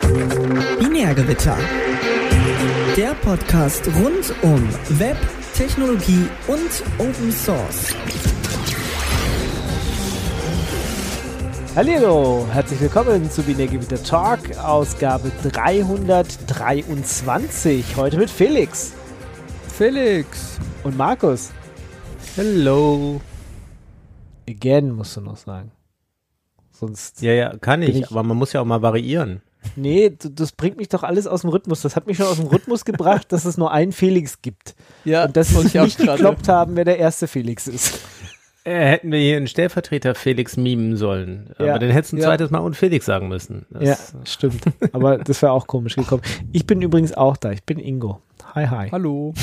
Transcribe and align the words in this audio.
Binärgewitter. 0.00 1.56
Der 2.96 3.14
Podcast 3.14 3.86
rund 3.86 4.34
um 4.42 4.68
Web, 4.98 5.16
Technologie 5.54 6.26
und 6.48 6.82
Open 6.98 7.30
Source. 7.30 7.94
Hallo, 11.76 12.44
herzlich 12.50 12.80
willkommen 12.80 13.30
zu 13.30 13.42
Binärgewitter 13.42 14.02
Talk, 14.02 14.40
Ausgabe 14.58 15.30
323. 15.44 17.96
Heute 17.96 18.18
mit 18.18 18.30
Felix. 18.30 18.94
Felix. 19.68 20.58
Und 20.82 20.96
Markus. 20.96 21.52
Hello. 22.34 23.20
Again 24.48 24.90
musst 24.90 25.16
du 25.16 25.20
noch 25.20 25.36
sagen. 25.36 25.70
Sonst. 26.72 27.22
Ja, 27.22 27.32
ja, 27.32 27.56
kann 27.58 27.82
ich, 27.82 27.94
ich, 27.96 28.10
aber 28.10 28.24
man 28.24 28.36
muss 28.36 28.52
ja 28.52 28.60
auch 28.60 28.64
mal 28.64 28.82
variieren. 28.82 29.40
Nee, 29.76 30.16
das 30.18 30.52
bringt 30.52 30.76
mich 30.76 30.88
doch 30.88 31.02
alles 31.02 31.26
aus 31.26 31.42
dem 31.42 31.50
Rhythmus. 31.50 31.82
Das 31.82 31.96
hat 31.96 32.06
mich 32.06 32.16
schon 32.16 32.26
aus 32.26 32.36
dem 32.36 32.46
Rhythmus 32.46 32.84
gebracht, 32.84 33.32
dass 33.32 33.44
es 33.44 33.56
nur 33.56 33.72
einen 33.72 33.92
Felix 33.92 34.42
gibt. 34.42 34.74
Ja, 35.04 35.24
und 35.24 35.36
dass 35.36 35.48
sie 35.48 35.80
nicht 35.80 35.98
gekloppt 35.98 36.48
haben, 36.48 36.76
wer 36.76 36.84
der 36.84 36.98
erste 36.98 37.26
Felix 37.26 37.66
ist. 37.66 38.00
Äh, 38.64 38.86
hätten 38.86 39.12
wir 39.12 39.18
hier 39.18 39.36
einen 39.36 39.46
Stellvertreter 39.46 40.14
Felix 40.14 40.56
mimen 40.56 40.96
sollen. 40.96 41.50
Ja. 41.58 41.72
Aber 41.72 41.78
dann 41.80 41.90
hättest 41.90 42.12
du 42.12 42.16
ein 42.16 42.20
ja. 42.20 42.28
zweites 42.28 42.50
Mal 42.50 42.60
und 42.60 42.74
Felix 42.74 43.04
sagen 43.04 43.28
müssen. 43.28 43.66
Das 43.70 44.12
ja, 44.12 44.20
stimmt. 44.24 44.62
Aber 44.92 45.18
das 45.18 45.42
wäre 45.42 45.52
auch 45.52 45.66
komisch 45.66 45.96
gekommen. 45.96 46.22
Ich 46.52 46.66
bin 46.66 46.80
übrigens 46.80 47.12
auch 47.12 47.36
da. 47.36 47.50
Ich 47.50 47.64
bin 47.64 47.78
Ingo. 47.78 48.22
Hi, 48.54 48.66
hi. 48.66 48.88
Hallo. 48.90 49.34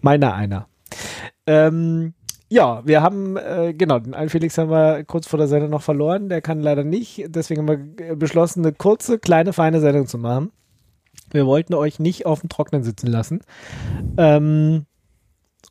Meiner 0.00 0.34
einer. 0.34 0.66
Ähm, 1.46 2.14
ja, 2.50 2.82
wir 2.86 3.02
haben, 3.02 3.36
äh, 3.36 3.74
genau, 3.74 3.98
den 3.98 4.14
einen 4.14 4.30
Felix 4.30 4.56
haben 4.56 4.70
wir 4.70 5.04
kurz 5.04 5.26
vor 5.26 5.38
der 5.38 5.48
Sendung 5.48 5.70
noch 5.70 5.82
verloren. 5.82 6.28
Der 6.28 6.40
kann 6.40 6.60
leider 6.60 6.84
nicht. 6.84 7.24
Deswegen 7.28 7.68
haben 7.68 7.96
wir 7.98 8.16
beschlossen, 8.16 8.64
eine 8.64 8.72
kurze, 8.72 9.18
kleine, 9.18 9.52
feine 9.52 9.80
Sendung 9.80 10.06
zu 10.06 10.18
machen. 10.18 10.50
Wir 11.30 11.46
wollten 11.46 11.74
euch 11.74 11.98
nicht 11.98 12.24
auf 12.24 12.40
dem 12.40 12.48
Trocknen 12.48 12.82
sitzen 12.82 13.08
lassen. 13.08 13.40
Ähm, 14.16 14.86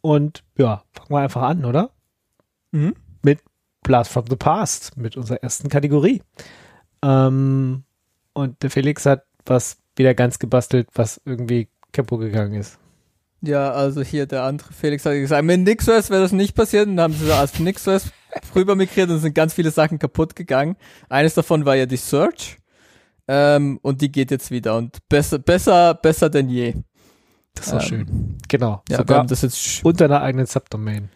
und 0.02 0.44
ja, 0.58 0.84
fangen 0.94 1.10
wir 1.10 1.20
einfach 1.20 1.42
an, 1.42 1.66
oder? 1.66 1.90
Mhm. 2.72 2.94
Mit 3.24 3.40
Blast 3.82 4.12
from 4.12 4.26
the 4.30 4.36
Past, 4.36 4.98
mit 4.98 5.18
unserer 5.18 5.42
ersten 5.42 5.70
Kategorie. 5.70 6.22
Ähm, 7.04 7.84
und 8.34 8.62
der 8.62 8.70
Felix 8.70 9.06
hat 9.06 9.24
was 9.46 9.78
wieder 9.96 10.14
ganz 10.14 10.38
gebastelt, 10.38 10.90
was 10.94 11.20
irgendwie 11.26 11.70
kaputt 11.92 12.20
gegangen 12.20 12.54
ist. 12.54 12.78
Ja, 13.42 13.72
also 13.72 14.02
hier 14.02 14.26
der 14.26 14.44
andere 14.44 14.74
Felix 14.74 15.06
hat 15.06 15.14
gesagt, 15.14 15.44
mit 15.44 15.62
NixOS 15.62 16.10
wäre 16.10 16.22
das 16.22 16.32
nicht 16.32 16.56
passiert. 16.56 16.88
Und 16.88 16.98
dann 16.98 17.12
haben 17.12 17.20
sie 17.20 17.26
so 17.26 17.34
als 17.34 17.60
NixOS 17.60 18.12
rüber 18.56 18.76
migriert 18.76 19.10
und 19.10 19.20
sind 19.20 19.36
ganz 19.36 19.54
viele 19.54 19.72
Sachen 19.72 20.00
kaputt 20.00 20.36
gegangen. 20.36 20.76
Eines 21.10 21.36
davon 21.36 21.66
war 21.66 21.76
ja 21.76 21.86
die 21.86 21.98
Search. 21.98 22.58
Ähm, 23.28 23.80
und 23.82 24.02
die 24.02 24.12
geht 24.12 24.32
jetzt 24.32 24.52
wieder 24.52 24.78
und 24.78 24.98
besser, 25.10 25.38
besser, 25.38 25.94
besser 25.94 26.30
denn 26.30 26.50
je. 26.50 26.76
Das 27.54 27.68
ist 27.68 27.74
ähm, 27.74 27.82
schön. 27.82 28.38
Genau. 28.48 28.84
Ja, 28.90 28.98
Sogar 28.98 29.16
wir 29.16 29.20
haben 29.20 29.28
das 29.28 29.42
jetzt 29.42 29.84
unter 29.84 30.06
einer 30.06 30.22
eigenen 30.22 30.46
Subdomain. 30.46 31.10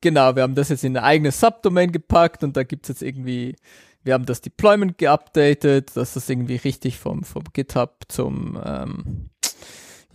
Genau, 0.00 0.34
wir 0.36 0.42
haben 0.42 0.54
das 0.54 0.68
jetzt 0.68 0.84
in 0.84 0.96
eine 0.96 1.06
eigene 1.06 1.30
Subdomain 1.30 1.92
gepackt 1.92 2.42
und 2.44 2.56
da 2.56 2.62
gibt's 2.62 2.88
jetzt 2.88 3.02
irgendwie, 3.02 3.56
wir 4.02 4.14
haben 4.14 4.26
das 4.26 4.40
Deployment 4.40 4.98
geupdatet, 4.98 5.96
dass 5.96 6.14
das 6.14 6.28
irgendwie 6.28 6.56
richtig 6.56 6.98
vom, 6.98 7.22
vom 7.22 7.44
GitHub 7.52 8.02
zum, 8.08 8.58
ähm, 8.62 9.30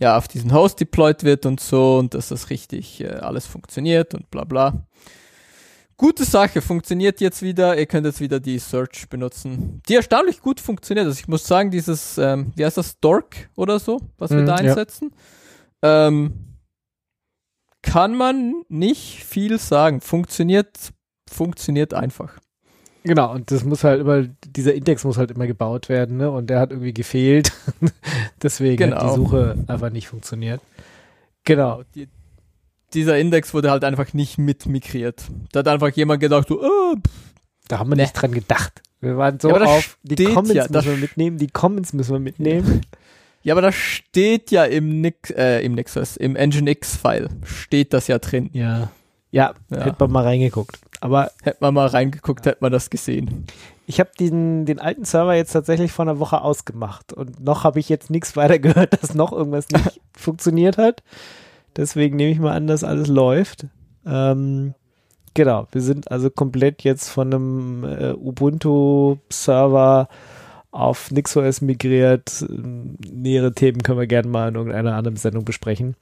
ja, 0.00 0.16
auf 0.16 0.28
diesen 0.28 0.52
Host 0.52 0.80
deployed 0.80 1.22
wird 1.24 1.46
und 1.46 1.60
so 1.60 1.98
und 1.98 2.14
dass 2.14 2.28
das 2.28 2.50
richtig 2.50 3.00
äh, 3.00 3.08
alles 3.08 3.46
funktioniert 3.46 4.14
und 4.14 4.30
bla 4.30 4.44
bla. 4.44 4.86
Gute 5.96 6.24
Sache, 6.24 6.62
funktioniert 6.62 7.20
jetzt 7.20 7.42
wieder. 7.42 7.78
Ihr 7.78 7.84
könnt 7.84 8.06
jetzt 8.06 8.20
wieder 8.20 8.40
die 8.40 8.58
Search 8.58 9.08
benutzen, 9.10 9.82
die 9.86 9.96
erstaunlich 9.96 10.40
gut 10.40 10.58
funktioniert. 10.58 11.06
Also 11.06 11.20
ich 11.20 11.28
muss 11.28 11.46
sagen, 11.46 11.70
dieses, 11.70 12.16
ähm, 12.16 12.52
wie 12.56 12.64
heißt 12.64 12.78
das, 12.78 12.98
Dork 13.00 13.50
oder 13.54 13.78
so, 13.78 14.00
was 14.16 14.30
wir 14.30 14.38
mm, 14.38 14.46
da 14.46 14.54
einsetzen. 14.54 15.10
Ja 15.12 15.18
ähm, 15.82 16.56
kann 17.82 18.14
man 18.14 18.62
nicht 18.68 19.24
viel 19.24 19.58
sagen. 19.58 20.00
Funktioniert, 20.00 20.92
funktioniert 21.28 21.94
einfach. 21.94 22.38
Genau, 23.02 23.32
und 23.32 23.50
das 23.50 23.64
muss 23.64 23.84
halt 23.84 24.00
immer, 24.00 24.24
dieser 24.44 24.74
Index 24.74 25.04
muss 25.04 25.16
halt 25.16 25.30
immer 25.30 25.46
gebaut 25.46 25.88
werden, 25.88 26.18
ne? 26.18 26.30
Und 26.30 26.50
der 26.50 26.60
hat 26.60 26.70
irgendwie 26.70 26.92
gefehlt. 26.92 27.52
Deswegen 28.42 28.76
genau. 28.76 28.96
hat 28.96 29.02
die 29.02 29.06
genau. 29.06 29.16
Suche 29.16 29.64
einfach 29.68 29.90
nicht 29.90 30.08
funktioniert. 30.08 30.60
Genau. 31.44 31.82
Die, 31.94 32.08
dieser 32.92 33.18
Index 33.18 33.54
wurde 33.54 33.70
halt 33.70 33.84
einfach 33.84 34.12
nicht 34.12 34.38
mitmigriert. 34.38 35.24
Da 35.52 35.60
hat 35.60 35.68
einfach 35.68 35.90
jemand 35.90 36.20
gedacht, 36.20 36.48
so, 36.48 36.60
oh, 36.62 36.96
da 37.68 37.78
haben 37.78 37.90
wir 37.90 37.96
ne. 37.96 38.02
nicht 38.02 38.12
dran 38.12 38.32
gedacht. 38.32 38.82
Wir 39.00 39.16
waren 39.16 39.40
so 39.40 39.48
ja, 39.48 39.62
auf, 39.62 39.98
die 40.02 40.16
Comments 40.24 40.52
ja, 40.52 40.66
müssen 40.70 40.90
wir 40.90 40.96
mitnehmen, 40.98 41.38
die 41.38 41.46
Comments 41.48 41.92
müssen 41.92 42.12
wir 42.12 42.20
mitnehmen. 42.20 42.82
Ja, 43.42 43.54
aber 43.54 43.62
das 43.62 43.74
steht 43.74 44.50
ja 44.50 44.66
im 44.66 45.00
Nix, 45.00 45.30
äh, 45.30 45.60
im 45.60 45.74
Nixus, 45.74 46.18
im 46.18 46.34
Nginx-File 46.34 47.30
steht 47.42 47.94
das 47.94 48.06
ja 48.06 48.18
drin. 48.18 48.50
Ja. 48.52 48.90
Ja, 49.30 49.54
ja. 49.70 49.84
hätte 49.84 49.96
man 50.00 50.10
mal 50.10 50.24
reingeguckt. 50.24 50.78
Aber 51.00 51.30
hätte 51.42 51.58
man 51.60 51.74
mal 51.74 51.86
reingeguckt, 51.86 52.44
hätte 52.44 52.58
man 52.60 52.72
das 52.72 52.90
gesehen. 52.90 53.46
Ich 53.86 54.00
habe 54.00 54.10
den, 54.18 54.66
den 54.66 54.78
alten 54.78 55.04
Server 55.04 55.34
jetzt 55.34 55.52
tatsächlich 55.52 55.92
vor 55.92 56.04
einer 56.04 56.18
Woche 56.18 56.42
ausgemacht 56.42 57.12
und 57.12 57.42
noch 57.42 57.64
habe 57.64 57.80
ich 57.80 57.88
jetzt 57.88 58.10
nichts 58.10 58.36
weiter 58.36 58.58
gehört, 58.60 59.02
dass 59.02 59.14
noch 59.14 59.32
irgendwas 59.32 59.68
nicht 59.70 60.00
funktioniert 60.12 60.76
hat. 60.78 61.02
Deswegen 61.76 62.16
nehme 62.16 62.32
ich 62.32 62.38
mal 62.38 62.52
an, 62.52 62.66
dass 62.66 62.84
alles 62.84 63.08
läuft. 63.08 63.66
Ähm, 64.04 64.74
genau, 65.34 65.66
wir 65.72 65.80
sind 65.80 66.10
also 66.10 66.30
komplett 66.30 66.82
jetzt 66.82 67.08
von 67.08 67.32
einem 67.32 67.84
äh, 67.84 68.12
Ubuntu-Server 68.12 70.08
auf 70.72 71.10
NixOS 71.10 71.62
migriert. 71.62 72.44
Nähere 72.48 73.54
Themen 73.54 73.82
können 73.82 73.98
wir 73.98 74.06
gerne 74.06 74.28
mal 74.28 74.48
in 74.48 74.54
irgendeiner 74.54 74.94
anderen 74.94 75.16
Sendung 75.16 75.44
besprechen. 75.44 75.96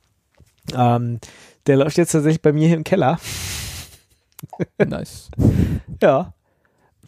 Ähm, 0.74 1.20
der 1.66 1.76
läuft 1.76 1.96
jetzt 1.96 2.12
tatsächlich 2.12 2.42
bei 2.42 2.52
mir 2.52 2.66
hier 2.66 2.76
im 2.76 2.84
Keller. 2.84 3.18
Nice. 4.78 5.30
ja. 6.02 6.34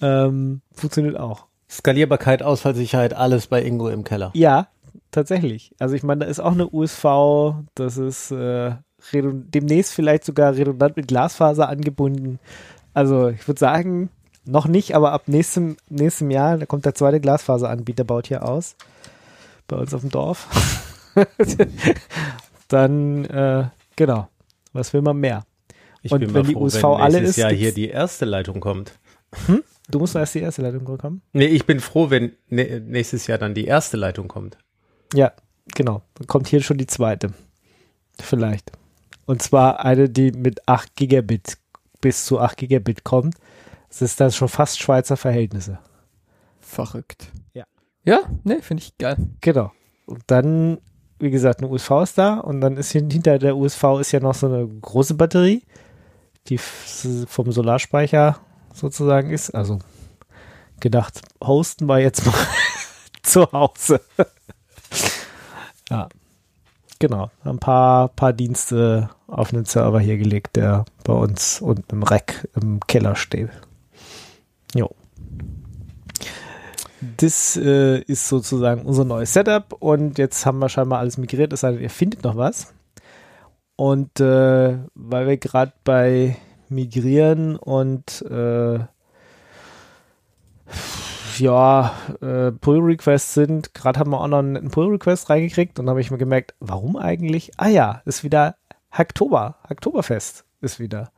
Ähm, 0.00 0.62
funktioniert 0.72 1.18
auch. 1.18 1.46
Skalierbarkeit, 1.68 2.42
Ausfallsicherheit, 2.42 3.14
alles 3.14 3.46
bei 3.46 3.62
Ingo 3.62 3.88
im 3.88 4.02
Keller. 4.02 4.30
Ja, 4.34 4.68
tatsächlich. 5.10 5.74
Also 5.78 5.94
ich 5.94 6.02
meine, 6.02 6.24
da 6.24 6.30
ist 6.30 6.40
auch 6.40 6.52
eine 6.52 6.68
USV, 6.68 7.54
das 7.74 7.96
ist 7.96 8.32
äh, 8.32 8.72
demnächst 9.12 9.94
vielleicht 9.94 10.24
sogar 10.24 10.54
redundant 10.54 10.96
mit 10.96 11.08
Glasfaser 11.08 11.68
angebunden. 11.68 12.40
Also 12.92 13.28
ich 13.28 13.46
würde 13.46 13.60
sagen, 13.60 14.10
noch 14.44 14.66
nicht, 14.66 14.96
aber 14.96 15.12
ab 15.12 15.24
nächstem, 15.26 15.76
nächstem 15.88 16.30
Jahr, 16.30 16.58
da 16.58 16.66
kommt 16.66 16.84
der 16.84 16.94
zweite 16.94 17.20
Glasfaseranbieter, 17.20 18.04
baut 18.04 18.26
hier 18.26 18.44
aus. 18.44 18.74
Bei 19.68 19.76
uns 19.76 19.94
auf 19.94 20.00
dem 20.00 20.10
Dorf. 20.10 20.48
Dann, 22.68 23.24
äh, 23.26 23.68
genau. 23.94 24.28
Was 24.72 24.92
will 24.92 25.02
man 25.02 25.18
mehr? 25.18 25.44
Ich 26.02 26.12
Und 26.12 26.34
wenn 26.34 26.44
die 26.44 26.54
froh, 26.54 26.64
USV 26.64 26.82
wenn 26.82 26.90
alle 26.90 27.20
ist. 27.20 27.36
Jahr 27.36 27.52
hier 27.52 27.72
die 27.72 27.88
erste 27.88 28.24
Leitung 28.24 28.60
kommt. 28.60 28.98
Hm? 29.46 29.62
Du 29.90 29.98
musst 29.98 30.14
erst 30.14 30.34
die 30.34 30.40
erste 30.40 30.62
Leitung 30.62 30.84
bekommen? 30.84 31.22
Nee, 31.32 31.46
ich 31.46 31.66
bin 31.66 31.80
froh, 31.80 32.10
wenn 32.10 32.32
nächstes 32.48 33.26
Jahr 33.26 33.38
dann 33.38 33.54
die 33.54 33.64
erste 33.64 33.96
Leitung 33.96 34.28
kommt. 34.28 34.56
Ja, 35.14 35.32
genau. 35.74 36.02
Dann 36.14 36.26
kommt 36.28 36.46
hier 36.46 36.62
schon 36.62 36.78
die 36.78 36.86
zweite. 36.86 37.32
Vielleicht. 38.20 38.70
Und 39.26 39.42
zwar 39.42 39.84
eine, 39.84 40.08
die 40.08 40.32
mit 40.32 40.68
8 40.68 40.94
Gigabit 40.94 41.58
bis 42.00 42.24
zu 42.24 42.40
8 42.40 42.56
Gigabit 42.56 43.04
kommt. 43.04 43.34
Das 43.88 44.02
ist 44.02 44.20
dann 44.20 44.30
schon 44.30 44.48
fast 44.48 44.80
Schweizer 44.80 45.16
Verhältnisse. 45.16 45.80
Verrückt. 46.60 47.28
Ja. 47.52 47.64
Ja, 48.04 48.20
ne, 48.44 48.62
finde 48.62 48.82
ich 48.84 48.96
geil. 48.96 49.16
Genau. 49.40 49.72
Und 50.06 50.22
dann, 50.28 50.78
wie 51.18 51.30
gesagt, 51.30 51.60
eine 51.60 51.68
USV 51.68 51.90
ist 52.02 52.16
da 52.16 52.38
und 52.38 52.60
dann 52.60 52.76
ist 52.76 52.92
hinter 52.92 53.38
der 53.38 53.56
USV 53.56 54.00
ist 54.00 54.12
ja 54.12 54.20
noch 54.20 54.34
so 54.34 54.46
eine 54.46 54.66
große 54.66 55.14
Batterie, 55.14 55.62
die 56.50 56.58
vom 56.58 57.52
Solarspeicher 57.52 58.38
sozusagen 58.74 59.30
ist. 59.30 59.50
Also 59.50 59.78
gedacht, 60.80 61.22
hosten 61.42 61.86
wir 61.86 61.98
jetzt 61.98 62.26
mal 62.26 62.34
zu 63.22 63.50
Hause. 63.52 64.00
ja. 65.88 66.08
Genau. 66.98 67.30
Ein 67.44 67.58
paar, 67.58 68.08
paar 68.08 68.34
Dienste 68.34 69.08
auf 69.26 69.54
einen 69.54 69.64
Server 69.64 70.00
hier 70.00 70.18
gelegt, 70.18 70.56
der 70.56 70.84
bei 71.02 71.14
uns 71.14 71.62
unten 71.62 71.96
im 71.96 72.02
Rack 72.02 72.46
im 72.54 72.78
Keller 72.80 73.16
steht. 73.16 73.48
Jo. 74.74 74.90
Das 77.16 77.56
äh, 77.56 78.00
ist 78.00 78.28
sozusagen 78.28 78.82
unser 78.82 79.06
neues 79.06 79.32
Setup 79.32 79.72
und 79.78 80.18
jetzt 80.18 80.44
haben 80.44 80.58
wir 80.58 80.68
scheinbar 80.68 80.98
alles 80.98 81.16
migriert, 81.16 81.54
es 81.54 81.60
sei 81.60 81.72
denn, 81.72 81.80
ihr 81.80 81.88
findet 81.88 82.22
noch 82.22 82.36
was. 82.36 82.74
Und 83.76 84.20
äh, 84.20 84.76
weil 84.94 85.26
wir 85.26 85.38
gerade 85.38 85.72
bei 85.84 86.36
Migrieren 86.70 87.56
und 87.56 88.22
äh, 88.22 88.80
ja, 91.38 91.92
äh, 92.20 92.52
Pull-Requests 92.52 93.34
sind, 93.34 93.74
gerade 93.74 93.98
haben 93.98 94.10
wir 94.10 94.20
auch 94.20 94.28
noch 94.28 94.38
einen 94.38 94.70
Pull-Request 94.70 95.30
reingekriegt 95.30 95.78
und 95.78 95.88
habe 95.88 96.00
ich 96.00 96.10
mir 96.10 96.18
gemerkt, 96.18 96.54
warum 96.60 96.96
eigentlich? 96.96 97.52
Ah 97.56 97.68
ja, 97.68 98.02
ist 98.04 98.24
wieder 98.24 98.56
Hacktober, 98.90 99.56
Hacktoberfest 99.68 100.44
ist 100.60 100.80
wieder. 100.80 101.10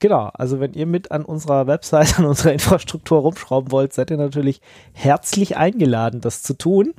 Genau, 0.00 0.30
also 0.34 0.60
wenn 0.60 0.74
ihr 0.74 0.86
mit 0.86 1.12
an 1.12 1.24
unserer 1.24 1.66
Website, 1.66 2.18
an 2.18 2.26
unserer 2.26 2.52
Infrastruktur 2.52 3.20
rumschrauben 3.20 3.72
wollt, 3.72 3.92
seid 3.92 4.10
ihr 4.10 4.16
natürlich 4.16 4.60
herzlich 4.92 5.56
eingeladen, 5.56 6.20
das 6.20 6.42
zu 6.42 6.54
tun. 6.54 6.94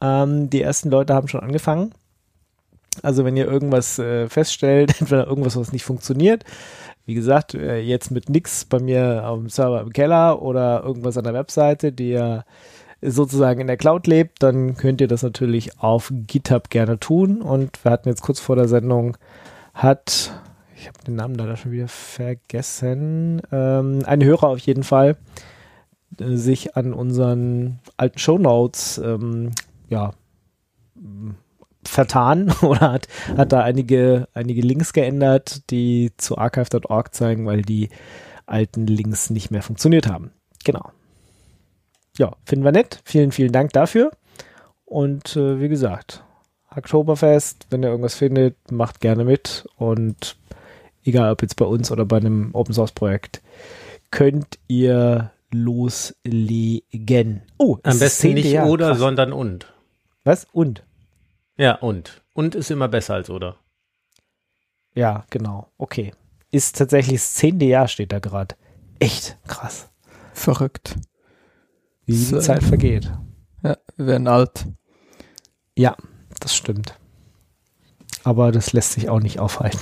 Ähm, 0.00 0.50
die 0.50 0.62
ersten 0.62 0.90
Leute 0.90 1.14
haben 1.14 1.28
schon 1.28 1.40
angefangen. 1.40 1.92
Also 3.02 3.24
wenn 3.24 3.36
ihr 3.36 3.46
irgendwas 3.46 3.98
äh, 3.98 4.28
feststellt, 4.28 4.94
entweder 5.00 5.26
irgendwas, 5.26 5.56
was 5.56 5.72
nicht 5.72 5.84
funktioniert, 5.84 6.44
wie 7.08 7.14
gesagt, 7.14 7.54
äh, 7.54 7.80
jetzt 7.80 8.10
mit 8.10 8.28
nix 8.28 8.66
bei 8.66 8.80
mir 8.80 9.26
auf 9.26 9.38
dem 9.38 9.48
Server 9.48 9.80
im 9.80 9.94
Keller 9.94 10.42
oder 10.42 10.82
irgendwas 10.84 11.16
an 11.16 11.24
der 11.24 11.32
Webseite, 11.32 11.90
die 11.90 12.10
ja 12.10 12.44
sozusagen 13.00 13.62
in 13.62 13.66
der 13.66 13.78
Cloud 13.78 14.06
lebt, 14.06 14.42
dann 14.42 14.76
könnt 14.76 15.00
ihr 15.00 15.08
das 15.08 15.22
natürlich 15.22 15.80
auf 15.80 16.12
GitHub 16.26 16.68
gerne 16.68 17.00
tun. 17.00 17.40
Und 17.40 17.82
wir 17.82 17.92
hatten 17.92 18.10
jetzt 18.10 18.20
kurz 18.20 18.40
vor 18.40 18.56
der 18.56 18.68
Sendung, 18.68 19.16
hat, 19.72 20.38
ich 20.76 20.86
habe 20.86 20.98
den 21.06 21.14
Namen 21.14 21.34
leider 21.34 21.56
schon 21.56 21.72
wieder 21.72 21.88
vergessen, 21.88 23.40
ähm, 23.52 24.00
ein 24.04 24.22
Hörer 24.22 24.48
auf 24.48 24.58
jeden 24.58 24.82
Fall, 24.82 25.16
äh, 26.20 26.36
sich 26.36 26.76
an 26.76 26.92
unseren 26.92 27.78
alten 27.96 28.18
Shownotes 28.18 28.98
ähm, 28.98 29.52
ja, 29.88 30.10
vertan 31.88 32.52
oder 32.62 32.92
hat, 32.92 33.08
hat 33.36 33.52
da 33.52 33.60
einige, 33.60 34.28
einige 34.34 34.60
Links 34.60 34.92
geändert, 34.92 35.70
die 35.70 36.12
zu 36.16 36.38
archive.org 36.38 37.14
zeigen, 37.14 37.46
weil 37.46 37.62
die 37.62 37.88
alten 38.46 38.86
Links 38.86 39.30
nicht 39.30 39.50
mehr 39.50 39.62
funktioniert 39.62 40.06
haben. 40.06 40.32
Genau. 40.64 40.90
Ja, 42.16 42.32
finden 42.44 42.64
wir 42.64 42.72
nett. 42.72 43.00
Vielen, 43.04 43.32
vielen 43.32 43.52
Dank 43.52 43.72
dafür. 43.72 44.10
Und 44.84 45.36
äh, 45.36 45.60
wie 45.60 45.68
gesagt, 45.68 46.24
Oktoberfest, 46.74 47.66
wenn 47.70 47.82
ihr 47.82 47.90
irgendwas 47.90 48.14
findet, 48.14 48.56
macht 48.70 49.00
gerne 49.00 49.24
mit. 49.24 49.68
Und 49.76 50.36
egal 51.04 51.30
ob 51.32 51.42
jetzt 51.42 51.56
bei 51.56 51.64
uns 51.64 51.90
oder 51.90 52.04
bei 52.04 52.16
einem 52.16 52.50
Open 52.54 52.74
Source 52.74 52.92
Projekt, 52.92 53.42
könnt 54.10 54.58
ihr 54.66 55.30
loslegen. 55.50 57.42
Oh, 57.58 57.78
am 57.82 57.98
besten 57.98 58.34
nicht 58.34 58.58
oder, 58.58 58.88
Krass. 58.88 58.98
sondern 58.98 59.32
und. 59.32 59.72
Was? 60.24 60.46
Und? 60.52 60.82
Ja, 61.58 61.74
und. 61.74 62.22
Und 62.34 62.54
ist 62.54 62.70
immer 62.70 62.88
besser 62.88 63.14
als 63.14 63.28
oder. 63.30 63.56
Ja, 64.94 65.24
genau. 65.30 65.70
Okay. 65.76 66.14
Ist 66.50 66.78
tatsächlich 66.78 67.20
das 67.20 67.34
zehnte 67.34 67.66
Jahr, 67.66 67.88
steht 67.88 68.12
da 68.12 68.20
gerade. 68.20 68.54
Echt 69.00 69.36
krass. 69.46 69.90
Verrückt. 70.32 70.96
Wie 72.06 72.16
so. 72.16 72.36
die 72.36 72.42
Zeit 72.42 72.62
vergeht. 72.62 73.12
Ja, 73.62 73.76
wir 73.96 74.06
werden 74.06 74.28
alt. 74.28 74.66
Ja, 75.76 75.96
das 76.40 76.54
stimmt. 76.54 76.98
Aber 78.24 78.52
das 78.52 78.72
lässt 78.72 78.92
sich 78.92 79.08
auch 79.08 79.20
nicht 79.20 79.40
aufhalten. 79.40 79.80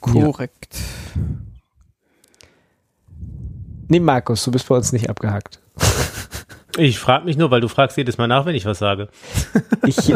Korrekt. 0.00 0.76
Ja. 0.76 1.22
Nee, 3.88 4.00
Markus, 4.00 4.44
du 4.44 4.50
bist 4.50 4.68
bei 4.68 4.76
uns 4.76 4.92
nicht 4.92 5.10
abgehackt. 5.10 5.60
Ich 6.78 6.98
frage 6.98 7.24
mich 7.24 7.36
nur, 7.36 7.50
weil 7.50 7.60
du 7.60 7.68
fragst 7.68 7.96
jedes 7.96 8.18
Mal 8.18 8.28
nach, 8.28 8.46
wenn 8.46 8.54
ich 8.54 8.64
was 8.64 8.78
sage. 8.78 9.08
Ich, 9.84 10.14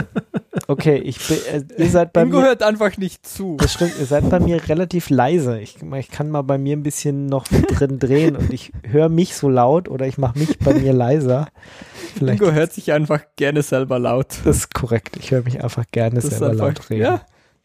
okay, 0.68 0.96
ich 0.98 1.18
bin, 1.26 1.38
äh, 1.52 1.82
ihr 1.82 1.90
seid 1.90 2.12
bei 2.12 2.22
Ingo 2.22 2.38
mir. 2.38 2.46
hört 2.46 2.62
einfach 2.62 2.96
nicht 2.98 3.26
zu. 3.26 3.56
Das 3.58 3.72
stimmt, 3.72 3.94
ihr 3.98 4.06
seid 4.06 4.30
bei 4.30 4.38
mir 4.38 4.68
relativ 4.68 5.10
leise. 5.10 5.58
Ich, 5.58 5.78
ich 5.82 6.08
kann 6.08 6.30
mal 6.30 6.42
bei 6.42 6.56
mir 6.56 6.76
ein 6.76 6.84
bisschen 6.84 7.26
noch 7.26 7.48
drin 7.48 7.98
drehen 7.98 8.36
und 8.36 8.52
ich 8.52 8.70
höre 8.84 9.08
mich 9.08 9.34
so 9.34 9.48
laut 9.48 9.88
oder 9.88 10.06
ich 10.06 10.18
mache 10.18 10.38
mich 10.38 10.56
bei 10.60 10.72
mir 10.72 10.92
leiser. 10.92 11.48
Vielleicht 12.14 12.40
Ingo 12.40 12.52
hört 12.52 12.72
sich 12.72 12.92
einfach 12.92 13.22
gerne 13.34 13.62
selber 13.62 13.98
laut. 13.98 14.36
Das 14.44 14.58
ist 14.58 14.72
korrekt. 14.74 15.16
Ich 15.16 15.32
höre 15.32 15.42
mich 15.42 15.64
einfach 15.64 15.84
gerne 15.90 16.20
das 16.20 16.30
selber 16.30 16.50
einfach, 16.50 16.66
laut 16.66 16.90
reden. 16.90 17.02
Ja, 17.02 17.22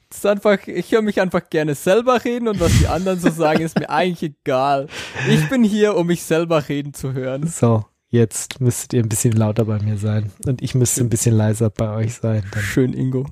das 0.10 0.18
ist 0.18 0.26
einfach, 0.26 0.58
ich 0.66 0.92
höre 0.92 1.04
mich 1.04 1.22
einfach 1.22 1.50
gerne 1.52 1.76
selber 1.76 2.26
reden 2.26 2.48
und 2.48 2.60
was 2.60 2.78
die 2.80 2.88
anderen 2.88 3.20
so 3.20 3.30
sagen, 3.30 3.62
ist 3.62 3.80
mir 3.80 3.90
eigentlich 3.92 4.34
egal. 4.44 4.88
Ich 5.30 5.48
bin 5.50 5.64
hier, 5.64 5.96
um 5.96 6.08
mich 6.08 6.24
selber 6.24 6.68
reden 6.68 6.94
zu 6.94 7.14
hören. 7.14 7.46
So, 7.48 7.86
Jetzt 8.14 8.60
müsstet 8.60 8.92
ihr 8.92 9.02
ein 9.02 9.08
bisschen 9.08 9.32
lauter 9.32 9.64
bei 9.64 9.82
mir 9.82 9.98
sein 9.98 10.32
und 10.46 10.62
ich 10.62 10.76
müsste 10.76 11.02
ein 11.02 11.10
bisschen 11.10 11.34
leiser 11.34 11.70
bei 11.70 11.96
euch 11.96 12.16
sein. 12.16 12.44
Dann, 12.52 12.62
Schön, 12.62 12.94
Ingo. 12.94 13.26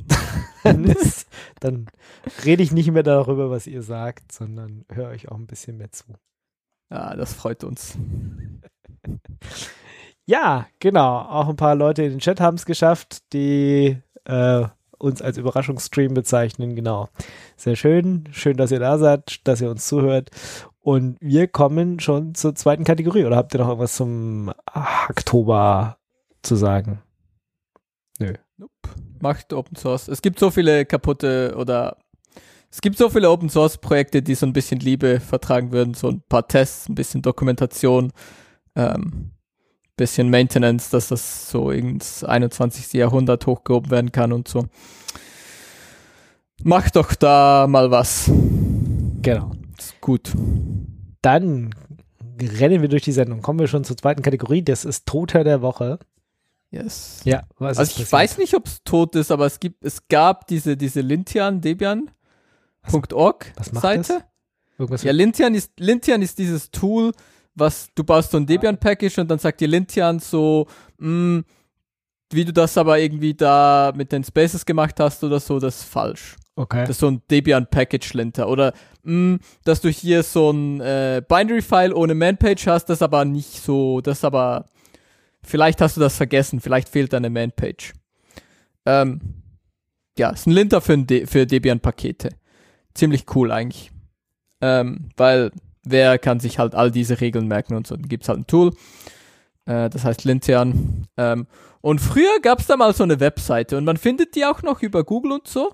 dann 1.60 1.88
rede 2.46 2.64
ich 2.64 2.72
nicht 2.72 2.90
mehr 2.90 3.04
darüber, 3.04 3.50
was 3.50 3.68
ihr 3.68 3.81
sagt, 3.81 4.31
sondern 4.31 4.86
höre 4.90 5.10
euch 5.10 5.28
auch 5.30 5.36
ein 5.36 5.48
bisschen 5.48 5.76
mehr 5.78 5.92
zu. 5.92 6.06
Ja, 6.90 7.14
das 7.16 7.34
freut 7.34 7.64
uns. 7.64 7.98
Ja, 10.26 10.68
genau. 10.78 11.22
Auch 11.22 11.50
ein 11.50 11.56
paar 11.56 11.74
Leute 11.74 12.04
in 12.04 12.12
den 12.12 12.20
Chat 12.20 12.40
haben 12.40 12.54
es 12.54 12.68
geschafft, 12.68 13.34
die 13.34 13.98
äh, 14.26 14.64
uns 15.00 15.24
als 15.24 15.40
Überraschungsstream 15.40 16.14
bezeichnen. 16.14 16.76
Genau. 16.76 17.10
Sehr 17.58 17.76
schön. 17.76 18.30
Schön, 18.31 18.56
dass 18.56 18.70
ihr 18.70 18.80
da 18.80 19.00
seid, 19.00 19.48
dass 19.48 19.60
ihr 19.60 19.72
uns 19.72 19.88
zuhört. 19.88 20.30
Und 20.90 21.18
wir 21.22 21.48
kommen 21.48 22.00
schon 22.00 22.34
zur 22.34 22.56
zweiten 22.56 22.84
Kategorie. 22.84 23.24
Oder 23.24 23.36
habt 23.36 23.54
ihr 23.54 23.60
noch 23.60 23.68
irgendwas 23.68 23.94
zum 23.94 24.52
Oktober 25.08 26.00
zu 26.42 26.56
sagen? 26.56 27.04
Nö. 28.18 28.34
Nope. 28.58 28.74
Macht 29.22 29.54
Open 29.54 29.76
Source. 29.76 30.08
Es 30.08 30.24
gibt 30.24 30.40
so 30.40 30.50
viele 30.50 30.88
kaputte 30.88 31.54
oder 31.56 31.98
es 32.72 32.82
gibt 32.82 32.98
so 32.98 33.08
viele 33.08 33.30
Open 33.30 33.50
Source 33.50 33.78
Projekte, 33.78 34.24
die 34.24 34.34
so 34.34 34.48
ein 34.48 34.54
bisschen 34.54 34.80
Liebe 34.80 35.20
vertragen 35.20 35.72
würden. 35.72 35.94
So 35.94 36.08
ein 36.08 36.24
paar 36.28 36.48
Tests, 36.48 36.90
ein 36.90 36.96
bisschen 36.96 37.22
Dokumentation, 37.22 38.12
ähm, 38.76 39.30
bisschen 39.96 40.32
Maintenance, 40.32 40.90
dass 40.90 41.10
das 41.10 41.52
so 41.52 41.70
ins 41.70 42.24
21. 42.24 42.94
Jahrhundert 42.94 43.46
hochgehoben 43.46 43.92
werden 43.92 44.12
kann 44.12 44.34
und 44.34 44.48
so. 44.48 44.66
Macht 46.64 46.96
doch 46.96 47.14
da 47.14 47.68
mal 47.70 47.92
was. 47.92 48.32
Genau. 49.22 49.52
Gut. 50.02 50.34
Dann 51.22 51.74
rennen 52.42 52.81
wir 52.81 52.90
durch 52.90 53.04
die 53.04 53.12
Sendung. 53.12 53.42
Kommen 53.42 53.60
wir 53.60 53.68
schon 53.68 53.84
zur 53.84 53.98
zweiten 53.98 54.22
Kategorie. 54.22 54.64
Das 54.64 54.86
ist 54.86 55.06
Toter 55.06 55.44
der 55.44 55.62
Woche. 55.62 56.00
Yes. 56.72 57.22
Ja, 57.24 57.44
was 57.58 57.80
Also 57.80 57.90
ich 57.90 57.98
passiert? 57.98 58.12
weiß 58.12 58.38
nicht, 58.38 58.54
ob 58.54 58.68
es 58.68 58.84
tot 58.84 59.16
ist, 59.16 59.31
aber 59.31 59.46
es 59.46 59.60
gibt, 59.60 59.84
es 59.84 60.08
gab 60.08 60.46
diese, 60.48 60.78
diese 60.78 61.02
Lintian, 61.02 61.62
Debian.org 61.62 63.54
Seite. 63.74 64.24
Ja, 64.78 65.12
Lintian 65.12 65.56
ist, 65.56 65.80
Lintian 65.80 66.22
ist 66.22 66.38
dieses 66.38 66.70
Tool, 66.72 67.12
was 67.56 67.90
du 67.96 68.04
baust 68.04 68.31
so 68.31 68.38
ein 68.38 68.46
Debian-Package 68.46 69.18
und 69.18 69.30
dann 69.30 69.40
sagt 69.40 69.60
dir 69.60 69.68
Lintian 69.68 70.20
so, 70.20 70.68
mh, 71.00 71.10
mm, 71.40 71.46
wie 72.31 72.46
du 72.46 72.54
das 72.54 72.78
aber 72.78 73.00
irgendwie 73.00 73.34
da 73.34 73.92
mit 73.96 74.12
den 74.12 74.24
Spaces 74.24 74.66
gemacht 74.66 75.00
hast 75.00 75.24
oder 75.24 75.40
so, 75.40 75.60
das 75.60 75.81
ist 75.81 75.90
falsch. 75.90 76.36
Okay. 76.60 76.82
Das 76.82 76.90
ist 76.90 77.00
so 77.00 77.08
ein 77.08 77.22
Debian-Package-Linter. 77.32 78.50
Oder 78.50 78.74
mh, 79.04 79.14
mm, 79.14 79.40
dass 79.64 79.80
du 79.80 79.88
hier 79.88 80.24
so 80.24 80.52
ein 80.52 80.82
äh, 80.82 81.22
Binary-File 81.26 81.94
ohne 81.94 82.16
Man-Page 82.16 82.68
hast, 82.68 82.88
das 82.88 83.02
aber 83.02 83.24
nicht 83.24 83.62
so, 83.62 84.02
das 84.02 84.26
aber, 84.26 84.66
vielleicht 85.42 85.80
hast 85.80 85.95
du 85.95 86.02
das 86.02 86.18
vergessen, 86.18 86.60
vielleicht 86.60 86.90
fehlt 86.90 87.14
da 87.14 87.18
eine 87.18 87.30
Man-Page. 87.30 87.94
Ähm, 88.86 89.22
ja, 90.18 90.31
ist 90.31 90.48
ein 90.48 90.52
Linter 90.52 90.81
für, 90.81 90.98
De 90.98 91.28
für 91.28 91.45
Debian-Pakete. 91.45 92.31
Ziemlich 92.94 93.24
cool 93.36 93.54
eigentlich. 93.54 93.92
Ähm, 94.60 95.12
weil 95.16 95.52
wer 95.83 96.19
kann 96.19 96.42
sich 96.42 96.60
halt 96.60 96.76
all 96.76 96.92
diese 96.92 97.22
Regeln 97.22 97.48
merken 97.48 97.74
und 97.76 97.88
so. 97.88 97.95
Dann 97.95 98.10
gibt 98.10 98.24
es 98.24 98.30
halt 98.30 98.40
ein 98.40 98.48
Tool, 98.48 98.74
äh, 99.66 99.90
das 99.90 100.04
heißt 100.04 100.26
Lintian. 100.26 101.07
Ähm, 101.16 101.48
und 101.80 102.00
früher 102.02 102.42
gab 102.42 102.60
es 102.60 102.68
da 102.68 102.76
mal 102.76 102.94
so 102.94 103.06
eine 103.06 103.22
Webseite 103.22 103.78
und 103.78 103.86
man 103.86 103.95
findet 103.95 104.36
die 104.36 104.44
auch 104.44 104.62
noch 104.62 104.81
über 104.81 105.06
Google 105.06 105.31
und 105.31 105.48
so. 105.48 105.72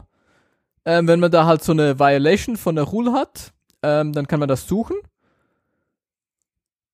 Ähm, 0.85 1.07
wenn 1.07 1.19
man 1.19 1.31
da 1.31 1.45
halt 1.45 1.63
so 1.63 1.71
eine 1.71 1.99
Violation 1.99 2.57
von 2.57 2.75
der 2.75 2.85
Rule 2.85 3.11
hat, 3.13 3.53
ähm, 3.81 4.13
dann 4.13 4.27
kann 4.27 4.39
man 4.39 4.49
das 4.49 4.67
suchen. 4.67 4.97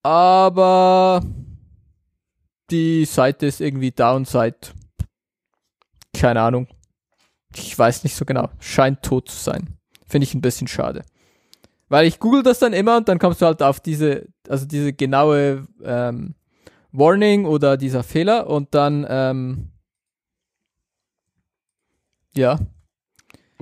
Aber 0.02 1.22
die 2.70 3.04
Seite 3.04 3.46
ist 3.46 3.60
irgendwie 3.60 3.90
Downside. 3.90 4.56
Keine 6.14 6.40
Ahnung. 6.40 6.66
Ich 7.54 7.78
weiß 7.78 8.02
nicht 8.04 8.16
so 8.16 8.24
genau. 8.24 8.48
Scheint 8.58 9.02
tot 9.02 9.28
zu 9.28 9.36
sein. 9.36 9.76
Finde 10.06 10.24
ich 10.24 10.34
ein 10.34 10.40
bisschen 10.40 10.68
schade. 10.68 11.04
Weil 11.88 12.06
ich 12.06 12.18
google 12.18 12.42
das 12.42 12.58
dann 12.58 12.72
immer 12.72 12.96
und 12.96 13.08
dann 13.08 13.18
kommst 13.18 13.42
du 13.42 13.46
halt 13.46 13.62
auf 13.62 13.78
diese, 13.78 14.26
also 14.48 14.66
diese 14.66 14.94
genaue 14.94 15.66
ähm, 15.84 16.34
Warning 16.90 17.44
oder 17.44 17.76
dieser 17.76 18.02
Fehler 18.02 18.46
und 18.46 18.74
dann 18.74 19.06
ähm, 19.08 19.72
ja, 22.34 22.58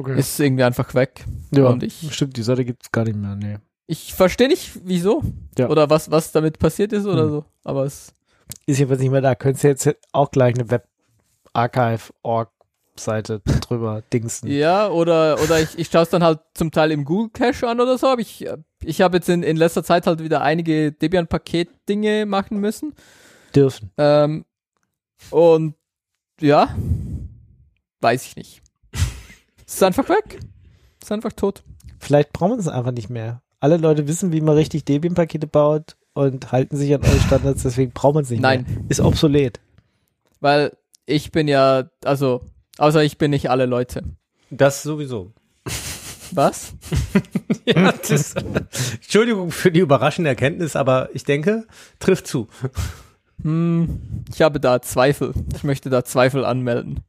Okay. 0.01 0.19
Ist 0.19 0.41
irgendwie 0.41 0.65
einfach 0.65 0.95
weg. 0.95 1.27
Ja, 1.55 1.67
und 1.67 1.83
ich, 1.83 2.09
stimmt, 2.15 2.35
die 2.39 2.43
Seite 2.43 2.65
gibt 2.65 2.85
es 2.85 2.91
gar 2.91 3.05
nicht 3.05 3.17
mehr, 3.17 3.37
nee. 3.37 3.59
Ich 3.87 4.15
verstehe 4.15 4.49
nicht, 4.49 4.71
wieso. 4.83 5.23
Ja. 5.59 5.69
Oder 5.69 5.91
was, 5.91 6.11
was 6.11 6.33
damit 6.33 6.59
passiert 6.59 6.95
ist 6.95 7.05
oder 7.05 7.25
hm. 7.25 7.29
so. 7.29 7.45
Aber 7.65 7.85
es. 7.85 8.15
Ist 8.65 8.79
jedenfalls 8.79 9.03
nicht 9.03 9.11
mehr 9.11 9.21
da. 9.21 9.35
Könntest 9.35 9.65
du 9.65 9.69
jetzt 9.69 9.97
auch 10.13 10.31
gleich 10.31 10.55
eine 10.55 10.71
Web-Archive-Org 10.71 12.51
Seite 12.97 13.41
drüber 13.41 14.03
dingsen. 14.13 14.51
Ja, 14.51 14.89
oder, 14.89 15.39
oder 15.43 15.61
ich, 15.61 15.79
ich 15.79 15.89
schaue 15.89 16.03
es 16.03 16.09
dann 16.09 16.25
halt 16.25 16.41
zum 16.55 16.71
Teil 16.71 16.93
im 16.93 17.05
Google 17.05 17.31
Cache 17.31 17.69
an 17.69 17.79
oder 17.79 17.99
so. 17.99 18.07
Aber 18.07 18.23
ich, 18.23 18.49
ich 18.83 19.03
habe 19.03 19.19
jetzt 19.19 19.29
in, 19.29 19.43
in 19.43 19.59
letzter 19.59 19.85
Zeit 19.85 20.07
halt 20.07 20.23
wieder 20.23 20.41
einige 20.41 20.93
Debian-Paket-Dinge 20.93 22.25
machen 22.25 22.59
müssen. 22.59 22.95
Dürfen. 23.55 23.91
Ähm, 23.99 24.47
und 25.31 25.75
ja, 26.41 26.75
weiß 28.01 28.25
ich 28.25 28.37
nicht. 28.37 28.63
Ist 29.71 29.83
einfach 29.83 30.09
weg. 30.09 30.41
Ist 31.01 31.13
einfach 31.13 31.33
tot. 31.33 31.63
Vielleicht 31.99 32.33
brauchen 32.33 32.53
wir 32.53 32.59
es 32.59 32.69
einfach 32.69 32.91
nicht 32.93 33.09
mehr. 33.09 33.41
Alle 33.61 33.77
Leute 33.77 34.09
wissen, 34.09 34.33
wie 34.33 34.41
man 34.41 34.57
richtig 34.57 34.85
Debian-Pakete 34.85 35.47
baut 35.47 35.97
und 36.13 36.51
halten 36.51 36.77
sich 36.77 36.93
an 36.93 37.03
eure 37.03 37.21
Standards, 37.21 37.63
deswegen 37.63 37.93
braucht 37.93 38.15
man 38.15 38.25
es 38.25 38.31
nicht 38.31 38.41
Nein. 38.41 38.67
mehr. 38.69 38.85
Ist 38.89 39.01
obsolet. 39.01 39.61
Weil 40.41 40.77
ich 41.07 41.31
bin 41.31 41.47
ja, 41.47 41.85
also, 42.05 42.43
außer 42.79 43.05
ich 43.05 43.17
bin 43.17 43.31
nicht 43.31 43.49
alle 43.49 43.67
Leute. 43.67 44.03
Das 44.51 44.83
sowieso. 44.83 45.33
Was? 46.33 46.75
ja, 47.65 47.93
das, 47.93 48.35
Entschuldigung 48.95 49.51
für 49.51 49.71
die 49.71 49.81
überraschende 49.81 50.31
Erkenntnis, 50.31 50.77
aber 50.77 51.11
ich 51.15 51.25
denke, 51.25 51.67
trifft 51.99 52.27
zu. 52.27 52.49
Hm, 53.43 54.25
ich 54.33 54.43
habe 54.43 54.61
da 54.61 54.83
Zweifel. 54.83 55.33
Ich 55.55 55.65
möchte 55.65 55.91
da 55.91 56.05
Zweifel 56.05 56.45
anmelden. 56.45 57.01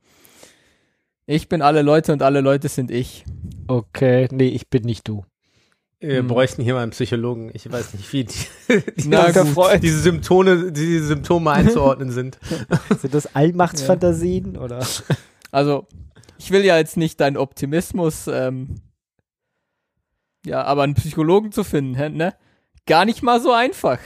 Ich 1.32 1.48
bin 1.48 1.62
alle 1.62 1.82
Leute 1.82 2.12
und 2.12 2.24
alle 2.24 2.42
Leute 2.42 2.68
sind 2.68 2.92
ich. 2.92 3.24
Okay, 3.68 4.28
nee, 4.34 4.50
ich 4.50 4.70
bin 4.70 4.84
nicht 4.84 5.08
du. 5.08 5.24
Wir 6.02 6.20
Hm. 6.20 6.28
bräuchten 6.28 6.62
hier 6.62 6.74
mal 6.74 6.84
einen 6.84 6.92
Psychologen. 6.92 7.52
Ich 7.54 7.72
weiß 7.72 7.94
nicht, 7.94 8.12
wie 8.12 8.26
die, 8.26 8.34
die 8.98 9.08
Na 9.08 9.32
diese, 9.78 10.00
Symptome, 10.00 10.74
diese 10.74 11.06
Symptome 11.08 11.52
einzuordnen 11.52 12.12
sind. 12.12 12.38
Sind 13.00 13.14
das 13.14 13.34
Allmachtsfantasien 13.34 14.58
oder? 14.58 14.86
Also, 15.52 15.88
ich 16.38 16.52
will 16.52 16.66
ja 16.66 16.78
jetzt 16.78 16.98
nicht 16.98 17.22
deinen 17.22 17.38
Optimismus, 17.38 18.28
ähm, 18.28 18.82
ja, 20.46 20.64
aber 20.66 20.84
einen 20.84 20.96
Psychologen 20.96 21.54
zu 21.54 21.64
finden, 21.64 21.96
hä, 21.96 22.10
ne? 22.10 22.36
Gar 22.86 23.06
nicht 23.06 23.24
mal 23.24 23.40
so 23.40 23.54
einfach. 23.54 24.00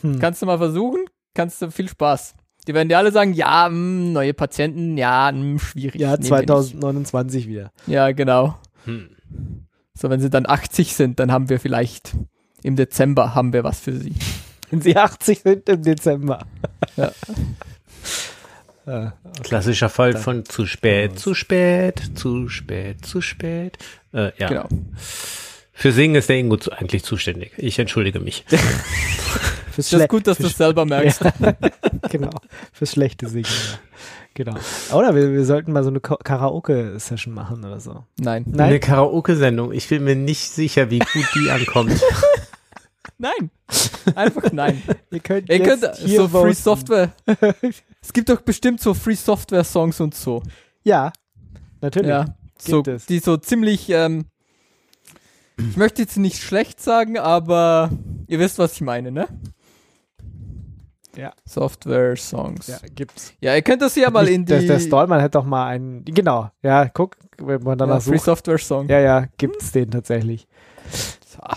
Hm. 0.00 0.20
Kannst 0.20 0.40
du 0.40 0.46
mal 0.46 0.56
versuchen, 0.56 1.04
kannst 1.34 1.60
du 1.60 1.70
viel 1.70 1.88
Spaß. 1.90 2.34
Die 2.68 2.74
werden 2.74 2.88
dir 2.90 2.98
alle 2.98 3.10
sagen, 3.12 3.32
ja, 3.32 3.68
mh, 3.68 4.10
neue 4.12 4.34
Patienten, 4.34 4.98
ja, 4.98 5.32
mh, 5.32 5.58
schwierig. 5.58 6.00
Ja, 6.00 6.10
nehmen 6.10 6.22
wir 6.22 6.28
2029 6.28 7.48
wieder. 7.48 7.72
Ja, 7.86 8.12
genau. 8.12 8.58
Hm. 8.84 9.08
So, 9.94 10.10
wenn 10.10 10.20
sie 10.20 10.30
dann 10.30 10.46
80 10.46 10.94
sind, 10.94 11.18
dann 11.18 11.32
haben 11.32 11.48
wir 11.48 11.58
vielleicht 11.58 12.12
im 12.62 12.76
Dezember 12.76 13.34
haben 13.34 13.52
wir 13.52 13.64
was 13.64 13.80
für 13.80 13.96
sie. 13.96 14.14
Wenn 14.70 14.82
sie 14.82 14.96
80 14.96 15.40
sind 15.40 15.68
im 15.68 15.82
Dezember. 15.82 16.46
Ja. 16.96 17.10
Ah, 18.86 19.12
Klassischer 19.42 19.90
Fall 19.90 20.14
Dann- 20.14 20.22
von 20.22 20.44
zu 20.46 20.64
spät, 20.64 21.18
zu 21.18 21.34
spät, 21.34 22.00
zu 22.14 22.48
spät, 22.48 23.04
zu 23.04 23.20
spät. 23.20 23.76
Äh, 24.14 24.30
ja. 24.38 24.48
Genau. 24.48 24.68
Für 25.74 25.92
Singen 25.92 26.14
ist 26.14 26.30
der 26.30 26.38
Ingo 26.38 26.56
zu, 26.56 26.72
eigentlich 26.72 27.04
zuständig. 27.04 27.52
Ich 27.58 27.78
entschuldige 27.78 28.18
mich. 28.18 28.46
fürs 29.78 29.90
Das 29.90 30.00
ist 30.02 30.08
gut, 30.08 30.26
dass 30.26 30.38
du 30.38 30.46
es 30.46 30.56
selber 30.56 30.84
merkst. 30.84 31.22
Ja, 31.40 32.08
genau. 32.10 32.30
Fürs 32.72 32.92
schlechte 32.92 33.28
Singen. 33.28 33.46
Ja. 33.46 33.78
Genau. 34.34 34.54
Oder 34.92 35.14
wir, 35.14 35.32
wir 35.32 35.44
sollten 35.44 35.72
mal 35.72 35.82
so 35.82 35.90
eine 35.90 36.00
Karaoke-Session 36.00 37.34
machen 37.34 37.64
oder 37.64 37.80
so. 37.80 38.04
Nein. 38.18 38.44
Nein? 38.46 38.68
Eine 38.68 38.80
Karaoke-Sendung. 38.80 39.72
Ich 39.72 39.88
bin 39.88 40.04
mir 40.04 40.14
nicht 40.14 40.50
sicher, 40.50 40.90
wie 40.90 41.00
gut 41.00 41.28
die 41.34 41.50
ankommt. 41.50 42.00
Nein. 43.18 43.50
Einfach 44.14 44.52
nein. 44.52 44.82
Ihr 45.10 45.20
könnt, 45.20 45.48
Ihr 45.48 45.58
jetzt 45.58 45.82
könnt 45.82 45.96
hier 45.96 46.20
so 46.20 46.28
Free 46.28 46.38
voten. 46.38 46.54
Software. 46.54 47.12
es 48.00 48.12
gibt 48.12 48.28
doch 48.28 48.40
bestimmt 48.40 48.80
so 48.80 48.94
Free 48.94 49.16
Software 49.16 49.64
Songs 49.64 50.00
und 50.00 50.14
so. 50.14 50.42
Ja, 50.84 51.12
natürlich. 51.80 52.08
Ja. 52.08 52.26
So, 52.60 52.82
es. 52.82 53.06
die 53.06 53.18
so 53.18 53.36
ziemlich, 53.36 53.90
ähm, 53.90 54.26
ich 55.56 55.76
möchte 55.76 56.02
jetzt 56.02 56.16
nicht 56.16 56.40
schlecht 56.40 56.80
sagen, 56.80 57.18
aber 57.18 57.90
ihr 58.28 58.38
wisst, 58.38 58.58
was 58.58 58.74
ich 58.74 58.80
meine, 58.80 59.10
ne? 59.10 59.28
Ja. 61.18 61.32
Software 61.44 62.16
Songs. 62.16 62.68
Ja, 62.68 62.76
Ja, 62.82 62.88
gibt's. 62.94 63.32
ihr 63.40 63.62
könnt 63.62 63.82
das 63.82 63.94
ja 63.96 64.08
mal 64.10 64.24
Nicht- 64.24 64.34
in 64.34 64.44
die 64.44 64.52
Der, 64.52 64.62
der 64.62 64.78
Stallman 64.80 65.20
hat 65.20 65.34
doch 65.34 65.44
mal 65.44 65.66
einen, 65.66 66.04
genau, 66.04 66.50
ja, 66.62 66.88
guck, 66.88 67.16
wenn 67.38 67.62
man 67.62 67.76
danach 67.76 67.96
ja, 67.96 68.00
Free 68.00 68.16
sucht. 68.16 68.24
Software 68.26 68.58
Song. 68.58 68.88
Ja, 68.88 69.00
ja, 69.00 69.26
gibt's 69.36 69.72
den 69.72 69.90
tatsächlich. 69.90 70.46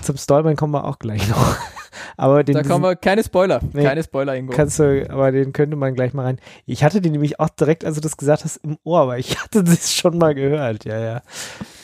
Zum 0.01 0.17
Stallman 0.17 0.55
kommen 0.55 0.73
wir 0.73 0.83
auch 0.85 0.99
gleich 0.99 1.27
noch. 1.29 1.55
Aber 2.17 2.43
den 2.43 2.55
da 2.55 2.63
kann 2.63 2.81
man 2.81 2.99
keine 2.99 3.23
Spoiler, 3.23 3.61
Nee. 3.73 3.83
keine 3.83 4.03
Spoiler 4.03 4.35
Ingo. 4.35 4.53
kannst 4.53 4.77
du, 4.79 5.09
aber 5.09 5.31
den 5.31 5.53
könnte 5.53 5.75
man 5.75 5.93
gleich 5.95 6.13
mal 6.13 6.23
rein. 6.23 6.39
Ich 6.65 6.83
hatte 6.83 7.01
den 7.01 7.13
nämlich 7.13 7.39
auch 7.39 7.49
direkt, 7.49 7.83
als 7.83 7.95
du 7.95 8.01
das 8.01 8.15
gesagt 8.17 8.43
hast, 8.43 8.57
im 8.57 8.77
Ohr, 8.83 8.99
aber 9.01 9.17
ich 9.17 9.39
hatte 9.43 9.63
das 9.63 9.93
schon 9.93 10.17
mal 10.17 10.35
gehört, 10.35 10.85
ja, 10.85 10.99
ja. 10.99 11.21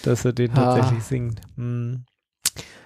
Dass 0.04 0.26
er 0.26 0.34
den 0.34 0.52
Ah. 0.52 0.76
tatsächlich 0.76 1.04
singt. 1.04 1.42
Hm. 1.56 2.04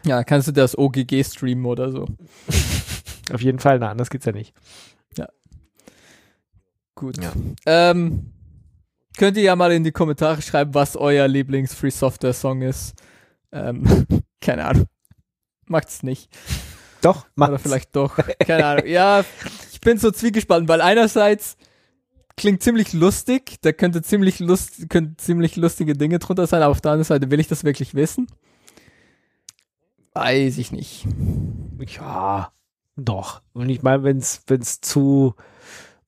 Ja, 0.05 0.23
kannst 0.23 0.47
du 0.47 0.51
das 0.51 0.77
OGG 0.77 1.23
streamen 1.23 1.65
oder 1.65 1.91
so. 1.91 2.05
Auf 3.33 3.41
jeden 3.41 3.59
Fall, 3.59 3.79
na, 3.79 3.89
anders 3.91 4.09
geht's 4.09 4.25
ja 4.25 4.31
nicht. 4.31 4.53
Gut. 6.95 7.17
Ja. 7.17 7.31
Ähm, 7.65 8.31
könnt 9.17 9.35
ihr 9.37 9.43
ja 9.43 9.55
mal 9.55 9.71
in 9.71 9.83
die 9.83 9.91
Kommentare 9.91 10.41
schreiben, 10.41 10.75
was 10.75 10.95
euer 10.95 11.27
Lieblings-Free 11.27 11.89
Software 11.89 12.33
Song 12.33 12.61
ist. 12.61 12.93
Ähm, 13.51 14.05
keine 14.41 14.65
Ahnung. 14.65 14.85
Macht's 15.65 16.03
nicht. 16.03 16.29
Doch, 17.01 17.25
Oder 17.37 17.51
macht's. 17.51 17.63
vielleicht 17.63 17.95
doch. 17.95 18.17
Keine 18.45 18.65
Ahnung. 18.65 18.85
Ja, 18.85 19.25
ich 19.71 19.81
bin 19.81 19.97
so 19.97 20.11
zwiegespalten, 20.11 20.67
weil 20.67 20.81
einerseits 20.81 21.57
klingt 22.37 22.61
ziemlich 22.61 22.93
lustig, 22.93 23.55
da 23.61 23.71
könnte 23.71 24.03
ziemlich 24.03 24.39
lust, 24.39 24.89
könnten 24.89 25.17
ziemlich 25.17 25.55
lustige 25.55 25.93
Dinge 25.93 26.19
drunter 26.19 26.45
sein, 26.45 26.61
aber 26.61 26.71
auf 26.71 26.81
der 26.81 26.91
anderen 26.91 27.05
Seite 27.05 27.31
will 27.31 27.39
ich 27.39 27.47
das 27.47 27.63
wirklich 27.63 27.95
wissen. 27.95 28.27
Weiß 30.13 30.57
ich 30.57 30.71
nicht. 30.71 31.07
Ja, 31.87 32.51
doch. 33.01 33.41
Und 33.53 33.69
ich 33.69 33.83
meine, 33.83 34.03
wenn 34.03 34.17
es 34.17 34.81
zu 34.81 35.35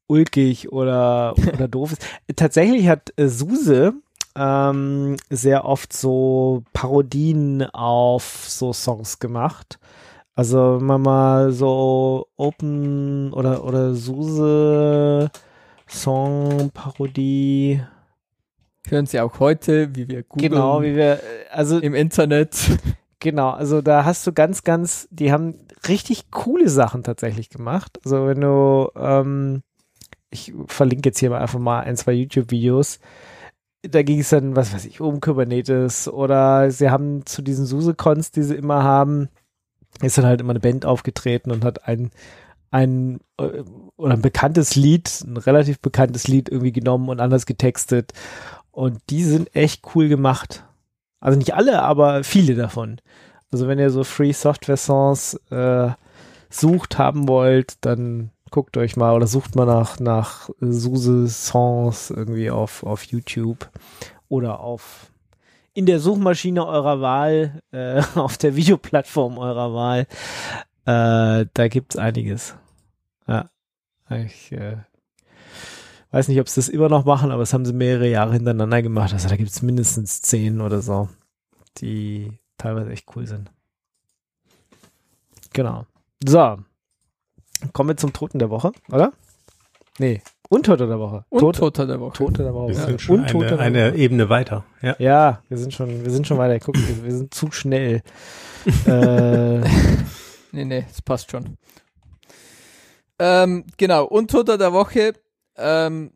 ulkig 0.07 0.71
oder, 0.71 1.33
oder 1.53 1.67
doof 1.67 1.93
ist. 1.93 2.05
Tatsächlich 2.35 2.87
hat 2.87 3.13
äh, 3.17 3.27
Suse 3.27 3.93
ähm, 4.35 5.17
sehr 5.29 5.65
oft 5.65 5.93
so 5.93 6.63
Parodien 6.73 7.63
auf 7.73 8.45
so 8.47 8.73
Songs 8.73 9.19
gemacht. 9.19 9.79
Also 10.35 10.77
wenn 10.79 10.87
man 10.87 11.01
mal 11.01 11.51
so 11.51 12.27
Open 12.37 13.31
oder, 13.33 13.63
oder 13.63 13.93
Suse 13.93 15.29
Song 15.87 16.71
Parodie. 16.73 17.81
Hören 18.87 19.05
Sie 19.05 19.19
auch 19.19 19.39
heute, 19.39 19.95
wie 19.95 20.07
wir 20.07 20.23
googeln 20.23 20.51
Genau, 20.51 20.81
wie 20.81 20.95
wir, 20.95 21.13
äh, 21.13 21.19
also 21.51 21.79
im 21.79 21.93
Internet. 21.93 22.55
Genau, 23.19 23.51
also 23.51 23.81
da 23.81 24.03
hast 24.03 24.27
du 24.27 24.33
ganz, 24.33 24.63
ganz, 24.65 25.07
die 25.09 25.31
haben 25.31 25.55
richtig 25.87 26.31
coole 26.31 26.69
Sachen 26.69 27.03
tatsächlich 27.03 27.49
gemacht. 27.49 27.99
Also 28.05 28.27
wenn 28.27 28.41
du, 28.41 28.89
ähm, 28.95 29.63
ich 30.29 30.53
verlinke 30.67 31.09
jetzt 31.09 31.19
hier 31.19 31.29
mal 31.29 31.41
einfach 31.41 31.59
mal 31.59 31.81
ein, 31.81 31.97
zwei 31.97 32.13
YouTube-Videos. 32.13 32.99
Da 33.83 34.01
ging 34.01 34.19
es 34.19 34.29
dann, 34.29 34.55
was 34.55 34.73
weiß 34.73 34.85
ich, 34.85 35.01
um 35.01 35.19
Kubernetes 35.19 36.07
oder 36.07 36.71
sie 36.71 36.89
haben 36.89 37.25
zu 37.25 37.41
diesen 37.41 37.65
SUSE-Cons, 37.65 38.31
die 38.31 38.43
sie 38.43 38.55
immer 38.55 38.83
haben, 38.83 39.29
ist 40.01 40.17
dann 40.17 40.25
halt 40.25 40.41
immer 40.41 40.51
eine 40.51 40.59
Band 40.59 40.85
aufgetreten 40.85 41.51
und 41.51 41.63
hat 41.65 41.87
ein, 41.87 42.11
ein 42.71 43.19
äh, 43.37 43.63
oder 43.97 44.13
ein 44.13 44.21
bekanntes 44.21 44.75
Lied, 44.75 45.23
ein 45.25 45.37
relativ 45.37 45.79
bekanntes 45.79 46.27
Lied 46.27 46.49
irgendwie 46.49 46.71
genommen 46.71 47.09
und 47.09 47.19
anders 47.19 47.45
getextet. 47.45 48.13
Und 48.71 48.99
die 49.09 49.23
sind 49.23 49.55
echt 49.55 49.83
cool 49.93 50.07
gemacht. 50.07 50.65
Also 51.19 51.37
nicht 51.37 51.53
alle, 51.53 51.83
aber 51.83 52.23
viele 52.23 52.55
davon. 52.55 52.99
Also 53.53 53.67
wenn 53.67 53.79
ihr 53.79 53.89
so 53.89 54.03
Free 54.03 54.33
Software 54.33 54.77
Songs 54.77 55.35
äh, 55.49 55.89
sucht 56.49 56.97
haben 56.97 57.27
wollt, 57.27 57.75
dann 57.81 58.31
guckt 58.49 58.77
euch 58.77 58.95
mal 58.97 59.15
oder 59.15 59.27
sucht 59.27 59.55
mal 59.55 59.65
nach 59.65 59.99
nach 59.99 60.49
Suse 60.59 61.27
Songs 61.27 62.11
irgendwie 62.11 62.51
auf 62.51 62.83
auf 62.83 63.03
YouTube 63.05 63.69
oder 64.29 64.59
auf 64.59 65.11
in 65.73 65.85
der 65.87 65.99
Suchmaschine 65.99 66.65
eurer 66.65 67.01
Wahl, 67.01 67.61
äh, 67.71 68.01
auf 68.15 68.37
der 68.37 68.55
Videoplattform 68.55 69.37
eurer 69.37 69.73
Wahl. 69.73 70.07
Äh, 70.85 71.47
da 71.53 71.67
gibt's 71.67 71.95
einiges. 71.95 72.55
Ja, 73.27 73.49
ich 74.09 74.51
äh, 74.51 74.77
weiß 76.11 76.27
nicht, 76.27 76.39
ob 76.39 76.49
sie 76.49 76.59
das 76.59 76.69
immer 76.69 76.89
noch 76.89 77.05
machen, 77.05 77.31
aber 77.31 77.41
das 77.41 77.53
haben 77.53 77.65
sie 77.65 77.73
mehrere 77.73 78.07
Jahre 78.07 78.33
hintereinander 78.33 78.81
gemacht. 78.81 79.13
Also 79.13 79.29
da 79.29 79.35
gibt's 79.35 79.61
mindestens 79.61 80.21
zehn 80.21 80.61
oder 80.61 80.81
so, 80.81 81.09
die 81.77 82.37
teilweise 82.57 82.91
echt 82.91 83.07
cool 83.15 83.27
sind. 83.27 83.51
Genau. 85.53 85.85
So. 86.25 86.57
Kommen 87.71 87.89
wir 87.89 87.97
zum 87.97 88.13
Toten 88.13 88.39
der 88.39 88.49
Woche, 88.49 88.71
oder? 88.91 89.13
Nee. 89.99 90.21
Untote 90.49 90.87
der 90.87 90.99
Woche. 90.99 91.25
Und 91.29 91.39
Tote, 91.39 91.59
Toter 91.59 91.87
der 91.87 91.99
Woche. 91.99 92.17
Tote 92.17 92.43
der 92.43 92.53
Woche. 92.53 92.69
Wir 92.69 92.75
sind 92.75 93.01
schon 93.01 93.21
Untote 93.21 93.59
eine, 93.59 93.83
eine 93.83 93.93
Woche. 93.93 94.01
Ebene 94.01 94.29
weiter. 94.29 94.65
Ja. 94.81 94.95
Ja, 94.99 95.41
wir 95.49 95.57
sind 95.57 95.73
schon, 95.73 96.03
wir 96.03 96.11
sind 96.11 96.27
schon 96.27 96.37
weiter. 96.37 96.59
Guck, 96.59 96.75
wir, 96.75 97.03
wir 97.03 97.11
sind 97.11 97.33
zu 97.33 97.51
schnell. 97.51 98.03
äh, 98.85 99.61
Nee, 100.53 100.65
nee, 100.65 100.85
das 100.87 101.01
passt 101.01 101.31
schon. 101.31 101.57
Ähm, 103.17 103.65
genau, 103.77 104.05
Untoter 104.05 104.59
der 104.59 104.71
Woche. 104.71 105.13
Ähm, 105.57 106.11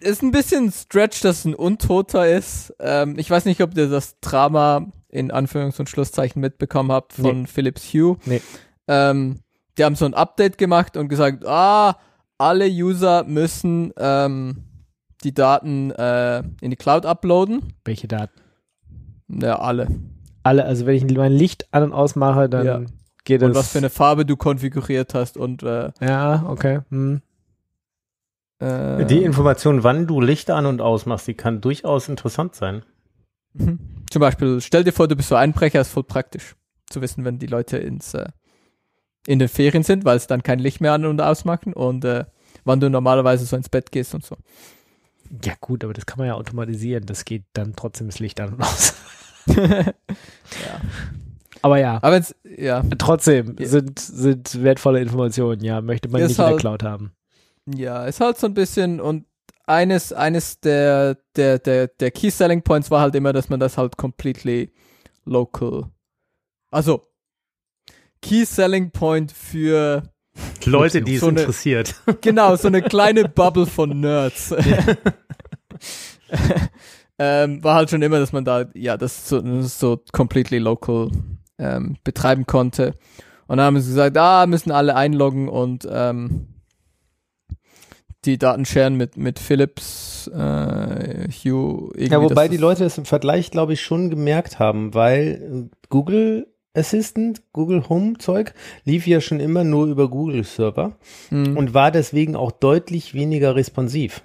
ist 0.00 0.22
ein 0.22 0.30
bisschen 0.30 0.70
Stretch, 0.72 1.20
dass 1.20 1.44
ein 1.44 1.54
Untoter 1.54 2.28
ist. 2.28 2.74
Ähm, 2.80 3.18
ich 3.18 3.30
weiß 3.30 3.44
nicht, 3.44 3.62
ob 3.62 3.76
ihr 3.76 3.88
das 3.88 4.18
Drama 4.20 4.86
in 5.08 5.30
Anführungs- 5.32 5.78
und 5.78 5.88
Schlusszeichen 5.88 6.40
mitbekommen 6.40 6.92
habt 6.92 7.12
von 7.14 7.46
Philips 7.46 7.92
Hue. 7.92 8.16
Nee. 8.24 8.40
Ähm, 8.88 9.40
die 9.78 9.84
haben 9.84 9.96
so 9.96 10.04
ein 10.04 10.14
Update 10.14 10.58
gemacht 10.58 10.96
und 10.96 11.08
gesagt, 11.08 11.44
ah, 11.46 11.96
alle 12.38 12.66
User 12.68 13.24
müssen 13.24 13.92
ähm, 13.98 14.64
die 15.24 15.34
Daten 15.34 15.90
äh, 15.90 16.42
in 16.60 16.70
die 16.70 16.76
Cloud 16.76 17.04
uploaden. 17.06 17.72
welche 17.84 18.08
Daten? 18.08 18.40
Ja, 19.28 19.58
alle. 19.58 19.86
alle, 20.42 20.64
also 20.64 20.86
wenn 20.86 20.94
ich 20.96 21.04
mein 21.16 21.32
Licht 21.32 21.68
an 21.72 21.82
und 21.84 21.92
ausmache, 21.92 22.48
dann 22.48 22.66
Ja. 22.66 22.80
geht 23.24 23.42
es. 23.42 23.48
Und 23.48 23.54
was 23.54 23.72
für 23.72 23.78
eine 23.78 23.90
Farbe 23.90 24.24
du 24.26 24.36
konfiguriert 24.36 25.14
hast 25.14 25.36
und 25.36 25.62
äh, 25.62 25.90
Ja, 26.00 26.44
okay. 26.48 26.80
Hm. 26.90 27.20
Äh, 28.60 29.04
Die 29.06 29.22
Information, 29.22 29.82
wann 29.82 30.06
du 30.06 30.20
Licht 30.20 30.50
an 30.50 30.66
und 30.66 30.80
ausmachst, 30.80 31.26
die 31.26 31.34
kann 31.34 31.60
durchaus 31.60 32.08
interessant 32.08 32.54
sein. 32.54 32.82
Mhm. 33.54 33.78
Zum 34.10 34.20
Beispiel, 34.20 34.60
stell 34.60 34.84
dir 34.84 34.92
vor, 34.92 35.08
du 35.08 35.16
bist 35.16 35.28
so 35.28 35.34
Einbrecher, 35.36 35.80
ist 35.80 35.90
voll 35.90 36.04
praktisch 36.04 36.54
zu 36.88 37.00
wissen, 37.00 37.24
wenn 37.24 37.38
die 37.38 37.46
Leute 37.46 37.78
ins 37.78 38.14
äh, 38.14 38.26
in 39.26 39.38
den 39.38 39.48
Ferien 39.48 39.82
sind, 39.82 40.04
weil 40.04 40.16
es 40.16 40.26
dann 40.26 40.42
kein 40.42 40.58
Licht 40.58 40.80
mehr 40.80 40.92
an 40.92 41.04
und 41.04 41.20
ausmachen 41.20 41.72
und 41.74 42.04
äh, 42.04 42.24
wann 42.64 42.80
du 42.80 42.88
normalerweise 42.88 43.44
so 43.44 43.54
ins 43.56 43.68
Bett 43.68 43.92
gehst 43.92 44.14
und 44.14 44.24
so. 44.24 44.36
Ja, 45.44 45.52
gut, 45.60 45.84
aber 45.84 45.92
das 45.92 46.06
kann 46.06 46.18
man 46.18 46.26
ja 46.26 46.34
automatisieren. 46.34 47.06
Das 47.06 47.24
geht 47.24 47.44
dann 47.52 47.74
trotzdem 47.76 48.08
das 48.08 48.18
Licht 48.18 48.40
an 48.40 48.54
und 48.54 48.62
aus. 48.62 48.94
ja. 49.46 49.92
Aber 51.62 51.78
ja, 51.78 51.98
Aber 52.02 52.16
jetzt, 52.16 52.34
ja, 52.44 52.82
trotzdem 52.98 53.56
sind, 53.60 53.98
sind 53.98 54.62
wertvolle 54.62 55.00
Informationen, 55.00 55.62
ja, 55.62 55.80
möchte 55.82 56.08
man 56.08 56.22
Ist 56.22 56.28
nicht 56.30 56.38
in 56.38 56.42
der 56.44 56.50
halt- 56.52 56.60
Cloud 56.60 56.82
haben. 56.82 57.12
Ja, 57.66 58.04
ist 58.06 58.20
halt 58.20 58.38
so 58.38 58.46
ein 58.46 58.54
bisschen 58.54 59.00
und 59.00 59.26
eines, 59.66 60.12
eines 60.12 60.60
der, 60.60 61.16
der, 61.36 61.58
der, 61.58 61.86
der 61.88 62.10
Key 62.10 62.30
Selling 62.30 62.62
Points 62.62 62.90
war 62.90 63.00
halt 63.00 63.14
immer, 63.14 63.32
dass 63.32 63.48
man 63.48 63.60
das 63.60 63.78
halt 63.78 63.96
completely 63.96 64.72
local, 65.24 65.84
also 66.70 67.06
Key 68.22 68.44
Selling 68.44 68.90
Point 68.90 69.32
für 69.32 70.02
Leute, 70.64 71.02
die 71.02 71.14
es 71.14 71.20
So 71.20 71.28
eine- 71.28 71.40
interessiert. 71.40 71.94
Genau, 72.20 72.56
so 72.56 72.68
eine 72.68 72.82
kleine 72.82 73.28
Bubble 73.28 73.66
von 73.66 74.00
Nerds. 74.00 74.54
ähm, 77.18 77.62
war 77.62 77.74
halt 77.74 77.90
schon 77.90 78.02
immer, 78.02 78.18
dass 78.18 78.32
man 78.32 78.44
da, 78.44 78.64
ja, 78.74 78.96
das 78.96 79.28
so, 79.28 79.62
so 79.62 80.02
completely 80.12 80.58
local 80.58 81.10
ähm, 81.58 81.96
betreiben 82.04 82.46
konnte. 82.46 82.94
Und 83.46 83.56
dann 83.58 83.66
haben 83.66 83.80
sie 83.80 83.88
gesagt, 83.90 84.16
ah, 84.16 84.46
müssen 84.46 84.70
alle 84.70 84.94
einloggen 84.96 85.48
und 85.48 85.86
ähm, 85.90 86.49
die 88.24 88.38
Daten 88.38 88.64
sharen 88.64 88.96
mit, 88.96 89.16
mit 89.16 89.38
Philips, 89.38 90.28
äh, 90.28 91.28
Hugh. 91.28 91.90
Irgendwie, 91.94 92.12
Ja, 92.12 92.20
wobei 92.22 92.48
die 92.48 92.56
Leute 92.56 92.84
es 92.84 92.98
im 92.98 93.04
Vergleich, 93.06 93.50
glaube 93.50 93.72
ich, 93.72 93.80
schon 93.80 94.10
gemerkt 94.10 94.58
haben, 94.58 94.94
weil 94.94 95.68
äh, 95.70 95.76
Google 95.88 96.46
Assistant, 96.74 97.42
Google 97.52 97.88
Home 97.88 98.18
Zeug 98.18 98.54
lief 98.84 99.06
ja 99.06 99.20
schon 99.20 99.40
immer 99.40 99.64
nur 99.64 99.86
über 99.86 100.08
Google 100.08 100.44
Server 100.44 100.96
Hm. 101.30 101.56
und 101.56 101.74
war 101.74 101.90
deswegen 101.90 102.36
auch 102.36 102.52
deutlich 102.52 103.12
weniger 103.14 103.56
responsiv. 103.56 104.22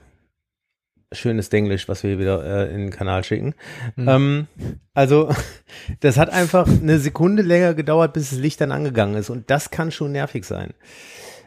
Schönes 1.11 1.49
Denglisch, 1.49 1.87
was 1.87 2.03
wir 2.03 2.11
hier 2.11 2.19
wieder 2.19 2.43
äh, 2.43 2.73
in 2.73 2.81
den 2.81 2.89
Kanal 2.89 3.23
schicken. 3.23 3.53
Mhm. 3.95 4.07
Ähm, 4.09 4.47
also, 4.93 5.29
das 6.01 6.17
hat 6.17 6.29
einfach 6.29 6.67
eine 6.67 6.99
Sekunde 6.99 7.41
länger 7.41 7.73
gedauert, 7.73 8.13
bis 8.13 8.31
das 8.31 8.39
Licht 8.39 8.59
dann 8.59 8.71
angegangen 8.71 9.15
ist. 9.15 9.29
Und 9.29 9.49
das 9.49 9.71
kann 9.71 9.91
schon 9.91 10.11
nervig 10.11 10.45
sein. 10.45 10.73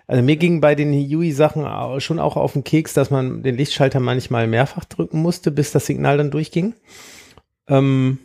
Also 0.09 0.23
mir 0.23 0.37
ging 0.37 0.61
bei 0.63 0.75
den 0.75 0.91
UI-Sachen 0.93 1.65
au- 1.65 2.01
schon 2.01 2.19
auch 2.19 2.37
auf 2.37 2.55
den 2.55 2.65
Keks, 2.65 2.95
dass 2.95 3.11
man 3.11 3.43
den 3.43 3.57
Lichtschalter 3.57 4.01
manchmal 4.01 4.47
mehrfach 4.47 4.87
drücken 4.87 5.21
musste, 5.21 5.51
bis 5.51 5.71
das 5.71 5.85
Signal 5.87 6.17
dann 6.17 6.31
durchging. 6.31 6.75
Ähm, 7.69 8.19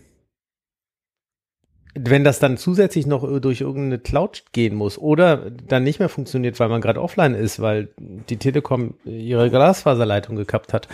wenn 1.96 2.24
das 2.24 2.40
dann 2.40 2.58
zusätzlich 2.58 3.06
noch 3.06 3.40
durch 3.40 3.62
irgendeine 3.62 4.00
Cloud 4.00 4.46
gehen 4.52 4.76
muss 4.76 4.98
oder 4.98 5.52
dann 5.52 5.84
nicht 5.84 6.00
mehr 6.00 6.10
funktioniert, 6.10 6.60
weil 6.60 6.70
man 6.70 6.82
gerade 6.82 7.02
offline 7.02 7.36
ist, 7.36 7.60
weil 7.60 7.90
die 8.00 8.38
Telekom 8.38 8.96
ihre 9.06 9.50
Glasfaserleitung 9.52 10.36
gekappt 10.36 10.74
hat. 10.74 10.88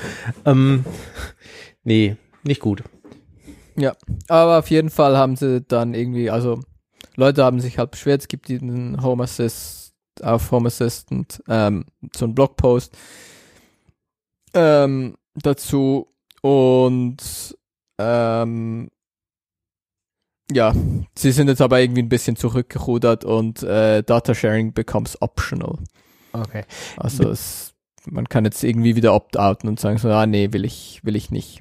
Ähm, 0.46 0.84
nee, 1.84 2.18
nicht 2.44 2.60
gut. 2.60 2.84
Ja, 3.78 3.94
aber 4.28 4.60
auf 4.60 4.70
jeden 4.70 4.90
Fall 4.90 5.16
haben 5.16 5.38
sie 5.38 5.62
dann 5.62 5.94
irgendwie, 5.94 6.30
also 6.32 6.60
Leute 7.16 7.46
haben 7.46 7.62
sich 7.62 7.78
halt 7.78 7.92
beschwert, 7.92 8.22
es 8.22 8.28
gibt 8.28 8.50
diesen 8.50 9.02
Home 9.02 9.24
Assist 9.24 9.79
auf 10.24 10.52
Home 10.52 10.68
Assistant, 10.68 11.42
ähm, 11.48 11.86
so 12.16 12.26
einen 12.26 12.36
Blogpost 12.36 12.96
ähm, 14.54 15.16
dazu 15.36 16.08
und 16.42 17.58
ähm, 17.98 18.90
ja, 20.52 20.74
sie 21.16 21.32
sind 21.32 21.48
jetzt 21.48 21.62
aber 21.62 21.80
irgendwie 21.80 22.02
ein 22.02 22.10
bisschen 22.10 22.36
zurückgerudert 22.36 23.24
und 23.24 23.62
äh, 23.64 24.02
Data 24.04 24.34
Sharing 24.34 24.74
becomes 24.74 25.22
optional. 25.22 25.78
Okay. 26.34 26.64
Also 26.98 27.30
es, 27.30 27.74
man 28.06 28.28
kann 28.28 28.46
jetzt 28.46 28.64
irgendwie 28.64 28.96
wieder 28.96 29.14
opt-outen 29.14 29.70
und 29.70 29.80
sagen 29.80 29.98
so, 29.98 30.10
ah 30.10 30.26
nee, 30.26 30.52
will 30.52 30.66
ich, 30.66 31.02
will 31.04 31.16
ich 31.16 31.30
nicht. 31.30 31.60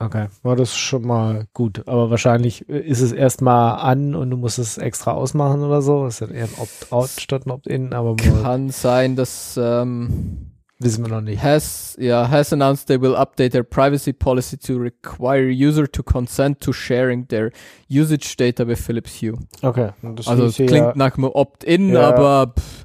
Okay, 0.00 0.26
war 0.42 0.56
das 0.56 0.76
schon 0.76 1.06
mal 1.06 1.46
gut. 1.54 1.86
Aber 1.86 2.10
wahrscheinlich 2.10 2.68
äh, 2.68 2.80
ist 2.80 3.00
es 3.00 3.12
erstmal 3.12 3.78
an 3.78 4.14
und 4.14 4.30
du 4.30 4.36
musst 4.36 4.58
es 4.58 4.76
extra 4.76 5.12
ausmachen 5.12 5.62
oder 5.62 5.82
so. 5.82 6.04
Das 6.04 6.20
ist 6.20 6.28
ja 6.28 6.34
eher 6.34 6.44
ein 6.44 6.54
Opt-out 6.58 7.10
statt 7.20 7.46
ein 7.46 7.50
Opt-in, 7.52 7.92
aber 7.94 8.16
Kann 8.16 8.70
sein, 8.70 9.14
dass 9.14 9.58
ähm, 9.62 10.50
wissen 10.80 11.04
wir 11.04 11.10
noch 11.14 11.20
nicht. 11.20 11.40
has 11.42 11.96
yeah 11.98 12.28
has 12.28 12.52
announced 12.52 12.88
they 12.88 13.00
will 13.00 13.14
update 13.14 13.52
their 13.52 13.62
privacy 13.62 14.12
policy 14.12 14.58
to 14.58 14.76
require 14.76 15.48
user 15.48 15.90
to 15.90 16.02
consent 16.02 16.60
to 16.60 16.72
sharing 16.72 17.26
their 17.28 17.52
usage 17.88 18.34
data 18.36 18.66
with 18.66 18.80
Philips 18.80 19.22
Hue. 19.22 19.38
Okay, 19.62 19.90
das 20.02 20.26
Also 20.26 20.48
klingt 20.50 20.72
ja- 20.72 20.92
nach 20.96 21.16
einem 21.16 21.26
Opt-in, 21.32 21.90
Ja. 21.94 22.08
aber 22.12 22.52
pff. 22.58 22.84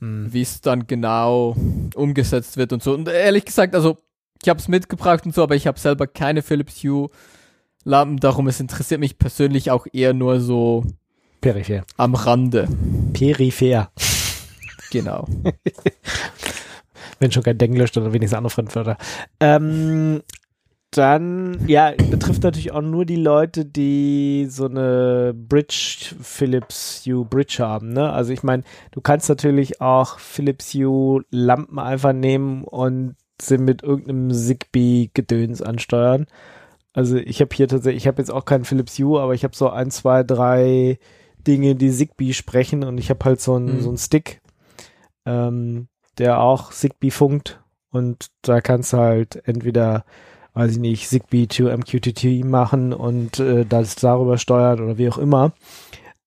Hm. 0.00 0.32
wie 0.32 0.42
es 0.42 0.60
dann 0.60 0.86
genau 0.86 1.56
umgesetzt 1.94 2.56
wird 2.58 2.72
und 2.74 2.82
so. 2.82 2.92
Und 2.94 3.08
ehrlich 3.08 3.44
gesagt, 3.46 3.74
also 3.74 3.96
ich 4.42 4.48
habe 4.48 4.60
es 4.60 4.68
mitgebracht 4.68 5.24
und 5.26 5.34
so, 5.34 5.42
aber 5.42 5.56
ich 5.56 5.66
habe 5.66 5.78
selber 5.78 6.06
keine 6.06 6.42
Philips 6.42 6.82
Hue 6.82 7.08
Lampen, 7.84 8.18
darum 8.18 8.48
es 8.48 8.60
interessiert 8.60 9.00
mich 9.00 9.18
persönlich 9.18 9.70
auch 9.70 9.86
eher 9.92 10.12
nur 10.12 10.40
so 10.40 10.84
Peripher. 11.40 11.84
am 11.96 12.14
Rande. 12.14 12.68
Peripher. 13.12 13.90
Genau. 14.90 15.26
Wenn 17.18 17.30
schon 17.30 17.44
kein 17.44 17.58
Denglisch, 17.58 17.92
dann 17.92 18.12
wenigstens 18.12 18.36
andere 18.36 18.50
Fremdwörter. 18.50 18.98
Ähm, 19.40 20.22
dann, 20.90 21.66
ja, 21.66 21.92
betrifft 22.10 22.42
natürlich 22.42 22.72
auch 22.72 22.82
nur 22.82 23.04
die 23.04 23.16
Leute, 23.16 23.64
die 23.64 24.46
so 24.48 24.66
eine 24.66 25.34
Bridge, 25.34 26.14
Philips 26.20 27.04
Hue 27.06 27.24
Bridge 27.24 27.56
haben, 27.60 27.92
ne? 27.92 28.12
Also 28.12 28.32
ich 28.32 28.42
meine, 28.42 28.62
du 28.92 29.00
kannst 29.00 29.28
natürlich 29.28 29.80
auch 29.80 30.18
Philips 30.18 30.74
Hue 30.74 31.22
Lampen 31.30 31.78
einfach 31.78 32.12
nehmen 32.12 32.64
und 32.64 33.16
sie 33.40 33.58
mit 33.58 33.82
irgendeinem 33.82 34.30
Zigbee-Gedöns 34.32 35.62
ansteuern. 35.62 36.26
Also 36.92 37.16
ich 37.16 37.40
habe 37.40 37.54
hier 37.54 37.68
tatsächlich, 37.68 38.04
ich 38.04 38.06
habe 38.06 38.22
jetzt 38.22 38.30
auch 38.30 38.44
keinen 38.46 38.64
Philips 38.64 38.98
Hue, 38.98 39.20
aber 39.20 39.34
ich 39.34 39.44
habe 39.44 39.54
so 39.54 39.68
ein, 39.68 39.90
zwei, 39.90 40.22
drei 40.22 40.98
Dinge, 41.46 41.74
die 41.74 41.90
Zigbee 41.90 42.32
sprechen 42.32 42.84
und 42.84 42.98
ich 42.98 43.10
habe 43.10 43.24
halt 43.24 43.40
so 43.40 43.54
einen 43.54 43.76
Mhm. 43.76 43.80
so 43.82 43.88
einen 43.90 43.98
Stick, 43.98 44.40
ähm, 45.26 45.88
der 46.18 46.40
auch 46.40 46.72
Zigbee 46.72 47.10
funkt 47.10 47.60
und 47.90 48.28
da 48.42 48.60
kannst 48.60 48.92
du 48.94 48.96
halt 48.96 49.46
entweder, 49.46 50.04
weiß 50.54 50.72
ich 50.72 50.78
nicht, 50.78 51.08
Zigbee 51.08 51.46
to 51.46 51.68
MQTT 51.68 52.44
machen 52.44 52.92
und 52.94 53.38
äh, 53.40 53.66
das 53.66 53.94
darüber 53.96 54.38
steuern 54.38 54.80
oder 54.80 54.96
wie 54.98 55.08
auch 55.08 55.18
immer. 55.18 55.52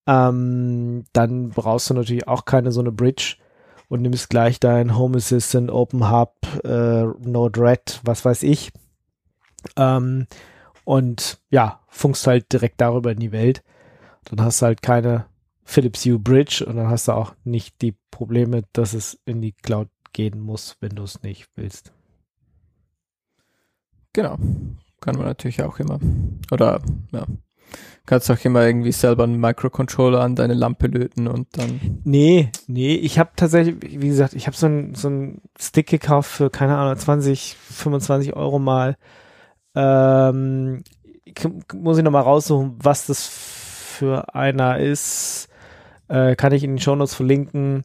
Ähm, 0.07 1.05
dann 1.13 1.49
brauchst 1.49 1.89
du 1.89 1.95
natürlich 1.95 2.27
auch 2.27 2.45
keine 2.45 2.71
so 2.71 2.79
eine 2.79 2.91
Bridge 2.91 3.35
und 3.89 4.01
nimmst 4.03 4.29
gleich 4.29 4.59
dein 4.59 4.95
Home 4.95 5.17
Assistant, 5.17 5.69
Open 5.69 6.09
Hub, 6.09 6.35
äh, 6.63 7.03
Node-RED, 7.03 7.99
was 8.03 8.23
weiß 8.23 8.43
ich. 8.43 8.71
Ähm, 9.75 10.27
und 10.85 11.39
ja, 11.49 11.81
funkst 11.89 12.25
halt 12.25 12.53
direkt 12.53 12.79
darüber 12.79 13.11
in 13.11 13.19
die 13.19 13.31
Welt. 13.31 13.63
Dann 14.25 14.41
hast 14.41 14.61
du 14.61 14.67
halt 14.67 14.81
keine 14.81 15.25
Philips 15.63 16.05
Hue 16.05 16.19
Bridge 16.19 16.65
und 16.65 16.77
dann 16.77 16.87
hast 16.87 17.07
du 17.07 17.11
auch 17.11 17.35
nicht 17.43 17.81
die 17.81 17.95
Probleme, 18.11 18.63
dass 18.73 18.93
es 18.93 19.19
in 19.25 19.41
die 19.41 19.51
Cloud 19.51 19.89
gehen 20.13 20.39
muss, 20.39 20.77
wenn 20.79 20.95
du 20.95 21.03
es 21.03 21.21
nicht 21.21 21.47
willst. 21.55 21.91
Genau. 24.13 24.37
Kann 25.01 25.15
man 25.15 25.25
natürlich 25.25 25.63
auch 25.63 25.79
immer. 25.79 25.99
Oder, 26.51 26.81
ja. 27.11 27.25
Kannst 28.05 28.31
auch 28.31 28.43
immer 28.43 28.65
irgendwie 28.65 28.91
selber 28.91 29.23
einen 29.23 29.39
Microcontroller 29.39 30.21
an 30.21 30.35
deine 30.35 30.55
Lampe 30.55 30.87
löten 30.87 31.27
und 31.27 31.47
dann. 31.57 32.01
Nee, 32.03 32.51
nee, 32.67 32.95
ich 32.95 33.19
habe 33.19 33.31
tatsächlich, 33.35 33.75
wie 33.81 34.07
gesagt, 34.07 34.33
ich 34.33 34.47
habe 34.47 34.57
so 34.57 34.65
einen 34.65 34.95
so 34.95 35.09
einen 35.09 35.41
Stick 35.59 35.87
gekauft 35.87 36.31
für, 36.31 36.49
keine 36.49 36.77
Ahnung, 36.77 36.97
20, 36.97 37.55
25 37.55 38.35
Euro 38.35 38.57
mal. 38.57 38.97
Ähm, 39.75 40.83
muss 41.75 41.97
ich 41.97 42.03
nochmal 42.03 42.23
raussuchen, 42.23 42.77
was 42.81 43.05
das 43.05 43.27
für 43.27 44.33
einer 44.33 44.79
ist. 44.79 45.47
Äh, 46.07 46.35
kann 46.35 46.53
ich 46.53 46.63
in 46.63 46.71
den 46.71 46.79
Shownotes 46.79 47.13
verlinken. 47.13 47.83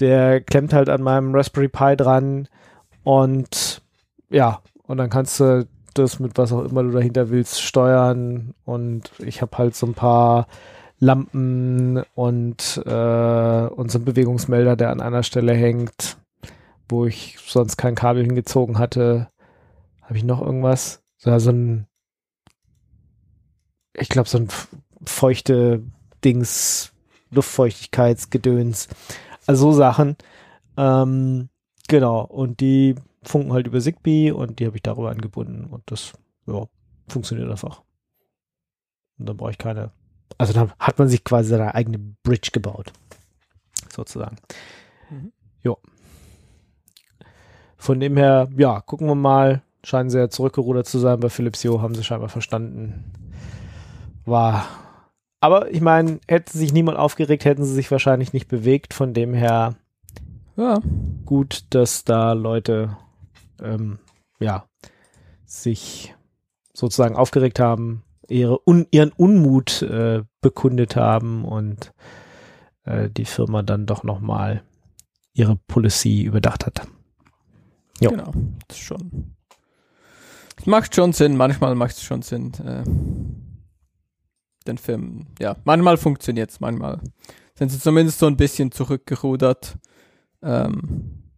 Der 0.00 0.40
klemmt 0.40 0.72
halt 0.72 0.88
an 0.88 1.02
meinem 1.02 1.34
Raspberry 1.34 1.68
Pi 1.68 1.96
dran 1.96 2.48
und 3.04 3.82
ja, 4.30 4.60
und 4.84 4.96
dann 4.96 5.10
kannst 5.10 5.38
du 5.38 5.68
das 5.94 6.20
mit 6.20 6.38
was 6.38 6.52
auch 6.52 6.64
immer 6.64 6.82
du 6.82 6.90
dahinter 6.90 7.30
willst 7.30 7.62
steuern 7.62 8.54
und 8.64 9.10
ich 9.18 9.42
habe 9.42 9.56
halt 9.58 9.74
so 9.74 9.86
ein 9.86 9.94
paar 9.94 10.46
Lampen 10.98 12.02
und, 12.14 12.82
äh, 12.84 13.66
und 13.68 13.90
so 13.90 13.98
ein 13.98 14.04
Bewegungsmelder, 14.04 14.76
der 14.76 14.90
an 14.90 15.00
einer 15.00 15.22
Stelle 15.22 15.54
hängt, 15.54 16.18
wo 16.88 17.06
ich 17.06 17.38
sonst 17.46 17.76
kein 17.76 17.94
Kabel 17.94 18.22
hingezogen 18.22 18.78
hatte. 18.78 19.28
Habe 20.02 20.18
ich 20.18 20.24
noch 20.24 20.42
irgendwas? 20.42 21.02
So, 21.16 21.38
so 21.38 21.50
ein 21.50 21.86
ich 23.94 24.08
glaube, 24.08 24.28
so 24.28 24.38
ein 24.38 24.48
feuchte 25.04 25.82
Dings, 26.24 26.92
Luftfeuchtigkeitsgedöns, 27.30 28.88
also 29.46 29.72
so 29.72 29.78
Sachen. 29.78 30.16
Ähm, 30.76 31.48
genau, 31.88 32.22
und 32.22 32.60
die 32.60 32.94
funken 33.22 33.52
halt 33.52 33.66
über 33.66 33.80
Zigbee 33.80 34.30
und 34.30 34.58
die 34.58 34.66
habe 34.66 34.76
ich 34.76 34.82
darüber 34.82 35.10
angebunden 35.10 35.66
und 35.66 35.82
das 35.86 36.12
ja, 36.46 36.66
funktioniert 37.08 37.50
einfach. 37.50 37.82
Und 39.18 39.28
dann 39.28 39.36
brauche 39.36 39.50
ich 39.50 39.58
keine, 39.58 39.92
also 40.38 40.52
dann 40.52 40.72
hat 40.78 40.98
man 40.98 41.08
sich 41.08 41.24
quasi 41.24 41.50
seine 41.50 41.74
eigene 41.74 41.98
Bridge 42.22 42.50
gebaut, 42.52 42.92
sozusagen. 43.94 44.36
Mhm. 45.10 45.32
Ja. 45.62 45.76
Von 47.76 48.00
dem 48.00 48.16
her, 48.16 48.48
ja, 48.56 48.80
gucken 48.80 49.06
wir 49.06 49.14
mal. 49.14 49.62
Scheinen 49.82 50.10
sehr 50.10 50.28
zurückgerudert 50.28 50.86
zu 50.86 50.98
sein 50.98 51.20
bei 51.20 51.30
Philips 51.30 51.64
Hue, 51.64 51.80
haben 51.80 51.94
sie 51.94 52.04
scheinbar 52.04 52.28
verstanden. 52.28 53.12
War. 54.26 54.66
Aber 55.40 55.70
ich 55.70 55.80
meine, 55.80 56.20
hätte 56.28 56.56
sich 56.56 56.74
niemand 56.74 56.98
aufgeregt, 56.98 57.46
hätten 57.46 57.64
sie 57.64 57.72
sich 57.72 57.90
wahrscheinlich 57.90 58.34
nicht 58.34 58.48
bewegt. 58.48 58.92
Von 58.92 59.14
dem 59.14 59.32
her 59.32 59.76
Ja, 60.56 60.80
gut, 61.24 61.64
dass 61.70 62.04
da 62.04 62.34
Leute 62.34 62.98
ähm, 63.62 63.98
ja 64.38 64.66
sich 65.44 66.14
sozusagen 66.72 67.16
aufgeregt 67.16 67.58
haben, 67.58 68.04
ihre 68.28 68.60
un 68.66 68.86
ihren 68.90 69.12
Unmut 69.12 69.82
äh, 69.82 70.22
bekundet 70.40 70.96
haben 70.96 71.44
und 71.44 71.92
äh, 72.84 73.10
die 73.10 73.24
Firma 73.24 73.62
dann 73.62 73.86
doch 73.86 74.02
noch 74.04 74.20
mal 74.20 74.62
ihre 75.32 75.56
Policy 75.56 76.22
überdacht 76.22 76.66
hat. 76.66 76.86
Jo. 78.00 78.10
genau. 78.10 78.32
Das 78.68 78.78
schon. 78.78 79.34
Es 80.56 80.66
macht 80.66 80.94
schon 80.94 81.12
Sinn, 81.12 81.36
manchmal 81.36 81.74
macht 81.74 81.92
es 81.92 82.02
schon 82.02 82.22
Sinn. 82.22 82.52
Äh, 82.64 82.84
den 84.66 84.78
Film, 84.78 85.26
ja, 85.38 85.56
manchmal 85.64 85.96
funktioniert 85.96 86.50
es, 86.50 86.60
manchmal 86.60 87.00
sind 87.54 87.70
sie 87.70 87.78
zumindest 87.78 88.18
so 88.18 88.26
ein 88.26 88.36
bisschen 88.36 88.70
zurückgerudert. 88.70 89.78
Ähm, 90.42 91.32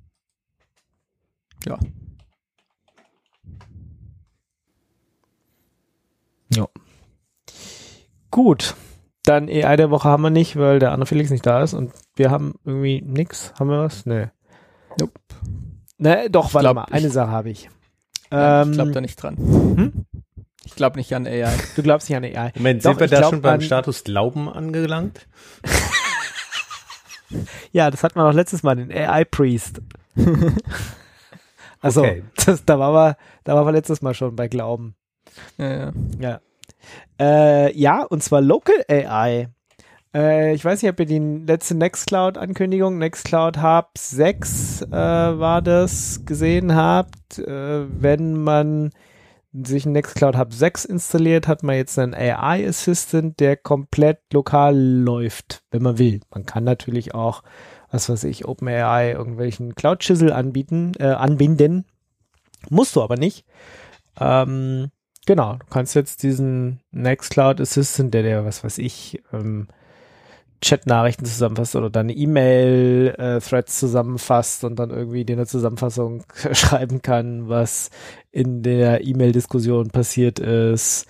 ja, 1.65 1.79
Gut, 8.33 8.75
dann 9.25 9.49
AI 9.49 9.77
der 9.77 9.91
Woche 9.91 10.09
haben 10.09 10.23
wir 10.25 10.31
nicht, 10.31 10.57
weil 10.57 10.81
der 10.81 10.91
andere 10.91 11.07
Felix 11.07 11.31
nicht 11.31 11.47
da 11.47 11.63
ist 11.63 11.75
und 11.75 11.93
wir 12.17 12.31
haben 12.33 12.55
irgendwie 12.65 13.01
nix. 13.03 13.53
Haben 13.61 13.71
wir 13.71 13.79
was? 13.85 14.05
Nee. 14.07 14.27
Nope. 14.99 15.13
Ne, 15.99 16.29
doch, 16.31 16.53
warte 16.55 16.65
glaub, 16.65 16.75
mal, 16.75 16.85
eine 16.91 17.07
ich- 17.07 17.13
Sache 17.13 17.31
habe 17.31 17.51
ich. 17.51 17.69
ja, 18.33 18.63
ich 18.63 18.67
Ähm, 18.69 18.73
glaube 18.75 18.91
da 18.91 19.01
nicht 19.01 19.23
dran. 19.23 19.37
hm? 19.37 20.07
Ich 20.65 20.75
glaube 20.77 20.97
nicht 20.97 21.13
an 21.15 21.27
AI. 21.27 21.53
Du 21.77 21.83
glaubst 21.83 22.09
nicht 22.09 22.17
an 22.17 22.25
AI. 22.25 22.53
Moment, 22.57 22.85
Doch, 22.85 22.93
sind 22.93 23.01
wir 23.01 23.09
da 23.09 23.29
schon 23.29 23.43
beim 23.43 23.61
Status 23.61 24.03
Glauben 24.05 24.49
angelangt? 24.49 25.29
Ja, 27.73 27.91
das 27.91 28.05
hatten 28.05 28.17
wir 28.19 28.25
noch 28.25 28.35
letztes 28.35 28.63
Mal, 28.63 28.77
den 28.77 28.93
AI-Priest. 28.93 29.81
also, 31.81 32.03
Okay. 32.03 32.25
das, 32.45 32.65
da, 32.67 32.79
waren 32.79 32.93
wir, 32.95 33.17
da 33.45 33.55
waren 33.55 33.67
wir 33.67 33.73
letztes 33.73 34.03
Mal 34.03 34.13
schon 34.13 34.37
bei 34.37 34.49
Glauben. 34.49 34.95
Ja, 35.57 35.71
ja. 35.87 35.93
Ja. 36.21 36.41
Äh, 37.21 37.77
ja, 37.79 38.03
und 38.03 38.23
zwar 38.23 38.41
Local 38.41 38.77
AI. 38.89 39.49
Äh, 40.15 40.55
ich 40.55 40.65
weiß 40.65 40.83
nicht, 40.83 40.91
ob 40.91 41.01
ihr 41.01 41.07
die 41.07 41.19
letzte 41.19 41.75
Nextcloud-Ankündigung, 41.75 42.99
Nextcloud 42.99 43.63
Hub 43.63 43.91
6 43.97 44.83
äh, 44.83 44.91
war 44.91 45.63
das, 45.63 46.25
gesehen 46.25 46.75
habt. 46.75 47.39
Äh, 47.39 47.87
wenn 48.01 48.43
man 48.43 48.91
sich 49.53 49.85
ein 49.85 49.93
Nextcloud 49.93 50.37
Hub 50.37 50.53
6 50.53 50.85
installiert, 50.85 51.47
hat 51.47 51.63
man 51.63 51.77
jetzt 51.77 51.99
einen 51.99 52.15
AI 52.15 52.67
Assistant, 52.67 53.39
der 53.41 53.57
komplett 53.57 54.21
lokal 54.33 54.77
läuft, 54.77 55.63
wenn 55.71 55.83
man 55.83 55.99
will. 55.99 56.21
Man 56.31 56.47
kann 56.47 56.65
natürlich 56.65 57.15
auch, 57.15 57.43
was 57.91 58.09
weiß 58.09 58.25
ich, 58.25 58.47
OpenAI 58.47 59.13
irgendwelchen 59.13 59.75
Cloud 59.75 60.01
Chisel 60.01 60.33
anbieten, 60.33 60.93
äh, 60.99 61.09
anbinden. 61.09 61.85
Musst 62.71 62.97
du 62.97 63.03
aber 63.03 63.17
nicht. 63.17 63.45
Ähm, 64.19 64.91
genau, 65.27 65.55
du 65.55 65.67
kannst 65.71 65.95
jetzt 65.95 66.23
diesen 66.23 66.81
Nextcloud 66.91 67.61
Assistant, 67.61 68.13
der 68.15 68.23
dir, 68.23 68.45
was 68.45 68.65
weiß 68.65 68.79
ich, 68.79 69.23
ähm, 69.33 69.69
Chat-Nachrichten 70.63 71.25
zusammenfasst 71.25 71.75
oder 71.75 71.91
deine 71.91 72.13
E-Mail-Threads 72.15 73.79
zusammenfasst 73.79 74.63
und 74.65 74.79
dann 74.79 74.91
irgendwie 74.91 75.25
dir 75.25 75.37
eine 75.37 75.47
Zusammenfassung 75.47 76.23
schreiben 76.53 77.03
kann, 77.03 77.49
was 77.49 77.91
in 78.31 78.63
der 78.63 79.05
E-Mail-Diskussion 79.05 79.91
passiert 79.91 80.39
ist, 80.39 81.07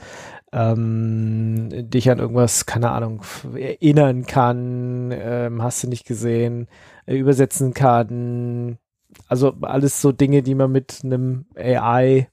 ähm, 0.53 1.69
dich 1.71 2.11
an 2.11 2.19
irgendwas, 2.19 2.67
keine 2.67 2.91
Ahnung, 2.91 3.23
erinnern 3.55 4.25
kann, 4.27 5.11
ähm, 5.13 5.63
hast 5.63 5.85
du 5.85 5.89
nicht 5.89 6.07
gesehen, 6.07 6.67
äh, 7.07 7.17
übersetzen 7.17 7.75
kann. 7.75 8.79
Also 9.29 9.55
alles 9.61 10.01
so 10.01 10.13
Dinge, 10.13 10.43
die 10.43 10.55
man 10.55 10.73
mit 10.73 11.01
einem 11.05 11.45
AI 11.57 12.29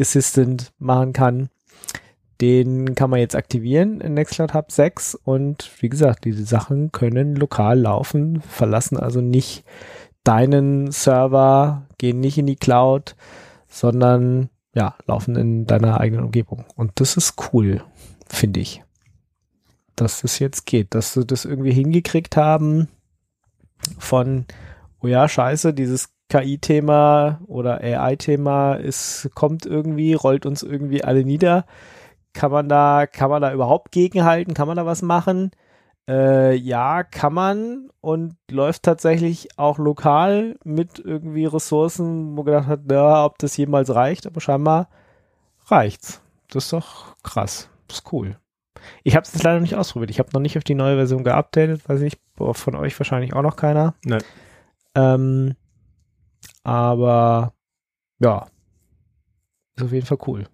Assistant 0.00 0.72
machen 0.78 1.12
kann. 1.12 1.48
Den 2.40 2.94
kann 2.94 3.10
man 3.10 3.20
jetzt 3.20 3.36
aktivieren 3.36 4.00
in 4.00 4.14
Nextcloud 4.14 4.54
Hub 4.54 4.72
6 4.72 5.14
und 5.14 5.70
wie 5.80 5.90
gesagt, 5.90 6.24
diese 6.24 6.44
Sachen 6.44 6.90
können 6.90 7.36
lokal 7.36 7.80
laufen, 7.80 8.40
verlassen 8.40 8.96
also 8.96 9.20
nicht 9.20 9.64
deinen 10.24 10.90
Server, 10.90 11.86
gehen 11.98 12.20
nicht 12.20 12.38
in 12.38 12.46
die 12.46 12.56
Cloud, 12.56 13.14
sondern 13.68 14.48
ja, 14.74 14.96
laufen 15.06 15.36
in 15.36 15.66
deiner 15.66 16.00
eigenen 16.00 16.24
Umgebung. 16.24 16.64
Und 16.76 16.92
das 17.00 17.16
ist 17.16 17.34
cool, 17.52 17.82
finde 18.26 18.60
ich. 18.60 18.82
Dass 19.96 20.22
das 20.22 20.38
jetzt 20.38 20.64
geht, 20.64 20.94
dass 20.94 21.12
sie 21.12 21.26
das 21.26 21.44
irgendwie 21.44 21.72
hingekriegt 21.72 22.36
haben 22.36 22.88
von, 23.98 24.46
oh 25.00 25.08
ja, 25.08 25.28
scheiße, 25.28 25.74
dieses 25.74 26.10
KI-Thema 26.30 27.40
oder 27.46 27.80
AI-Thema 27.82 28.74
ist, 28.74 29.28
kommt 29.34 29.66
irgendwie, 29.66 30.14
rollt 30.14 30.46
uns 30.46 30.62
irgendwie 30.62 31.04
alle 31.04 31.24
nieder. 31.24 31.66
Kann 32.32 32.50
man 32.50 32.68
da, 32.68 33.06
kann 33.06 33.28
man 33.28 33.42
da 33.42 33.52
überhaupt 33.52 33.92
gegenhalten? 33.92 34.54
Kann 34.54 34.68
man 34.68 34.76
da 34.76 34.86
was 34.86 35.02
machen? 35.02 35.50
Äh, 36.08 36.54
ja, 36.54 37.02
kann 37.02 37.34
man 37.34 37.90
und 38.00 38.36
läuft 38.50 38.84
tatsächlich 38.84 39.58
auch 39.58 39.78
lokal 39.78 40.56
mit 40.64 40.98
irgendwie 40.98 41.44
Ressourcen, 41.44 42.30
wo 42.30 42.42
man 42.42 42.44
gedacht 42.46 42.66
hat, 42.68 42.80
ja, 42.90 43.24
ob 43.24 43.38
das 43.38 43.56
jemals 43.56 43.94
reicht, 43.94 44.26
aber 44.26 44.40
scheinbar 44.40 44.88
reicht's. 45.66 46.22
Das 46.50 46.64
ist 46.64 46.72
doch 46.72 47.16
krass. 47.22 47.68
Das 47.88 47.98
ist 47.98 48.12
cool. 48.12 48.38
Ich 49.02 49.14
habe 49.16 49.24
es 49.24 49.42
leider 49.42 49.60
nicht 49.60 49.76
ausprobiert. 49.76 50.10
Ich 50.10 50.18
habe 50.18 50.30
noch 50.32 50.40
nicht 50.40 50.56
auf 50.56 50.64
die 50.64 50.74
neue 50.74 50.96
Version 50.96 51.24
geupdatet, 51.24 51.88
weiß 51.88 52.00
ich, 52.02 52.18
von 52.36 52.74
euch 52.76 52.98
wahrscheinlich 52.98 53.34
auch 53.34 53.42
noch 53.42 53.56
keiner. 53.56 53.94
Nein. 54.04 54.22
Ähm, 54.94 55.56
aber 56.70 57.52
ja, 58.20 58.46
ist 59.74 59.82
auf 59.82 59.90
jeden 59.92 60.06
Fall 60.06 60.18
cool. 60.28 60.48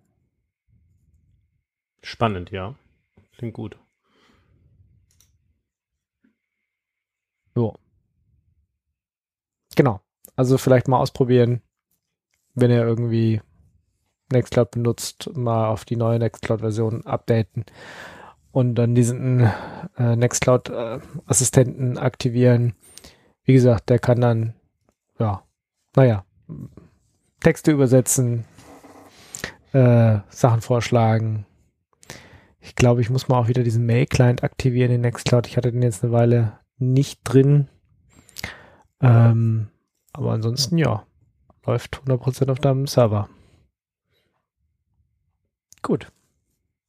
Spannend, 2.01 2.51
ja. 2.51 2.75
Klingt 3.37 3.53
gut. 3.53 3.79
Jo. 7.55 7.75
Genau. 9.75 10.01
Also 10.37 10.57
vielleicht 10.57 10.89
mal 10.89 11.01
ausprobieren, 11.01 11.61
wenn 12.55 12.71
ihr 12.71 12.83
irgendwie 12.83 13.43
Nextcloud 14.33 14.71
benutzt, 14.71 15.29
mal 15.35 15.69
auf 15.69 15.85
die 15.85 15.97
neue 15.97 16.19
Nextcloud-Version 16.19 17.05
updaten 17.05 17.67
und 18.53 18.75
dann 18.77 18.95
diesen 18.95 19.51
äh, 19.99 20.17
Nextcloud-Assistenten 20.17 21.99
aktivieren. 21.99 22.75
Wie 23.45 23.53
gesagt, 23.53 23.91
der 23.91 23.99
kann 23.99 24.23
dann, 24.23 24.55
ja, 25.19 25.46
naja, 25.97 26.25
Texte 27.41 27.73
übersetzen, 27.73 28.45
äh, 29.73 30.19
Sachen 30.29 30.61
vorschlagen. 30.61 31.47
Ich 32.61 32.75
glaube, 32.75 33.01
ich 33.01 33.11
muss 33.11 33.29
mal 33.29 33.39
auch 33.39 33.49
wieder 33.49 33.63
diesen 33.63 33.87
Mail-Client 33.87 34.45
aktivieren 34.45 34.93
in 34.93 35.01
Nextcloud. 35.01 35.47
Ich 35.47 35.57
hatte 35.57 35.73
den 35.73 35.83
jetzt 35.83 36.05
eine 36.05 36.13
Weile 36.13 36.59
nicht 36.79 37.21
drin. 37.25 37.69
Ähm, 39.01 39.69
aber 40.13 40.33
ansonsten, 40.33 40.79
ja, 40.79 41.05
läuft 41.65 42.03
100% 42.07 42.51
auf 42.51 42.59
deinem 42.59 42.87
Server. 42.87 43.29
Gut. 45.83 46.13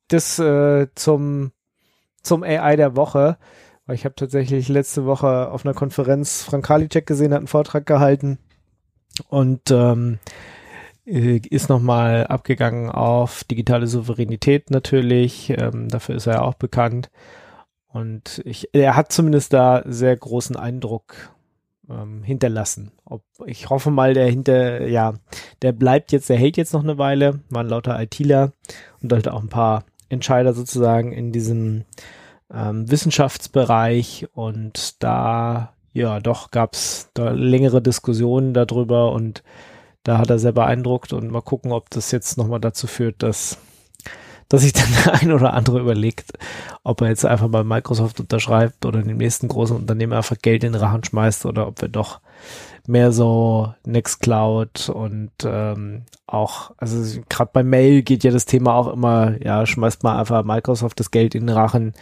Das 0.09 0.39
äh, 0.39 0.87
zum, 0.95 1.51
zum 2.23 2.43
AI 2.43 2.75
der 2.75 2.95
Woche. 2.95 3.37
Ich 3.89 4.03
habe 4.03 4.15
tatsächlich 4.15 4.67
letzte 4.67 5.05
Woche 5.05 5.49
auf 5.49 5.65
einer 5.65 5.73
Konferenz 5.73 6.43
Frank 6.43 6.65
Karliczek 6.65 7.05
gesehen, 7.05 7.31
hat 7.31 7.39
einen 7.39 7.47
Vortrag 7.47 7.85
gehalten 7.85 8.39
und 9.29 9.71
ähm, 9.71 10.19
äh, 11.05 11.37
ist 11.49 11.69
nochmal 11.69 12.27
abgegangen 12.27 12.89
auf 12.91 13.43
digitale 13.43 13.87
Souveränität 13.87 14.71
natürlich. 14.71 15.49
Ähm, 15.49 15.87
dafür 15.89 16.15
ist 16.15 16.27
er 16.27 16.35
ja 16.35 16.41
auch 16.41 16.55
bekannt. 16.55 17.09
Und 17.87 18.41
ich, 18.45 18.69
er 18.73 18.95
hat 18.95 19.11
zumindest 19.11 19.53
da 19.53 19.81
sehr 19.85 20.15
großen 20.15 20.55
Eindruck 20.55 21.31
ähm, 21.89 22.23
hinterlassen. 22.23 22.91
Ob, 23.05 23.23
ich 23.45 23.69
hoffe 23.69 23.91
mal, 23.91 24.13
der 24.13 24.29
hinter, 24.29 24.87
ja, 24.87 25.13
der 25.61 25.71
bleibt 25.71 26.11
jetzt, 26.11 26.29
der 26.29 26.37
hält 26.37 26.57
jetzt 26.57 26.73
noch 26.73 26.83
eine 26.83 26.97
Weile, 26.97 27.39
waren 27.49 27.69
lauter 27.69 27.99
ITler 27.99 28.51
und 29.01 29.13
halt 29.13 29.27
auch 29.29 29.41
ein 29.41 29.49
paar 29.49 29.85
Entscheider 30.09 30.53
sozusagen 30.53 31.13
in 31.13 31.31
diesem 31.31 31.85
ähm, 32.53 32.89
Wissenschaftsbereich 32.89 34.27
und 34.33 35.01
da 35.03 35.73
ja 35.97 36.19
doch 36.19 36.51
gab 36.51 36.73
es 36.73 37.09
da 37.13 37.31
längere 37.31 37.81
Diskussionen 37.81 38.53
darüber 38.53 39.11
und 39.11 39.43
da 40.03 40.17
hat 40.17 40.29
er 40.29 40.39
sehr 40.39 40.53
beeindruckt 40.53 41.11
und 41.13 41.31
mal 41.31 41.41
gucken, 41.41 41.71
ob 41.71 41.89
das 41.89 42.11
jetzt 42.11 42.37
nochmal 42.37 42.61
dazu 42.61 42.87
führt, 42.87 43.23
dass 43.23 43.57
dass 44.49 44.61
sich 44.61 44.73
dann 44.73 44.87
der 45.05 45.13
ein 45.15 45.31
oder 45.31 45.53
andere 45.53 45.79
überlegt, 45.79 46.31
ob 46.83 47.01
er 47.01 47.09
jetzt 47.09 47.25
einfach 47.25 47.49
bei 47.49 47.63
Microsoft 47.63 48.19
unterschreibt 48.19 48.85
oder 48.85 49.01
dem 49.01 49.17
nächsten 49.17 49.47
großen 49.47 49.75
Unternehmen 49.75 50.13
einfach 50.13 50.37
Geld 50.41 50.63
in 50.63 50.73
den 50.73 50.81
Rachen 50.81 51.03
schmeißt 51.03 51.45
oder 51.45 51.67
ob 51.67 51.81
wir 51.81 51.89
doch 51.89 52.21
mehr 52.87 53.11
so 53.11 53.73
Nextcloud 53.85 54.89
und 54.89 55.31
ähm, 55.43 56.03
auch, 56.25 56.71
also 56.77 57.21
gerade 57.27 57.51
bei 57.53 57.63
Mail 57.63 58.01
geht 58.01 58.23
ja 58.23 58.31
das 58.31 58.45
Thema 58.45 58.75
auch 58.75 58.87
immer, 58.87 59.35
ja, 59.43 59.65
schmeißt 59.65 60.03
mal 60.03 60.17
einfach 60.17 60.45
Microsoft 60.45 60.99
das 60.99 61.11
Geld 61.11 61.35
in 61.35 61.47
den 61.47 61.55
Rachen, 61.55 61.93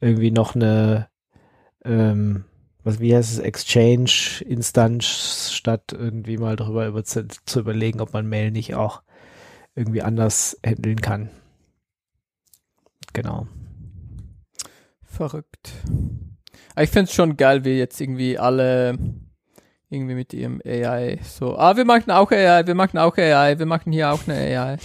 irgendwie 0.00 0.30
noch 0.30 0.54
eine, 0.54 1.08
ähm, 1.84 2.44
was, 2.88 3.00
wie 3.00 3.14
heißt 3.14 3.32
es, 3.32 3.38
Exchange-Instanz, 3.38 5.52
statt 5.52 5.92
irgendwie 5.92 6.38
mal 6.38 6.56
darüber 6.56 6.86
über 6.86 7.04
zu, 7.04 7.28
zu 7.28 7.60
überlegen, 7.60 8.00
ob 8.00 8.14
man 8.14 8.26
Mail 8.26 8.50
nicht 8.50 8.74
auch 8.74 9.02
irgendwie 9.74 10.02
anders 10.02 10.58
handeln 10.64 11.00
kann. 11.00 11.30
Genau. 13.12 13.46
Verrückt. 15.02 15.70
Aber 16.74 16.82
ich 16.82 16.90
finde 16.90 17.10
es 17.10 17.14
schon 17.14 17.36
geil, 17.36 17.64
wie 17.64 17.78
jetzt 17.78 18.00
irgendwie 18.00 18.38
alle 18.38 18.98
irgendwie 19.90 20.14
mit 20.14 20.32
ihrem 20.32 20.60
AI 20.64 21.18
so, 21.22 21.58
ah, 21.58 21.76
wir 21.76 21.84
machen 21.84 22.10
auch 22.10 22.30
AI, 22.30 22.66
wir 22.66 22.74
machen 22.74 22.98
auch 22.98 23.16
AI, 23.16 23.58
wir 23.58 23.66
machen 23.66 23.92
hier 23.92 24.12
auch 24.12 24.26
eine 24.26 24.34
AI. 24.34 24.78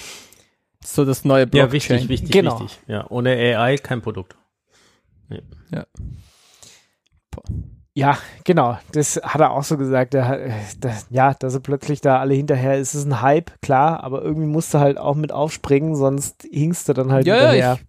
So 0.83 1.05
das 1.05 1.23
neue 1.23 1.47
Blockchain. 1.47 1.67
Ja, 1.67 1.71
wichtig, 1.71 2.09
wichtig, 2.09 2.31
Genau. 2.31 2.59
wichtig. 2.59 2.79
Ja, 2.87 3.09
ohne 3.09 3.31
AI 3.31 3.77
kein 3.77 4.01
Produkt. 4.01 4.35
Ja. 5.71 5.85
Ja, 7.95 8.17
genau. 8.43 8.77
Das 8.91 9.17
hat 9.23 9.39
er 9.39 9.51
auch 9.51 9.63
so 9.63 9.77
gesagt. 9.77 10.13
Der, 10.15 10.47
äh, 10.47 10.51
das, 10.79 11.05
ja, 11.11 11.33
dass 11.35 11.53
sie 11.53 11.59
plötzlich 11.59 12.01
da 12.01 12.19
alle 12.19 12.33
hinterher. 12.33 12.73
Es 12.79 12.95
ist 12.95 13.05
ein 13.05 13.21
Hype, 13.21 13.51
klar, 13.61 14.03
aber 14.03 14.23
irgendwie 14.23 14.47
musst 14.47 14.73
du 14.73 14.79
halt 14.79 14.97
auch 14.97 15.15
mit 15.15 15.31
aufspringen, 15.31 15.95
sonst 15.95 16.47
hingst 16.51 16.89
du 16.89 16.93
dann 16.93 17.11
halt 17.11 17.27
Ja, 17.27 17.35
ja, 17.35 17.41
hinterher. 17.51 17.79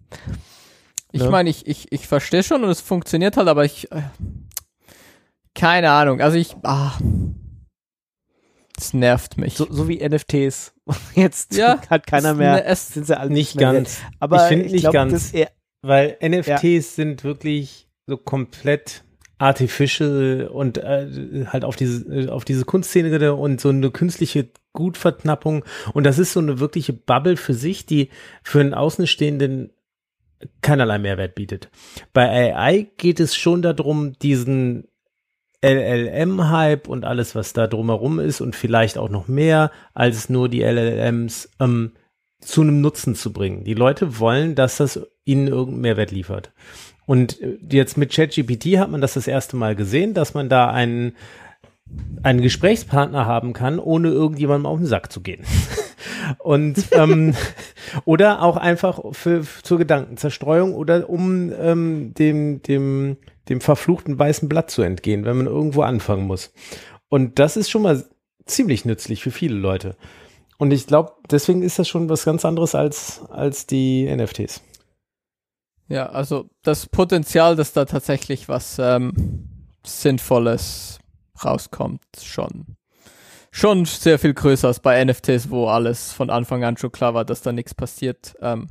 Ich 1.11 1.23
Ne? 1.23 1.29
meine, 1.29 1.49
ich, 1.49 1.65
ich, 1.65 1.91
ich 1.91 2.07
verstehe 2.07 2.43
schon 2.43 2.63
und 2.63 2.69
es 2.69 2.81
funktioniert 2.81 3.35
halt, 3.37 3.47
aber 3.47 3.65
ich. 3.65 3.91
Äh, 3.91 4.03
keine 5.55 5.89
Ahnung. 5.91 6.21
Also 6.21 6.37
ich. 6.37 6.55
Ah, 6.63 6.91
es 8.77 8.93
nervt 8.93 9.37
mich. 9.37 9.55
so, 9.55 9.65
so 9.71 9.87
wie 9.87 10.07
NFTs. 10.07 10.73
Jetzt 11.15 11.55
Ja, 11.55 11.79
hat 11.89 12.05
keiner 12.05 12.31
es- 12.31 12.37
mehr. 12.37 12.51
ne, 12.55 12.63
es- 12.65 12.89
sind 12.89 13.07
sie 13.07 13.17
alle 13.17 13.31
Nicht 13.31 13.57
ganz. 13.57 14.01
wert. 14.01 14.11
Aber 14.19 14.43
Ich 14.43 14.47
finde 14.49 14.65
nicht 14.71 14.81
glaub, 14.81 14.93
ganz. 14.93 15.33
Weil 15.81 16.17
NFTs 16.21 16.95
sind 16.95 17.23
wirklich 17.23 17.87
so 18.07 18.17
komplett 18.17 19.03
artificial 19.37 20.49
und 20.51 20.77
äh, 20.77 21.45
halt 21.47 21.65
auf 21.65 21.75
diese 21.75 22.31
auf 22.31 22.45
diese 22.45 22.65
Kunstszene 22.65 23.33
und 23.33 23.59
so 23.59 23.69
eine 23.69 23.91
künstliche 23.91 24.49
Gutverknappung 24.73 25.65
und 25.93 26.05
das 26.05 26.19
ist 26.19 26.33
so 26.33 26.39
eine 26.39 26.59
wirkliche 26.59 26.93
Bubble 26.93 27.37
für 27.37 27.53
sich, 27.53 27.85
die 27.85 28.09
für 28.43 28.61
einen 28.61 28.73
Außenstehenden 28.73 29.71
keinerlei 30.61 30.99
Mehrwert 30.99 31.35
bietet. 31.35 31.69
Bei 32.13 32.53
AI 32.55 32.87
geht 32.97 33.19
es 33.19 33.35
schon 33.35 33.61
darum, 33.61 34.13
diesen 34.19 34.87
LLM-Hype 35.63 36.87
und 36.87 37.05
alles, 37.05 37.33
was 37.35 37.53
da 37.53 37.67
drumherum 37.67 38.19
ist 38.19 38.41
und 38.41 38.55
vielleicht 38.55 38.97
auch 38.97 39.09
noch 39.09 39.27
mehr 39.27 39.71
als 39.93 40.29
nur 40.29 40.49
die 40.49 40.61
LLMs 40.61 41.49
ähm, 41.59 41.93
zu 42.39 42.61
einem 42.61 42.81
Nutzen 42.81 43.15
zu 43.15 43.33
bringen. 43.33 43.63
Die 43.63 43.73
Leute 43.73 44.19
wollen, 44.19 44.53
dass 44.55 44.77
das 44.77 44.99
ihnen 45.23 45.47
irgendeinen 45.47 45.81
Mehrwert 45.81 46.11
liefert. 46.11 46.51
Und 47.05 47.41
äh, 47.41 47.57
jetzt 47.69 47.97
mit 47.97 48.11
ChatGPT 48.11 48.77
hat 48.77 48.89
man 48.89 49.01
das 49.01 49.13
das 49.13 49.27
erste 49.27 49.55
Mal 49.55 49.75
gesehen, 49.75 50.13
dass 50.13 50.33
man 50.33 50.49
da 50.49 50.69
einen, 50.69 51.13
einen 52.23 52.41
Gesprächspartner 52.41 53.25
haben 53.25 53.53
kann, 53.53 53.79
ohne 53.79 54.09
irgendjemandem 54.09 54.65
auf 54.65 54.77
den 54.77 54.87
Sack 54.87 55.11
zu 55.11 55.21
gehen. 55.21 55.43
Und 56.39 56.85
ähm, 56.91 57.35
oder 58.05 58.41
auch 58.41 58.57
einfach 58.57 58.99
für, 59.11 59.43
für 59.43 59.63
zur 59.63 59.77
Gedankenzerstreuung 59.77 60.73
oder 60.73 61.09
um 61.09 61.51
ähm, 61.59 62.13
dem, 62.15 62.61
dem, 62.63 63.17
dem 63.49 63.61
verfluchten 63.61 64.17
weißen 64.17 64.49
Blatt 64.49 64.71
zu 64.71 64.81
entgehen, 64.81 65.25
wenn 65.25 65.37
man 65.37 65.45
irgendwo 65.45 65.81
anfangen 65.81 66.25
muss. 66.25 66.51
Und 67.09 67.39
das 67.39 67.57
ist 67.57 67.69
schon 67.69 67.83
mal 67.83 68.03
ziemlich 68.45 68.85
nützlich 68.85 69.21
für 69.21 69.31
viele 69.31 69.55
Leute. 69.55 69.95
Und 70.57 70.71
ich 70.71 70.87
glaube, 70.87 71.13
deswegen 71.29 71.61
ist 71.61 71.79
das 71.79 71.87
schon 71.87 72.09
was 72.09 72.25
ganz 72.25 72.45
anderes 72.45 72.75
als, 72.75 73.21
als 73.29 73.67
die 73.67 74.05
NFTs. 74.05 74.61
Ja, 75.87 76.07
also 76.07 76.49
das 76.63 76.87
Potenzial, 76.87 77.55
dass 77.55 77.73
da 77.73 77.85
tatsächlich 77.85 78.49
was 78.49 78.77
ähm, 78.79 79.49
Sinnvolles 79.85 80.99
rauskommt, 81.43 82.01
schon. 82.21 82.77
Schon 83.51 83.85
sehr 83.85 84.19
viel 84.19 84.33
größer 84.33 84.67
als 84.67 84.79
bei 84.79 85.03
NFTs, 85.03 85.49
wo 85.49 85.67
alles 85.67 86.11
von 86.11 86.29
Anfang 86.29 86.63
an 86.63 86.77
schon 86.77 86.91
klar 86.91 87.13
war, 87.13 87.23
dass 87.23 87.41
da 87.41 87.51
nichts 87.51 87.73
passiert. 87.73 88.35
Ähm, 88.41 88.67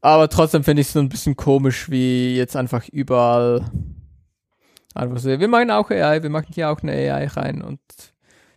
aber 0.00 0.28
trotzdem 0.28 0.64
finde 0.64 0.82
ich 0.82 0.88
es 0.88 0.94
so 0.94 1.00
ein 1.00 1.08
bisschen 1.08 1.36
komisch, 1.36 1.90
wie 1.90 2.36
jetzt 2.36 2.56
einfach 2.56 2.88
überall 2.88 3.70
einfach 4.94 5.18
so, 5.18 5.28
wir 5.28 5.48
machen 5.48 5.70
auch 5.70 5.90
AI, 5.90 6.22
wir 6.22 6.30
machen 6.30 6.48
hier 6.54 6.70
auch 6.70 6.82
eine 6.82 6.92
AI 6.92 7.26
rein 7.26 7.62
und 7.62 7.80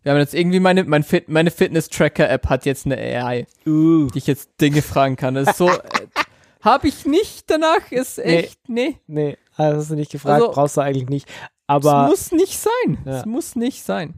wir 0.01 0.13
haben 0.13 0.19
jetzt 0.19 0.33
irgendwie 0.33 0.61
meine, 0.61 0.85
mein 0.85 1.03
Fit, 1.03 1.27
meine 1.27 1.51
Fitness-Tracker-App 1.51 2.47
hat 2.47 2.65
jetzt 2.65 2.85
eine 2.85 2.97
AI, 2.97 3.45
uh, 3.67 4.07
die 4.07 4.19
ich 4.19 4.27
jetzt 4.27 4.61
Dinge 4.61 4.81
fragen 4.81 5.17
kann. 5.17 5.35
Das 5.35 5.49
ist 5.49 5.57
so, 5.57 5.69
habe 6.61 6.87
ich 6.87 7.05
nicht 7.05 7.49
danach, 7.49 7.91
ist 7.91 8.19
echt, 8.19 8.67
nee. 8.67 8.97
nee, 9.07 9.37
das 9.57 9.75
hast 9.75 9.91
du 9.91 9.95
nicht 9.95 10.11
gefragt, 10.11 10.41
Also- 10.41 10.51
brauchst 10.53 10.77
du 10.77 10.81
eigentlich 10.81 11.09
nicht. 11.09 11.27
Es 11.29 11.35
Aber 11.67 12.07
muss 12.07 12.31
nicht 12.31 12.57
sein. 12.57 12.97
Ja. 13.05 13.19
Es 13.19 13.25
muss 13.25 13.55
nicht 13.55 13.83
sein. 13.83 14.15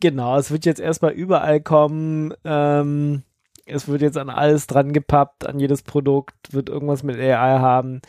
genau, 0.00 0.36
es 0.36 0.50
wird 0.50 0.66
jetzt 0.66 0.80
erstmal 0.80 1.12
überall 1.12 1.60
kommen. 1.60 2.34
Ähm, 2.44 3.22
es 3.64 3.88
wird 3.88 4.02
jetzt 4.02 4.18
an 4.18 4.30
alles 4.30 4.66
dran 4.66 4.92
gepappt, 4.92 5.46
an 5.46 5.58
jedes 5.60 5.82
Produkt, 5.82 6.52
wird 6.52 6.68
irgendwas 6.68 7.02
mit 7.02 7.16
AI 7.18 7.58
haben. 7.58 8.00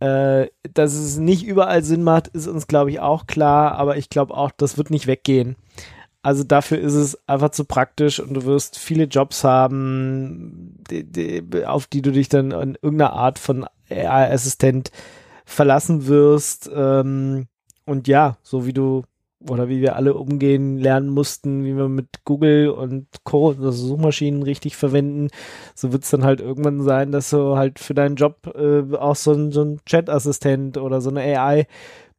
Äh, 0.00 0.48
dass 0.74 0.92
es 0.94 1.16
nicht 1.18 1.44
überall 1.44 1.82
Sinn 1.84 2.02
macht, 2.02 2.28
ist 2.28 2.48
uns, 2.48 2.66
glaube 2.66 2.90
ich, 2.90 3.00
auch 3.00 3.26
klar, 3.26 3.72
aber 3.76 3.96
ich 3.96 4.10
glaube 4.10 4.34
auch, 4.36 4.50
das 4.50 4.76
wird 4.76 4.90
nicht 4.90 5.06
weggehen. 5.06 5.56
Also 6.22 6.44
dafür 6.44 6.78
ist 6.78 6.94
es 6.94 7.18
einfach 7.28 7.50
zu 7.50 7.64
praktisch 7.64 8.20
und 8.20 8.34
du 8.34 8.44
wirst 8.44 8.78
viele 8.78 9.04
Jobs 9.04 9.42
haben, 9.42 10.78
die, 10.88 11.04
die, 11.04 11.66
auf 11.66 11.88
die 11.88 12.00
du 12.00 12.12
dich 12.12 12.28
dann 12.28 12.52
in 12.52 12.78
irgendeiner 12.80 13.12
Art 13.12 13.40
von 13.40 13.66
AI-Assistent 13.90 14.92
verlassen 15.44 16.06
wirst. 16.06 16.70
Ähm, 16.72 17.48
und 17.86 18.06
ja, 18.06 18.36
so 18.42 18.66
wie 18.66 18.72
du 18.72 19.02
oder 19.50 19.68
wie 19.68 19.80
wir 19.80 19.96
alle 19.96 20.14
umgehen 20.14 20.78
lernen 20.78 21.08
mussten, 21.08 21.64
wie 21.64 21.76
wir 21.76 21.88
mit 21.88 22.24
Google 22.24 22.68
und 22.70 23.08
Co., 23.24 23.50
also 23.50 23.72
Suchmaschinen 23.72 24.44
richtig 24.44 24.76
verwenden, 24.76 25.28
so 25.74 25.92
wird 25.92 26.04
es 26.04 26.10
dann 26.10 26.24
halt 26.24 26.40
irgendwann 26.40 26.82
sein, 26.82 27.10
dass 27.10 27.30
du 27.30 27.56
halt 27.56 27.80
für 27.80 27.94
deinen 27.94 28.14
Job 28.16 28.54
äh, 28.54 28.94
auch 28.96 29.16
so 29.16 29.32
ein, 29.32 29.50
so 29.50 29.64
ein 29.64 29.80
Chat-Assistent 29.84 30.78
oder 30.78 31.00
so 31.00 31.10
eine 31.10 31.22
AI 31.22 31.66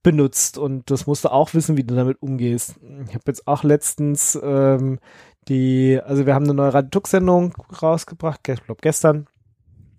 benutzt 0.03 0.57
und 0.57 0.91
das 0.91 1.07
musst 1.07 1.25
du 1.25 1.31
auch 1.31 1.53
wissen, 1.53 1.77
wie 1.77 1.83
du 1.83 1.95
damit 1.95 2.21
umgehst. 2.21 2.75
Ich 3.07 3.15
habe 3.15 3.23
jetzt 3.27 3.47
auch 3.47 3.63
letztens 3.63 4.39
ähm, 4.41 4.99
die, 5.47 5.99
also 6.03 6.25
wir 6.25 6.35
haben 6.35 6.45
eine 6.45 6.53
neue 6.53 6.73
Radio-Sendung 6.73 7.53
rausgebracht, 7.81 8.43
glaube 8.43 8.81
gestern, 8.81 9.27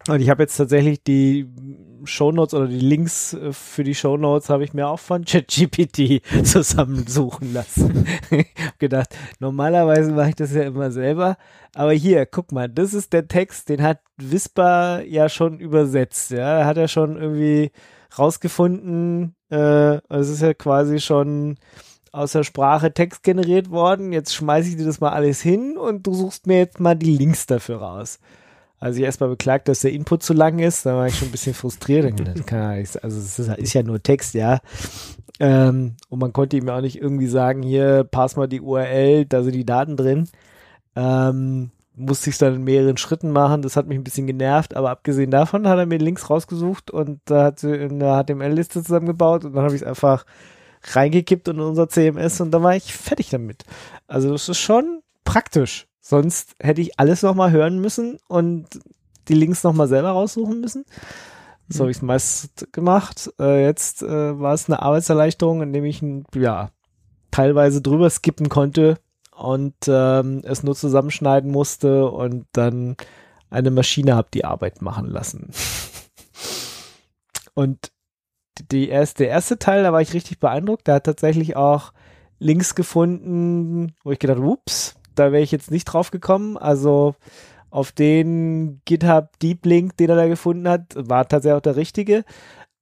und 0.06 0.20
ich 0.20 0.28
habe 0.28 0.42
jetzt 0.42 0.56
tatsächlich 0.56 1.02
die 1.02 1.48
Shownotes 2.04 2.52
oder 2.52 2.66
die 2.66 2.80
Links 2.80 3.32
äh, 3.32 3.52
für 3.52 3.84
die 3.84 3.94
Shownotes 3.94 4.50
habe 4.50 4.62
ich 4.62 4.74
mir 4.74 4.86
auch 4.88 4.98
von 4.98 5.24
ChatGPT 5.26 6.22
zusammensuchen 6.44 7.54
lassen. 7.54 8.06
hab 8.30 8.78
gedacht, 8.78 9.16
normalerweise 9.40 10.12
mache 10.12 10.30
ich 10.30 10.34
das 10.34 10.52
ja 10.52 10.62
immer 10.62 10.90
selber, 10.90 11.38
aber 11.74 11.92
hier, 11.92 12.26
guck 12.26 12.52
mal, 12.52 12.68
das 12.68 12.92
ist 12.92 13.14
der 13.14 13.28
Text, 13.28 13.70
den 13.70 13.82
hat 13.82 14.00
Whisper 14.18 15.02
ja 15.06 15.30
schon 15.30 15.58
übersetzt, 15.58 16.30
ja, 16.30 16.66
hat 16.66 16.76
er 16.76 16.88
schon 16.88 17.16
irgendwie 17.16 17.70
rausgefunden, 18.18 19.34
äh, 19.50 19.96
es 20.08 20.28
ist 20.28 20.42
ja 20.42 20.54
quasi 20.54 21.00
schon 21.00 21.56
aus 22.12 22.32
der 22.32 22.44
Sprache 22.44 22.94
Text 22.94 23.22
generiert 23.22 23.70
worden, 23.70 24.12
jetzt 24.12 24.34
schmeiße 24.34 24.70
ich 24.70 24.76
dir 24.76 24.84
das 24.84 25.00
mal 25.00 25.10
alles 25.10 25.40
hin 25.40 25.76
und 25.76 26.06
du 26.06 26.14
suchst 26.14 26.46
mir 26.46 26.58
jetzt 26.58 26.80
mal 26.80 26.94
die 26.94 27.16
Links 27.16 27.46
dafür 27.46 27.78
raus. 27.78 28.20
Also 28.78 28.98
ich 28.98 29.04
erstmal 29.04 29.30
beklagt, 29.30 29.68
dass 29.68 29.80
der 29.80 29.92
Input 29.92 30.22
zu 30.22 30.34
lang 30.34 30.58
ist, 30.58 30.84
da 30.84 30.94
war 30.96 31.06
ich 31.06 31.16
schon 31.16 31.28
ein 31.28 31.32
bisschen 31.32 31.54
frustriert. 31.54 32.04
Also 33.02 33.18
es 33.18 33.38
ist, 33.38 33.72
ja 33.72 33.82
nur 33.82 34.02
Text, 34.02 34.34
ja. 34.34 34.60
Ähm, 35.40 35.96
und 36.10 36.18
man 36.18 36.32
konnte 36.32 36.56
ihm 36.56 36.68
auch 36.68 36.82
nicht 36.82 37.00
irgendwie 37.00 37.26
sagen, 37.26 37.62
hier, 37.62 38.04
pass 38.04 38.36
mal 38.36 38.46
die 38.46 38.60
URL, 38.60 39.24
da 39.24 39.42
sind 39.42 39.54
die 39.54 39.64
Daten 39.64 39.96
drin. 39.96 40.28
Ähm, 40.96 41.70
musste 41.96 42.30
ich 42.30 42.34
es 42.34 42.38
dann 42.38 42.54
in 42.54 42.64
mehreren 42.64 42.96
Schritten 42.96 43.30
machen, 43.30 43.62
das 43.62 43.76
hat 43.76 43.86
mich 43.86 43.96
ein 43.96 44.04
bisschen 44.04 44.26
genervt, 44.26 44.76
aber 44.76 44.90
abgesehen 44.90 45.30
davon 45.30 45.68
hat 45.68 45.78
er 45.78 45.86
mir 45.86 45.98
Links 45.98 46.28
rausgesucht 46.28 46.90
und 46.90 47.20
da 47.26 47.44
hat 47.44 47.60
sie 47.60 47.74
in 47.74 48.00
der 48.00 48.24
HTML-Liste 48.24 48.82
zusammengebaut 48.82 49.44
und 49.44 49.54
dann 49.54 49.64
habe 49.64 49.74
ich 49.74 49.82
es 49.82 49.86
einfach 49.86 50.24
reingekippt 50.82 51.48
in 51.48 51.60
unser 51.60 51.88
CMS 51.88 52.40
und 52.40 52.50
dann 52.50 52.62
war 52.62 52.76
ich 52.76 52.94
fertig 52.94 53.30
damit. 53.30 53.64
Also 54.06 54.32
das 54.32 54.48
ist 54.48 54.58
schon 54.58 55.02
praktisch. 55.24 55.86
Sonst 56.00 56.54
hätte 56.60 56.82
ich 56.82 56.98
alles 56.98 57.22
nochmal 57.22 57.50
hören 57.50 57.80
müssen 57.80 58.18
und 58.28 58.66
die 59.28 59.34
Links 59.34 59.62
nochmal 59.62 59.88
selber 59.88 60.10
raussuchen 60.10 60.60
müssen. 60.60 60.84
So 61.68 61.80
habe 61.80 61.90
ich 61.90 61.96
es 61.96 62.02
meist 62.02 62.72
gemacht. 62.72 63.32
Äh, 63.40 63.64
jetzt 63.64 64.02
äh, 64.02 64.38
war 64.38 64.52
es 64.52 64.68
eine 64.68 64.82
Arbeitserleichterung, 64.82 65.62
indem 65.62 65.86
ich 65.86 66.04
ja 66.34 66.70
teilweise 67.30 67.80
drüber 67.80 68.10
skippen 68.10 68.50
konnte 68.50 68.98
und 69.36 69.74
ähm, 69.88 70.42
es 70.44 70.62
nur 70.62 70.74
zusammenschneiden 70.74 71.50
musste 71.50 72.08
und 72.08 72.46
dann 72.52 72.96
eine 73.50 73.70
Maschine 73.70 74.16
habe 74.16 74.28
die 74.32 74.44
Arbeit 74.44 74.82
machen 74.82 75.06
lassen. 75.06 75.50
und 77.54 77.92
die 78.70 78.88
erste, 78.88 79.24
der 79.24 79.32
erste 79.32 79.58
Teil, 79.58 79.82
da 79.82 79.92
war 79.92 80.00
ich 80.00 80.14
richtig 80.14 80.38
beeindruckt. 80.38 80.86
Der 80.86 80.96
hat 80.96 81.04
tatsächlich 81.04 81.56
auch 81.56 81.92
Links 82.38 82.74
gefunden, 82.74 83.94
wo 84.04 84.12
ich 84.12 84.18
gedacht, 84.18 84.38
ups, 84.38 84.94
da 85.14 85.32
wäre 85.32 85.42
ich 85.42 85.52
jetzt 85.52 85.70
nicht 85.70 85.84
drauf 85.84 86.10
gekommen. 86.10 86.56
Also 86.56 87.14
auf 87.70 87.90
den 87.90 88.80
GitHub 88.84 89.38
Deep 89.40 89.66
Link, 89.66 89.96
den 89.96 90.10
er 90.10 90.16
da 90.16 90.28
gefunden 90.28 90.68
hat, 90.68 90.94
war 90.94 91.26
tatsächlich 91.26 91.56
auch 91.56 91.62
der 91.62 91.76
richtige. 91.76 92.24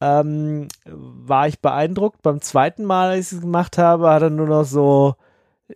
Ähm, 0.00 0.68
war 0.84 1.48
ich 1.48 1.60
beeindruckt. 1.60 2.22
Beim 2.22 2.40
zweiten 2.40 2.84
Mal, 2.84 3.10
als 3.10 3.32
ich 3.32 3.38
es 3.38 3.40
gemacht 3.40 3.78
habe, 3.78 4.10
hat 4.10 4.22
er 4.22 4.30
nur 4.30 4.48
noch 4.48 4.64
so 4.64 5.14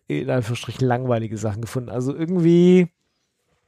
in 0.07 0.31
Anführungsstrichen 0.31 0.87
langweilige 0.87 1.39
Sachen 1.39 1.63
gefunden. 1.63 1.91
Also 1.91 2.15
irgendwie, 2.15 2.89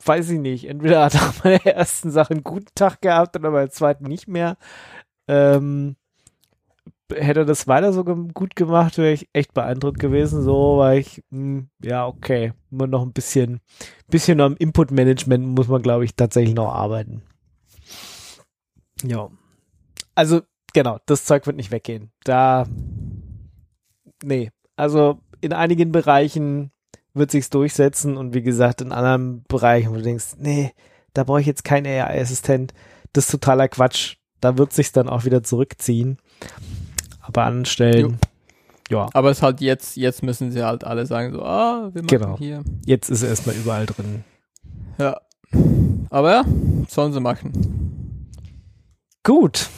weiß 0.04 0.30
ich 0.30 0.38
nicht, 0.38 0.66
entweder 0.66 1.04
hat 1.04 1.14
er 1.14 1.32
bei 1.42 1.58
der 1.58 1.76
ersten 1.76 2.10
Sache 2.10 2.34
einen 2.34 2.44
guten 2.44 2.74
Tag 2.74 3.00
gehabt 3.00 3.36
oder 3.36 3.50
bei 3.50 3.60
der 3.60 3.70
zweiten 3.70 4.04
nicht 4.04 4.28
mehr. 4.28 4.56
Ähm, 5.26 5.96
hätte 7.10 7.40
er 7.40 7.46
das 7.46 7.66
weiter 7.66 7.92
so 7.92 8.04
gut 8.04 8.56
gemacht, 8.56 8.98
wäre 8.98 9.12
ich 9.12 9.28
echt 9.32 9.54
beeindruckt 9.54 9.98
gewesen. 9.98 10.42
So 10.42 10.78
war 10.78 10.94
ich, 10.94 11.22
mh, 11.30 11.38
hm, 11.38 11.70
ja, 11.82 12.06
okay, 12.06 12.52
immer 12.70 12.86
noch 12.86 13.02
ein 13.02 13.12
bisschen, 13.12 13.60
bisschen 14.08 14.40
am 14.40 14.56
Input-Management 14.56 15.46
muss 15.46 15.68
man, 15.68 15.82
glaube 15.82 16.04
ich, 16.04 16.14
tatsächlich 16.14 16.54
noch 16.54 16.72
arbeiten. 16.72 17.22
Ja. 19.02 19.30
Also, 20.14 20.42
genau, 20.72 20.98
das 21.06 21.24
Zeug 21.24 21.46
wird 21.46 21.56
nicht 21.56 21.70
weggehen. 21.70 22.10
Da, 22.24 22.66
nee, 24.22 24.50
also 24.76 25.20
in 25.40 25.52
einigen 25.52 25.92
Bereichen 25.92 26.70
wird 27.14 27.30
sich's 27.30 27.50
durchsetzen 27.50 28.16
und 28.16 28.34
wie 28.34 28.42
gesagt, 28.42 28.80
in 28.80 28.92
anderen 28.92 29.44
Bereichen, 29.48 29.90
wo 29.90 29.94
du 29.94 30.02
denkst, 30.02 30.36
nee, 30.38 30.72
da 31.14 31.24
brauche 31.24 31.40
ich 31.40 31.46
jetzt 31.46 31.64
keinen 31.64 31.86
AI-Assistent. 31.86 32.72
Das 33.12 33.24
ist 33.24 33.30
totaler 33.30 33.68
Quatsch. 33.68 34.16
Da 34.40 34.56
wird 34.56 34.72
sich's 34.72 34.92
dann 34.92 35.08
auch 35.08 35.24
wieder 35.24 35.42
zurückziehen. 35.42 36.18
Aber 37.20 37.44
an 37.44 37.64
Stellen, 37.64 38.18
jo. 38.90 38.98
ja. 38.98 39.08
Aber 39.12 39.30
es 39.30 39.42
halt 39.42 39.60
jetzt, 39.60 39.96
jetzt 39.96 40.22
müssen 40.22 40.52
sie 40.52 40.64
halt 40.64 40.84
alle 40.84 41.06
sagen 41.06 41.32
so, 41.32 41.42
ah, 41.42 41.90
wir 41.92 42.02
machen 42.02 42.06
genau. 42.06 42.38
hier. 42.38 42.62
Jetzt 42.86 43.10
ist 43.10 43.22
er 43.22 43.30
erstmal 43.30 43.56
überall 43.56 43.86
drin. 43.86 44.24
Ja. 44.98 45.20
Aber 46.10 46.30
ja, 46.30 46.44
sollen 46.88 47.12
sie 47.12 47.20
machen. 47.20 48.32
Gut. 49.24 49.68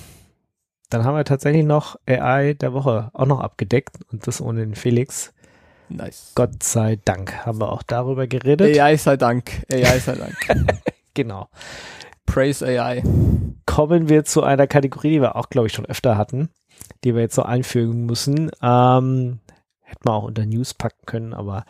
Dann 0.90 1.05
haben 1.05 1.16
wir 1.16 1.25
tatsächlich 1.25 1.64
noch 1.64 1.96
AI 2.07 2.55
der 2.55 2.73
Woche 2.73 3.11
auch 3.14 3.27
noch 3.27 3.40
abgedeckt 3.40 3.99
und 4.11 4.27
das 4.27 4.40
ohne 4.40 4.61
den 4.61 4.75
Felix. 4.75 5.33
Nice. 5.90 6.33
Gott 6.35 6.62
sei 6.62 6.98
Dank 7.05 7.44
haben 7.44 7.61
wir 7.61 7.70
auch 7.70 7.83
darüber 7.83 8.26
geredet. 8.26 8.79
AI 8.79 8.96
sei 8.96 9.16
Dank. 9.16 9.64
AI 9.70 9.98
sei 9.98 10.14
Dank. 10.14 10.37
genau. 11.14 11.48
Praise 12.26 12.64
AI. 12.64 13.03
Kommen 13.66 14.09
wir 14.09 14.24
zu 14.24 14.42
einer 14.42 14.66
Kategorie, 14.66 15.11
die 15.11 15.20
wir 15.20 15.37
auch, 15.37 15.50
glaube 15.50 15.66
ich, 15.66 15.72
schon 15.72 15.87
öfter 15.87 16.16
hatten 16.16 16.48
die 17.05 17.14
wir 17.14 17.22
jetzt 17.22 17.35
so 17.35 17.42
einfügen 17.42 18.07
müssen. 18.07 18.50
Ähm, 18.62 19.40
hätte 19.81 20.00
man 20.05 20.14
auch 20.14 20.24
unter 20.24 20.46
News 20.46 20.74
packen 20.74 21.07
können, 21.07 21.35
aber 21.35 21.64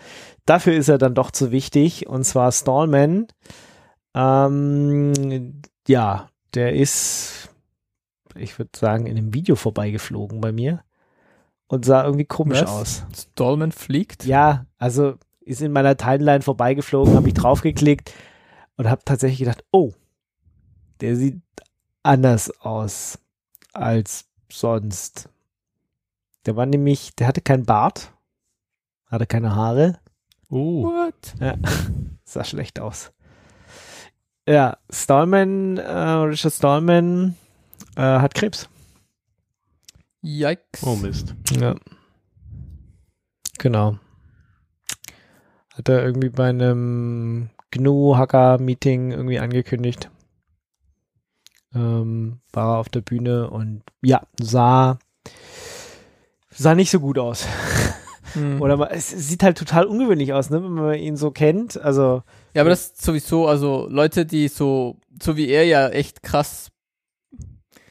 dafür 0.46 0.74
ist 0.74 0.88
er 0.88 0.98
dann 0.98 1.14
doch 1.14 1.30
zu 1.30 1.50
wichtig. 1.50 2.06
Und 2.06 2.24
zwar 2.24 2.52
Stallman. 2.52 3.28
Ähm, 4.14 5.62
ja, 5.86 6.28
der 6.54 6.74
ist, 6.74 7.50
ich 8.34 8.58
würde 8.58 8.70
sagen, 8.76 9.06
in 9.06 9.16
einem 9.16 9.34
Video 9.34 9.54
vorbeigeflogen 9.54 10.40
bei 10.40 10.52
mir 10.52 10.82
und 11.70 11.84
sah 11.84 12.02
irgendwie 12.04 12.24
komisch 12.24 12.62
Was? 12.62 12.68
aus. 12.68 13.04
Stallman 13.16 13.70
fliegt? 13.70 14.24
Ja, 14.24 14.66
also 14.78 15.14
ist 15.40 15.62
in 15.62 15.70
meiner 15.70 15.96
Timeline 15.96 16.42
vorbeigeflogen, 16.42 17.14
habe 17.14 17.28
ich 17.28 17.34
draufgeklickt 17.34 18.12
und 18.76 18.90
habe 18.90 19.02
tatsächlich 19.04 19.38
gedacht, 19.38 19.64
oh, 19.70 19.92
der 21.00 21.14
sieht 21.14 21.40
anders 22.02 22.50
aus 22.60 23.20
als 23.72 24.26
sonst. 24.50 25.28
Der 26.44 26.56
war 26.56 26.66
nämlich, 26.66 27.14
der 27.14 27.28
hatte 27.28 27.40
keinen 27.40 27.66
Bart, 27.66 28.12
hatte 29.06 29.26
keine 29.26 29.54
Haare. 29.54 30.00
Uh. 30.50 30.86
What? 30.86 31.34
Ja, 31.38 31.54
sah 32.24 32.42
schlecht 32.42 32.80
aus. 32.80 33.12
Ja, 34.48 34.76
Stallman, 34.90 35.76
äh, 35.76 35.92
Richard 35.92 36.52
Stallman 36.52 37.36
äh, 37.94 38.00
hat 38.00 38.34
Krebs. 38.34 38.68
Yikes. 40.22 40.82
Oh 40.82 40.96
Mist. 40.96 41.34
Ja. 41.58 41.74
Genau. 43.58 43.98
Hat 45.74 45.88
er 45.88 46.04
irgendwie 46.04 46.30
bei 46.30 46.48
einem 46.48 47.50
GNU-Hacker-Meeting 47.70 49.12
irgendwie 49.12 49.38
angekündigt 49.38 50.10
ähm, 51.74 52.40
war 52.52 52.78
auf 52.78 52.88
der 52.88 53.00
Bühne 53.00 53.50
und 53.50 53.82
ja, 54.02 54.22
sah, 54.40 54.98
sah 56.50 56.74
nicht 56.74 56.90
so 56.90 57.00
gut 57.00 57.18
aus. 57.18 57.46
Hm. 58.34 58.62
Oder 58.62 58.92
es 58.92 59.08
sieht 59.10 59.42
halt 59.42 59.58
total 59.58 59.86
ungewöhnlich 59.86 60.32
aus, 60.32 60.50
ne, 60.50 60.62
wenn 60.62 60.72
man 60.72 60.94
ihn 60.94 61.16
so 61.16 61.32
kennt. 61.32 61.80
Also. 61.80 62.22
Ja, 62.54 62.62
aber 62.62 62.70
das 62.70 62.86
ist 62.86 63.02
sowieso, 63.02 63.48
also 63.48 63.88
Leute, 63.90 64.24
die 64.24 64.46
so, 64.46 64.98
so 65.20 65.36
wie 65.36 65.48
er 65.48 65.64
ja 65.64 65.88
echt 65.88 66.22
krass. 66.22 66.70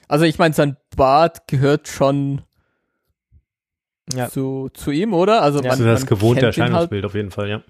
Also 0.09 0.25
ich 0.25 0.39
meine, 0.39 0.53
sein 0.53 0.75
Bart 0.97 1.47
gehört 1.47 1.87
schon 1.87 2.41
ja. 4.13 4.27
zu, 4.27 4.69
zu 4.73 4.91
ihm, 4.91 5.13
oder? 5.13 5.43
Also 5.43 5.61
ja. 5.61 5.69
man, 5.69 5.85
das 5.85 6.05
gewohnte 6.07 6.45
halt 6.45 6.57
Erscheinungsbild 6.57 7.03
halt. 7.03 7.05
auf 7.05 7.15
jeden 7.15 7.31
Fall, 7.31 7.47
ja. 7.47 7.61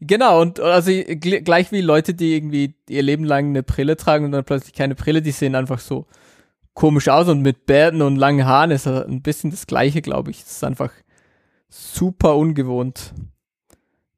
Genau, 0.00 0.42
und 0.42 0.60
also 0.60 0.90
gleich 0.90 1.70
wie 1.70 1.80
Leute, 1.80 2.12
die 2.12 2.34
irgendwie 2.34 2.74
ihr 2.88 3.02
Leben 3.02 3.24
lang 3.24 3.46
eine 3.46 3.62
Brille 3.62 3.96
tragen 3.96 4.24
und 4.24 4.32
dann 4.32 4.44
plötzlich 4.44 4.74
keine 4.74 4.96
Brille, 4.96 5.22
die 5.22 5.30
sehen 5.30 5.54
einfach 5.54 5.78
so 5.78 6.06
komisch 6.74 7.08
aus 7.08 7.28
und 7.28 7.42
mit 7.42 7.64
Bärten 7.64 8.02
und 8.02 8.16
langen 8.16 8.44
Haaren 8.44 8.72
ist 8.72 8.88
ein 8.88 9.22
bisschen 9.22 9.50
das 9.50 9.66
gleiche, 9.68 10.02
glaube 10.02 10.32
ich. 10.32 10.40
Es 10.40 10.50
ist 10.50 10.64
einfach 10.64 10.90
super 11.68 12.36
ungewohnt. 12.36 13.14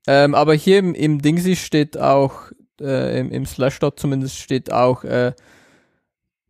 Ähm, 0.06 0.34
aber 0.34 0.54
hier 0.54 0.78
im, 0.78 0.94
im 0.94 1.20
Dingsy 1.20 1.56
steht 1.56 1.98
auch, 1.98 2.52
äh, 2.80 3.20
im, 3.20 3.30
im 3.30 3.44
Slashdot 3.44 4.00
zumindest 4.00 4.38
steht 4.38 4.72
auch, 4.72 5.04
äh, 5.04 5.34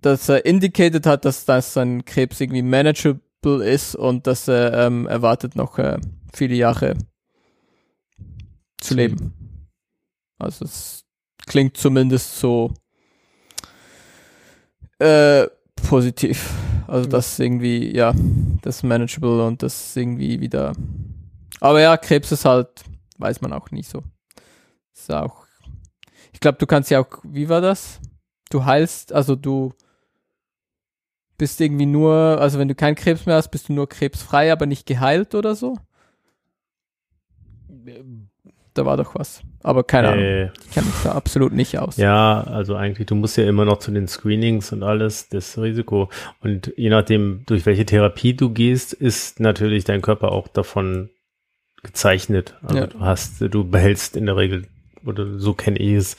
dass 0.01 0.29
er 0.29 0.45
indicated 0.45 1.07
hat, 1.07 1.25
dass 1.25 1.45
das 1.45 1.73
sein 1.73 2.05
Krebs 2.05 2.41
irgendwie 2.41 2.63
manageable 2.63 3.65
ist 3.65 3.95
und 3.97 4.27
dass 4.27 4.49
er 4.49 4.87
ähm, 4.87 5.07
erwartet 5.07 5.57
noch 5.57 5.79
äh, 5.79 5.99
viele 6.33 6.55
Jahre 6.55 6.97
zu 8.79 8.95
leben. 8.95 9.33
Also 10.39 10.65
es 10.65 11.05
klingt 11.47 11.77
zumindest 11.77 12.39
so 12.39 12.73
äh, 14.99 15.47
positiv. 15.89 16.53
Also 16.87 17.09
das 17.09 17.39
irgendwie, 17.39 17.95
ja, 17.95 18.15
das 18.63 18.83
manageable 18.83 19.45
und 19.45 19.63
das 19.63 19.97
irgendwie 19.97 20.41
wieder. 20.41 20.73
Aber 21.61 21.81
ja, 21.81 21.97
Krebs 21.97 22.31
ist 22.33 22.45
halt, 22.45 22.69
weiß 23.19 23.41
man 23.41 23.53
auch 23.53 23.71
nicht 23.71 23.89
so. 23.89 24.03
Ist 24.95 25.11
auch. 25.13 25.47
Ich 26.33 26.41
glaube, 26.41 26.59
du 26.59 26.67
kannst 26.67 26.91
ja 26.91 27.01
auch, 27.01 27.19
wie 27.25 27.49
war 27.49 27.61
das? 27.61 28.01
Du 28.51 28.65
heilst, 28.65 29.13
also 29.13 29.35
du 29.35 29.73
bist 31.39 31.61
irgendwie 31.61 31.87
nur, 31.87 32.15
also 32.15 32.59
wenn 32.59 32.69
du 32.69 32.75
keinen 32.75 32.95
Krebs 32.95 33.27
mehr 33.27 33.37
hast, 33.37 33.49
bist 33.49 33.69
du 33.69 33.73
nur 33.73 33.89
krebsfrei, 33.89 34.53
aber 34.53 34.67
nicht 34.67 34.87
geheilt 34.87 35.35
oder 35.35 35.55
so? 35.55 35.77
da 38.77 38.85
war 38.85 38.97
doch 38.97 39.15
was. 39.15 39.43
Aber 39.63 39.85
keine 39.85 40.09
Ahnung. 40.09 40.25
Äh, 40.25 40.45
ich 40.47 40.71
kenne 40.73 40.87
mich 40.87 40.97
da 41.03 41.13
absolut 41.13 41.53
nicht 41.53 41.79
aus. 41.79 41.97
Ja, 41.97 42.43
also 42.43 42.77
eigentlich, 42.77 43.07
du 43.07 43.15
musst 43.15 43.37
ja 43.37 43.49
immer 43.49 43.65
noch 43.65 43.79
zu 43.79 43.91
den 43.91 44.07
Screenings 44.07 44.73
und 44.73 44.83
alles, 44.83 45.29
das 45.29 45.59
Risiko. 45.59 46.11
Und 46.41 46.73
je 46.77 46.91
nachdem, 46.91 47.43
durch 47.47 47.67
welche 47.67 47.87
Therapie 47.87 48.35
du 48.35 48.51
gehst, 48.51 48.93
ist 48.93 49.41
natürlich 49.41 49.85
dein 49.85 50.03
Körper 50.03 50.33
auch 50.33 50.49
davon 50.49 51.11
gezeichnet. 51.83 52.55
Also 52.63 52.79
ja. 52.79 52.87
du 52.87 53.01
hast, 53.01 53.41
du 53.41 53.65
behältst 53.65 54.17
in 54.17 54.27
der 54.27 54.37
Regel, 54.37 54.67
oder 55.05 55.39
so 55.39 55.55
kenne 55.55 55.79
ich 55.79 55.93
es, 55.93 56.17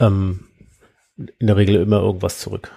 ähm, 0.00 0.44
in 1.16 1.46
der 1.46 1.56
Regel 1.56 1.76
immer 1.76 2.00
irgendwas 2.00 2.40
zurück. 2.40 2.72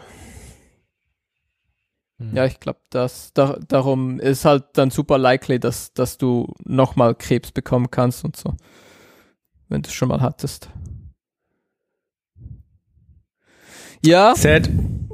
Hm. 2.19 2.35
Ja, 2.35 2.45
ich 2.45 2.59
glaube, 2.59 2.79
dass 2.89 3.33
da, 3.33 3.57
darum 3.67 4.19
ist 4.19 4.45
halt 4.45 4.65
dann 4.73 4.91
super 4.91 5.17
likely, 5.17 5.59
dass, 5.59 5.93
dass 5.93 6.17
du 6.17 6.53
nochmal 6.63 7.15
Krebs 7.15 7.51
bekommen 7.51 7.89
kannst 7.89 8.23
und 8.23 8.35
so 8.35 8.55
wenn 9.69 9.83
du 9.83 9.87
es 9.87 9.93
schon 9.93 10.09
mal 10.09 10.21
hattest. 10.21 10.69
Ja. 14.03 14.35
Sad. 14.35 14.69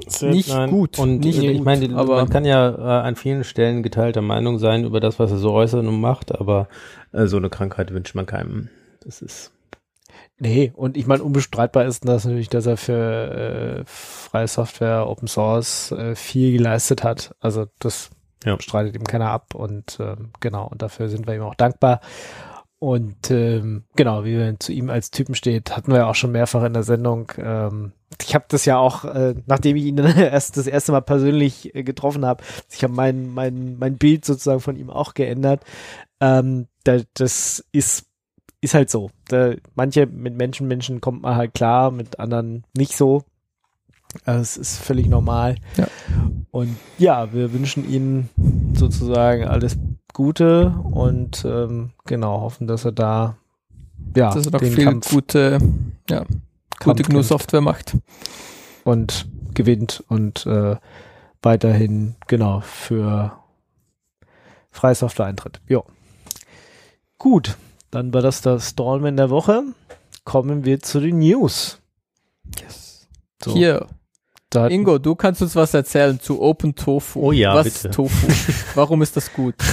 Sad 0.08 0.30
nicht 0.30 0.48
nein. 0.48 0.70
gut. 0.70 0.98
Und 0.98 1.20
nicht 1.20 1.38
ich 1.38 1.60
meine, 1.60 1.88
man 1.88 2.30
kann 2.30 2.44
ja 2.44 2.70
äh, 2.70 3.06
an 3.06 3.16
vielen 3.16 3.44
Stellen 3.44 3.82
geteilter 3.82 4.22
Meinung 4.22 4.58
sein 4.58 4.84
über 4.84 5.00
das, 5.00 5.18
was 5.18 5.32
er 5.32 5.38
so 5.38 5.52
äußert 5.52 5.84
und 5.84 6.00
macht, 6.00 6.32
aber 6.32 6.68
äh, 7.12 7.26
so 7.26 7.36
eine 7.36 7.50
Krankheit 7.50 7.92
wünscht 7.92 8.14
man 8.14 8.26
keinem. 8.26 8.68
Das 9.00 9.20
ist. 9.20 9.52
Nee, 10.38 10.72
und 10.76 10.96
ich 10.96 11.06
meine, 11.06 11.22
unbestreitbar 11.22 11.86
ist 11.86 12.06
das 12.06 12.24
natürlich, 12.26 12.50
dass 12.50 12.66
er 12.66 12.76
für 12.76 13.80
äh, 13.80 13.84
freie 13.86 14.48
Software, 14.48 15.08
Open 15.08 15.28
Source 15.28 15.92
äh, 15.92 16.14
viel 16.14 16.52
geleistet 16.52 17.04
hat. 17.04 17.34
Also 17.40 17.66
das 17.78 18.10
Ja. 18.44 18.60
streitet 18.60 18.94
ihm 18.96 19.04
keiner 19.04 19.30
ab 19.30 19.54
und 19.54 19.96
ähm, 19.98 20.30
genau, 20.40 20.66
und 20.68 20.82
dafür 20.82 21.08
sind 21.08 21.26
wir 21.26 21.34
ihm 21.34 21.42
auch 21.42 21.54
dankbar. 21.54 22.00
Und 22.78 23.30
ähm, 23.30 23.84
genau, 23.96 24.24
wie 24.24 24.34
er 24.34 24.60
zu 24.60 24.72
ihm 24.72 24.90
als 24.90 25.10
Typen 25.10 25.34
steht, 25.34 25.74
hatten 25.74 25.90
wir 25.90 26.00
ja 26.00 26.10
auch 26.10 26.14
schon 26.14 26.32
mehrfach 26.32 26.62
in 26.64 26.74
der 26.74 26.82
Sendung. 26.82 27.32
Ähm, 27.38 27.92
ich 28.22 28.34
habe 28.34 28.44
das 28.48 28.66
ja 28.66 28.76
auch, 28.76 29.06
äh, 29.06 29.34
nachdem 29.46 29.76
ich 29.76 29.84
ihn 29.84 29.96
dann 29.96 30.14
erst 30.18 30.58
das 30.58 30.66
erste 30.66 30.92
Mal 30.92 31.00
persönlich 31.00 31.74
äh, 31.74 31.82
getroffen 31.82 32.26
habe, 32.26 32.44
ich 32.70 32.84
habe 32.84 32.92
mein, 32.92 33.30
mein, 33.32 33.78
mein 33.78 33.96
Bild 33.96 34.26
sozusagen 34.26 34.60
von 34.60 34.76
ihm 34.76 34.90
auch 34.90 35.14
geändert. 35.14 35.64
Ähm, 36.20 36.66
da, 36.84 36.98
das 37.14 37.64
ist 37.72 38.04
ist 38.66 38.74
halt 38.74 38.90
so. 38.90 39.10
Da, 39.28 39.54
manche 39.74 40.06
mit 40.06 40.36
Menschen, 40.36 40.66
Menschen 40.66 41.00
kommt 41.00 41.22
man 41.22 41.36
halt 41.36 41.54
klar, 41.54 41.90
mit 41.90 42.18
anderen 42.18 42.64
nicht 42.76 42.96
so. 42.96 43.22
Also 44.24 44.40
Es 44.40 44.56
ist 44.56 44.78
völlig 44.78 45.06
normal. 45.06 45.56
Ja. 45.76 45.86
Und 46.50 46.76
ja, 46.98 47.32
wir 47.32 47.52
wünschen 47.52 47.88
Ihnen 47.88 48.28
sozusagen 48.74 49.44
alles 49.44 49.78
Gute 50.12 50.70
und 50.90 51.44
ähm, 51.44 51.90
genau 52.06 52.40
hoffen, 52.40 52.66
dass 52.66 52.84
er 52.84 52.92
da 52.92 53.36
ja 54.16 54.32
dass 54.32 54.46
er 54.46 54.52
noch 54.52 54.60
den 54.60 54.72
viel 54.72 54.84
Kampf, 54.84 55.10
gute, 55.10 55.58
ja, 56.08 56.24
Kampf 56.78 56.84
gute 56.84 57.02
GNU-Software 57.04 57.60
macht. 57.60 57.96
und 58.84 59.28
gewinnt 59.54 60.02
und 60.08 60.46
äh, 60.46 60.76
weiterhin 61.42 62.16
genau 62.26 62.60
für 62.60 63.38
freie 64.70 64.94
Software 64.94 65.26
eintritt. 65.26 65.60
Jo. 65.68 65.84
Gut, 67.18 67.56
dann 67.96 68.12
war 68.12 68.20
das 68.20 68.42
das 68.42 68.68
Stallman 68.70 69.16
der 69.16 69.30
Woche. 69.30 69.62
Kommen 70.24 70.66
wir 70.66 70.80
zu 70.80 71.00
den 71.00 71.18
News. 71.18 71.80
Yes. 72.60 73.08
So, 73.42 73.54
Hier, 73.54 73.86
da 74.50 74.66
Ingo, 74.68 74.98
du 74.98 75.14
kannst 75.14 75.40
uns 75.40 75.56
was 75.56 75.72
erzählen 75.72 76.20
zu 76.20 76.42
Open 76.42 76.74
Tofu. 76.74 77.20
Oh 77.20 77.32
ja, 77.32 77.54
was 77.54 77.64
bitte. 77.64 77.88
ist 77.88 77.94
Tofu? 77.94 78.26
Warum 78.74 79.00
ist 79.00 79.16
das 79.16 79.32
gut? 79.32 79.54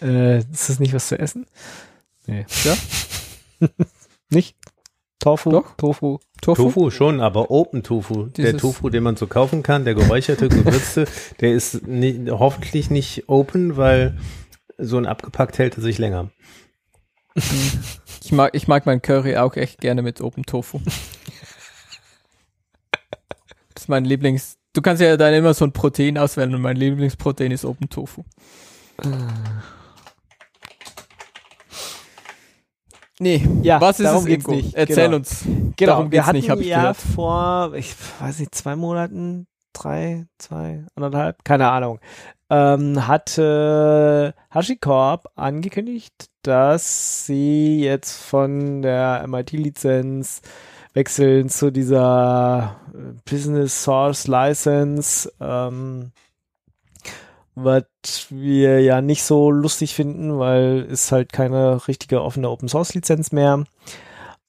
Äh, 0.00 0.38
ist 0.38 0.68
das 0.68 0.78
nicht 0.78 0.94
was 0.94 1.08
zu 1.08 1.18
essen? 1.18 1.44
Nee. 2.26 2.46
Ja? 2.62 2.76
nicht? 4.30 4.56
Tofu? 5.18 5.50
Doch. 5.50 5.74
Tofu? 5.76 6.20
Tofu? 6.40 6.62
Tofu 6.62 6.90
schon, 6.92 7.20
aber 7.20 7.50
Open 7.50 7.82
Tofu. 7.82 8.26
der 8.26 8.52
Dieses- 8.52 8.60
Tofu, 8.60 8.88
den 8.90 9.02
man 9.02 9.16
so 9.16 9.26
kaufen 9.26 9.64
kann, 9.64 9.84
der 9.84 9.94
geräucherte, 9.96 10.48
gewürzte, 10.48 11.06
der 11.40 11.52
ist 11.54 11.88
ni 11.88 12.28
hoffentlich 12.30 12.88
nicht 12.90 13.28
open, 13.28 13.76
weil 13.76 14.16
so 14.78 14.96
ein 14.96 15.06
abgepackt 15.06 15.58
hält 15.58 15.76
er 15.76 15.82
sich 15.82 15.98
länger. 15.98 16.30
Ich 18.24 18.32
mag, 18.32 18.50
ich 18.54 18.68
mag 18.68 18.84
mein 18.84 19.00
Curry 19.00 19.36
auch 19.38 19.56
echt 19.56 19.80
gerne 19.80 20.02
mit 20.02 20.20
Open 20.20 20.44
Tofu. 20.44 20.80
Das 23.74 23.84
ist 23.84 23.88
mein 23.88 24.04
Lieblings. 24.04 24.58
Du 24.74 24.82
kannst 24.82 25.00
ja 25.00 25.16
dann 25.16 25.32
immer 25.32 25.54
so 25.54 25.64
ein 25.64 25.72
Protein 25.72 26.18
auswählen 26.18 26.54
und 26.54 26.60
mein 26.60 26.76
Lieblingsprotein 26.76 27.52
ist 27.52 27.64
Open 27.64 27.88
Tofu. 27.88 28.24
Nee, 33.20 33.46
Ja, 33.62 33.80
was 33.80 33.98
ist 33.98 34.06
darum 34.06 34.20
es, 34.22 34.26
geht's 34.26 34.44
Ingo? 34.44 34.56
nicht. 34.56 34.74
Erzähl 34.74 35.04
Genau. 35.06 35.16
uns. 35.16 35.42
Genau, 35.44 35.92
Darum 35.92 36.04
wir 36.06 36.10
geht's 36.10 36.26
hatten 36.26 36.36
nicht, 36.36 36.50
hab 36.50 36.60
ich 36.60 36.66
ja 36.68 36.80
gehört. 36.80 36.96
vor, 36.98 37.74
ich 37.74 37.94
weiß 38.20 38.38
nicht, 38.40 38.54
zwei 38.54 38.76
Monaten, 38.76 39.46
drei, 39.72 40.26
zwei, 40.38 40.84
anderthalb, 40.94 41.44
keine 41.44 41.68
Ahnung, 41.68 41.98
ähm, 42.50 43.06
hatte 43.06 44.34
HashiCorp 44.50 45.28
angekündigt, 45.36 46.30
dass 46.42 47.26
sie 47.26 47.80
jetzt 47.80 48.22
von 48.22 48.82
der 48.82 49.24
MIT-Lizenz 49.26 50.40
wechseln 50.94 51.48
zu 51.48 51.70
dieser 51.70 52.76
äh, 52.94 53.14
Business 53.30 53.84
Source 53.84 54.26
License, 54.26 55.30
ähm, 55.40 56.12
was 57.54 57.84
wir 58.30 58.80
ja 58.80 59.00
nicht 59.02 59.24
so 59.24 59.50
lustig 59.50 59.94
finden, 59.94 60.38
weil 60.38 60.86
es 60.90 61.12
halt 61.12 61.32
keine 61.32 61.86
richtige 61.86 62.22
offene 62.22 62.48
Open 62.48 62.68
Source 62.68 62.94
Lizenz 62.94 63.32
mehr. 63.32 63.64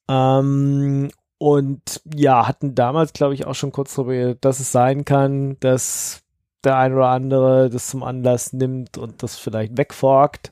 Ähm, 0.07 1.09
und 1.37 2.01
ja, 2.13 2.47
hatten 2.47 2.75
damals, 2.75 3.13
glaube 3.13 3.33
ich, 3.33 3.45
auch 3.45 3.55
schon 3.55 3.71
kurz 3.71 3.95
darüber, 3.95 4.35
dass 4.35 4.59
es 4.59 4.71
sein 4.71 5.05
kann, 5.05 5.57
dass 5.59 6.21
der 6.63 6.77
ein 6.77 6.93
oder 6.93 7.09
andere 7.09 7.69
das 7.69 7.87
zum 7.87 8.03
Anlass 8.03 8.53
nimmt 8.53 8.97
und 8.97 9.23
das 9.23 9.37
vielleicht 9.37 9.77
wegforkt. 9.77 10.51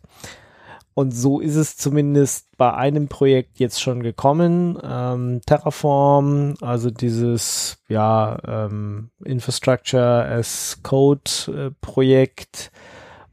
Und 0.98 1.12
so 1.12 1.40
ist 1.40 1.56
es 1.58 1.78
zumindest 1.78 2.58
bei 2.58 2.74
einem 2.74 3.08
Projekt 3.08 3.60
jetzt 3.60 3.80
schon 3.80 4.02
gekommen. 4.02 4.80
Ähm, 4.84 5.42
Terraform, 5.46 6.56
also 6.60 6.90
dieses 6.90 7.78
ja, 7.88 8.40
ähm, 8.48 9.12
Infrastructure 9.24 10.26
as 10.26 10.80
Code 10.82 11.22
äh, 11.50 11.72
Projekt, 11.82 12.72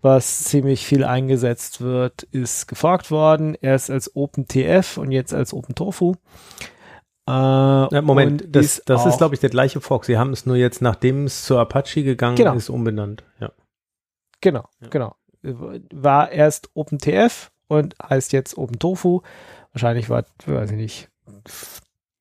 was 0.03 0.45
ziemlich 0.45 0.85
viel 0.85 1.05
eingesetzt 1.05 1.81
wird, 1.81 2.25
ist 2.25 2.67
geforkt 2.69 3.11
worden. 3.11 3.57
Erst 3.59 3.91
als 3.91 4.15
OpenTF 4.15 4.99
und 4.99 5.11
jetzt 5.11 5.33
als 5.33 5.55
OpenTofu. 5.55 6.17
Äh, 7.27 7.33
Ja, 7.33 8.03
Moment, 8.03 8.45
das, 8.55 8.83
das 8.85 9.07
ist, 9.07 9.19
glaube 9.19 9.35
ich, 9.35 9.41
der 9.41 9.51
gleiche 9.51 9.81
Fork. 9.81 10.05
Sie 10.05 10.19
haben 10.19 10.33
es 10.33 10.47
nur 10.47 10.57
jetzt, 10.57 10.83
nachdem 10.83 11.25
es 11.25 11.45
zu 11.45 11.59
Apache 11.59 12.03
gegangen 12.03 12.37
Genau. 12.37 12.55
ist, 12.55 12.69
umbenannt. 12.69 13.25
Ja. 13.41 13.51
Genau, 14.41 14.69
Ja. 14.81 14.89
genau. 14.89 15.17
War 15.43 16.31
erst 16.31 16.71
OpenTF 16.75 17.51
und 17.69 17.95
heißt 18.03 18.33
jetzt 18.33 18.57
OpenTofu. 18.57 19.23
Wahrscheinlich 19.73 20.09
war, 20.11 20.25
weiß 20.47 20.71
ich 20.71 20.77
nicht, 20.77 21.09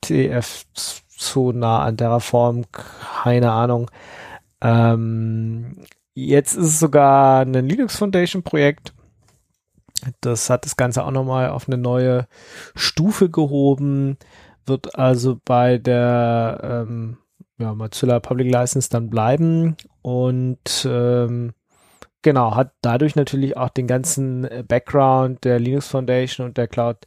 TF 0.01 0.65
zu 1.09 1.51
nah 1.53 1.83
an 1.83 1.97
Terraform, 1.97 2.63
keine 2.71 3.51
Ahnung. 3.51 3.89
Ähm, 4.61 5.85
jetzt 6.13 6.55
ist 6.55 6.65
es 6.65 6.79
sogar 6.79 7.41
ein 7.41 7.53
Linux 7.53 7.97
Foundation 7.97 8.43
Projekt. 8.43 8.93
Das 10.21 10.49
hat 10.49 10.65
das 10.65 10.75
Ganze 10.75 11.05
auch 11.05 11.11
nochmal 11.11 11.49
auf 11.49 11.67
eine 11.67 11.77
neue 11.77 12.27
Stufe 12.75 13.29
gehoben, 13.29 14.17
wird 14.65 14.97
also 14.97 15.39
bei 15.45 15.77
der 15.77 16.59
ähm, 16.87 17.17
ja, 17.57 17.73
Mozilla 17.73 18.19
Public 18.19 18.51
License 18.51 18.89
dann 18.89 19.09
bleiben 19.09 19.75
und 20.01 20.87
ähm, 20.89 21.53
Genau, 22.23 22.55
hat 22.55 22.71
dadurch 22.81 23.17
natürlich 23.17 23.57
auch 23.57 23.67
den 23.67 23.85
ganzen 23.85 24.45
äh, 24.45 24.63
Background 24.65 25.43
der 25.43 25.59
Linux 25.59 25.89
Foundation 25.89 26.47
und 26.47 26.57
der 26.57 26.69
Cloud 26.69 26.99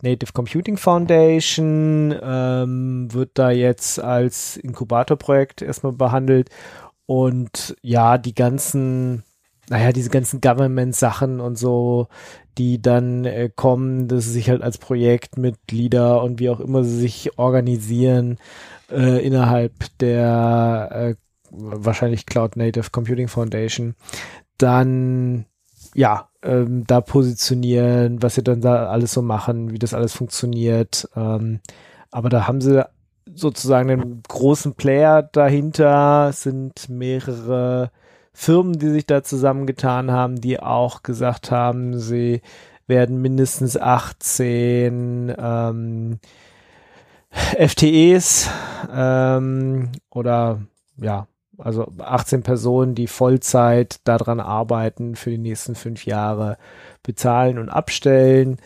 Native 0.00 0.32
Computing 0.32 0.78
Foundation, 0.78 2.18
ähm, 2.22 3.12
wird 3.12 3.32
da 3.34 3.50
jetzt 3.50 4.00
als 4.00 4.56
Inkubatorprojekt 4.56 5.60
erstmal 5.60 5.92
behandelt 5.92 6.48
und 7.04 7.76
ja, 7.82 8.16
die 8.16 8.34
ganzen, 8.34 9.24
naja, 9.72 9.90
diese 9.90 10.10
ganzen 10.10 10.42
Government-Sachen 10.42 11.40
und 11.40 11.56
so, 11.56 12.08
die 12.58 12.82
dann 12.82 13.24
äh, 13.24 13.48
kommen, 13.48 14.06
dass 14.06 14.24
sie 14.24 14.32
sich 14.32 14.50
halt 14.50 14.60
als 14.60 14.76
Projektmitglieder 14.76 16.22
und 16.22 16.40
wie 16.40 16.50
auch 16.50 16.60
immer 16.60 16.84
sie 16.84 17.00
sich 17.00 17.38
organisieren 17.38 18.36
äh, 18.90 19.26
innerhalb 19.26 19.72
der 20.00 20.90
äh, 20.92 21.14
wahrscheinlich 21.50 22.26
Cloud 22.26 22.56
Native 22.56 22.90
Computing 22.90 23.28
Foundation, 23.28 23.94
dann 24.58 25.46
ja, 25.94 26.28
ähm, 26.42 26.84
da 26.86 27.00
positionieren, 27.00 28.22
was 28.22 28.34
sie 28.34 28.44
dann 28.44 28.60
da 28.60 28.88
alles 28.88 29.14
so 29.14 29.22
machen, 29.22 29.70
wie 29.70 29.78
das 29.78 29.94
alles 29.94 30.12
funktioniert. 30.12 31.08
Ähm, 31.16 31.60
aber 32.10 32.28
da 32.28 32.46
haben 32.46 32.60
sie 32.60 32.86
sozusagen 33.34 33.88
einen 33.90 34.22
großen 34.28 34.74
Player 34.74 35.22
dahinter, 35.22 36.30
sind 36.34 36.90
mehrere 36.90 37.90
Firmen, 38.32 38.78
die 38.78 38.88
sich 38.88 39.06
da 39.06 39.22
zusammengetan 39.22 40.10
haben, 40.10 40.40
die 40.40 40.60
auch 40.60 41.02
gesagt 41.02 41.50
haben, 41.50 41.98
sie 41.98 42.40
werden 42.86 43.20
mindestens 43.20 43.76
18 43.76 45.34
ähm, 45.38 46.18
FTEs 47.30 48.50
ähm, 48.92 49.90
oder 50.10 50.60
ja, 50.96 51.26
also 51.58 51.92
18 51.98 52.42
Personen, 52.42 52.94
die 52.94 53.06
Vollzeit 53.06 54.00
daran 54.04 54.40
arbeiten, 54.40 55.16
für 55.16 55.30
die 55.30 55.38
nächsten 55.38 55.74
fünf 55.74 56.06
Jahre 56.06 56.58
bezahlen 57.02 57.58
und 57.58 57.68
abstellen. 57.68 58.58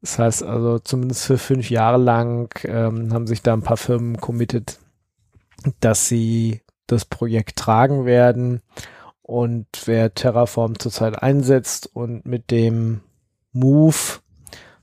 Das 0.00 0.18
heißt 0.18 0.42
also, 0.42 0.78
zumindest 0.78 1.24
für 1.24 1.38
fünf 1.38 1.70
Jahre 1.70 1.98
lang 1.98 2.54
ähm, 2.64 3.12
haben 3.12 3.26
sich 3.26 3.42
da 3.42 3.54
ein 3.54 3.62
paar 3.62 3.76
Firmen 3.76 4.18
committed, 4.18 4.78
dass 5.80 6.08
sie 6.08 6.60
das 6.86 7.06
Projekt 7.06 7.56
tragen 7.56 8.04
werden. 8.04 8.60
Und 9.26 9.66
wer 9.86 10.12
Terraform 10.12 10.78
zurzeit 10.78 11.22
einsetzt 11.22 11.88
und 11.94 12.26
mit 12.26 12.50
dem 12.50 13.00
Move 13.52 13.96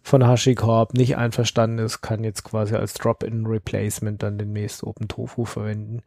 von 0.02 0.26
HashiCorp 0.26 0.96
nicht 0.96 1.16
einverstanden 1.16 1.78
ist, 1.78 2.02
kann 2.02 2.24
jetzt 2.24 2.44
quasi 2.44 2.74
als 2.74 2.96
Drop-in-Replacement 2.96 4.24
dann 4.24 4.40
demnächst 4.40 4.84
OpenTofu 4.84 5.46
verwenden. 5.46 6.02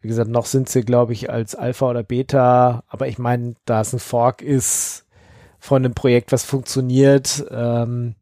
Wie 0.00 0.06
gesagt, 0.06 0.30
noch 0.30 0.46
sind 0.46 0.68
sie, 0.68 0.82
glaube 0.82 1.14
ich, 1.14 1.30
als 1.30 1.56
Alpha 1.56 1.90
oder 1.90 2.04
Beta, 2.04 2.84
aber 2.86 3.08
ich 3.08 3.18
meine, 3.18 3.56
da 3.64 3.80
es 3.80 3.92
ein 3.92 3.98
Fork 3.98 4.40
ist 4.40 5.04
von 5.58 5.84
einem 5.84 5.94
Projekt, 5.94 6.30
was 6.30 6.44
funktioniert, 6.44 7.44
ähm, 7.50 8.14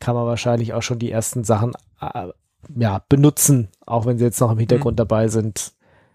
kann 0.00 0.16
man 0.16 0.26
wahrscheinlich 0.26 0.74
auch 0.74 0.82
schon 0.82 0.98
die 0.98 1.12
ersten 1.12 1.44
Sachen 1.44 1.74
äh, 2.00 2.28
ja, 2.74 3.02
benutzen, 3.08 3.68
auch 3.86 4.04
wenn 4.04 4.18
sie 4.18 4.24
jetzt 4.24 4.40
noch 4.40 4.50
im 4.50 4.58
Hintergrund 4.58 4.94
mhm. 4.94 4.98
dabei 4.98 5.28
sind. 5.28 5.74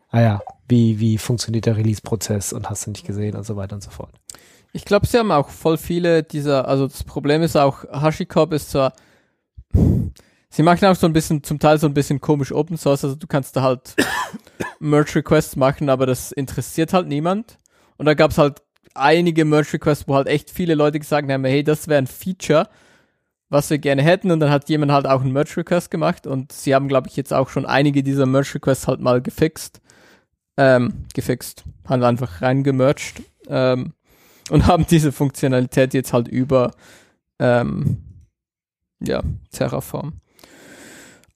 Ah 0.09 0.21
ja, 0.21 0.41
wie, 0.71 0.99
wie 0.99 1.19
funktioniert 1.19 1.67
der 1.67 1.77
Release-Prozess 1.77 2.53
und 2.53 2.67
hast 2.69 2.87
du 2.87 2.91
nicht 2.91 3.05
gesehen 3.05 3.35
und 3.35 3.45
so 3.45 3.55
weiter 3.55 3.75
und 3.75 3.83
so 3.83 3.91
fort. 3.91 4.09
Ich 4.73 4.85
glaube, 4.85 5.05
sie 5.05 5.19
haben 5.19 5.31
auch 5.31 5.49
voll 5.49 5.77
viele 5.77 6.23
dieser, 6.23 6.67
also 6.67 6.87
das 6.87 7.03
Problem 7.03 7.43
ist 7.43 7.55
auch, 7.55 7.83
HashiCorp 7.91 8.53
ist 8.53 8.71
zwar, 8.71 8.93
sie 10.49 10.63
machen 10.63 10.85
auch 10.85 10.95
so 10.95 11.05
ein 11.05 11.13
bisschen, 11.13 11.43
zum 11.43 11.59
Teil 11.59 11.77
so 11.77 11.87
ein 11.87 11.93
bisschen 11.93 12.21
komisch 12.21 12.51
Open 12.51 12.77
Source, 12.77 13.03
also 13.03 13.15
du 13.15 13.27
kannst 13.27 13.55
da 13.55 13.61
halt 13.61 13.95
Merge 14.79 15.15
Requests 15.15 15.55
machen, 15.55 15.89
aber 15.89 16.07
das 16.07 16.31
interessiert 16.31 16.93
halt 16.93 17.07
niemand. 17.07 17.59
Und 17.97 18.05
da 18.05 18.13
gab 18.13 18.31
es 18.31 18.37
halt 18.37 18.63
einige 18.95 19.45
Merge 19.45 19.73
Requests, 19.73 20.07
wo 20.07 20.15
halt 20.15 20.27
echt 20.27 20.49
viele 20.49 20.73
Leute 20.73 20.99
gesagt 20.99 21.29
haben, 21.29 21.45
hey, 21.45 21.63
das 21.63 21.87
wäre 21.87 21.99
ein 21.99 22.07
Feature, 22.07 22.67
was 23.49 23.69
wir 23.69 23.77
gerne 23.77 24.01
hätten. 24.01 24.31
Und 24.31 24.39
dann 24.39 24.49
hat 24.49 24.69
jemand 24.69 24.91
halt 24.91 25.05
auch 25.05 25.21
einen 25.21 25.33
Merge 25.33 25.57
Request 25.57 25.91
gemacht 25.91 26.25
und 26.25 26.51
sie 26.51 26.73
haben, 26.73 26.87
glaube 26.87 27.09
ich, 27.09 27.17
jetzt 27.17 27.33
auch 27.33 27.49
schon 27.49 27.65
einige 27.65 28.03
dieser 28.03 28.25
Merge 28.25 28.55
Requests 28.55 28.87
halt 28.87 29.01
mal 29.01 29.21
gefixt. 29.21 29.81
Ähm, 30.57 31.05
gefixt. 31.13 31.63
Haben 31.87 32.03
einfach 32.03 32.41
reingemerged. 32.41 33.21
Ähm, 33.47 33.93
und 34.49 34.65
haben 34.67 34.85
diese 34.87 35.11
Funktionalität 35.11 35.93
jetzt 35.93 36.13
halt 36.13 36.27
über 36.27 36.71
ähm, 37.39 38.03
ja, 38.99 39.21
Terraform. 39.51 40.21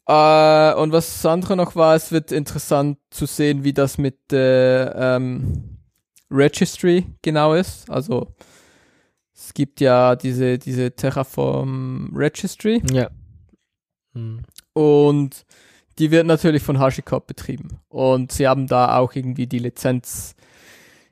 Äh, 0.08 0.74
und 0.76 0.92
was 0.92 1.22
das 1.22 1.26
andere 1.26 1.56
noch 1.56 1.76
war, 1.76 1.96
es 1.96 2.12
wird 2.12 2.32
interessant 2.32 3.00
zu 3.10 3.26
sehen, 3.26 3.64
wie 3.64 3.74
das 3.74 3.98
mit 3.98 4.32
der 4.32 4.96
ähm, 4.96 5.80
Registry 6.30 7.06
genau 7.22 7.54
ist. 7.54 7.90
Also 7.90 8.36
es 9.34 9.54
gibt 9.54 9.82
ja 9.82 10.16
diese, 10.16 10.60
diese 10.60 10.92
Terraform 10.92 12.12
Registry. 12.16 12.82
Ja. 12.92 13.10
Hm. 14.14 14.42
Und 14.74 15.45
die 16.00 16.12
wird 16.12 16.26
natürlich 16.26 16.64
von 16.64 16.80
HashiCorp 16.80 17.28
betrieben. 17.28 17.80
Und 17.88 18.32
sie 18.32 18.48
haben 18.48 18.68
da 18.68 18.98
auch 18.98 19.16
irgendwie 19.16 19.48
die 19.48 19.60
Lizenz 19.60 20.36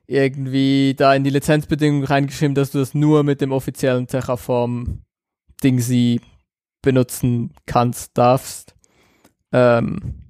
irgendwie 0.06 0.94
da 0.94 1.14
in 1.14 1.24
die 1.24 1.30
Lizenzbedingungen 1.30 2.04
reingeschrieben, 2.04 2.54
dass 2.54 2.72
du 2.72 2.78
das 2.78 2.94
nur 2.94 3.22
mit 3.22 3.40
dem 3.40 3.52
offiziellen 3.52 4.06
Terraform-Ding 4.06 5.80
sie 5.80 6.20
benutzen 6.82 7.54
kannst, 7.66 8.16
darfst. 8.18 8.74
Ähm, 9.52 10.24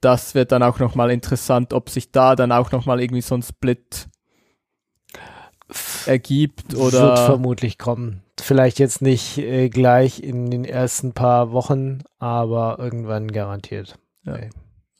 das 0.00 0.34
wird 0.34 0.52
dann 0.52 0.62
auch 0.62 0.78
nochmal 0.78 1.10
interessant, 1.10 1.72
ob 1.72 1.90
sich 1.90 2.12
da 2.12 2.36
dann 2.36 2.52
auch 2.52 2.72
nochmal 2.72 3.00
irgendwie 3.00 3.20
so 3.20 3.34
ein 3.34 3.42
Split 3.42 4.08
ergibt 6.06 6.74
oder. 6.74 7.02
Wird 7.02 7.18
vermutlich 7.18 7.78
kommen. 7.78 8.22
Vielleicht 8.40 8.78
jetzt 8.78 9.02
nicht 9.02 9.38
äh, 9.38 9.68
gleich 9.68 10.22
in 10.22 10.50
den 10.50 10.64
ersten 10.64 11.12
paar 11.12 11.52
Wochen, 11.52 12.02
aber 12.18 12.78
irgendwann 12.78 13.30
garantiert. 13.30 13.98
Ja. 14.24 14.34
Okay. 14.34 14.50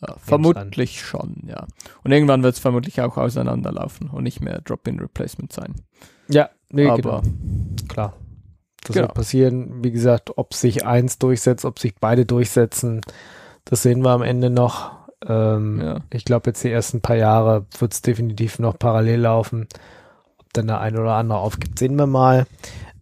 Ja, 0.00 0.14
vermutlich 0.18 1.00
schon, 1.00 1.42
ja. 1.46 1.66
Und 2.04 2.12
irgendwann 2.12 2.44
wird 2.44 2.54
es 2.54 2.60
vermutlich 2.60 3.00
auch 3.00 3.16
auseinanderlaufen 3.16 4.10
und 4.10 4.22
nicht 4.22 4.40
mehr 4.40 4.60
Drop-in-Replacement 4.60 5.52
sein. 5.52 5.74
Ja, 6.28 6.50
nee, 6.70 6.86
Aber 6.86 7.02
genau. 7.02 7.22
klar. 7.88 8.12
Das 8.84 8.94
genau. 8.94 9.08
wird 9.08 9.14
passieren. 9.14 9.82
Wie 9.82 9.90
gesagt, 9.90 10.38
ob 10.38 10.54
sich 10.54 10.86
eins 10.86 11.18
durchsetzt, 11.18 11.64
ob 11.64 11.80
sich 11.80 11.96
beide 11.96 12.26
durchsetzen, 12.26 13.00
das 13.64 13.82
sehen 13.82 14.02
wir 14.02 14.10
am 14.10 14.22
Ende 14.22 14.50
noch. 14.50 14.92
Ähm, 15.26 15.80
ja. 15.80 16.00
Ich 16.12 16.24
glaube, 16.24 16.50
jetzt 16.50 16.62
die 16.62 16.70
ersten 16.70 17.00
paar 17.00 17.16
Jahre 17.16 17.66
wird 17.78 17.92
es 17.92 18.02
definitiv 18.02 18.60
noch 18.60 18.78
parallel 18.78 19.20
laufen. 19.20 19.66
Ob 20.38 20.52
dann 20.52 20.68
der 20.68 20.80
eine 20.80 21.00
oder 21.00 21.14
andere 21.14 21.40
aufgibt, 21.40 21.78
sehen 21.78 21.96
wir 21.96 22.06
mal. 22.06 22.46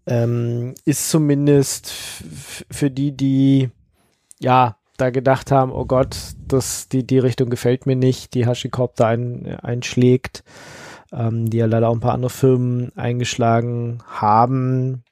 Ähm, 0.07 0.75
ist 0.85 1.11
zumindest 1.11 1.91
für 2.71 2.91
die, 2.91 3.17
die 3.17 3.71
ja 4.39 4.77
da 4.97 5.11
gedacht 5.11 5.51
haben, 5.51 5.73
oh 5.73 5.85
Gott, 5.85 6.17
das, 6.47 6.89
die, 6.89 7.07
die 7.07 7.19
Richtung 7.19 7.51
gefällt 7.51 7.87
mir 7.87 7.97
nicht, 7.97 8.35
die 8.35 8.47
HashiCorp 8.47 8.97
da 8.97 9.09
ein, 9.09 9.47
einschlägt, 9.57 10.45
ähm, 11.13 11.51
die 11.51 11.59
ja 11.59 11.67
leider 11.67 11.89
auch 11.89 11.95
ein 11.95 12.01
paar 12.01 12.15
andere 12.15 12.31
Firmen 12.31 12.97
eingeschlagen 12.97 14.03
haben. 14.07 15.03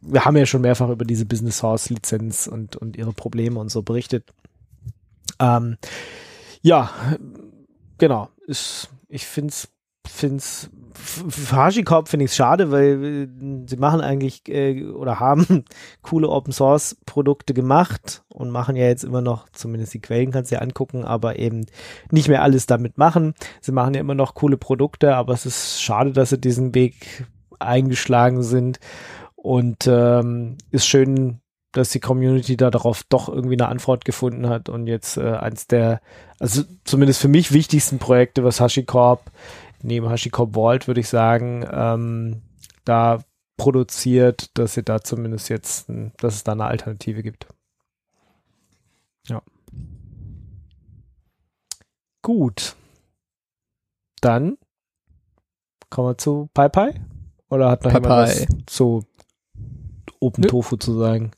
Wir 0.00 0.24
haben 0.24 0.36
ja 0.36 0.46
schon 0.46 0.60
mehrfach 0.60 0.90
über 0.90 1.04
diese 1.04 1.26
Business 1.26 1.58
Source 1.58 1.90
Lizenz 1.90 2.46
und, 2.46 2.76
und 2.76 2.96
ihre 2.96 3.12
Probleme 3.12 3.58
und 3.58 3.70
so 3.70 3.82
berichtet. 3.82 4.32
Ähm, 5.40 5.76
ja, 6.62 6.90
genau. 7.98 8.28
Ist, 8.46 8.90
ich 9.08 9.26
finde 9.26 9.50
es 9.50 9.68
find's 10.06 10.70
für 10.96 11.56
HashiCorp 11.56 12.08
finde 12.08 12.24
ich 12.24 12.32
es 12.32 12.36
schade, 12.36 12.70
weil 12.70 13.04
äh, 13.04 13.28
sie 13.66 13.76
machen 13.76 14.00
eigentlich 14.00 14.48
äh, 14.48 14.84
oder 14.84 15.20
haben 15.20 15.64
coole 16.02 16.28
Open 16.28 16.52
Source 16.52 16.96
Produkte 17.06 17.54
gemacht 17.54 18.24
und 18.28 18.50
machen 18.50 18.76
ja 18.76 18.86
jetzt 18.86 19.04
immer 19.04 19.22
noch, 19.22 19.48
zumindest 19.50 19.94
die 19.94 20.00
Quellen 20.00 20.30
kannst 20.30 20.50
du 20.50 20.56
ja 20.56 20.60
angucken, 20.62 21.04
aber 21.04 21.38
eben 21.38 21.66
nicht 22.10 22.28
mehr 22.28 22.42
alles 22.42 22.66
damit 22.66 22.98
machen. 22.98 23.34
Sie 23.60 23.72
machen 23.72 23.94
ja 23.94 24.00
immer 24.00 24.14
noch 24.14 24.34
coole 24.34 24.56
Produkte, 24.56 25.14
aber 25.14 25.32
es 25.32 25.46
ist 25.46 25.82
schade, 25.82 26.12
dass 26.12 26.30
sie 26.30 26.38
diesen 26.38 26.74
Weg 26.74 27.26
eingeschlagen 27.58 28.42
sind 28.42 28.78
und 29.34 29.86
ähm, 29.86 30.58
ist 30.70 30.86
schön, 30.86 31.40
dass 31.76 31.90
die 31.90 32.00
Community 32.00 32.56
da 32.56 32.70
darauf 32.70 33.02
doch 33.08 33.28
irgendwie 33.28 33.56
eine 33.56 33.68
Antwort 33.68 34.04
gefunden 34.04 34.48
hat 34.48 34.68
und 34.68 34.86
jetzt 34.86 35.18
äh, 35.18 35.32
eins 35.32 35.66
der, 35.66 36.00
also 36.38 36.62
zumindest 36.84 37.20
für 37.20 37.28
mich 37.28 37.52
wichtigsten 37.52 37.98
Projekte, 37.98 38.44
was 38.44 38.60
HashiCorp 38.60 39.30
neben 39.82 40.08
HashiCorp 40.08 40.54
Vault, 40.54 40.86
würde 40.86 41.00
ich 41.00 41.08
sagen, 41.08 41.66
ähm, 41.70 42.42
da 42.84 43.20
produziert, 43.56 44.56
dass 44.58 44.74
sie 44.74 44.82
da 44.82 45.00
zumindest 45.00 45.48
jetzt, 45.48 45.86
dass 46.18 46.34
es 46.34 46.44
da 46.44 46.52
eine 46.52 46.66
Alternative 46.66 47.22
gibt. 47.22 47.46
Ja. 49.26 49.42
Gut. 52.22 52.76
Dann 54.20 54.58
kommen 55.90 56.08
wir 56.08 56.18
zu 56.18 56.48
PyPy. 56.54 57.00
Oder 57.48 57.70
hat 57.70 57.84
noch 57.84 57.92
Pi 57.92 57.98
jemand 57.98 58.28
was 58.28 58.46
zu 58.66 59.04
Open 60.20 60.42
Nö. 60.42 60.48
Tofu 60.48 60.76
zu 60.76 60.98
sagen? 60.98 61.30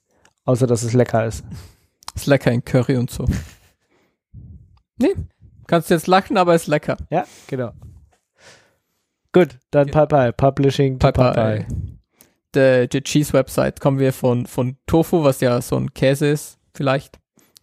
Außer, 0.45 0.67
dass 0.67 0.83
es 0.83 0.95
lecker 0.95 1.27
ist. 1.27 1.45
Ist 2.15 2.27
lecker 2.27 2.51
in 2.51 2.65
Curry 2.65 2.97
und 2.97 3.11
so. 3.11 3.27
Nee, 5.01 5.15
kannst 5.69 5.91
jetzt 5.91 6.09
lachen, 6.09 6.37
aber 6.37 6.57
ist 6.57 6.67
lecker. 6.67 6.97
Ja, 7.09 7.25
genau. 7.47 7.71
Gut, 9.33 9.59
dann 9.71 9.91
Popeye, 9.91 10.33
Publishing 10.33 10.99
Popeye. 10.99 11.67
Der, 12.55 12.87
der 12.87 13.03
Cheese-Website 13.03 13.81
kommen 13.81 13.99
wir 13.99 14.13
von, 14.13 14.47
von 14.47 14.79
Tofu, 14.87 15.23
was 15.23 15.41
ja 15.41 15.61
so 15.61 15.77
ein 15.77 15.93
Käse 15.93 16.29
ist, 16.29 16.59
vielleicht, 16.75 17.19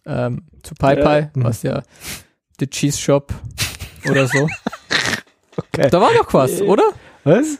ähm, 0.06 0.46
zu 0.62 0.74
PyPy, 0.74 1.02
ja. 1.02 1.30
was 1.34 1.62
ja 1.62 1.82
der 2.60 2.70
Cheese 2.70 2.98
Shop 2.98 3.34
oder 4.08 4.28
so. 4.28 4.48
okay. 5.56 5.88
Da 5.90 6.00
war 6.00 6.12
doch 6.14 6.32
was, 6.32 6.60
oder? 6.62 6.84
Was? 7.24 7.58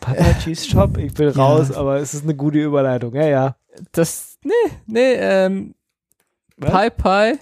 Papa 0.00 0.34
Cheese 0.42 0.68
Shop? 0.68 0.96
Ich 0.98 1.14
bin 1.14 1.28
ja. 1.28 1.34
raus, 1.36 1.70
aber 1.70 1.98
es 1.98 2.12
ist 2.12 2.24
eine 2.24 2.34
gute 2.34 2.58
Überleitung. 2.58 3.14
Ja, 3.14 3.28
ja. 3.28 3.56
Das, 3.92 4.38
nee, 4.42 4.72
nee, 4.86 5.12
ähm, 5.14 5.74
PyPy 6.58 7.38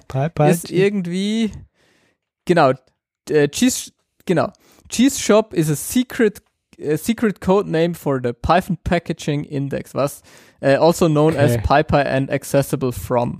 ist 0.50 0.70
irgendwie, 0.70 1.52
genau, 2.44 2.72
äh, 3.30 3.48
Cheese, 3.48 3.92
genau, 4.26 4.52
Cheese 4.88 5.18
Shop 5.18 5.54
is 5.54 5.68
a 5.68 5.76
secret 5.76 6.40
a 6.80 6.96
secret 6.96 7.40
code 7.40 7.66
name 7.66 7.94
for 7.94 8.20
the 8.20 8.32
Python 8.32 8.78
packaging 8.84 9.44
index, 9.44 9.94
was 9.94 10.22
uh, 10.62 10.76
also 10.76 11.08
known 11.08 11.32
okay. 11.32 11.40
as 11.40 11.56
PyPy 11.58 12.04
and 12.06 12.30
accessible 12.30 12.92
from 12.92 13.38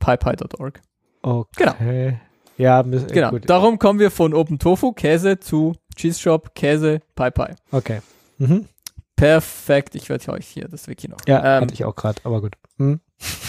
pypy.org. 0.00 0.80
Okay. 1.22 1.64
Genau. 1.64 2.18
Ja, 2.58 2.82
genau. 2.82 3.30
Gut. 3.30 3.48
Darum 3.48 3.78
kommen 3.78 3.98
wir 3.98 4.10
von 4.10 4.34
OpenTofu 4.34 4.92
Käse 4.92 5.38
zu 5.40 5.74
Cheese 5.96 6.20
Shop 6.20 6.54
Käse 6.54 7.00
PyPy. 7.14 7.54
Okay. 7.70 8.00
Mhm. 8.38 8.68
Perfekt. 9.16 9.94
Ich 9.94 10.08
werde 10.08 10.32
euch 10.32 10.46
hier 10.46 10.68
das 10.68 10.88
Wiki 10.88 11.08
noch. 11.08 11.18
Ja, 11.26 11.38
ähm, 11.38 11.62
hatte 11.62 11.74
ich 11.74 11.84
auch 11.84 11.94
gerade, 11.94 12.20
aber 12.24 12.40
gut. 12.40 12.56
Hm? 12.78 13.00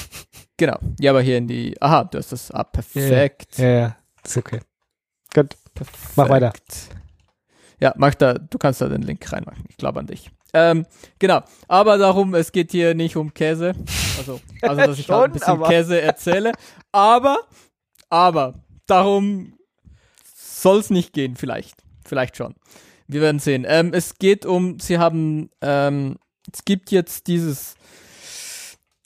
Genau. 0.55 0.77
Ja, 0.99 1.11
aber 1.11 1.21
hier 1.23 1.39
in 1.39 1.47
die. 1.47 1.75
Aha, 1.81 2.03
du 2.03 2.19
hast 2.19 2.31
das. 2.31 2.51
Ah, 2.51 2.63
perfekt. 2.63 3.57
Ja, 3.57 3.65
ja, 3.65 3.79
ja. 3.79 3.97
ist 4.23 4.37
okay. 4.37 4.59
Gut. 5.33 5.57
Perfekt. 5.73 5.97
Mach 6.15 6.29
weiter. 6.29 6.53
Ja, 7.84 7.93
mach 7.97 8.15
da, 8.15 8.36
du 8.36 8.57
kannst 8.57 8.79
da 8.79 8.88
den 8.88 9.01
Link 9.01 9.29
reinmachen. 9.29 9.65
Ich 9.67 9.75
glaube 9.75 9.99
an 9.99 10.07
dich. 10.07 10.31
Ähm, 10.53 10.86
genau. 11.19 11.41
Aber 11.67 11.97
darum, 11.97 12.34
es 12.34 12.53
geht 12.53 12.71
hier 12.71 12.93
nicht 12.93 13.17
um 13.17 13.34
Käse. 13.34 13.73
Also, 14.17 14.39
also 14.61 14.75
dass 14.77 14.97
ich 14.97 15.05
Schon, 15.07 15.15
halt 15.17 15.31
ein 15.31 15.34
bisschen 15.34 15.49
aber. 15.49 15.67
Käse 15.67 15.99
erzähle. 15.99 16.53
Aber, 16.93 17.39
aber, 18.09 18.53
darum 18.86 19.57
soll 20.34 20.79
es 20.79 20.91
nicht 20.91 21.11
gehen, 21.11 21.36
vielleicht. 21.36 21.75
Vielleicht 22.05 22.38
schon. 22.38 22.55
Wir 23.07 23.19
werden 23.19 23.39
sehen. 23.39 23.65
Ähm, 23.67 23.91
es 23.93 24.17
geht 24.17 24.45
um, 24.45 24.79
sie 24.79 24.97
haben, 24.97 25.49
ähm, 25.59 26.15
es 26.53 26.63
gibt 26.63 26.89
jetzt 26.89 27.27
dieses 27.27 27.75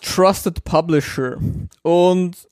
Trusted 0.04 0.64
Publisher. 0.66 1.40
Und 1.82 2.48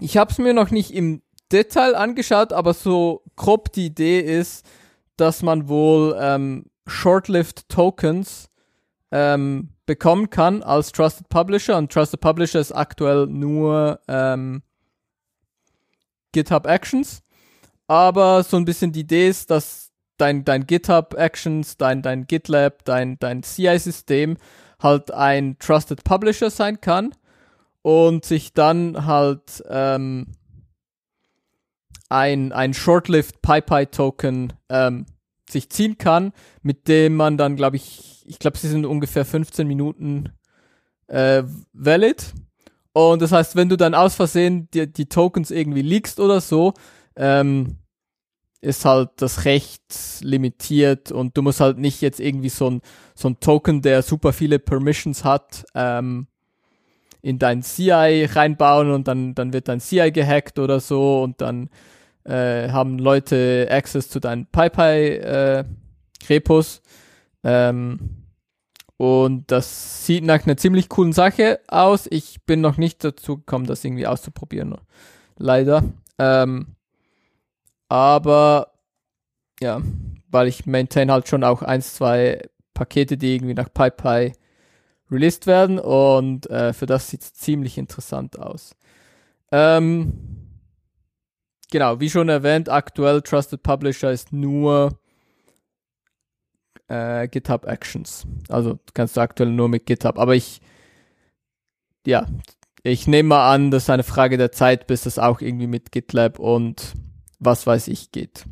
ich 0.00 0.16
habe 0.16 0.32
es 0.32 0.38
mir 0.38 0.54
noch 0.54 0.70
nicht 0.70 0.94
im 0.94 1.20
Detail 1.52 1.94
angeschaut, 1.94 2.52
aber 2.52 2.74
so 2.74 3.22
grob 3.36 3.72
die 3.72 3.86
Idee 3.86 4.20
ist, 4.20 4.64
dass 5.16 5.42
man 5.42 5.68
wohl 5.68 6.16
ähm, 6.18 6.66
Short-Lived 6.86 7.68
Tokens 7.68 8.48
ähm, 9.10 9.70
bekommen 9.86 10.30
kann 10.30 10.62
als 10.62 10.92
Trusted 10.92 11.28
Publisher. 11.28 11.76
Und 11.76 11.92
Trusted 11.92 12.20
Publisher 12.20 12.60
ist 12.60 12.72
aktuell 12.72 13.26
nur 13.26 14.00
ähm, 14.08 14.62
GitHub 16.32 16.66
Actions. 16.66 17.22
Aber 17.86 18.44
so 18.44 18.56
ein 18.56 18.64
bisschen 18.64 18.92
die 18.92 19.00
Idee 19.00 19.28
ist, 19.28 19.50
dass 19.50 19.90
dein, 20.16 20.44
dein 20.44 20.66
GitHub 20.66 21.14
Actions, 21.14 21.76
dein, 21.76 22.02
dein 22.02 22.26
GitLab, 22.26 22.84
dein, 22.84 23.18
dein 23.18 23.42
CI-System 23.42 24.36
halt 24.80 25.10
ein 25.10 25.58
Trusted 25.58 26.04
Publisher 26.04 26.50
sein 26.50 26.80
kann 26.80 27.12
und 27.82 28.24
sich 28.24 28.52
dann 28.52 29.06
halt 29.06 29.62
ähm, 29.68 30.28
ein, 32.10 32.52
ein 32.52 32.74
Shortlift 32.74 33.40
PyPy-Token 33.40 34.52
ähm, 34.68 35.06
sich 35.48 35.70
ziehen 35.70 35.96
kann, 35.96 36.32
mit 36.62 36.88
dem 36.88 37.16
man 37.16 37.38
dann, 37.38 37.56
glaube 37.56 37.76
ich, 37.76 38.24
ich 38.26 38.38
glaube, 38.38 38.58
sie 38.58 38.68
sind 38.68 38.84
ungefähr 38.84 39.24
15 39.24 39.66
Minuten 39.66 40.30
äh, 41.06 41.42
valid. 41.72 42.34
Und 42.92 43.22
das 43.22 43.32
heißt, 43.32 43.56
wenn 43.56 43.68
du 43.68 43.76
dann 43.76 43.94
aus 43.94 44.16
Versehen 44.16 44.68
die, 44.74 44.92
die 44.92 45.06
Tokens 45.06 45.50
irgendwie 45.50 45.82
leakst 45.82 46.20
oder 46.20 46.40
so, 46.40 46.74
ähm, 47.16 47.78
ist 48.60 48.84
halt 48.84 49.10
das 49.16 49.44
Recht 49.44 49.82
limitiert 50.20 51.12
und 51.12 51.36
du 51.36 51.42
musst 51.42 51.60
halt 51.60 51.78
nicht 51.78 52.02
jetzt 52.02 52.20
irgendwie 52.20 52.50
so 52.50 52.68
ein, 52.68 52.82
so 53.14 53.28
ein 53.28 53.40
Token, 53.40 53.80
der 53.82 54.02
super 54.02 54.32
viele 54.32 54.58
Permissions 54.58 55.24
hat, 55.24 55.64
ähm, 55.74 56.26
in 57.22 57.38
dein 57.38 57.62
CI 57.62 58.26
reinbauen 58.30 58.90
und 58.90 59.08
dann, 59.08 59.34
dann 59.34 59.52
wird 59.52 59.68
dein 59.68 59.80
CI 59.80 60.10
gehackt 60.10 60.58
oder 60.58 60.80
so 60.80 61.22
und 61.22 61.40
dann 61.40 61.70
äh, 62.30 62.70
haben 62.70 62.98
Leute 62.98 63.68
Access 63.70 64.08
zu 64.08 64.20
deinen 64.20 64.46
PyPy-Repos. 64.46 65.66
Äh, 67.42 67.68
ähm, 67.68 68.20
und 68.96 69.50
das 69.50 70.06
sieht 70.06 70.24
nach 70.24 70.44
einer 70.44 70.56
ziemlich 70.56 70.88
coolen 70.88 71.12
Sache 71.12 71.60
aus. 71.68 72.06
Ich 72.10 72.44
bin 72.44 72.60
noch 72.60 72.76
nicht 72.76 73.02
dazu 73.02 73.38
gekommen, 73.38 73.66
das 73.66 73.82
irgendwie 73.84 74.06
auszuprobieren. 74.06 74.76
Leider. 75.38 75.84
Ähm, 76.18 76.76
aber 77.88 78.72
ja, 79.60 79.80
weil 80.30 80.48
ich 80.48 80.66
maintain 80.66 81.10
halt 81.10 81.28
schon 81.28 81.44
auch 81.44 81.62
eins, 81.62 81.94
zwei 81.94 82.42
Pakete, 82.74 83.16
die 83.16 83.34
irgendwie 83.36 83.54
nach 83.54 83.72
PyPy 83.72 84.34
released 85.10 85.46
werden 85.46 85.78
und 85.78 86.48
äh, 86.50 86.72
für 86.72 86.86
das 86.86 87.08
sieht 87.08 87.22
es 87.22 87.32
ziemlich 87.34 87.78
interessant 87.78 88.38
aus. 88.38 88.76
Ähm, 89.50 90.39
genau, 91.70 92.00
wie 92.00 92.10
schon 92.10 92.28
erwähnt, 92.28 92.68
aktuell 92.68 93.22
Trusted 93.22 93.62
Publisher 93.62 94.10
ist 94.10 94.32
nur 94.32 94.98
äh, 96.88 97.28
GitHub 97.28 97.66
Actions. 97.66 98.26
Also 98.48 98.78
kannst 98.94 99.16
du 99.16 99.20
aktuell 99.20 99.50
nur 99.50 99.68
mit 99.68 99.86
GitHub. 99.86 100.18
Aber 100.18 100.34
ich, 100.34 100.60
ja, 102.06 102.26
ich 102.82 103.06
nehme 103.06 103.30
mal 103.30 103.52
an, 103.52 103.70
das 103.70 103.84
ist 103.84 103.90
eine 103.90 104.02
Frage 104.02 104.36
der 104.36 104.52
Zeit, 104.52 104.86
bis 104.86 105.02
das 105.02 105.18
auch 105.18 105.40
irgendwie 105.40 105.66
mit 105.66 105.92
GitLab 105.92 106.38
und 106.38 106.94
was 107.38 107.66
weiß 107.66 107.88
ich 107.88 108.10
geht. 108.10 108.44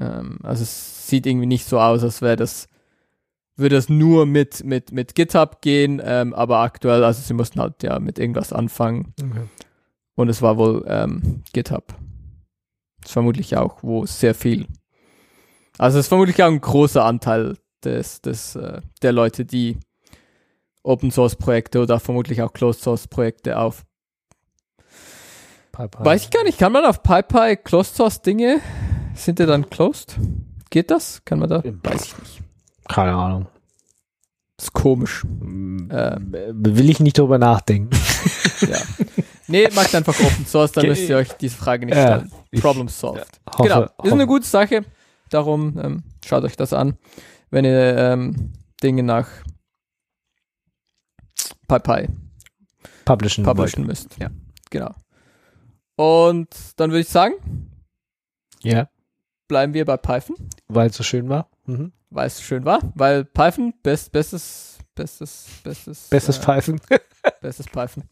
Ähm, 0.00 0.38
also 0.42 0.62
es 0.62 1.08
sieht 1.08 1.26
irgendwie 1.26 1.46
nicht 1.46 1.66
so 1.66 1.78
aus, 1.78 2.02
als 2.02 2.22
wäre 2.22 2.36
das 2.36 2.68
würde 3.56 3.76
es 3.76 3.88
nur 3.88 4.26
mit, 4.26 4.64
mit, 4.64 4.92
mit 4.92 5.14
GitHub 5.14 5.60
gehen, 5.60 6.02
ähm, 6.04 6.34
aber 6.34 6.58
aktuell, 6.58 7.04
also 7.04 7.22
sie 7.22 7.34
mussten 7.34 7.60
halt 7.60 7.82
ja 7.82 8.00
mit 8.00 8.18
irgendwas 8.18 8.52
anfangen. 8.52 9.14
Okay. 9.20 9.44
Und 10.16 10.28
es 10.28 10.42
war 10.42 10.56
wohl 10.56 10.84
ähm, 10.86 11.42
GitHub. 11.52 11.88
Das 13.00 13.10
ist 13.10 13.12
vermutlich 13.12 13.56
auch, 13.56 13.82
wo 13.82 14.06
sehr 14.06 14.34
viel. 14.34 14.66
Also 15.78 15.98
es 15.98 16.06
ist 16.06 16.08
vermutlich 16.08 16.42
auch 16.42 16.48
ein 16.48 16.60
großer 16.60 17.04
Anteil 17.04 17.56
des, 17.84 18.20
des, 18.20 18.56
äh, 18.56 18.80
der 19.02 19.12
Leute, 19.12 19.44
die 19.44 19.78
Open 20.82 21.10
Source 21.10 21.36
Projekte 21.36 21.80
oder 21.80 21.98
vermutlich 21.98 22.42
auch 22.42 22.52
Closed 22.52 22.82
Source 22.82 23.08
Projekte 23.08 23.58
auf. 23.58 23.84
PyPy. 25.72 26.04
Weiß 26.04 26.24
ich 26.24 26.30
gar 26.30 26.44
nicht, 26.44 26.58
kann 26.58 26.72
man 26.72 26.84
auf 26.84 27.02
PyPy 27.02 27.56
Closed 27.56 27.96
Source 27.96 28.22
Dinge, 28.22 28.60
sind 29.14 29.38
die 29.38 29.46
dann 29.46 29.68
closed? 29.70 30.16
Geht 30.70 30.90
das? 30.90 31.24
Kann 31.24 31.40
man 31.40 31.48
da? 31.48 31.62
Weiß 31.64 32.04
ich 32.04 32.18
nicht. 32.18 32.42
Keine 32.88 33.14
Ahnung. 33.14 33.46
Das 34.56 34.66
ist 34.66 34.72
komisch. 34.72 35.24
Ähm, 35.24 35.88
Will 35.90 36.90
ich 36.90 37.00
nicht 37.00 37.18
drüber 37.18 37.38
nachdenken. 37.38 37.90
ja. 38.60 38.78
Nee, 39.46 39.68
macht 39.74 39.94
einfach 39.94 40.18
Open 40.18 40.46
Source, 40.46 40.72
dann 40.72 40.86
müsst 40.86 41.08
ihr 41.08 41.16
euch 41.16 41.32
diese 41.34 41.56
Frage 41.56 41.86
nicht 41.86 41.94
stellen. 41.94 42.30
Ja, 42.52 42.60
Problem 42.60 42.88
solved. 42.88 43.40
Hoffe, 43.46 43.62
genau. 43.62 43.82
Ist 43.82 43.92
hoffe. 43.98 44.12
eine 44.12 44.26
gute 44.26 44.46
Sache. 44.46 44.84
Darum 45.30 45.78
ähm, 45.78 46.02
schaut 46.24 46.44
euch 46.44 46.56
das 46.56 46.72
an, 46.72 46.96
wenn 47.50 47.64
ihr 47.64 47.96
ähm, 47.96 48.52
Dinge 48.82 49.02
nach 49.02 49.28
PyPy 51.68 52.08
publishen, 53.04 53.44
publishen 53.44 53.86
müsst. 53.86 54.16
Ja, 54.18 54.30
genau. 54.70 54.94
Und 55.96 56.48
dann 56.76 56.90
würde 56.90 57.00
ich 57.00 57.08
sagen, 57.08 57.34
ja. 58.62 58.88
bleiben 59.48 59.74
wir 59.74 59.84
bei 59.84 59.96
Python. 59.96 60.36
Weil 60.68 60.90
es 60.90 60.96
so 60.96 61.02
schön 61.02 61.28
war. 61.28 61.48
Mhm 61.66 61.92
weil 62.14 62.28
es 62.28 62.40
schön 62.40 62.64
war, 62.64 62.80
weil 62.94 63.24
Python, 63.24 63.74
best, 63.82 64.12
bestes, 64.12 64.73
bestes, 64.94 65.46
bestes. 65.62 66.08
Bestes 66.08 66.38
äh, 66.38 66.40
Python. 66.40 66.80
bestes 67.40 67.66
Python. 67.66 68.04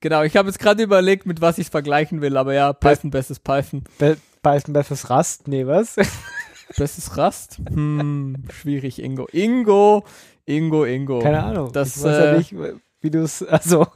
Genau, 0.00 0.22
ich 0.22 0.36
habe 0.36 0.48
jetzt 0.48 0.58
gerade 0.58 0.82
überlegt, 0.82 1.26
mit 1.26 1.40
was 1.40 1.58
ich 1.58 1.66
es 1.66 1.70
vergleichen 1.70 2.20
will, 2.20 2.36
aber 2.36 2.54
ja, 2.54 2.72
Python, 2.72 3.10
Be 3.10 3.18
bestes 3.18 3.40
Python. 3.40 3.84
Be 3.98 4.16
Python, 4.42 4.72
bestes 4.72 5.10
Rust? 5.10 5.48
Nee, 5.48 5.66
was? 5.66 5.96
bestes 6.76 7.16
Rust? 7.16 7.58
Hm, 7.68 8.44
schwierig, 8.50 9.02
Ingo. 9.02 9.26
Ingo, 9.32 10.04
Ingo, 10.44 10.84
Ingo. 10.84 11.18
Keine 11.20 11.42
Ahnung. 11.42 11.72
Das, 11.72 11.96
ich 11.96 12.02
weiß 12.02 12.16
äh, 12.16 12.24
ja 12.26 12.38
nicht, 12.38 12.54
wie 13.00 13.10
du 13.10 13.22
es, 13.22 13.42
also. 13.42 13.86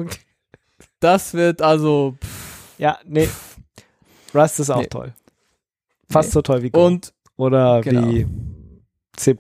das 1.01 1.35
wird 1.35 1.63
also. 1.63 2.17
Pff, 2.21 2.79
ja, 2.79 2.99
nee. 3.05 3.29
Rust 4.35 4.61
ist 4.61 4.71
auch 4.71 4.81
nee. 4.81 4.87
toll. 4.87 5.15
Fast 6.09 6.31
nee. 6.31 6.33
so 6.33 6.43
toll 6.43 6.63
wie 6.63 6.71
Go. 6.71 6.87
Und. 6.87 7.13
Oder 7.37 7.81
genau. 7.81 8.09
wie 8.09 8.27
C++. 9.17 9.35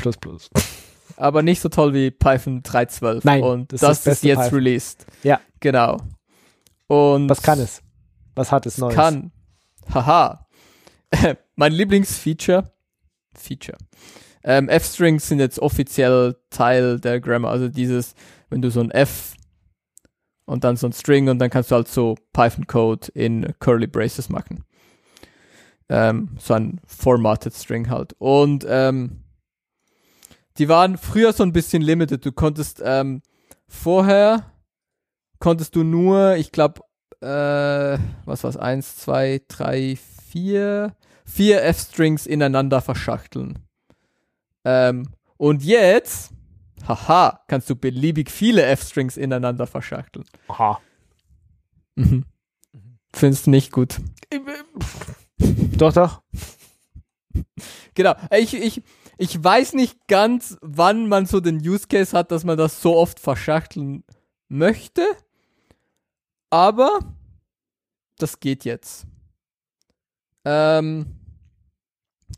Aber 1.20 1.42
nicht 1.42 1.60
so 1.60 1.68
toll 1.68 1.92
wie 1.92 2.10
Python 2.10 2.62
3.12. 2.62 3.20
Nein, 3.24 3.42
und 3.42 3.72
das, 3.72 3.80
das 3.80 3.98
ist, 4.00 4.06
ist, 4.06 4.24
jetzt 4.24 4.38
Python. 4.38 4.54
released. 4.54 5.06
Ja. 5.22 5.40
Genau. 5.60 5.98
Und 6.86 7.28
was 7.28 7.42
kann 7.42 7.58
es? 7.60 7.82
Was 8.34 8.50
hat 8.50 8.64
es 8.64 8.78
Neues? 8.78 8.94
Kann. 8.94 9.30
Haha. 9.92 10.46
mein 11.56 11.72
Lieblingsfeature. 11.72 12.72
Feature. 13.34 13.76
Ähm, 14.42 14.68
F-Strings 14.70 15.28
sind 15.28 15.40
jetzt 15.40 15.58
offiziell 15.58 16.36
Teil 16.48 16.98
der 16.98 17.20
Grammar. 17.20 17.50
Also 17.50 17.68
dieses, 17.68 18.14
wenn 18.48 18.62
du 18.62 18.70
so 18.70 18.80
ein 18.80 18.90
F 18.90 19.34
und 20.46 20.64
dann 20.64 20.76
so 20.76 20.86
ein 20.86 20.92
String 20.92 21.28
und 21.28 21.38
dann 21.38 21.50
kannst 21.50 21.70
du 21.70 21.74
halt 21.74 21.88
so 21.88 22.16
Python-Code 22.32 23.08
in 23.12 23.52
Curly 23.60 23.86
Braces 23.86 24.30
machen. 24.30 24.64
Ähm, 25.90 26.30
so 26.38 26.54
ein 26.54 26.80
Formatted 26.86 27.54
String 27.54 27.90
halt. 27.90 28.14
Und 28.18 28.64
ähm, 28.66 29.24
die 30.59 30.68
waren 30.68 30.98
früher 30.98 31.32
so 31.32 31.42
ein 31.42 31.53
bisschen 31.53 31.82
limited. 31.82 32.24
Du 32.24 32.32
konntest 32.32 32.82
ähm, 32.84 33.22
vorher 33.68 34.53
konntest 35.38 35.74
du 35.74 35.82
nur, 35.82 36.36
ich 36.36 36.53
glaube, 36.53 36.82
äh, 37.20 37.98
was 38.24 38.44
war's, 38.44 38.57
eins, 38.57 38.96
zwei, 38.96 39.40
drei, 39.48 39.98
vier, 40.30 40.94
vier 41.24 41.64
F-Strings 41.64 42.26
ineinander 42.26 42.80
verschachteln. 42.80 43.59
Ähm, 44.64 45.09
und 45.36 45.64
jetzt, 45.64 46.32
haha, 46.86 47.40
kannst 47.48 47.70
du 47.70 47.76
beliebig 47.76 48.30
viele 48.30 48.62
F-Strings 48.64 49.16
ineinander 49.16 49.66
verschachteln. 49.66 50.26
Aha. 50.48 50.80
Mhm. 51.96 52.26
Findest 53.12 53.46
du 53.46 53.51
nicht 53.51 53.72
gut? 53.72 54.01
Doch, 55.76 55.92
doch. 55.92 56.22
Genau. 57.94 58.14
Ich, 58.36 58.55
ich, 58.55 58.82
ich 59.20 59.44
weiß 59.44 59.74
nicht 59.74 60.08
ganz, 60.08 60.56
wann 60.62 61.06
man 61.06 61.26
so 61.26 61.40
den 61.40 61.58
Use 61.58 61.86
Case 61.86 62.16
hat, 62.16 62.32
dass 62.32 62.42
man 62.42 62.56
das 62.56 62.80
so 62.80 62.96
oft 62.96 63.20
verschachteln 63.20 64.02
möchte. 64.48 65.02
Aber 66.48 67.00
das 68.16 68.40
geht 68.40 68.64
jetzt. 68.64 69.06
Ähm, 70.46 71.04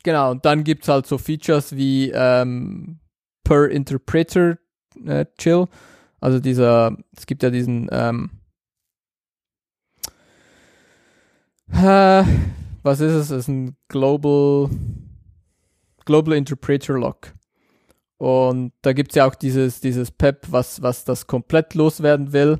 genau, 0.03 0.31
und 0.31 0.43
dann 0.43 0.65
gibt 0.65 0.83
es 0.83 0.89
halt 0.89 1.07
so 1.07 1.17
Features 1.17 1.73
wie 1.73 2.11
ähm, 2.13 2.99
Per 3.45 3.69
Interpreter 3.69 4.57
äh, 5.05 5.25
Chill. 5.37 5.67
Also 6.19 6.41
dieser, 6.41 6.97
es 7.15 7.25
gibt 7.25 7.43
ja 7.43 7.49
diesen, 7.49 7.87
ähm, 7.93 8.29
äh, 11.71 12.25
was 12.83 12.99
ist 12.99 13.13
es? 13.13 13.29
Es 13.29 13.39
ist 13.43 13.47
ein 13.47 13.77
Global 13.87 14.69
Global 16.05 16.33
Interpreter 16.33 16.93
Lock. 16.93 17.33
Und 18.17 18.71
da 18.81 18.93
gibt 18.93 19.11
es 19.11 19.15
ja 19.15 19.27
auch 19.27 19.35
dieses, 19.35 19.81
dieses 19.81 20.11
PEP, 20.11 20.45
was, 20.49 20.81
was 20.81 21.03
das 21.03 21.27
komplett 21.27 21.73
loswerden 21.73 22.31
will. 22.31 22.59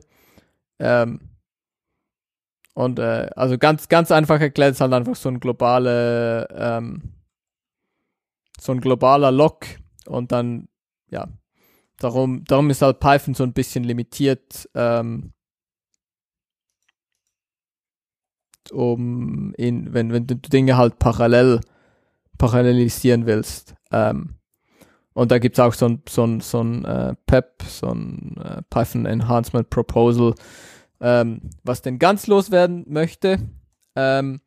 Ähm, 0.80 1.20
und 2.74 3.00
äh, 3.00 3.30
also 3.36 3.58
ganz, 3.58 3.88
ganz 3.88 4.12
einfach 4.12 4.41
erklärt 4.41 4.72
ist 4.74 4.82
halt 4.82 4.94
einfach 4.94 5.16
so 5.16 5.30
ein 5.30 5.39
globale, 5.39 6.48
ähm, 6.52 7.14
so 8.60 8.72
ein 8.72 8.82
globaler 8.82 9.32
Lock 9.32 9.66
und 10.08 10.32
dann, 10.32 10.68
ja, 11.10 11.28
darum, 11.98 12.44
darum 12.46 12.70
ist 12.70 12.82
halt 12.82 13.00
Python 13.00 13.34
so 13.34 13.44
ein 13.44 13.54
bisschen 13.54 13.84
limitiert, 13.84 14.70
ähm, 14.74 15.34
um 18.72 19.54
in, 19.56 19.94
wenn, 19.94 20.12
wenn 20.12 20.26
du 20.26 20.36
Dinge 20.36 20.78
halt 20.78 20.98
parallel 20.98 21.62
parallelisieren 22.38 23.25
willst. 23.25 23.75
Ähm, 23.91 24.36
und 25.13 25.31
da 25.31 25.38
gibt 25.38 25.57
es 25.57 25.63
auch 25.63 25.73
so 25.73 25.88
ein, 25.88 26.01
so 26.09 26.25
ein, 26.25 26.39
so 26.39 26.61
ein 26.61 26.86
äh, 26.86 27.15
PEP, 27.27 27.63
so 27.67 27.88
ein 27.88 28.36
äh, 28.38 28.61
Python 28.69 29.05
Enhancement 29.05 29.69
Proposal, 29.69 30.34
ähm, 30.99 31.41
was 31.63 31.81
denn 31.81 31.99
ganz 31.99 32.27
loswerden 32.27 32.86
möchte. 32.88 33.38
Ähm, 33.95 34.41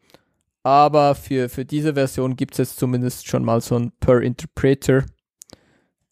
aber 0.64 1.14
für, 1.14 1.48
für 1.48 1.64
diese 1.64 1.94
Version 1.94 2.34
gibt 2.34 2.54
es 2.54 2.58
jetzt 2.58 2.78
zumindest 2.78 3.28
schon 3.28 3.44
mal 3.44 3.60
so 3.60 3.76
ein 3.76 3.92
Per 4.00 4.20
Interpreter. 4.20 5.04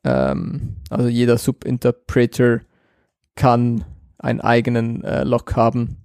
Ähm, 0.04 0.76
also 0.90 1.08
jeder 1.08 1.38
Subinterpreter 1.38 2.60
kann 3.34 3.84
einen 4.18 4.40
eigenen 4.40 5.02
äh, 5.02 5.24
Lock 5.24 5.56
haben. 5.56 6.03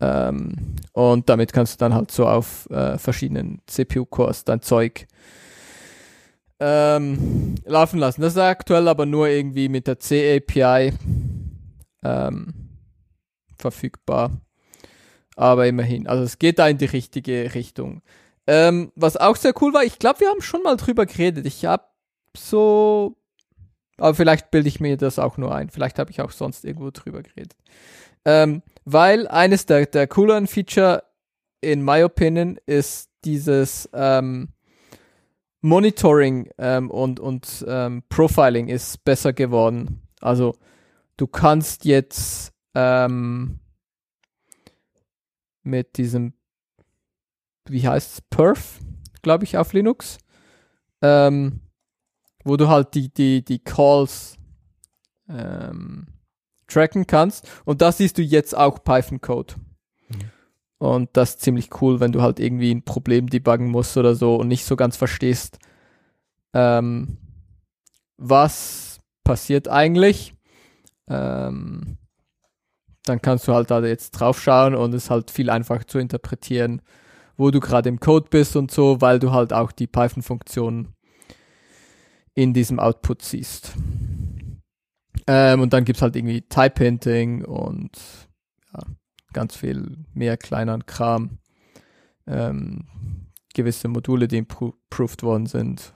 Ähm, 0.00 0.76
und 0.92 1.28
damit 1.28 1.52
kannst 1.52 1.74
du 1.74 1.78
dann 1.78 1.94
halt 1.94 2.10
so 2.10 2.26
auf 2.26 2.68
äh, 2.70 2.98
verschiedenen 2.98 3.60
CPU-Cores 3.66 4.44
dein 4.44 4.62
Zeug 4.62 5.06
ähm, 6.60 7.54
laufen 7.64 7.98
lassen. 7.98 8.22
Das 8.22 8.34
ist 8.34 8.38
aktuell 8.38 8.88
aber 8.88 9.06
nur 9.06 9.28
irgendwie 9.28 9.68
mit 9.68 9.86
der 9.86 9.98
C-API 9.98 10.92
ähm, 12.02 12.54
verfügbar. 13.56 14.30
Aber 15.36 15.66
immerhin, 15.66 16.06
also 16.06 16.22
es 16.22 16.38
geht 16.38 16.58
da 16.58 16.68
in 16.68 16.78
die 16.78 16.84
richtige 16.84 17.54
Richtung. 17.54 18.02
Ähm, 18.46 18.92
was 18.94 19.16
auch 19.16 19.36
sehr 19.36 19.54
cool 19.60 19.72
war, 19.72 19.84
ich 19.84 19.98
glaube, 19.98 20.20
wir 20.20 20.28
haben 20.28 20.42
schon 20.42 20.62
mal 20.62 20.76
drüber 20.76 21.06
geredet. 21.06 21.46
Ich 21.46 21.64
habe 21.64 21.84
so, 22.36 23.16
aber 23.96 24.14
vielleicht 24.14 24.50
bilde 24.50 24.68
ich 24.68 24.80
mir 24.80 24.96
das 24.96 25.18
auch 25.18 25.38
nur 25.38 25.54
ein. 25.54 25.70
Vielleicht 25.70 25.98
habe 25.98 26.10
ich 26.10 26.20
auch 26.20 26.30
sonst 26.30 26.64
irgendwo 26.64 26.90
drüber 26.90 27.22
geredet. 27.22 27.56
Ähm, 28.24 28.62
weil 28.84 29.26
eines 29.28 29.66
der, 29.66 29.86
der 29.86 30.06
cooleren 30.06 30.46
Feature 30.46 31.02
in 31.60 31.82
my 31.84 32.02
opinion 32.02 32.58
ist 32.66 33.10
dieses 33.24 33.88
ähm, 33.92 34.48
Monitoring 35.62 36.50
ähm, 36.58 36.90
und, 36.90 37.20
und 37.20 37.64
ähm, 37.66 38.02
Profiling 38.10 38.68
ist 38.68 39.02
besser 39.04 39.32
geworden. 39.32 40.02
Also 40.20 40.54
du 41.16 41.26
kannst 41.26 41.86
jetzt 41.86 42.52
ähm, 42.74 43.60
mit 45.62 45.96
diesem, 45.96 46.34
wie 47.66 47.88
heißt 47.88 48.12
es, 48.12 48.20
Perf, 48.20 48.80
glaube 49.22 49.44
ich, 49.44 49.56
auf 49.56 49.72
Linux, 49.72 50.18
ähm, 51.00 51.60
wo 52.44 52.58
du 52.58 52.68
halt 52.68 52.94
die, 52.94 53.08
die, 53.08 53.42
die 53.42 53.60
Calls 53.60 54.36
ähm, 55.30 56.13
tracken 56.74 57.06
kannst. 57.06 57.48
Und 57.64 57.80
da 57.80 57.92
siehst 57.92 58.18
du 58.18 58.22
jetzt 58.22 58.56
auch 58.56 58.82
Python-Code. 58.82 59.54
Und 60.78 61.08
das 61.14 61.30
ist 61.30 61.40
ziemlich 61.40 61.80
cool, 61.80 62.00
wenn 62.00 62.12
du 62.12 62.20
halt 62.20 62.38
irgendwie 62.38 62.74
ein 62.74 62.84
Problem 62.84 63.28
debuggen 63.30 63.70
musst 63.70 63.96
oder 63.96 64.14
so 64.14 64.36
und 64.36 64.48
nicht 64.48 64.64
so 64.64 64.76
ganz 64.76 64.96
verstehst, 64.96 65.58
ähm, 66.52 67.16
was 68.18 69.00
passiert 69.24 69.68
eigentlich. 69.68 70.34
Ähm, 71.08 71.96
dann 73.04 73.22
kannst 73.22 73.48
du 73.48 73.54
halt 73.54 73.70
da 73.70 73.82
jetzt 73.84 74.12
drauf 74.12 74.40
schauen 74.40 74.74
und 74.74 74.94
es 74.94 75.10
halt 75.10 75.30
viel 75.30 75.50
einfacher 75.50 75.86
zu 75.86 75.98
interpretieren, 75.98 76.82
wo 77.36 77.50
du 77.50 77.60
gerade 77.60 77.88
im 77.88 78.00
Code 78.00 78.26
bist 78.30 78.56
und 78.56 78.70
so, 78.70 79.00
weil 79.00 79.18
du 79.18 79.32
halt 79.32 79.52
auch 79.52 79.72
die 79.72 79.86
Python-Funktion 79.86 80.94
in 82.34 82.52
diesem 82.52 82.80
Output 82.80 83.22
siehst. 83.22 83.72
Ähm, 85.26 85.60
und 85.60 85.72
dann 85.72 85.84
gibt 85.84 85.96
es 85.96 86.02
halt 86.02 86.16
irgendwie 86.16 86.42
Type 86.42 86.82
Hinting 86.82 87.44
und 87.44 87.98
ja, 88.72 88.82
ganz 89.32 89.56
viel 89.56 90.04
mehr 90.12 90.36
kleineren 90.36 90.86
Kram. 90.86 91.38
Ähm, 92.26 92.86
gewisse 93.54 93.88
Module, 93.88 94.28
die 94.28 94.38
improved 94.38 95.22
worden 95.22 95.46
sind. 95.46 95.92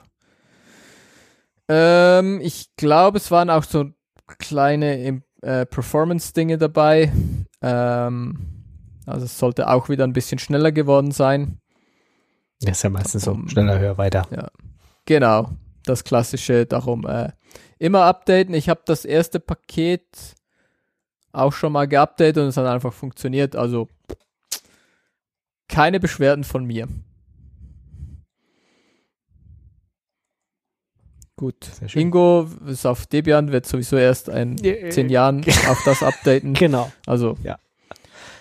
Ähm, 1.68 2.40
ich 2.40 2.74
glaube, 2.76 3.18
es 3.18 3.30
waren 3.30 3.50
auch 3.50 3.64
so 3.64 3.90
kleine 4.38 5.22
äh, 5.42 5.66
Performance-Dinge 5.66 6.58
dabei. 6.58 7.12
Ähm, 7.60 8.64
also 9.06 9.24
es 9.24 9.38
sollte 9.38 9.68
auch 9.68 9.88
wieder 9.88 10.04
ein 10.04 10.12
bisschen 10.12 10.38
schneller 10.38 10.72
geworden 10.72 11.10
sein. 11.10 11.58
Das 12.60 12.78
ist 12.78 12.82
ja 12.82 12.90
meistens 12.90 13.24
so 13.24 13.38
schneller, 13.46 13.78
höher, 13.78 13.98
weiter. 13.98 14.26
Ja, 14.30 14.48
genau. 15.04 15.50
Das 15.84 16.04
klassische, 16.04 16.66
darum 16.66 17.06
äh, 17.06 17.30
immer 17.78 18.02
updaten. 18.04 18.54
Ich 18.54 18.68
habe 18.68 18.80
das 18.84 19.04
erste 19.04 19.40
Paket 19.40 20.04
auch 21.32 21.52
schon 21.52 21.72
mal 21.72 21.86
geupdatet 21.86 22.38
und 22.38 22.48
es 22.48 22.56
hat 22.56 22.66
einfach 22.66 22.92
funktioniert. 22.92 23.56
Also 23.56 23.88
keine 25.68 26.00
Beschwerden 26.00 26.44
von 26.44 26.64
mir. 26.64 26.88
Gut. 31.36 31.70
Ingo 31.94 32.48
ist 32.66 32.84
auf 32.84 33.06
Debian, 33.06 33.52
wird 33.52 33.64
sowieso 33.64 33.96
erst 33.96 34.28
in 34.28 34.58
zehn 34.58 35.08
Jahren 35.08 35.44
auf 35.68 35.80
das 35.84 36.02
updaten. 36.02 36.54
Genau. 36.54 36.90
Also 37.06 37.36
ja. 37.44 37.58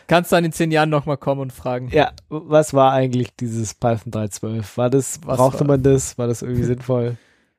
kannst 0.08 0.32
dann 0.32 0.44
in 0.44 0.52
zehn 0.52 0.72
Jahren 0.72 0.90
nochmal 0.90 1.18
kommen 1.18 1.42
und 1.42 1.54
fragen. 1.54 1.90
Ja, 1.90 2.12
was 2.30 2.74
war 2.74 2.94
eigentlich 2.94 3.36
dieses 3.36 3.76
Python 3.76 4.12
3.12? 4.12 4.78
War 4.78 4.90
das, 4.90 5.20
was 5.24 5.38
brauchte 5.38 5.60
war? 5.60 5.68
man 5.68 5.84
das? 5.84 6.18
War 6.18 6.26
das 6.26 6.42
irgendwie 6.42 6.64
sinnvoll? 6.64 7.18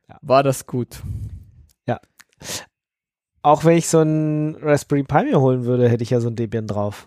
Ja. 0.09 0.19
War 0.23 0.43
das 0.43 0.67
gut? 0.67 1.03
Auch 3.43 3.65
wenn 3.65 3.77
ich 3.77 3.89
so 3.89 4.01
ein 4.01 4.57
Raspberry 4.61 5.05
Pi 5.05 5.25
mir 5.25 5.41
holen 5.41 5.65
würde, 5.65 5.89
hätte 5.89 6.03
ich 6.03 6.11
ja 6.11 6.21
so 6.21 6.29
ein 6.29 6.37
Debian 6.37 6.67
drauf. 6.67 7.07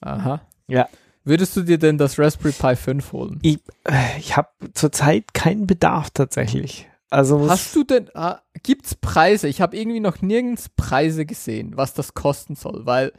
Aha. 0.00 0.40
Ja. 0.66 0.88
Würdest 1.24 1.56
du 1.56 1.62
dir 1.62 1.78
denn 1.78 1.96
das 1.96 2.18
Raspberry 2.18 2.52
Pi 2.52 2.76
5 2.76 3.12
holen? 3.12 3.38
Ich, 3.42 3.60
äh, 3.84 4.18
ich 4.18 4.36
habe 4.36 4.50
zurzeit 4.74 5.32
keinen 5.32 5.66
Bedarf 5.66 6.10
tatsächlich. 6.10 6.88
Also 7.10 7.48
Hast 7.48 7.74
du 7.76 7.84
denn, 7.84 8.10
ah, 8.14 8.40
gibt's 8.62 8.94
Preise? 8.94 9.48
Ich 9.48 9.60
habe 9.60 9.76
irgendwie 9.76 10.00
noch 10.00 10.20
nirgends 10.20 10.68
Preise 10.68 11.24
gesehen, 11.24 11.76
was 11.76 11.94
das 11.94 12.14
kosten 12.14 12.56
soll, 12.56 12.86
weil 12.86 13.12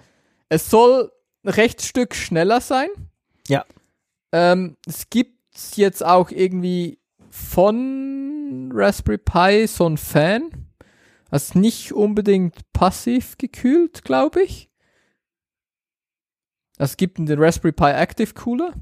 es 0.50 0.70
soll 0.70 1.12
ein 1.44 1.50
recht 1.50 1.82
Stück 1.82 2.14
schneller 2.14 2.60
sein. 2.62 2.90
Ja. 3.48 3.64
Ähm, 4.32 4.76
es 4.86 5.10
gibt 5.10 5.40
jetzt 5.76 6.06
auch 6.06 6.30
irgendwie 6.30 7.00
von 7.30 8.70
Raspberry 8.74 9.18
Pi 9.18 9.68
so 9.68 9.88
ein 9.88 9.98
Fan. 9.98 10.50
Also 11.30 11.60
nicht 11.60 11.92
unbedingt 11.92 12.72
passiv 12.74 13.38
gekühlt, 13.38 14.04
glaube 14.04 14.44
ich. 14.44 14.70
Es 16.78 16.98
gibt 16.98 17.18
den 17.18 17.42
Raspberry 17.42 17.72
Pi 17.72 17.86
Active 17.92 18.34
Cooler. 18.34 18.74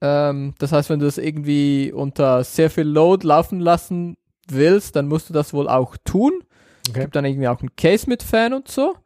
Ähm, 0.00 0.54
das 0.58 0.72
heißt, 0.72 0.90
wenn 0.90 1.00
du 1.00 1.06
das 1.06 1.18
irgendwie 1.18 1.92
unter 1.92 2.44
sehr 2.44 2.70
viel 2.70 2.84
Load 2.84 3.26
laufen 3.26 3.60
lassen 3.60 4.16
willst, 4.48 4.96
dann 4.96 5.08
musst 5.08 5.28
du 5.28 5.32
das 5.32 5.52
wohl 5.52 5.68
auch 5.68 5.96
tun. 6.04 6.42
Es 6.84 6.90
okay. 6.90 7.00
gibt 7.00 7.16
dann 7.16 7.24
irgendwie 7.24 7.48
auch 7.48 7.60
ein 7.60 7.74
Case 7.76 8.08
mit 8.08 8.22
Fan 8.22 8.52
und 8.52 8.68
so. 8.68 8.96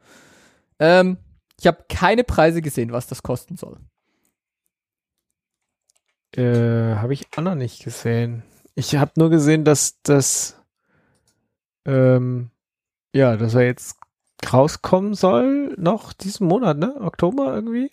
Ähm, 0.79 1.19
ich 1.59 1.67
habe 1.67 1.85
keine 1.89 2.25
Preise 2.25 2.63
gesehen, 2.63 2.93
was 2.93 3.07
das 3.07 3.23
kosten 3.23 3.57
soll. 3.57 3.79
Äh, 6.37 6.97
habe 6.97 7.13
ich 7.13 7.27
auch 7.37 7.43
noch 7.43 7.55
nicht 7.55 7.83
gesehen. 7.85 8.43
Ich 8.75 8.97
habe 8.97 9.13
nur 9.17 9.31
gesehen, 9.31 9.65
dass 9.65 10.01
das 10.03 10.60
ähm, 11.85 12.51
ja, 13.15 13.37
dass 13.37 13.55
er 13.55 13.63
jetzt 13.63 13.99
rauskommen 14.53 15.15
soll, 15.15 15.75
noch 15.77 16.13
diesen 16.13 16.47
Monat, 16.47 16.79
ne? 16.79 16.95
Oktober 17.01 17.55
irgendwie? 17.55 17.91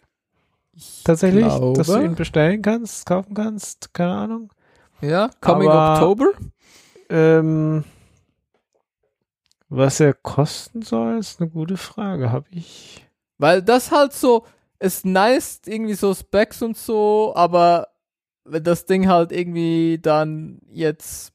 Tatsächlich, 1.03 1.45
glaube. 1.45 1.77
dass 1.77 1.87
du 1.87 2.03
ihn 2.03 2.15
bestellen 2.15 2.61
kannst, 2.61 3.05
kaufen 3.05 3.33
kannst, 3.33 3.93
keine 3.93 4.13
Ahnung. 4.13 4.53
Ja, 5.01 5.29
Coming 5.41 5.69
Aber, 5.69 5.93
October. 5.93 6.31
Ähm, 7.09 7.83
was 9.69 9.99
er 9.99 10.13
kosten 10.13 10.81
soll, 10.81 11.17
ist 11.17 11.41
eine 11.41 11.49
gute 11.49 11.77
Frage. 11.77 12.31
Habe 12.31 12.47
ich. 12.51 13.05
Weil 13.37 13.61
das 13.61 13.91
halt 13.91 14.13
so, 14.13 14.45
ist 14.79 15.05
nice, 15.05 15.61
irgendwie 15.65 15.93
so 15.93 16.13
Specs 16.13 16.61
und 16.61 16.77
so, 16.77 17.33
aber 17.35 17.87
wenn 18.45 18.63
das 18.63 18.85
Ding 18.85 19.07
halt 19.07 19.31
irgendwie 19.31 19.99
dann 20.01 20.59
jetzt. 20.69 21.33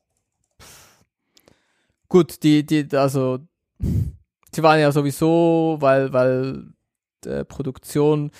Gut, 2.13 2.43
die, 2.43 2.63
die, 2.67 2.87
also, 2.95 3.39
sie 3.81 4.63
waren 4.63 4.79
ja 4.79 4.93
sowieso, 4.93 5.79
weil, 5.81 6.13
weil 6.13 6.67
äh, 7.25 7.43
Produktion 7.43 8.31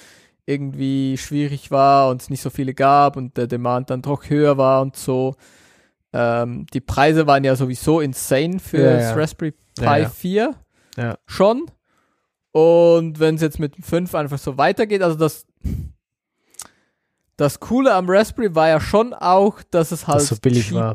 irgendwie 0.45 1.17
schwierig 1.17 1.71
war 1.71 2.11
und 2.11 2.21
es 2.21 2.29
nicht 2.29 2.43
so 2.43 2.51
viele 2.51 2.75
gab 2.75 3.17
und 3.17 3.39
der 3.39 3.47
Demand 3.47 3.89
dann 3.89 4.03
doch 4.03 4.29
höher 4.29 4.59
war 4.59 4.83
und 4.83 4.97
so. 4.97 5.37
Ähm, 6.13 6.67
die 6.75 6.83
Preise 6.83 7.27
waren 7.27 7.45
ja 7.45 7.57
sowieso 7.57 8.03
insane 8.03 8.59
für 8.59 8.77
ja, 8.77 8.93
das 8.93 9.05
ja. 9.05 9.15
Raspberry 9.15 9.53
Pi 9.53 9.85
ja, 9.85 10.09
4 10.11 10.55
schon. 11.25 11.65
Und 12.51 13.21
wenn 13.21 13.37
es 13.37 13.41
jetzt 13.41 13.59
mit 13.59 13.75
dem 13.75 13.85
5 13.85 14.15
einfach 14.15 14.37
so 14.37 14.59
weitergeht, 14.59 15.01
also 15.01 15.17
das 15.17 15.47
das 17.39 17.59
Coole 17.59 17.95
am 17.95 18.05
Raspberry 18.07 18.55
war 18.55 18.69
ja 18.69 18.81
schon 18.83 19.15
auch, 19.15 19.63
dass 19.71 19.93
es 19.93 20.07
halt 20.07 20.21
das 20.21 20.29
so 20.29 20.37
billig 20.37 20.75
war. 20.75 20.95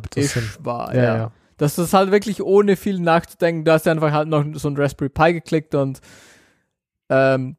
war 0.60 0.94
ja. 0.94 1.32
Das 1.58 1.78
ist 1.78 1.94
halt 1.94 2.12
wirklich 2.12 2.42
ohne 2.42 2.76
viel 2.76 3.00
nachzudenken. 3.00 3.66
Du 3.66 3.72
hast 3.72 3.86
ja 3.86 3.92
einfach 3.92 4.12
halt 4.12 4.30
noch 4.30 4.46
so 4.54 4.70
ein 4.70 4.78
Raspberry 4.78 5.10
Pi 5.10 5.34
geklickt 5.34 5.74
und 5.76 6.02
ähm, 7.10 7.58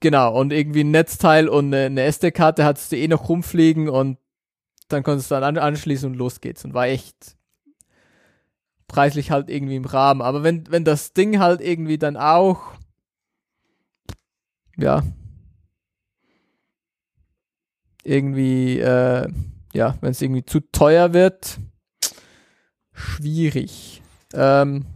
genau, 0.00 0.38
und 0.38 0.52
irgendwie 0.52 0.84
ein 0.84 0.90
Netzteil 0.90 1.48
und 1.48 1.66
eine, 1.66 1.86
eine 1.86 2.02
SD-Karte 2.02 2.64
hattest 2.64 2.92
du 2.92 2.96
eh 2.96 3.08
noch 3.08 3.28
rumfliegen 3.28 3.88
und 3.88 4.18
dann 4.88 5.02
konntest 5.02 5.30
du 5.30 5.34
dann 5.34 5.44
an, 5.44 5.58
anschließen 5.58 6.10
und 6.10 6.16
los 6.16 6.40
geht's 6.40 6.64
und 6.64 6.72
war 6.72 6.86
echt 6.86 7.36
preislich 8.88 9.30
halt 9.30 9.50
irgendwie 9.50 9.76
im 9.76 9.84
Rahmen. 9.84 10.22
Aber 10.22 10.42
wenn, 10.42 10.70
wenn 10.70 10.84
das 10.84 11.12
Ding 11.12 11.38
halt 11.38 11.60
irgendwie 11.60 11.98
dann 11.98 12.16
auch, 12.16 12.72
ja, 14.76 15.02
irgendwie, 18.04 18.78
äh, 18.78 19.28
ja, 19.72 19.96
wenn 20.00 20.10
es 20.10 20.22
irgendwie 20.22 20.44
zu 20.44 20.60
teuer 20.60 21.12
wird, 21.12 21.58
schwierig. 22.96 24.02
Ähm, 24.34 24.86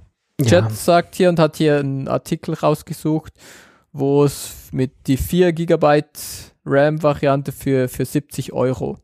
Jet 0.40 0.50
Ja. 0.64 0.70
sagt 0.70 1.14
hier 1.16 1.28
und 1.28 1.38
hat 1.38 1.56
hier 1.56 1.78
einen 1.78 2.08
Artikel 2.08 2.54
rausgesucht, 2.54 3.34
wo 3.92 4.24
es 4.24 4.68
mit 4.72 5.06
die 5.06 5.16
4 5.18 5.52
GB 5.52 6.02
RAM-Variante 6.64 7.52
für, 7.52 7.88
für 7.88 8.04
70 8.04 8.52
Euro 8.52 8.98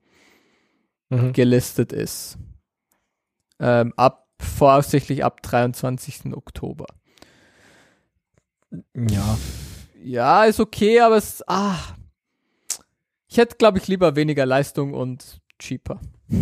Mhm. 1.09 1.33
gelistet 1.35 1.93
ist. 1.93 2.37
Ähm, 3.61 3.93
ab, 3.97 4.27
voraussichtlich 4.41 5.25
ab 5.25 5.41
23. 5.43 6.35
Oktober. 6.35 6.87
Ja. 8.95 9.39
Ja, 10.03 10.45
ist 10.45 10.59
okay, 10.61 11.01
aber 11.01 11.17
es, 11.17 11.43
ah, 11.49 11.77
ich 13.29 13.39
hätte, 13.39 13.57
glaube 13.57 13.79
ich, 13.79 13.87
lieber 13.89 14.17
weniger 14.17 14.47
Leistung 14.47 14.95
und 14.95 15.41
cheaper. 15.59 16.01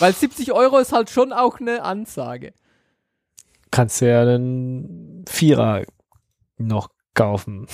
Weil 0.00 0.12
70 0.12 0.52
Euro 0.52 0.78
ist 0.78 0.92
halt 0.92 1.10
schon 1.10 1.32
auch 1.32 1.60
eine 1.60 1.82
Ansage. 1.82 2.52
Kannst 3.70 4.00
du 4.00 4.08
ja 4.10 4.22
einen 4.22 5.24
Vierer 5.28 5.82
noch 6.56 6.90
kaufen. 7.14 7.66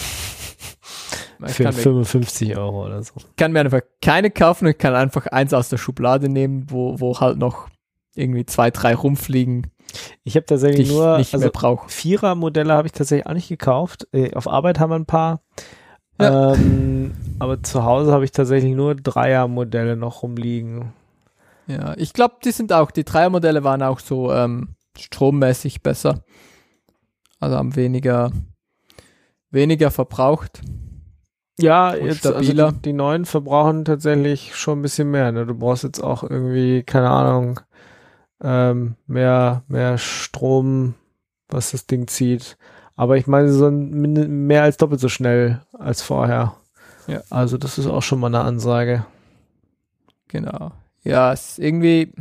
Ich 1.46 1.52
Für 1.54 1.64
kann 1.64 1.74
mir, 1.74 1.82
55 1.82 2.56
Euro 2.56 2.86
oder 2.86 3.02
so. 3.02 3.12
kann 3.36 3.52
mir 3.52 3.60
einfach 3.60 3.82
keine 4.00 4.30
kaufen, 4.30 4.68
ich 4.68 4.78
kann 4.78 4.94
einfach 4.94 5.26
eins 5.26 5.52
aus 5.52 5.68
der 5.68 5.76
Schublade 5.76 6.28
nehmen, 6.28 6.66
wo, 6.70 6.98
wo 6.98 7.20
halt 7.20 7.38
noch 7.38 7.68
irgendwie 8.14 8.46
zwei, 8.46 8.70
drei 8.70 8.94
rumfliegen, 8.94 9.70
Ich 10.24 10.36
habe 10.36 10.46
tatsächlich 10.46 10.88
ich 10.88 10.92
nur, 10.94 11.18
nicht 11.18 11.34
also. 11.34 11.50
Vierer-Modelle 11.86 12.72
habe 12.72 12.88
ich 12.88 12.92
tatsächlich 12.92 13.26
auch 13.26 13.34
nicht 13.34 13.48
gekauft. 13.48 14.08
Äh, 14.12 14.34
Auf 14.34 14.48
Arbeit 14.48 14.80
haben 14.80 14.90
wir 14.90 14.96
ein 14.96 15.06
paar. 15.06 15.40
Ja. 16.20 16.54
Ähm, 16.54 17.14
aber 17.38 17.62
zu 17.62 17.84
Hause 17.84 18.12
habe 18.12 18.24
ich 18.24 18.32
tatsächlich 18.32 18.74
nur 18.74 18.94
Dreier-Modelle 18.94 19.96
noch 19.96 20.22
rumliegen. 20.22 20.92
Ja, 21.66 21.94
ich 21.96 22.12
glaube, 22.12 22.36
die 22.44 22.52
sind 22.52 22.72
auch, 22.72 22.90
die 22.90 23.04
Dreiermodelle 23.04 23.64
waren 23.64 23.82
auch 23.82 23.98
so 24.00 24.32
ähm, 24.32 24.76
strommäßig 24.96 25.82
besser. 25.82 26.24
Also 27.40 27.56
haben 27.56 27.76
weniger, 27.76 28.30
weniger 29.50 29.90
verbraucht. 29.90 30.60
Ja, 31.58 31.90
Und 31.90 32.04
jetzt 32.06 32.26
also 32.26 32.38
stabiler. 32.42 32.72
die, 32.72 32.82
die 32.82 32.92
neuen 32.92 33.24
verbrauchen 33.24 33.84
tatsächlich 33.84 34.54
schon 34.54 34.78
ein 34.78 34.82
bisschen 34.82 35.10
mehr. 35.10 35.32
Ne? 35.32 35.46
Du 35.46 35.54
brauchst 35.54 35.84
jetzt 35.84 36.00
auch 36.00 36.22
irgendwie, 36.22 36.82
keine 36.82 37.10
Ahnung, 37.10 37.60
ähm, 38.42 38.96
mehr, 39.06 39.64
mehr 39.66 39.96
Strom, 39.98 40.94
was 41.48 41.70
das 41.72 41.86
Ding 41.86 42.06
zieht. 42.08 42.56
Aber 42.94 43.16
ich 43.16 43.26
meine, 43.26 43.48
min- 43.70 44.46
mehr 44.46 44.62
als 44.62 44.76
doppelt 44.76 45.00
so 45.00 45.08
schnell 45.08 45.62
als 45.72 46.02
vorher. 46.02 46.54
Ja. 47.06 47.22
Also 47.30 47.56
das 47.58 47.78
ist 47.78 47.86
auch 47.86 48.02
schon 48.02 48.20
mal 48.20 48.28
eine 48.28 48.40
Ansage. 48.40 49.04
Genau. 50.28 50.72
Ja, 51.06 51.32
es 51.32 51.50
ist 51.50 51.58
irgendwie. 51.58 52.12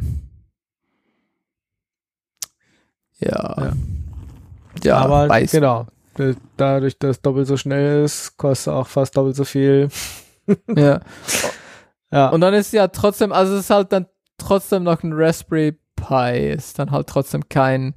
Ja. 3.19 3.55
Ja. 3.57 3.73
Ja, 4.83 4.97
Aber 4.97 5.29
weiß. 5.29 5.51
genau, 5.51 5.87
dadurch, 6.57 6.99
dass 6.99 7.17
es 7.17 7.21
doppelt 7.21 7.47
so 7.47 7.55
schnell 7.57 8.03
ist, 8.03 8.35
kostet 8.37 8.73
auch 8.73 8.87
fast 8.87 9.15
doppelt 9.17 9.35
so 9.35 9.43
viel. 9.45 9.89
Ja. 10.75 10.99
Ja, 12.11 12.29
Und 12.29 12.41
dann 12.41 12.53
ist 12.53 12.71
ja 12.71 12.87
trotzdem, 12.89 13.31
also 13.31 13.55
es 13.55 13.61
ist 13.61 13.69
halt 13.71 13.91
dann 13.91 14.05
trotzdem 14.37 14.83
noch 14.83 15.01
ein 15.01 15.11
Raspberry 15.11 15.75
Pi, 15.95 16.51
ist 16.51 16.77
dann 16.77 16.91
halt 16.91 17.07
trotzdem 17.07 17.49
kein 17.49 17.95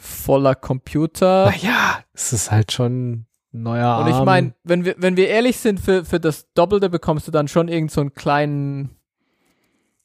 voller 0.00 0.54
Computer. 0.54 1.50
naja, 1.50 1.98
es 2.14 2.32
ist 2.32 2.50
halt 2.50 2.72
schon 2.72 3.26
neuer 3.52 3.98
Und 3.98 4.08
ich 4.08 4.24
meine, 4.24 4.54
wenn 4.64 4.84
wir, 4.84 4.94
wenn 4.98 5.16
wir 5.16 5.28
ehrlich 5.28 5.58
sind, 5.58 5.78
für, 5.78 6.04
für 6.04 6.18
das 6.18 6.52
Doppelte 6.54 6.88
bekommst 6.90 7.26
du 7.28 7.30
dann 7.30 7.48
schon 7.48 7.68
irgend 7.68 7.90
so 7.90 8.00
einen 8.00 8.14
kleinen, 8.14 8.96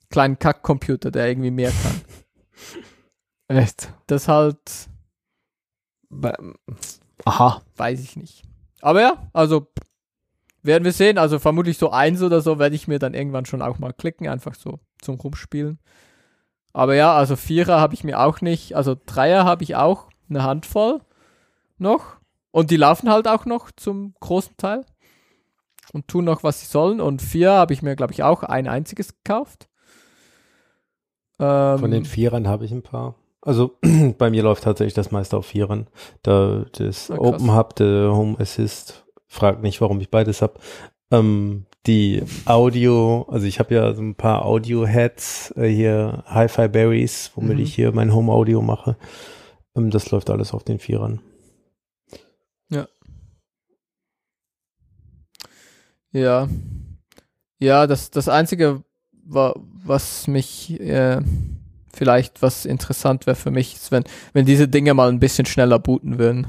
kleinen 0.10 0.38
Kack-Computer, 0.38 1.12
der 1.12 1.28
irgendwie 1.28 1.52
mehr 1.52 1.72
kann. 1.72 2.02
Echt. 3.58 3.94
Das 4.08 4.28
halt, 4.28 4.90
Aha. 7.26 7.62
weiß 7.76 8.02
ich 8.02 8.18
nicht. 8.18 8.44
Aber 8.82 9.02
ja, 9.02 9.30
also 9.34 9.68
werden 10.62 10.84
wir 10.84 10.92
sehen. 10.92 11.18
Also 11.18 11.40
vermutlich 11.40 11.78
so 11.78 11.92
eins 11.92 12.22
oder 12.22 12.42
so 12.42 12.60
werde 12.60 12.76
ich 12.76 12.88
mir 12.88 13.00
dann 13.00 13.14
irgendwann 13.14 13.46
schon 13.46 13.62
auch 13.62 13.80
mal 13.80 13.94
klicken, 13.94 14.28
einfach 14.28 14.56
so 14.56 14.80
zum 15.02 15.16
Rumspielen. 15.16 15.80
Aber 16.74 16.94
ja, 16.96 17.16
also 17.16 17.36
Vierer 17.36 17.80
habe 17.80 17.96
ich 17.96 18.04
mir 18.04 18.20
auch 18.20 18.42
nicht. 18.42 18.76
Also 18.76 18.96
Dreier 19.06 19.46
habe 19.46 19.64
ich 19.64 19.76
auch 19.76 20.10
eine 20.30 20.44
Handvoll 20.44 21.02
noch. 21.78 22.17
Und 22.52 22.72
die 22.72 22.78
laufen 22.78 23.10
halt 23.10 23.28
auch 23.28 23.46
noch 23.46 23.72
zum 23.76 24.14
großen 24.20 24.56
Teil. 24.58 24.86
Und 25.94 26.08
tun 26.08 26.26
noch, 26.26 26.44
was 26.44 26.60
sie 26.62 26.66
sollen. 26.68 27.00
Und 27.00 27.22
vier 27.22 27.52
habe 27.52 27.74
ich 27.74 27.82
mir, 27.82 27.96
glaube 27.96 28.14
ich, 28.14 28.24
auch 28.24 28.44
ein 28.44 28.68
einziges 28.68 29.16
gekauft. 29.24 29.70
Ähm, 31.40 31.80
Von 31.80 31.92
den 31.92 32.06
Vierern 32.06 32.48
habe 32.48 32.66
ich 32.66 32.72
ein 32.72 32.82
paar. 32.84 33.16
Also 33.42 33.78
bei 34.18 34.30
mir 34.30 34.44
läuft 34.44 34.64
tatsächlich 34.64 34.94
das 34.96 35.12
meiste 35.12 35.38
auf 35.38 35.46
Vierern. 35.46 35.88
Da 36.24 36.66
das 36.74 37.12
Ah. 37.12 37.18
Open 37.18 37.56
Hub, 37.56 37.76
der 37.76 38.12
Home 38.14 38.38
Assist, 38.40 39.06
fragt 39.28 39.62
nicht, 39.62 39.80
warum 39.82 40.00
ich 40.02 40.10
beides 40.10 40.42
habe. 40.42 40.56
Ähm, 41.12 41.66
die 41.86 42.24
Audio, 42.46 43.26
also 43.30 43.46
ich 43.46 43.60
habe 43.60 43.74
ja 43.76 43.94
so 43.94 44.02
ein 44.02 44.16
paar 44.16 44.46
Audio-Heads, 44.46 45.54
äh, 45.56 45.70
hier 45.70 46.24
Hi-Fi 46.26 46.68
Berries, 46.68 47.32
womit 47.36 47.58
Mhm. 47.58 47.64
ich 47.64 47.74
hier 47.76 47.94
mein 47.94 48.14
Home-Audio 48.14 48.62
mache. 48.62 48.98
Ähm, 49.76 49.90
das 49.92 50.12
läuft 50.12 50.30
alles 50.30 50.54
auf 50.54 50.64
den 50.64 50.80
Vierern. 50.80 51.22
Ja. 56.12 56.48
Ja, 57.60 57.88
das, 57.88 58.12
das 58.12 58.30
Einzige, 58.30 58.84
wa 59.26 59.54
was 59.58 60.28
mich 60.28 60.80
äh, 60.80 61.22
vielleicht 61.94 62.42
was 62.42 62.66
interessant 62.66 63.26
wäre 63.26 63.36
für 63.36 63.52
mich, 63.52 63.76
ist, 63.76 63.92
wenn, 63.92 64.04
wenn 64.34 64.46
diese 64.46 64.68
Dinge 64.68 64.94
mal 64.94 65.10
ein 65.10 65.20
bisschen 65.20 65.46
schneller 65.46 65.80
booten 65.80 66.20
würden. 66.20 66.48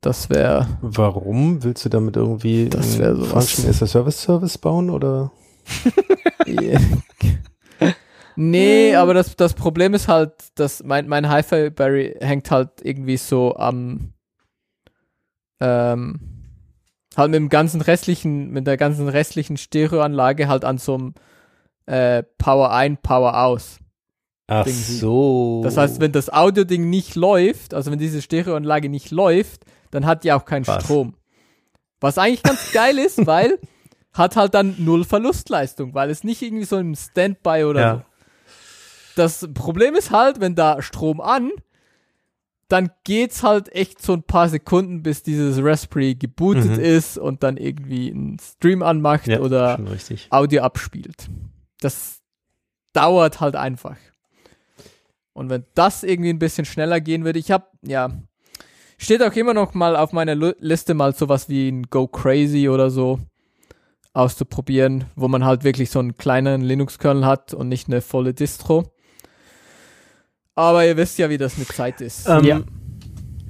Das 0.00 0.28
wäre. 0.30 0.66
Warum? 0.82 1.62
Willst 1.62 1.84
du 1.84 1.88
damit 1.88 2.16
irgendwie 2.16 2.68
Das 2.68 2.94
einen 2.94 2.98
wär 2.98 3.14
sowas. 3.16 3.30
Function 3.30 3.70
as 3.70 3.82
a 3.82 3.86
Service 3.86 4.20
Service 4.20 4.58
bauen 4.58 4.90
oder? 4.90 5.30
nee, 8.36 8.94
aber 8.96 9.14
das, 9.14 9.36
das 9.36 9.54
Problem 9.54 9.94
ist 9.94 10.08
halt, 10.08 10.32
dass 10.56 10.82
mein, 10.82 11.06
mein 11.06 11.28
Hi-Fi 11.28 11.70
Berry 11.70 12.16
hängt 12.20 12.50
halt 12.50 12.70
irgendwie 12.82 13.16
so 13.16 13.54
am 13.54 14.12
ähm, 15.60 16.31
halt 17.16 17.30
mit 17.30 17.38
dem 17.38 17.48
ganzen 17.48 17.80
restlichen, 17.80 18.50
mit 18.50 18.66
der 18.66 18.76
ganzen 18.76 19.08
restlichen 19.08 19.56
Stereoanlage 19.56 20.48
halt 20.48 20.64
an 20.64 20.78
so 20.78 20.94
einem 20.94 21.14
äh, 21.86 22.22
Power 22.38 22.70
ein, 22.72 22.96
Power 22.96 23.44
aus. 23.44 23.78
Ach 24.46 24.64
Ding 24.64 24.74
so. 24.74 25.60
Das 25.64 25.76
heißt, 25.76 26.00
wenn 26.00 26.12
das 26.12 26.32
Audio-Ding 26.32 26.88
nicht 26.90 27.14
läuft, 27.14 27.74
also 27.74 27.90
wenn 27.90 27.98
diese 27.98 28.20
Stereoanlage 28.22 28.88
nicht 28.88 29.10
läuft, 29.10 29.64
dann 29.90 30.04
hat 30.04 30.24
die 30.24 30.32
auch 30.32 30.44
keinen 30.44 30.66
Was? 30.66 30.82
Strom. 30.84 31.14
Was 32.00 32.18
eigentlich 32.18 32.42
ganz 32.42 32.72
geil 32.72 32.98
ist, 32.98 33.26
weil 33.26 33.58
hat 34.12 34.36
halt 34.36 34.52
dann 34.54 34.74
null 34.78 35.04
Verlustleistung, 35.04 35.94
weil 35.94 36.10
es 36.10 36.22
nicht 36.24 36.42
irgendwie 36.42 36.64
so 36.64 36.76
im 36.76 36.94
Standby 36.94 37.64
oder 37.64 37.80
Ja. 37.80 37.94
so. 37.96 38.02
Das 39.14 39.48
Problem 39.54 39.94
ist 39.94 40.10
halt, 40.10 40.40
wenn 40.40 40.54
da 40.54 40.80
Strom 40.82 41.20
an, 41.20 41.50
dann 42.72 42.90
geht's 43.04 43.42
halt 43.42 43.70
echt 43.74 44.00
so 44.00 44.14
ein 44.14 44.22
paar 44.22 44.48
Sekunden, 44.48 45.02
bis 45.02 45.22
dieses 45.22 45.62
Raspberry 45.62 46.14
gebootet 46.14 46.78
Mhm. 46.78 46.80
ist 46.82 47.18
und 47.18 47.42
dann 47.42 47.58
irgendwie 47.58 48.10
einen 48.10 48.38
Stream 48.38 48.82
anmacht 48.82 49.26
ja, 49.26 49.40
oder. 49.40 49.78
Audio 50.30 50.62
abspielt. 50.62 51.28
Das 51.80 52.20
dauert 52.94 53.40
halt 53.40 53.56
einfach. 53.56 53.96
Und 55.34 55.50
wenn 55.50 55.64
das 55.74 56.02
irgendwie 56.02 56.30
ein 56.30 56.38
bisschen 56.38 56.64
schneller 56.64 57.00
gehen 57.00 57.24
würde, 57.24 57.38
ich 57.38 57.50
habe, 57.50 57.66
ja, 57.82 58.10
steht 58.98 59.22
auch 59.22 59.32
immer 59.34 59.54
noch 59.54 59.74
mal 59.74 59.94
auf 59.96 60.12
meiner 60.12 60.34
Liste 60.34 60.94
mal 60.94 61.14
sowas 61.14 61.48
wie 61.48 61.68
ein 61.68 61.84
Go 61.90 62.06
Crazy 62.06 62.68
oder 62.68 62.90
so 62.90 63.18
auszuprobieren, 64.14 65.04
wo 65.16 65.28
man 65.28 65.44
halt 65.44 65.64
wirklich 65.64 65.90
so 65.90 65.98
einen 65.98 66.16
kleinen 66.16 66.60
Linux-Kernel 66.62 67.24
hat 67.24 67.54
und 67.54 67.68
nicht 67.68 67.88
eine 67.88 68.00
volle 68.02 68.34
Distro. 68.34 68.84
Aber 70.54 70.86
ihr 70.86 70.96
wisst 70.96 71.18
ja, 71.18 71.30
wie 71.30 71.38
das 71.38 71.56
mit 71.56 71.68
Zeit 71.68 72.00
ist. 72.00 72.28
Ähm, 72.28 72.44
Ja. 72.44 72.62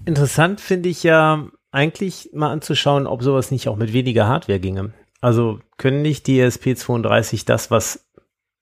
Interessant 0.04 0.60
finde 0.60 0.88
ich 0.88 1.02
ja 1.02 1.48
eigentlich 1.70 2.30
mal 2.32 2.50
anzuschauen, 2.50 3.06
ob 3.06 3.22
sowas 3.22 3.50
nicht 3.50 3.68
auch 3.68 3.76
mit 3.76 3.92
weniger 3.92 4.26
Hardware 4.26 4.58
ginge. 4.58 4.92
Also 5.20 5.60
können 5.76 6.02
nicht 6.02 6.26
die 6.26 6.42
ESP32 6.42 7.46
das, 7.46 7.70
was 7.70 8.08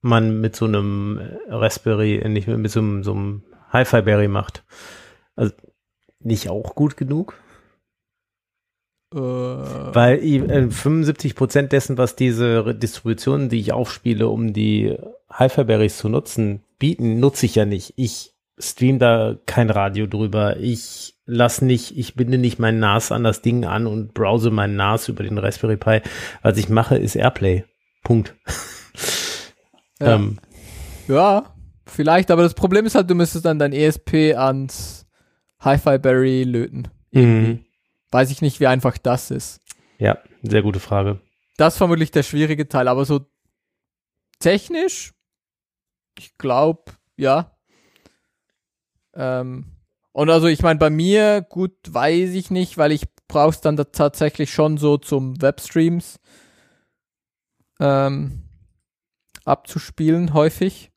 man 0.03 0.41
mit 0.41 0.55
so 0.55 0.67
einem 0.67 1.21
Raspberry, 1.49 2.17
äh, 2.17 2.29
nicht 2.29 2.47
mit 2.47 2.71
so 2.71 2.81
einem, 2.81 3.03
so 3.03 3.13
einem 3.13 3.43
Hi-Fi 3.71 4.03
Berry 4.03 4.29
macht. 4.29 4.65
Also 5.37 5.55
nicht 6.21 6.51
auch 6.51 6.75
gut 6.75 6.97
genug? 6.97 7.35
Äh, 9.15 9.19
Weil 9.19 10.19
äh, 10.23 10.71
75 10.71 11.35
Prozent 11.35 11.73
dessen, 11.73 11.99
was 11.99 12.17
diese 12.17 12.75
Distributionen, 12.75 13.49
die 13.49 13.61
ich 13.61 13.73
aufspiele, 13.73 14.29
um 14.29 14.53
die 14.53 14.97
Hyperberries 15.33 15.99
zu 15.99 16.09
nutzen, 16.09 16.63
bieten, 16.79 17.21
nutze 17.21 17.47
ich 17.47 17.55
ja 17.55 17.65
nicht. 17.65 17.95
Ich 17.97 18.30
stream 18.61 18.99
da 18.99 19.37
kein 19.47 19.71
Radio 19.71 20.07
drüber. 20.07 20.57
Ich 20.59 21.15
lass 21.27 21.63
nicht, 21.63 21.97
ich 21.97 22.15
binde 22.15 22.39
nicht 22.39 22.59
mein 22.59 22.79
NAS 22.79 23.13
an 23.13 23.25
das 23.25 23.43
Ding 23.43 23.65
an 23.65 23.87
und 23.87 24.15
browse 24.15 24.51
mein 24.51 24.77
NAS 24.77 25.09
über 25.09 25.23
den 25.23 25.39
Raspberry 25.39 25.77
Pi. 25.77 26.01
Was 26.43 26.57
ich 26.57 26.69
mache, 26.69 26.97
ist 26.97 27.17
Airplay. 27.17 27.65
Punkt. 28.03 28.35
Ja. 30.01 30.15
ähm, 30.15 30.39
ja, 31.09 31.55
vielleicht, 31.87 32.31
aber 32.31 32.43
das 32.43 32.55
Problem 32.55 32.87
ist 32.87 32.95
halt, 32.95 33.11
du 33.11 33.15
müsstest 33.15 33.45
dann 33.45 33.59
dein 33.59 33.73
ESP 33.75 34.35
ans 34.35 35.07
Hi-Fi 35.61 35.99
Berry 35.99 36.45
löten. 36.45 36.89
mhm. 37.11 37.65
Weiß 38.11 38.31
ich 38.31 38.43
nicht, 38.43 38.59
wie 38.61 38.67
einfach 38.67 38.99
das 38.99 39.31
ist. 39.31 39.61
Ja, 39.99 40.19
sehr 40.43 40.63
gute 40.63 40.81
Frage. 40.81 41.21
Das 41.59 41.75
ist 41.75 41.79
vermutlich 41.79 42.11
der 42.11 42.23
schwierige 42.23 42.67
Teil, 42.67 42.89
aber 42.89 43.05
so 43.05 43.27
technisch, 44.41 45.13
ich 46.19 46.37
glaube, 46.39 46.93
ja. 47.17 47.57
Ähm, 49.15 49.67
und 50.13 50.31
also 50.31 50.47
ich 50.47 50.63
meine, 50.63 50.79
bei 50.79 50.91
mir, 50.91 51.43
gut, 51.43 51.73
weiß 51.89 52.31
ich 52.31 52.51
nicht, 52.51 52.79
weil 52.79 52.93
ich 52.93 53.05
brauch's 53.29 53.61
dann 53.61 53.77
da 53.77 53.85
tatsächlich 53.85 54.53
schon 54.53 54.77
so 54.77 54.97
zum 54.99 55.41
Webstreams 55.41 56.19
ähm, 57.79 58.43
abzuspielen 59.45 60.35
häufig. 60.35 60.91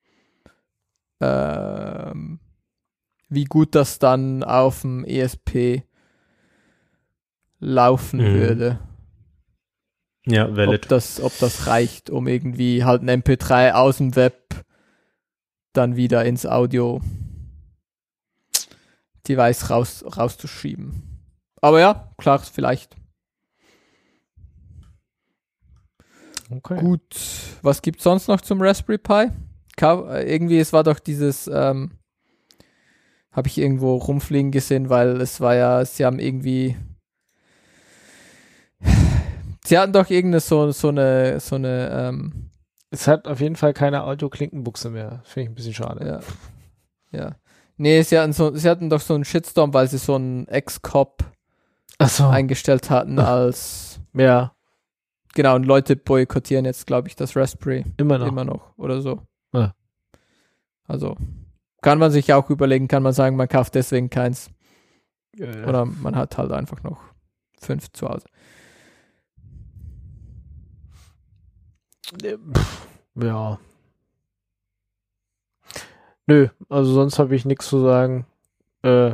Ähm, 1.21 2.39
wie 3.29 3.45
gut 3.45 3.75
das 3.75 3.99
dann 3.99 4.43
auf 4.43 4.81
dem 4.81 5.05
ESP 5.05 5.83
laufen 7.59 8.19
Mhm. 8.19 8.33
würde 8.33 8.79
Ja, 10.25 10.47
ob 10.49 10.57
valid. 10.57 10.91
das, 10.91 11.21
ob 11.21 11.37
das 11.39 11.67
reicht, 11.67 12.09
um 12.09 12.27
irgendwie 12.27 12.83
halt 12.83 13.01
ein 13.01 13.21
MP3 13.21 13.71
aus 13.71 13.97
dem 13.97 14.15
Web 14.15 14.65
dann 15.71 15.95
wieder 15.95 16.25
ins 16.25 16.45
Audio 16.45 17.01
Device 19.27 19.69
raus, 19.69 20.03
rauszuschieben. 20.17 21.03
Aber 21.61 21.79
ja, 21.79 22.11
klar, 22.17 22.39
vielleicht. 22.39 22.95
Okay. 26.49 26.79
Gut. 26.79 27.15
Was 27.61 27.81
gibt's 27.81 28.03
sonst 28.03 28.27
noch 28.27 28.41
zum 28.41 28.61
Raspberry 28.61 28.97
Pi? 28.97 29.29
Äh, 29.81 30.31
irgendwie, 30.31 30.59
es 30.59 30.73
war 30.73 30.83
doch 30.83 30.99
dieses, 30.99 31.47
ähm, 31.47 31.91
habe 33.31 33.47
ich 33.47 33.57
irgendwo 33.57 33.95
rumfliegen 33.95 34.51
gesehen, 34.51 34.89
weil 34.89 35.19
es 35.21 35.41
war 35.41 35.55
ja, 35.55 35.83
sie 35.85 36.05
haben 36.05 36.19
irgendwie 36.19 36.77
Sie 39.65 39.77
hatten 39.77 39.93
doch 39.93 40.09
irgendeine 40.09 40.41
so, 40.41 40.71
so 40.71 40.89
eine, 40.89 41.39
so 41.39 41.55
eine, 41.55 41.89
ähm, 41.89 42.49
Es 42.89 43.07
hat 43.07 43.27
auf 43.27 43.39
jeden 43.39 43.55
Fall 43.55 43.73
keine 43.73 44.03
Audio-Klinkenbuchse 44.03 44.89
mehr. 44.89 45.21
Finde 45.23 45.43
ich 45.43 45.49
ein 45.51 45.55
bisschen 45.55 45.73
schade. 45.73 46.05
ja. 46.05 46.19
Ja. 47.17 47.35
Nee, 47.77 48.01
sie 48.03 48.17
hatten 48.19 48.33
so, 48.33 48.55
sie 48.55 48.69
hatten 48.69 48.89
doch 48.89 49.01
so 49.01 49.15
einen 49.15 49.25
Shitstorm, 49.25 49.73
weil 49.73 49.87
sie 49.87 49.97
so 49.97 50.15
einen 50.15 50.47
Ex-Cop 50.47 51.23
Achso. 51.97 52.29
eingestellt 52.29 52.89
hatten 52.89 53.17
als, 53.19 53.99
Ja, 54.13 54.53
genau, 55.33 55.55
und 55.55 55.63
Leute 55.65 55.95
boykottieren 55.95 56.65
jetzt, 56.65 56.85
glaube 56.87 57.07
ich, 57.07 57.15
das 57.15 57.35
Raspberry 57.35 57.83
immer 57.97 58.17
noch. 58.19 58.27
immer 58.27 58.45
noch 58.45 58.77
oder 58.77 59.01
so. 59.01 59.21
Ja. 59.53 59.73
Also, 60.85 61.17
kann 61.81 61.97
man 61.99 62.11
sich 62.11 62.31
auch 62.33 62.49
überlegen, 62.49 62.87
kann 62.87 63.03
man 63.03 63.13
sagen, 63.13 63.35
man 63.35 63.47
kauft 63.47 63.75
deswegen 63.75 64.09
keins. 64.09 64.49
Äh, 65.37 65.65
Oder 65.65 65.85
man 65.85 66.15
hat 66.15 66.37
halt 66.37 66.51
einfach 66.51 66.83
noch 66.83 66.99
fünf 67.59 67.91
zu 67.91 68.07
Hause. 68.07 68.27
äh, 72.23 72.37
ja. 73.15 73.59
Nö, 76.27 76.47
also 76.69 76.93
sonst 76.93 77.19
habe 77.19 77.35
ich 77.35 77.45
nichts 77.45 77.67
zu 77.67 77.79
sagen. 77.79 78.25
Äh, 78.81 79.11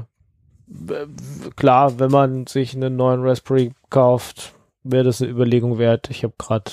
klar, 1.56 2.00
wenn 2.00 2.12
man 2.12 2.48
sich 2.48 2.76
einen 2.76 2.96
neuen 2.96 3.22
Raspberry 3.22 3.74
kauft, 3.90 4.54
wäre 4.84 5.04
das 5.04 5.22
eine 5.22 5.32
Überlegung 5.32 5.78
wert. 5.78 6.10
Ich 6.10 6.24
habe 6.24 6.34
gerade 6.38 6.72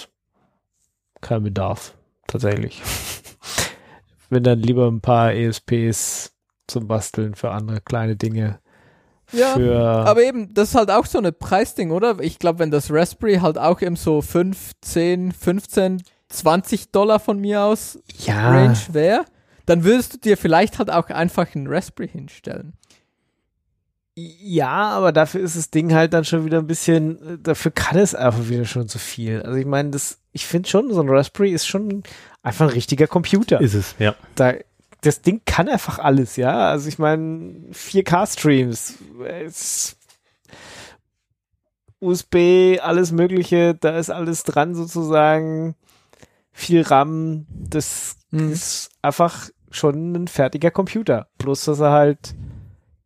keinen 1.20 1.44
Bedarf, 1.44 1.94
tatsächlich. 2.26 2.82
wenn 4.28 4.42
dann 4.42 4.60
lieber 4.60 4.88
ein 4.88 5.00
paar 5.00 5.32
ESPs 5.32 6.32
zum 6.66 6.88
Basteln 6.88 7.34
für 7.34 7.50
andere 7.50 7.80
kleine 7.80 8.16
Dinge. 8.16 8.58
Ja, 9.32 9.54
Aber 10.04 10.22
eben, 10.22 10.54
das 10.54 10.70
ist 10.70 10.74
halt 10.76 10.90
auch 10.90 11.06
so 11.06 11.18
eine 11.18 11.32
Preisding, 11.32 11.90
oder? 11.90 12.20
Ich 12.20 12.38
glaube, 12.38 12.60
wenn 12.60 12.70
das 12.70 12.92
Raspberry 12.92 13.36
halt 13.36 13.58
auch 13.58 13.80
eben 13.80 13.96
so 13.96 14.22
5, 14.22 14.72
10, 14.80 15.32
15, 15.32 16.02
20 16.28 16.92
Dollar 16.92 17.18
von 17.18 17.40
mir 17.40 17.62
aus 17.62 17.98
ja, 18.18 18.50
Range 18.50 18.78
wäre, 18.92 19.24
dann 19.66 19.84
würdest 19.84 20.14
du 20.14 20.18
dir 20.18 20.36
vielleicht 20.36 20.78
halt 20.78 20.90
auch 20.90 21.08
einfach 21.08 21.54
einen 21.54 21.66
Raspberry 21.66 22.08
hinstellen. 22.08 22.72
Ja, 24.18 24.70
aber 24.90 25.12
dafür 25.12 25.42
ist 25.42 25.56
das 25.56 25.70
Ding 25.70 25.92
halt 25.92 26.14
dann 26.14 26.24
schon 26.24 26.46
wieder 26.46 26.58
ein 26.58 26.66
bisschen, 26.66 27.34
äh, 27.34 27.38
dafür 27.38 27.70
kann 27.70 27.98
es 27.98 28.14
einfach 28.14 28.48
wieder 28.48 28.64
schon 28.64 28.88
zu 28.88 28.98
viel. 28.98 29.42
Also 29.42 29.58
ich 29.58 29.66
meine, 29.66 29.90
das, 29.90 30.18
ich 30.32 30.46
finde 30.46 30.70
schon, 30.70 30.90
so 30.90 31.02
ein 31.02 31.10
Raspberry 31.10 31.50
ist 31.52 31.66
schon 31.66 32.02
einfach 32.42 32.64
ein 32.66 32.72
richtiger 32.72 33.06
Computer. 33.08 33.60
Ist 33.60 33.74
es, 33.74 33.94
ja. 33.98 34.14
Da, 34.34 34.54
das 35.02 35.20
Ding 35.20 35.42
kann 35.44 35.68
einfach 35.68 35.98
alles, 35.98 36.36
ja. 36.36 36.70
Also 36.70 36.88
ich 36.88 36.98
meine, 36.98 37.56
4K-Streams, 37.72 38.94
es- 39.44 39.96
USB, 42.00 42.78
alles 42.80 43.12
Mögliche, 43.12 43.74
da 43.74 43.98
ist 43.98 44.10
alles 44.10 44.44
dran 44.44 44.74
sozusagen. 44.74 45.74
Viel 46.52 46.82
RAM, 46.82 47.46
das 47.50 48.16
Mhm. 48.30 48.52
ist 48.52 48.90
einfach 49.02 49.50
schon 49.76 50.12
ein 50.12 50.28
fertiger 50.28 50.70
Computer. 50.70 51.28
Bloß, 51.38 51.64
dass 51.66 51.80
er 51.80 51.92
halt, 51.92 52.34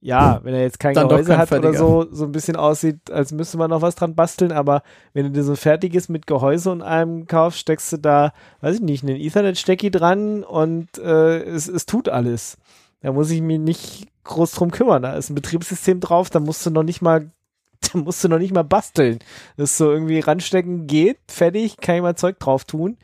ja, 0.01 0.41
wenn 0.43 0.55
er 0.55 0.63
jetzt 0.63 0.81
kein 0.81 0.95
Dann 0.95 1.09
Gehäuse 1.09 1.31
kein 1.31 1.39
hat 1.39 1.53
oder 1.53 1.73
fertiger. 1.73 1.79
so, 1.79 2.07
so 2.11 2.25
ein 2.25 2.33
bisschen 2.33 2.57
aussieht, 2.57 3.11
als 3.11 3.33
müsste 3.33 3.59
man 3.59 3.71
noch 3.71 3.83
was 3.83 3.95
dran 3.95 4.15
basteln, 4.15 4.53
aber 4.53 4.83
wenn 5.13 5.25
du 5.25 5.31
dir 5.31 5.45
so 5.45 5.57
fertig 5.57 5.95
ist 5.95 6.09
mit 6.09 6.27
Gehäuse 6.27 6.71
und 6.71 6.83
allem 6.83 7.27
kaufst, 7.27 7.61
steckst 7.61 7.93
du 7.93 7.97
da, 7.99 8.33
weiß 8.61 8.77
ich 8.77 8.83
nicht, 8.83 9.05
einen 9.05 9.17
Ethernet-Stecki 9.17 9.91
dran 9.91 10.45
und 10.45 10.99
äh, 10.99 11.43
es, 11.43 11.69
es 11.69 11.87
tut 11.87 12.09
alles. 12.09 12.57
Da 13.03 13.13
muss 13.13 13.31
ich 13.31 13.41
mich 13.41 13.59
nicht 13.59 14.09
groß 14.25 14.53
drum 14.53 14.71
kümmern. 14.71 15.03
Da 15.03 15.15
ist 15.15 15.31
ein 15.31 15.35
Betriebssystem 15.35 16.01
drauf, 16.01 16.31
da 16.31 16.41
musst 16.41 16.65
du 16.67 16.71
noch 16.71 16.83
nicht 16.83 17.03
mal, 17.03 17.31
da 17.93 17.99
musst 17.99 18.23
du 18.23 18.29
noch 18.29 18.39
nicht 18.39 18.55
mal 18.55 18.65
basteln. 18.65 19.19
Das 19.57 19.73
ist 19.73 19.79
so 19.79 19.91
irgendwie 19.91 20.21
ranstecken 20.21 20.87
geht, 20.87 21.19
fertig, 21.29 21.79
kann 21.79 21.97
ich 21.97 22.03
mal 22.03 22.17
Zeug 22.17 22.39
drauf 22.39 22.65
tun. 22.65 22.97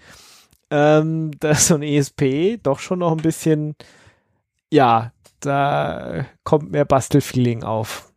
Ähm, 0.71 1.31
da 1.39 1.51
ist 1.51 1.69
so 1.69 1.75
ein 1.75 1.83
ESP 1.83 2.59
doch 2.62 2.81
schon 2.81 2.99
noch 3.01 3.12
ein 3.12 3.23
bisschen, 3.23 3.77
ja, 4.73 5.12
da 5.41 6.27
kommt 6.45 6.71
mehr 6.71 6.85
Bastelfeeling 6.85 7.62
auf. 7.62 8.12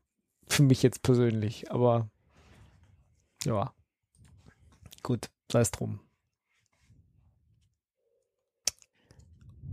Für 0.48 0.64
mich 0.64 0.82
jetzt 0.82 1.04
persönlich, 1.04 1.72
aber 1.72 2.10
ja. 3.46 3.72
Gut, 5.04 5.30
sei 5.52 5.62
es 5.62 5.72
drum. 5.72 6.00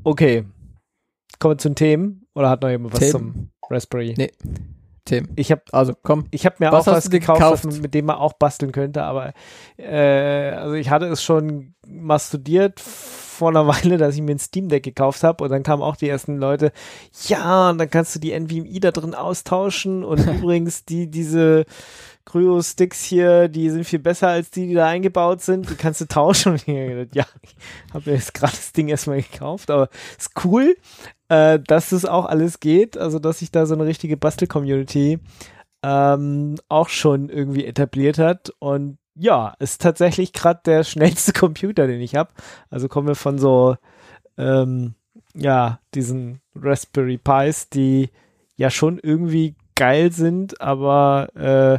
Okay. 0.05 0.45
Kommen 1.39 1.55
wir 1.55 1.59
zu 1.59 1.70
den 1.70 1.77
Themen? 1.77 2.27
Oder 2.35 2.51
hat 2.51 2.62
noch 2.62 2.68
jemand 2.68 2.93
was 2.93 3.01
Themen? 3.01 3.11
zum 3.11 3.51
Raspberry? 3.68 4.14
Nee. 4.16 4.33
Tim. 5.07 5.29
Ich 5.37 5.51
habe 5.51 5.63
Also 5.73 5.95
komm. 6.03 6.27
ich 6.31 6.45
habe 6.45 6.57
mir 6.59 6.71
Was 6.71 6.87
auch 6.87 6.93
was 6.93 7.09
gekauft, 7.11 7.41
gekauft? 7.41 7.65
was 7.65 7.79
mit 7.81 7.95
dem 7.95 8.05
man 8.07 8.17
auch 8.17 8.35
basteln 8.35 8.73
könnte, 8.73 9.03
aber 9.05 9.33
äh, 9.79 10.51
also 10.51 10.75
ich 10.75 10.91
hatte 10.91 11.07
es 11.07 11.23
schon 11.23 11.75
mal 11.87 12.19
studiert 12.19 12.81
vor 12.81 13.49
einer 13.51 13.67
Weile, 13.69 13.97
dass 13.97 14.15
ich 14.17 14.21
mir 14.21 14.35
ein 14.35 14.39
Steam 14.39 14.69
Deck 14.69 14.83
gekauft 14.83 15.23
habe 15.23 15.43
und 15.45 15.51
dann 15.51 15.63
kamen 15.63 15.83
auch 15.83 15.97
die 15.97 16.09
ersten 16.09 16.37
Leute, 16.37 16.73
ja, 17.27 17.71
und 17.71 17.79
dann 17.79 17.89
kannst 17.89 18.15
du 18.15 18.19
die 18.19 18.39
NVMe 18.39 18.81
da 18.81 18.91
drin 18.91 19.15
austauschen 19.15 20.05
und 20.05 20.27
übrigens 20.27 20.85
die 20.85 21.11
diese 21.11 21.65
Cryo-Sticks 22.27 23.05
hier, 23.05 23.49
die 23.49 23.71
sind 23.71 23.85
viel 23.85 24.01
besser 24.01 24.29
als 24.29 24.51
die, 24.51 24.67
die 24.67 24.75
da 24.75 24.87
eingebaut 24.89 25.43
sind. 25.43 25.71
Die 25.71 25.77
kannst 25.77 26.01
du 26.01 26.07
tauschen. 26.09 26.53
Und 26.55 26.67
ich 26.67 26.75
hab 26.75 26.89
gedacht, 26.89 27.15
ja, 27.15 27.25
ich 27.41 27.55
habe 27.95 28.11
mir 28.11 28.17
jetzt 28.17 28.35
gerade 28.35 28.53
das 28.53 28.73
Ding 28.73 28.89
erstmal 28.89 29.23
gekauft, 29.23 29.71
aber 29.71 29.89
ist 30.19 30.33
cool, 30.45 30.77
äh, 31.29 31.59
dass 31.61 31.91
das 31.91 32.05
auch 32.05 32.27
alles 32.27 32.61
geht. 32.61 32.97
Also, 32.99 33.18
dass 33.18 33.41
sich 33.41 33.51
da 33.51 33.66
so 33.66 33.74
eine 33.74 33.87
richtige 33.87 34.16
Bastel-Community 34.16 35.18
ähm, 35.83 36.57
auch 36.68 36.89
schon 36.89 37.29
irgendwie 37.29 37.64
etabliert 37.64 38.18
hat. 38.18 38.53
Und 38.59 38.99
ja, 39.14 39.55
ist 39.59 39.81
tatsächlich 39.81 40.33
gerade 40.33 40.61
der 40.64 40.85
schnellste 40.85 41.33
Computer, 41.39 41.87
den 41.87 42.01
ich 42.01 42.16
habe. 42.16 42.31
Also 42.70 42.89
kommen 42.89 43.09
wir 43.09 43.14
von 43.14 43.39
so, 43.39 43.77
ähm, 44.37 44.95
ja, 45.35 45.81
diesen 45.95 46.41
Raspberry 46.55 47.18
Pis, 47.18 47.68
die 47.68 48.11
ja 48.57 48.70
schon 48.70 48.99
irgendwie 48.99 49.55
geil 49.74 50.12
sind, 50.12 50.61
aber 50.61 51.29
äh, 51.35 51.79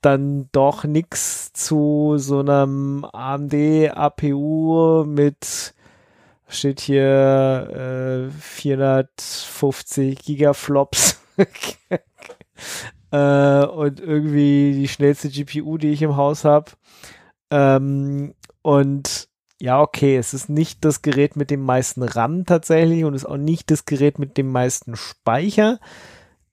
dann 0.00 0.48
doch 0.52 0.84
nix 0.84 1.52
zu 1.52 2.14
so 2.18 2.40
einem 2.40 3.04
AMD 3.04 3.54
APU 3.94 5.04
mit 5.06 5.74
steht 6.48 6.80
hier 6.80 8.28
äh, 8.28 8.40
450 8.40 10.18
Gigaflops 10.18 11.20
äh, 13.10 13.64
und 13.64 14.00
irgendwie 14.00 14.72
die 14.74 14.88
schnellste 14.88 15.28
GPU, 15.28 15.78
die 15.78 15.90
ich 15.90 16.02
im 16.02 16.16
Haus 16.16 16.44
habe. 16.44 16.72
Ähm, 17.50 18.34
und 18.62 19.28
ja, 19.60 19.80
okay, 19.80 20.16
es 20.16 20.34
ist 20.34 20.48
nicht 20.48 20.84
das 20.84 21.02
Gerät 21.02 21.36
mit 21.36 21.50
dem 21.50 21.62
meisten 21.62 22.02
RAM 22.02 22.46
tatsächlich 22.46 23.04
und 23.04 23.14
ist 23.14 23.26
auch 23.26 23.36
nicht 23.36 23.70
das 23.70 23.84
Gerät 23.84 24.18
mit 24.18 24.36
dem 24.36 24.50
meisten 24.50 24.96
Speicher. 24.96 25.80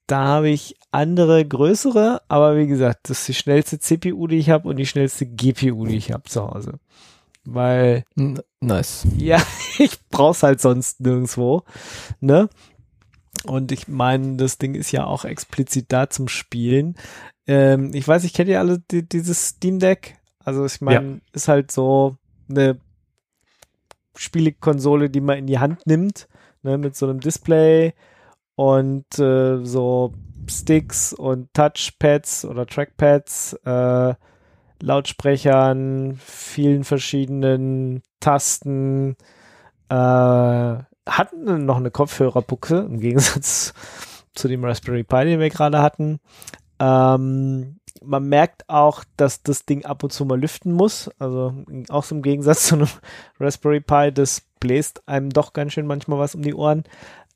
Da 0.07 0.25
habe 0.25 0.49
ich 0.49 0.75
andere, 0.91 1.45
größere, 1.45 2.21
aber 2.27 2.57
wie 2.57 2.67
gesagt, 2.67 3.09
das 3.09 3.21
ist 3.21 3.27
die 3.27 3.33
schnellste 3.33 3.79
CPU, 3.79 4.27
die 4.27 4.37
ich 4.37 4.49
habe 4.49 4.67
und 4.69 4.77
die 4.77 4.85
schnellste 4.85 5.25
GPU, 5.25 5.85
die 5.85 5.97
ich 5.97 6.11
habe 6.11 6.23
zu 6.23 6.47
Hause. 6.47 6.79
Weil. 7.43 8.03
Nice. 8.65 9.05
Ja, 9.17 9.41
ich 9.77 9.99
brauch's 10.09 10.43
halt 10.43 10.59
sonst 10.59 11.01
nirgendwo. 11.01 11.63
Ne? 12.19 12.49
Und 13.45 13.71
ich 13.71 13.87
meine, 13.87 14.37
das 14.37 14.57
Ding 14.57 14.75
ist 14.75 14.91
ja 14.91 15.05
auch 15.05 15.23
explizit 15.23 15.85
da 15.89 16.09
zum 16.09 16.27
Spielen. 16.27 16.95
Ähm, 17.47 17.91
ich 17.93 18.07
weiß, 18.07 18.23
ich 18.23 18.33
kenne 18.33 18.51
ja 18.51 18.59
alle 18.59 18.79
die, 18.79 19.07
dieses 19.07 19.49
Steam 19.49 19.79
Deck. 19.79 20.17
Also 20.43 20.65
ich 20.65 20.81
meine, 20.81 21.09
ja. 21.09 21.17
ist 21.33 21.47
halt 21.47 21.71
so 21.71 22.17
eine 22.49 22.79
Spielekonsole, 24.15 25.09
die 25.09 25.21
man 25.21 25.37
in 25.37 25.47
die 25.47 25.59
Hand 25.59 25.85
nimmt, 25.85 26.27
ne, 26.63 26.77
mit 26.77 26.95
so 26.95 27.07
einem 27.07 27.19
Display 27.19 27.93
und 28.55 29.19
äh, 29.19 29.63
so 29.63 30.13
Sticks 30.47 31.13
und 31.13 31.53
Touchpads 31.53 32.45
oder 32.45 32.65
Trackpads, 32.65 33.53
äh, 33.65 34.13
Lautsprechern, 34.81 36.19
vielen 36.23 36.83
verschiedenen 36.83 38.01
Tasten, 38.19 39.15
äh, 39.89 39.95
hatten 41.07 41.65
noch 41.65 41.77
eine 41.77 41.91
Kopfhörerbuchse 41.91 42.77
im 42.77 42.99
Gegensatz 42.99 43.73
zu 44.33 44.47
dem 44.47 44.63
Raspberry 44.65 45.03
Pi, 45.03 45.25
den 45.25 45.39
wir 45.39 45.49
gerade 45.49 45.81
hatten. 45.81 46.19
Ähm, 46.79 47.79
man 48.03 48.27
merkt 48.27 48.69
auch, 48.69 49.03
dass 49.17 49.41
das 49.43 49.65
Ding 49.65 49.85
ab 49.85 50.03
und 50.03 50.11
zu 50.11 50.25
mal 50.25 50.39
lüften 50.39 50.73
muss. 50.73 51.09
Also 51.19 51.53
auch 51.89 52.03
so 52.03 52.15
im 52.15 52.21
Gegensatz 52.21 52.63
zu 52.67 52.75
einem 52.75 52.89
Raspberry 53.39 53.81
Pi, 53.81 54.11
das 54.11 54.41
bläst 54.59 55.07
einem 55.07 55.29
doch 55.29 55.53
ganz 55.53 55.73
schön 55.73 55.87
manchmal 55.87 56.19
was 56.19 56.35
um 56.35 56.41
die 56.41 56.53
Ohren. 56.53 56.83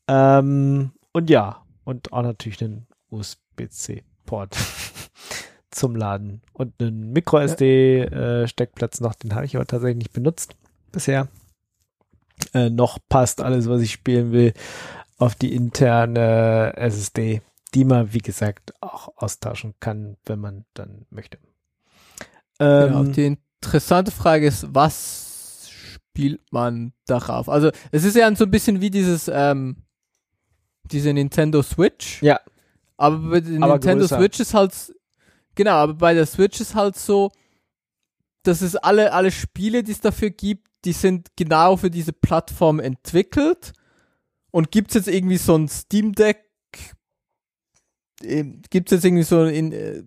Ähm, 0.08 0.92
und 1.14 1.30
ja, 1.30 1.64
und 1.84 2.14
auch 2.14 2.24
natürlich 2.24 2.64
einen 2.64 2.88
USB-C-Port 3.10 4.56
zum 5.80 5.96
Laden 5.96 6.42
und 6.54 6.74
einen 6.80 7.12
Micro-SD-Steckplatz 7.14 9.02
noch. 9.02 9.16
Den 9.16 9.34
habe 9.34 9.46
ich 9.46 9.56
aber 9.56 9.66
tatsächlich 9.66 9.98
nicht 9.98 10.14
benutzt 10.14 10.56
bisher. 10.92 11.28
Äh, 12.54 12.70
noch 12.70 13.00
passt 13.10 13.42
alles, 13.42 13.68
was 13.68 13.82
ich 13.82 13.92
spielen 13.92 14.32
will, 14.32 14.54
auf 15.18 15.36
die 15.36 15.54
interne 15.54 16.74
SSD 16.78 17.42
die 17.74 17.86
man, 17.86 18.14
wie 18.14 18.20
gesagt, 18.20 18.74
auch 18.82 19.14
austauschen 19.16 19.76
kann, 19.80 20.18
wenn 20.26 20.40
man 20.40 20.66
dann 20.74 21.06
möchte. 21.10 21.38
Ähm, 22.60 22.88
genau, 22.88 23.04
die 23.04 23.38
interessante 23.62 24.12
Frage 24.12 24.48
ist, 24.48 24.68
was 24.74 25.70
spielt 25.70 26.42
man 26.52 26.94
darauf? 27.06 27.48
Also 27.48 27.72
es 27.92 28.04
ist 28.04 28.16
ja 28.16 28.34
so 28.36 28.46
ein 28.46 28.52
bisschen 28.52 28.82
wie 28.82 28.90
dieses, 28.90 29.30
ähm, 29.32 29.84
diese 30.84 31.14
Nintendo 31.14 31.62
Switch. 31.62 32.22
Ja. 32.22 32.40
Aber 32.98 33.18
aber 33.18 33.40
Nintendo 33.42 34.00
größer. 34.00 34.18
Switch 34.18 34.40
ist 34.40 34.54
halt, 34.54 34.74
genau, 35.60 35.74
aber 35.74 35.94
bei 35.94 36.14
der 36.14 36.26
Switch 36.26 36.62
ist 36.62 36.74
halt 36.74 36.96
so, 36.96 37.32
dass 38.44 38.62
es 38.62 38.78
alle, 38.78 39.12
alle 39.12 39.30
Spiele, 39.30 39.84
die 39.84 39.92
es 39.92 40.00
dafür 40.00 40.30
gibt, 40.30 40.70
die 40.86 40.94
sind 40.94 41.28
genau 41.36 41.76
für 41.76 41.90
diese 41.90 42.14
Plattform 42.14 42.80
entwickelt. 42.80 43.74
Und 44.52 44.72
gibt 44.72 44.92
es 44.92 44.96
jetzt 44.96 45.14
irgendwie 45.14 45.36
so 45.36 45.58
ein 45.58 45.68
Steam 45.68 46.14
Deck 46.14 46.46
ähm, 48.24 48.62
gibt 48.70 48.90
es 48.90 48.98
jetzt 48.98 49.06
irgendwie 49.06 49.24
so 49.24 49.44
in, 49.44 49.74
äh, 49.74 50.04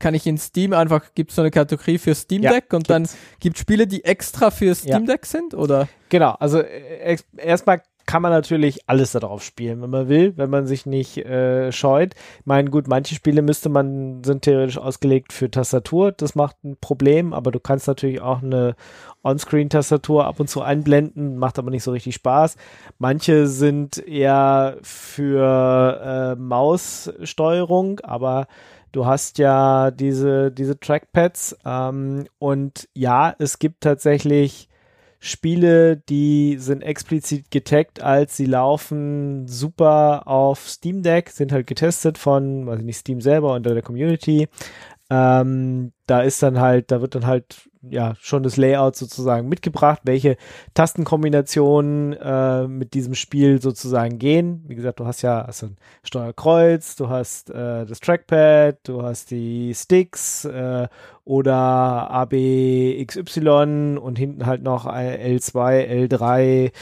kann 0.00 0.14
ich 0.14 0.26
in 0.26 0.38
Steam 0.38 0.72
einfach, 0.72 1.14
gibt 1.14 1.30
es 1.30 1.36
so 1.36 1.42
eine 1.42 1.52
Kategorie 1.52 1.98
für 1.98 2.14
Steam 2.16 2.42
Deck 2.42 2.66
ja, 2.70 2.76
und 2.76 2.90
dann 2.90 3.08
gibt 3.38 3.56
es 3.56 3.60
Spiele, 3.60 3.86
die 3.86 4.04
extra 4.04 4.50
für 4.50 4.74
Steam 4.74 5.06
Deck 5.06 5.24
sind, 5.24 5.54
oder? 5.54 5.88
Genau, 6.08 6.32
also 6.32 6.60
äh, 6.60 7.16
erstmal 7.36 7.80
kann 8.06 8.22
man 8.22 8.30
natürlich 8.30 8.88
alles 8.88 9.12
darauf 9.12 9.42
spielen, 9.42 9.82
wenn 9.82 9.90
man 9.90 10.08
will, 10.08 10.36
wenn 10.36 10.48
man 10.48 10.66
sich 10.66 10.86
nicht 10.86 11.18
äh, 11.18 11.72
scheut. 11.72 12.14
Ich 12.40 12.46
meine, 12.46 12.70
gut, 12.70 12.86
manche 12.88 13.14
Spiele 13.14 13.42
müsste 13.42 13.68
man, 13.68 14.22
sind 14.24 14.42
theoretisch 14.42 14.78
ausgelegt 14.78 15.32
für 15.32 15.50
Tastatur, 15.50 16.12
das 16.12 16.36
macht 16.36 16.62
ein 16.64 16.76
Problem, 16.80 17.32
aber 17.32 17.50
du 17.50 17.58
kannst 17.58 17.88
natürlich 17.88 18.20
auch 18.20 18.42
eine 18.42 18.76
On-Screen-Tastatur 19.24 20.24
ab 20.24 20.38
und 20.38 20.48
zu 20.48 20.62
einblenden, 20.62 21.36
macht 21.36 21.58
aber 21.58 21.70
nicht 21.70 21.82
so 21.82 21.90
richtig 21.90 22.14
Spaß. 22.14 22.56
Manche 22.98 23.48
sind 23.48 23.98
eher 23.98 24.76
für 24.82 26.36
äh, 26.36 26.40
Maussteuerung, 26.40 28.00
aber 28.00 28.46
du 28.92 29.04
hast 29.04 29.38
ja 29.38 29.90
diese, 29.90 30.52
diese 30.52 30.78
Trackpads 30.78 31.56
ähm, 31.64 32.26
und 32.38 32.88
ja, 32.94 33.34
es 33.38 33.58
gibt 33.58 33.82
tatsächlich 33.82 34.68
Spiele, 35.26 35.96
die 35.96 36.56
sind 36.58 36.82
explizit 36.82 37.50
getaggt, 37.50 38.02
als 38.02 38.36
sie 38.36 38.46
laufen 38.46 39.46
super 39.46 40.26
auf 40.26 40.68
Steam 40.68 41.02
Deck, 41.02 41.30
sind 41.30 41.52
halt 41.52 41.66
getestet 41.66 42.18
von, 42.18 42.66
weiß 42.66 42.78
ich 42.78 42.84
nicht, 42.84 42.98
Steam 42.98 43.20
selber 43.20 43.54
unter 43.54 43.74
der 43.74 43.82
Community. 43.82 44.48
Ähm, 45.10 45.92
da 46.06 46.20
ist 46.22 46.42
dann 46.42 46.60
halt, 46.60 46.90
da 46.90 47.00
wird 47.00 47.14
dann 47.14 47.26
halt 47.26 47.68
ja 47.90 48.14
schon 48.20 48.42
das 48.42 48.56
Layout 48.56 48.96
sozusagen 48.96 49.48
mitgebracht, 49.48 50.00
welche 50.04 50.36
Tastenkombinationen 50.74 52.12
äh, 52.14 52.66
mit 52.66 52.94
diesem 52.94 53.14
Spiel 53.14 53.60
sozusagen 53.60 54.18
gehen. 54.18 54.64
Wie 54.66 54.74
gesagt, 54.74 55.00
du 55.00 55.06
hast 55.06 55.22
ja 55.22 55.42
also 55.42 55.66
ein 55.66 55.76
Steuerkreuz, 56.02 56.96
du 56.96 57.08
hast 57.08 57.50
äh, 57.50 57.86
das 57.86 58.00
Trackpad, 58.00 58.78
du 58.84 59.02
hast 59.02 59.30
die 59.30 59.74
Sticks 59.74 60.44
äh, 60.44 60.88
oder 61.24 62.10
ABXY 62.10 63.98
und 64.00 64.16
hinten 64.16 64.46
halt 64.46 64.62
noch 64.62 64.86
L2, 64.86 66.08
L3 66.08 66.72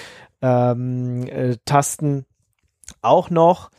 ähm, 0.43 1.27
äh, 1.27 1.57
Tasten 1.65 2.27
auch 3.03 3.31
noch. 3.31 3.71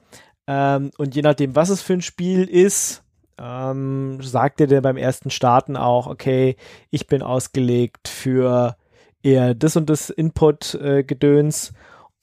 Ähm, 0.47 0.91
und 0.97 1.15
je 1.15 1.21
nachdem, 1.21 1.55
was 1.55 1.69
es 1.69 1.81
für 1.81 1.93
ein 1.93 2.01
Spiel 2.01 2.43
ist, 2.43 3.04
ähm, 3.39 4.21
sagt 4.21 4.61
er 4.61 4.67
dir 4.67 4.81
beim 4.81 4.97
ersten 4.97 5.29
Starten 5.29 5.77
auch, 5.77 6.07
okay, 6.07 6.55
ich 6.89 7.07
bin 7.07 7.21
ausgelegt 7.21 8.07
für 8.07 8.75
eher 9.23 9.53
das 9.55 9.75
und 9.75 9.89
das 9.89 10.09
Input-Gedöns. 10.09 11.69
Äh, 11.69 11.73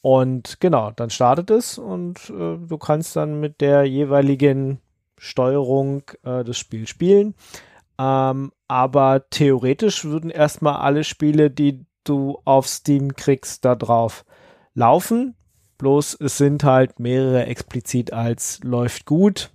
und 0.00 0.60
genau, 0.60 0.90
dann 0.90 1.10
startet 1.10 1.50
es 1.50 1.78
und 1.78 2.18
äh, 2.30 2.58
du 2.58 2.78
kannst 2.78 3.14
dann 3.14 3.38
mit 3.38 3.60
der 3.60 3.84
jeweiligen 3.84 4.80
Steuerung 5.16 6.02
äh, 6.24 6.42
das 6.42 6.58
Spiel 6.58 6.88
spielen. 6.88 7.34
Ähm, 7.98 8.50
aber 8.66 9.28
theoretisch 9.30 10.04
würden 10.04 10.30
erstmal 10.30 10.76
alle 10.76 11.04
Spiele, 11.04 11.50
die 11.50 11.86
du 12.02 12.40
auf 12.44 12.66
Steam 12.66 13.14
kriegst, 13.14 13.64
da 13.64 13.76
drauf 13.76 14.24
laufen. 14.74 15.36
Bloß 15.78 16.18
es 16.20 16.36
sind 16.36 16.64
halt 16.64 16.98
mehrere 16.98 17.46
explizit 17.46 18.12
als 18.12 18.60
läuft 18.64 19.04
gut 19.04 19.52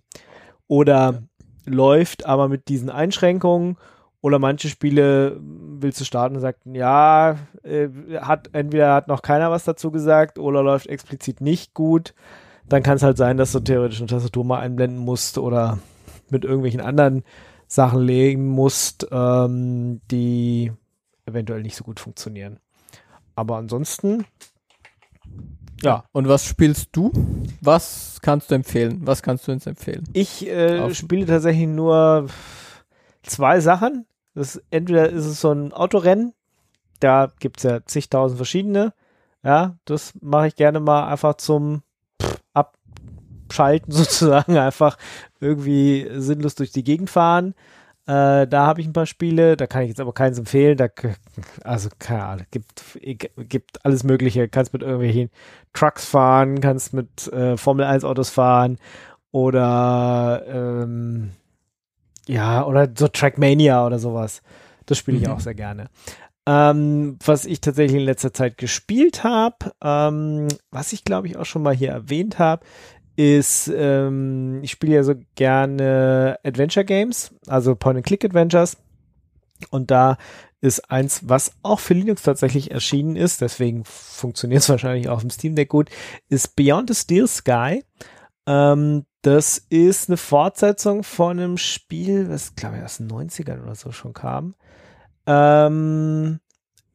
oder 0.67 1.23
läuft, 1.67 2.25
aber 2.25 2.47
mit 2.47 2.67
diesen 2.67 2.89
Einschränkungen. 2.89 3.77
Oder 4.21 4.39
manche 4.39 4.67
Spiele 4.67 5.39
willst 5.39 6.01
du 6.01 6.05
starten 6.05 6.35
und 6.35 6.41
sagst, 6.41 6.63
ja, 6.65 7.37
äh, 7.63 7.87
hat 8.19 8.49
entweder 8.53 8.93
hat 8.93 9.07
noch 9.07 9.21
keiner 9.21 9.51
was 9.51 9.63
dazu 9.63 9.91
gesagt 9.91 10.39
oder 10.39 10.63
läuft 10.63 10.87
explizit 10.87 11.39
nicht 11.39 11.73
gut. 11.73 12.15
Dann 12.67 12.83
kann 12.83 12.97
es 12.97 13.03
halt 13.03 13.17
sein, 13.17 13.37
dass 13.37 13.51
du 13.51 13.59
theoretisch 13.59 13.99
eine 13.99 14.07
Tastatur 14.07 14.43
mal 14.43 14.59
einblenden 14.59 14.99
musst 14.99 15.37
oder 15.37 15.77
mit 16.29 16.43
irgendwelchen 16.43 16.81
anderen 16.81 17.23
Sachen 17.67 18.01
legen 18.01 18.47
musst, 18.47 19.07
ähm, 19.11 20.01
die 20.09 20.71
eventuell 21.25 21.61
nicht 21.61 21.75
so 21.75 21.83
gut 21.83 21.99
funktionieren. 21.99 22.59
Aber 23.35 23.57
ansonsten 23.57 24.25
ja. 25.81 26.03
Und 26.11 26.27
was 26.27 26.45
spielst 26.45 26.89
du? 26.93 27.11
Was 27.61 28.19
kannst 28.21 28.51
du 28.51 28.55
empfehlen? 28.55 29.01
Was 29.03 29.21
kannst 29.21 29.47
du 29.47 29.51
uns 29.51 29.65
empfehlen? 29.67 30.03
Ich 30.13 30.47
äh, 30.47 30.93
spiele 30.93 31.25
tatsächlich 31.25 31.67
nur 31.67 32.27
zwei 33.23 33.59
Sachen. 33.59 34.05
Das, 34.33 34.61
entweder 34.69 35.09
ist 35.09 35.25
es 35.25 35.41
so 35.41 35.51
ein 35.51 35.73
Autorennen, 35.73 36.33
da 36.99 37.31
gibt 37.39 37.57
es 37.57 37.63
ja 37.63 37.83
zigtausend 37.85 38.37
verschiedene. 38.37 38.93
Ja, 39.43 39.77
das 39.85 40.13
mache 40.21 40.47
ich 40.47 40.55
gerne 40.55 40.79
mal 40.79 41.07
einfach 41.07 41.35
zum 41.35 41.83
Abschalten 42.53 43.91
sozusagen, 43.93 44.57
einfach 44.57 44.97
irgendwie 45.39 46.07
sinnlos 46.15 46.55
durch 46.55 46.71
die 46.71 46.83
Gegend 46.83 47.09
fahren. 47.09 47.53
Äh, 48.07 48.47
da 48.47 48.65
habe 48.65 48.79
ich 48.79 48.87
ein 48.87 48.93
paar 48.93 49.05
Spiele, 49.05 49.57
da 49.57 49.67
kann 49.67 49.83
ich 49.83 49.89
jetzt 49.89 49.99
aber 49.99 50.13
keins 50.13 50.39
empfehlen. 50.39 50.77
Da, 50.77 50.87
also, 51.63 51.89
keine 51.99 52.23
Ahnung, 52.23 52.45
gibt, 52.51 52.83
gibt 53.49 53.85
alles 53.85 54.03
Mögliche. 54.03 54.47
Kannst 54.47 54.71
mit 54.71 54.81
irgendwelchen 54.81 55.29
Trucks 55.73 56.05
fahren, 56.05 56.61
kannst 56.61 56.93
mit 56.93 57.27
äh, 57.33 57.57
Formel 57.57 57.85
1 57.85 58.05
Autos 58.05 58.29
fahren 58.29 58.77
oder 59.31 60.43
ähm, 60.47 61.31
ja, 62.27 62.65
oder 62.65 62.89
so 62.97 63.09
Trackmania 63.09 63.85
oder 63.85 63.99
sowas. 63.99 64.41
Das 64.85 64.97
spiele 64.97 65.17
ich 65.17 65.27
mhm. 65.27 65.33
auch 65.33 65.39
sehr 65.41 65.55
gerne. 65.55 65.89
Ähm, 66.47 67.17
was 67.25 67.43
ich 67.43 67.59
tatsächlich 67.59 67.99
in 67.99 68.05
letzter 68.05 68.33
Zeit 68.33 68.57
gespielt 68.57 69.25
habe, 69.25 69.73
ähm, 69.83 70.47
was 70.71 70.93
ich 70.93 71.03
glaube 71.03 71.27
ich 71.27 71.35
auch 71.35 71.45
schon 71.45 71.61
mal 71.61 71.75
hier 71.75 71.89
erwähnt 71.89 72.39
habe, 72.39 72.65
ist, 73.17 73.69
ähm, 73.75 74.59
ich 74.61 74.71
spiele 74.71 74.95
ja 74.95 75.03
so 75.03 75.15
gerne 75.35 76.39
Adventure 76.43 76.85
Games, 76.85 77.33
also 77.47 77.75
Point-and-Click-Adventures. 77.75 78.77
Und 79.71 79.89
da 79.89 80.17
ist 80.61 80.91
eins, 80.91 81.27
was 81.27 81.51
auch 81.63 81.79
für 81.79 81.95
Linux 81.95 82.21
tatsächlich 82.21 82.71
erschienen 82.71 83.15
ist, 83.15 83.41
deswegen 83.41 83.83
funktioniert 83.85 84.61
es 84.61 84.69
wahrscheinlich 84.69 85.09
auch 85.09 85.23
im 85.23 85.31
Steam 85.31 85.55
Deck 85.55 85.69
gut, 85.69 85.89
ist 86.29 86.55
Beyond 86.55 86.93
the 86.93 86.95
Steel 86.95 87.27
Sky. 87.27 87.83
Ähm, 88.45 89.05
das 89.23 89.57
ist 89.69 90.09
eine 90.09 90.17
Fortsetzung 90.17 91.03
von 91.03 91.39
einem 91.39 91.57
Spiel, 91.57 92.29
was 92.29 92.55
glaube 92.55 92.77
ich 92.77 92.83
aus 92.83 92.97
den 92.97 93.09
90ern 93.09 93.63
oder 93.63 93.75
so 93.75 93.91
schon 93.91 94.13
kam. 94.13 94.53
Ähm, 95.25 96.39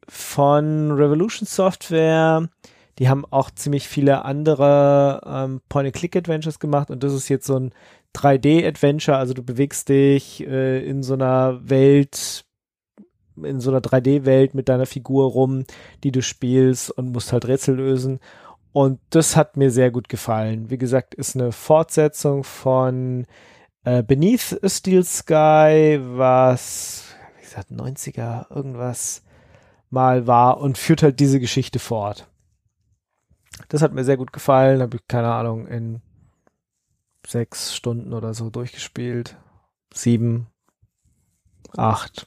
von 0.08 0.92
Revolution 0.92 1.46
Software. 1.46 2.48
Die 2.98 3.08
haben 3.08 3.24
auch 3.30 3.50
ziemlich 3.50 3.88
viele 3.88 4.24
andere 4.24 5.22
ähm, 5.26 5.60
Point-and-Click-Adventures 5.68 6.58
gemacht 6.58 6.90
und 6.90 7.02
das 7.02 7.14
ist 7.14 7.28
jetzt 7.28 7.46
so 7.46 7.58
ein 7.58 7.72
3D-Adventure, 8.14 9.16
also 9.16 9.34
du 9.34 9.42
bewegst 9.42 9.88
dich 9.88 10.46
äh, 10.46 10.84
in 10.86 11.02
so 11.02 11.14
einer 11.14 11.68
Welt, 11.68 12.44
in 13.42 13.60
so 13.60 13.70
einer 13.70 13.80
3D-Welt 13.80 14.54
mit 14.54 14.68
deiner 14.68 14.86
Figur 14.86 15.30
rum, 15.30 15.64
die 16.04 16.12
du 16.12 16.20
spielst 16.20 16.90
und 16.90 17.12
musst 17.12 17.32
halt 17.32 17.46
Rätsel 17.46 17.76
lösen. 17.76 18.20
Und 18.72 19.00
das 19.10 19.36
hat 19.36 19.56
mir 19.56 19.70
sehr 19.70 19.90
gut 19.90 20.08
gefallen. 20.08 20.70
Wie 20.70 20.78
gesagt, 20.78 21.14
ist 21.14 21.36
eine 21.36 21.52
Fortsetzung 21.52 22.44
von 22.44 23.26
äh, 23.84 24.02
Beneath 24.02 24.58
a 24.62 24.68
Steel 24.68 25.04
Sky, 25.04 26.00
was, 26.02 27.04
wie 27.36 27.42
gesagt, 27.42 27.70
90er 27.70 28.54
irgendwas 28.54 29.22
mal 29.90 30.26
war 30.26 30.58
und 30.58 30.78
führt 30.78 31.02
halt 31.02 31.20
diese 31.20 31.40
Geschichte 31.40 31.78
fort. 31.78 32.26
Das 33.68 33.82
hat 33.82 33.92
mir 33.92 34.04
sehr 34.04 34.16
gut 34.16 34.32
gefallen. 34.32 34.80
Habe 34.80 34.96
ich, 34.96 35.08
keine 35.08 35.32
Ahnung, 35.32 35.66
in 35.66 36.00
sechs 37.26 37.74
Stunden 37.74 38.12
oder 38.12 38.34
so 38.34 38.50
durchgespielt. 38.50 39.36
Sieben, 39.94 40.46
acht, 41.76 42.26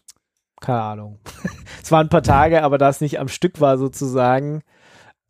keine 0.62 0.82
Ahnung. 0.82 1.20
es 1.84 1.92
waren 1.92 2.08
ein 2.08 2.10
paar 2.10 2.24
Tage, 2.24 2.64
aber 2.64 2.78
da 2.78 2.90
es 2.90 3.02
nicht 3.02 3.20
am 3.20 3.28
Stück 3.28 3.60
war 3.60 3.78
sozusagen. 3.78 4.62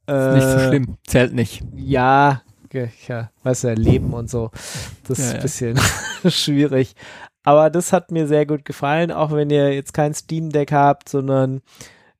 Äh, 0.07 0.35
nicht 0.35 0.47
so 0.47 0.59
schlimm, 0.59 0.97
zählt 1.07 1.33
nicht. 1.33 1.63
Ja, 1.73 2.41
ja, 3.07 3.31
weißt 3.43 3.63
du, 3.65 3.73
Leben 3.73 4.13
und 4.13 4.29
so. 4.29 4.51
Das 5.07 5.17
ja, 5.19 5.25
ist 5.25 5.35
ein 5.35 5.41
bisschen 5.41 5.79
ja. 6.23 6.29
schwierig. 6.29 6.95
Aber 7.43 7.69
das 7.69 7.93
hat 7.93 8.11
mir 8.11 8.27
sehr 8.27 8.45
gut 8.45 8.65
gefallen, 8.65 9.11
auch 9.11 9.31
wenn 9.31 9.49
ihr 9.49 9.73
jetzt 9.73 9.93
kein 9.93 10.13
Steam 10.13 10.49
Deck 10.49 10.71
habt, 10.71 11.07
sondern 11.07 11.61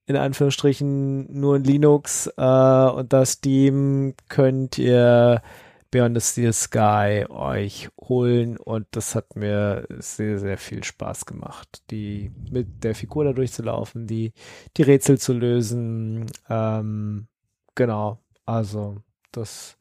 in 0.07 0.15
Anführungsstrichen 0.15 1.39
nur 1.39 1.55
in 1.55 1.63
Linux 1.63 2.27
äh, 2.37 2.41
und 2.41 3.11
das 3.11 3.33
Steam 3.33 4.13
könnt 4.29 4.77
ihr 4.77 5.41
Beyond 5.91 6.21
the 6.21 6.29
Steel 6.29 6.53
Sky 6.53 7.25
euch 7.29 7.89
holen 8.01 8.57
und 8.57 8.85
das 8.91 9.15
hat 9.15 9.35
mir 9.35 9.87
sehr, 9.97 10.39
sehr 10.39 10.57
viel 10.57 10.83
Spaß 10.83 11.25
gemacht, 11.25 11.81
die 11.89 12.31
mit 12.51 12.83
der 12.83 12.95
Figur 12.95 13.23
da 13.23 13.33
durchzulaufen, 13.33 14.05
die, 14.05 14.33
die 14.75 14.81
Rätsel 14.81 15.17
zu 15.17 15.33
lösen. 15.33 16.25
Ähm, 16.49 17.27
genau, 17.75 18.19
also 18.45 18.97
das, 19.31 19.77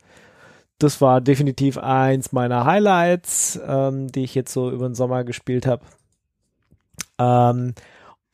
das 0.78 1.00
war 1.00 1.20
definitiv 1.20 1.78
eins 1.78 2.32
meiner 2.32 2.64
Highlights, 2.64 3.60
ähm, 3.66 4.06
die 4.06 4.24
ich 4.24 4.34
jetzt 4.34 4.52
so 4.52 4.70
über 4.70 4.88
den 4.88 4.94
Sommer 4.94 5.24
gespielt 5.24 5.66
habe. 5.66 5.84
Ähm, 7.18 7.74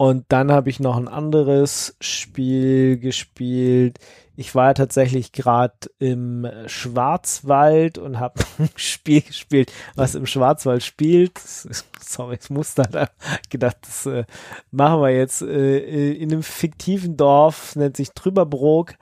und 0.00 0.24
dann 0.30 0.50
habe 0.50 0.70
ich 0.70 0.80
noch 0.80 0.96
ein 0.96 1.08
anderes 1.08 1.94
Spiel 2.00 2.96
gespielt. 2.96 3.98
Ich 4.34 4.54
war 4.54 4.72
tatsächlich 4.72 5.30
gerade 5.30 5.74
im 5.98 6.48
Schwarzwald 6.64 7.98
und 7.98 8.18
habe 8.18 8.40
ein 8.58 8.70
Spiel 8.76 9.20
gespielt, 9.20 9.70
was 9.96 10.14
im 10.14 10.24
Schwarzwald 10.24 10.82
spielt. 10.82 11.38
Sorry, 12.00 12.38
ich 12.40 12.48
muss 12.48 12.74
da 12.74 13.10
gedacht, 13.50 13.76
das 13.82 14.06
äh, 14.06 14.24
machen 14.70 15.02
wir 15.02 15.10
jetzt 15.10 15.42
äh, 15.42 16.12
in 16.12 16.32
einem 16.32 16.44
fiktiven 16.44 17.18
Dorf, 17.18 17.76
nennt 17.76 17.98
sich 17.98 18.12
Trüberbrook 18.12 18.94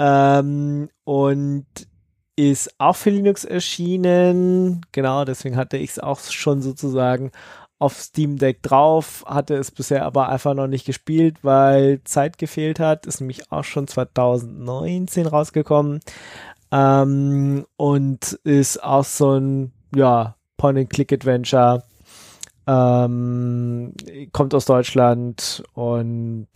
ähm, 0.00 0.88
und 1.04 1.66
ist 2.34 2.74
auch 2.78 2.96
für 2.96 3.10
Linux 3.10 3.44
erschienen. 3.44 4.80
Genau, 4.90 5.24
deswegen 5.24 5.56
hatte 5.56 5.76
ich 5.76 5.90
es 5.90 5.98
auch 6.00 6.18
schon 6.18 6.62
sozusagen 6.62 7.30
auf 7.78 8.00
Steam 8.00 8.38
Deck 8.38 8.62
drauf, 8.62 9.24
hatte 9.26 9.54
es 9.54 9.70
bisher 9.70 10.04
aber 10.04 10.28
einfach 10.28 10.54
noch 10.54 10.66
nicht 10.66 10.86
gespielt, 10.86 11.38
weil 11.42 12.00
Zeit 12.04 12.38
gefehlt 12.38 12.80
hat. 12.80 13.06
Ist 13.06 13.20
nämlich 13.20 13.52
auch 13.52 13.64
schon 13.64 13.86
2019 13.86 15.26
rausgekommen. 15.26 16.00
Ähm, 16.72 17.66
und 17.76 18.32
ist 18.44 18.82
auch 18.82 19.04
so 19.04 19.38
ein, 19.38 19.72
ja, 19.94 20.36
Point-and-Click-Adventure. 20.56 21.82
Ähm, 22.66 23.92
kommt 24.32 24.54
aus 24.54 24.64
Deutschland 24.64 25.62
und 25.74 26.48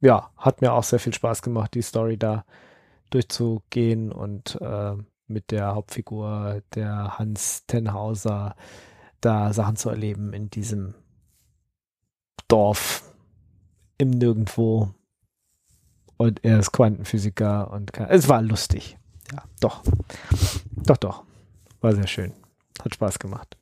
ja, 0.00 0.30
hat 0.36 0.60
mir 0.60 0.72
auch 0.72 0.84
sehr 0.84 1.00
viel 1.00 1.14
Spaß 1.14 1.42
gemacht, 1.42 1.74
die 1.74 1.82
Story 1.82 2.16
da 2.16 2.44
durchzugehen 3.10 4.12
und 4.12 4.58
äh, 4.60 4.92
mit 5.26 5.50
der 5.50 5.74
Hauptfigur, 5.74 6.62
der 6.74 7.18
Hans 7.18 7.66
Tenhauser, 7.66 8.54
da 9.20 9.52
Sachen 9.52 9.76
zu 9.76 9.90
erleben 9.90 10.32
in 10.32 10.50
diesem 10.50 10.94
Dorf 12.48 13.02
im 13.98 14.10
Nirgendwo. 14.10 14.94
Und 16.16 16.44
er 16.44 16.58
ist 16.58 16.72
Quantenphysiker 16.72 17.70
und 17.70 17.92
kann, 17.92 18.08
es 18.10 18.28
war 18.28 18.42
lustig. 18.42 18.98
Ja, 19.32 19.44
doch. 19.60 19.82
Doch, 20.76 20.96
doch. 20.96 21.24
War 21.80 21.94
sehr 21.94 22.06
schön. 22.06 22.32
Hat 22.82 22.94
Spaß 22.94 23.18
gemacht. 23.18 23.56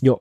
Jo. 0.00 0.20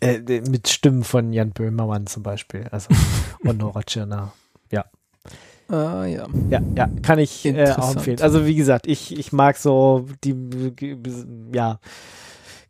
Äh, 0.00 0.20
mit 0.20 0.68
Stimmen 0.68 1.04
von 1.04 1.32
Jan 1.32 1.52
Böhmermann 1.52 2.06
zum 2.06 2.22
Beispiel. 2.22 2.66
Also, 2.70 2.88
und 3.40 3.58
Nora 3.58 3.82
Tschirner. 3.82 4.32
Ja. 4.70 4.84
Ah, 5.68 6.04
ja. 6.04 6.26
Ja, 6.48 6.60
ja, 6.76 6.88
kann 7.02 7.18
ich 7.18 7.44
äh, 7.44 7.72
auch 7.72 7.94
empfehlen. 7.94 8.20
Also 8.20 8.46
wie 8.46 8.54
gesagt, 8.54 8.86
ich, 8.86 9.18
ich 9.18 9.32
mag 9.32 9.56
so 9.56 10.06
die, 10.22 10.34
ja, 11.52 11.80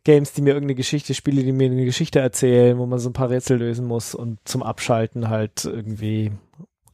Games, 0.03 0.31
die 0.33 0.41
mir 0.41 0.53
irgendeine 0.53 0.75
Geschichte, 0.75 1.13
Spiele, 1.13 1.43
die 1.43 1.51
mir 1.51 1.69
eine 1.69 1.85
Geschichte 1.85 2.19
erzählen, 2.19 2.77
wo 2.77 2.85
man 2.85 2.97
so 2.97 3.09
ein 3.09 3.13
paar 3.13 3.29
Rätsel 3.29 3.57
lösen 3.57 3.85
muss 3.85 4.15
und 4.15 4.39
zum 4.45 4.63
Abschalten 4.63 5.29
halt 5.29 5.65
irgendwie 5.65 6.31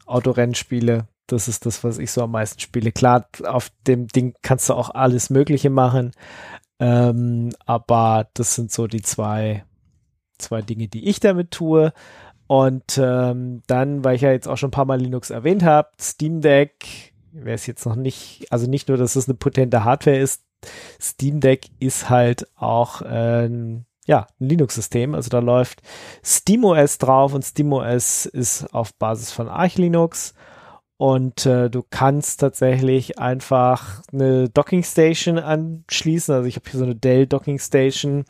Autorennspiele. 0.06 1.08
Das 1.28 1.48
ist 1.48 1.66
das, 1.66 1.84
was 1.84 2.00
ich 2.00 2.12
so 2.12 2.24
am 2.24 2.32
meisten 2.32 2.60
spiele. 2.60 2.92
Klar, 2.92 3.28
auf 3.46 3.72
dem 3.88 4.08
Ding 4.08 4.34
kannst 4.42 4.68
du 4.68 4.74
auch 4.74 4.90
alles 4.90 5.30
Mögliche 5.30 5.70
machen, 5.70 6.12
ähm, 6.80 7.52
aber 7.66 8.28
das 8.34 8.56
sind 8.56 8.72
so 8.72 8.88
die 8.88 9.04
zwei, 9.04 9.64
zwei 10.38 10.62
Dinge, 10.62 10.88
die 10.88 11.08
ich 11.08 11.20
damit 11.20 11.52
tue. 11.52 11.94
Und 12.54 13.00
ähm, 13.02 13.64
dann, 13.66 14.04
weil 14.04 14.16
ich 14.16 14.22
ja 14.22 14.32
jetzt 14.32 14.48
auch 14.48 14.58
schon 14.58 14.68
ein 14.68 14.74
paar 14.74 14.86
Mal 14.86 15.02
Linux 15.02 15.32
erwähnt 15.32 15.64
habe, 15.64 15.90
Steam 16.00 16.40
Deck, 16.40 17.12
wer 17.32 17.56
es 17.56 17.66
jetzt 17.66 17.84
noch 17.84 17.96
nicht, 17.96 18.46
also 18.52 18.70
nicht 18.70 18.90
nur, 18.90 18.98
dass 18.98 19.16
es 19.16 19.28
eine 19.28 19.34
potente 19.34 19.84
Hardware 19.84 20.20
ist, 20.20 20.44
Steam 21.02 21.40
Deck 21.40 21.66
ist 21.80 22.12
halt 22.12 22.48
auch 22.56 23.02
ähm, 23.08 23.86
ja, 24.06 24.28
ein 24.40 24.50
Linux-System. 24.50 25.16
Also 25.16 25.32
da 25.32 25.40
läuft 25.40 25.82
SteamOS 26.24 27.00
drauf 27.00 27.34
und 27.34 27.44
SteamOS 27.44 28.28
ist 28.28 28.72
auf 28.72 28.94
Basis 29.00 29.32
von 29.32 29.48
Arch 29.48 29.80
Linux. 29.80 30.36
Und 30.98 31.48
äh, 31.48 31.72
du 31.72 31.84
kannst 31.90 32.40
tatsächlich 32.40 33.18
einfach 33.18 34.04
eine 34.14 34.48
Docking 34.50 34.84
Station 34.84 35.40
anschließen. 35.40 36.36
Also 36.36 36.48
ich 36.48 36.58
habe 36.58 36.70
hier 36.70 36.78
so 36.78 36.86
eine 36.86 36.96
Dell 36.96 37.26
Docking 37.26 37.58
Station 37.58 38.26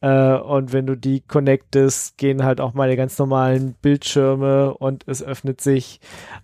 äh, 0.00 0.34
und 0.34 0.72
wenn 0.72 0.86
du 0.86 0.94
die 0.94 1.20
connectest, 1.20 2.18
gehen 2.18 2.44
halt 2.44 2.60
auch 2.60 2.74
meine 2.74 2.96
ganz 2.96 3.18
normalen 3.18 3.74
Bildschirme 3.80 4.74
und 4.74 5.04
es 5.08 5.22
öffnet 5.22 5.60
sich 5.60 6.00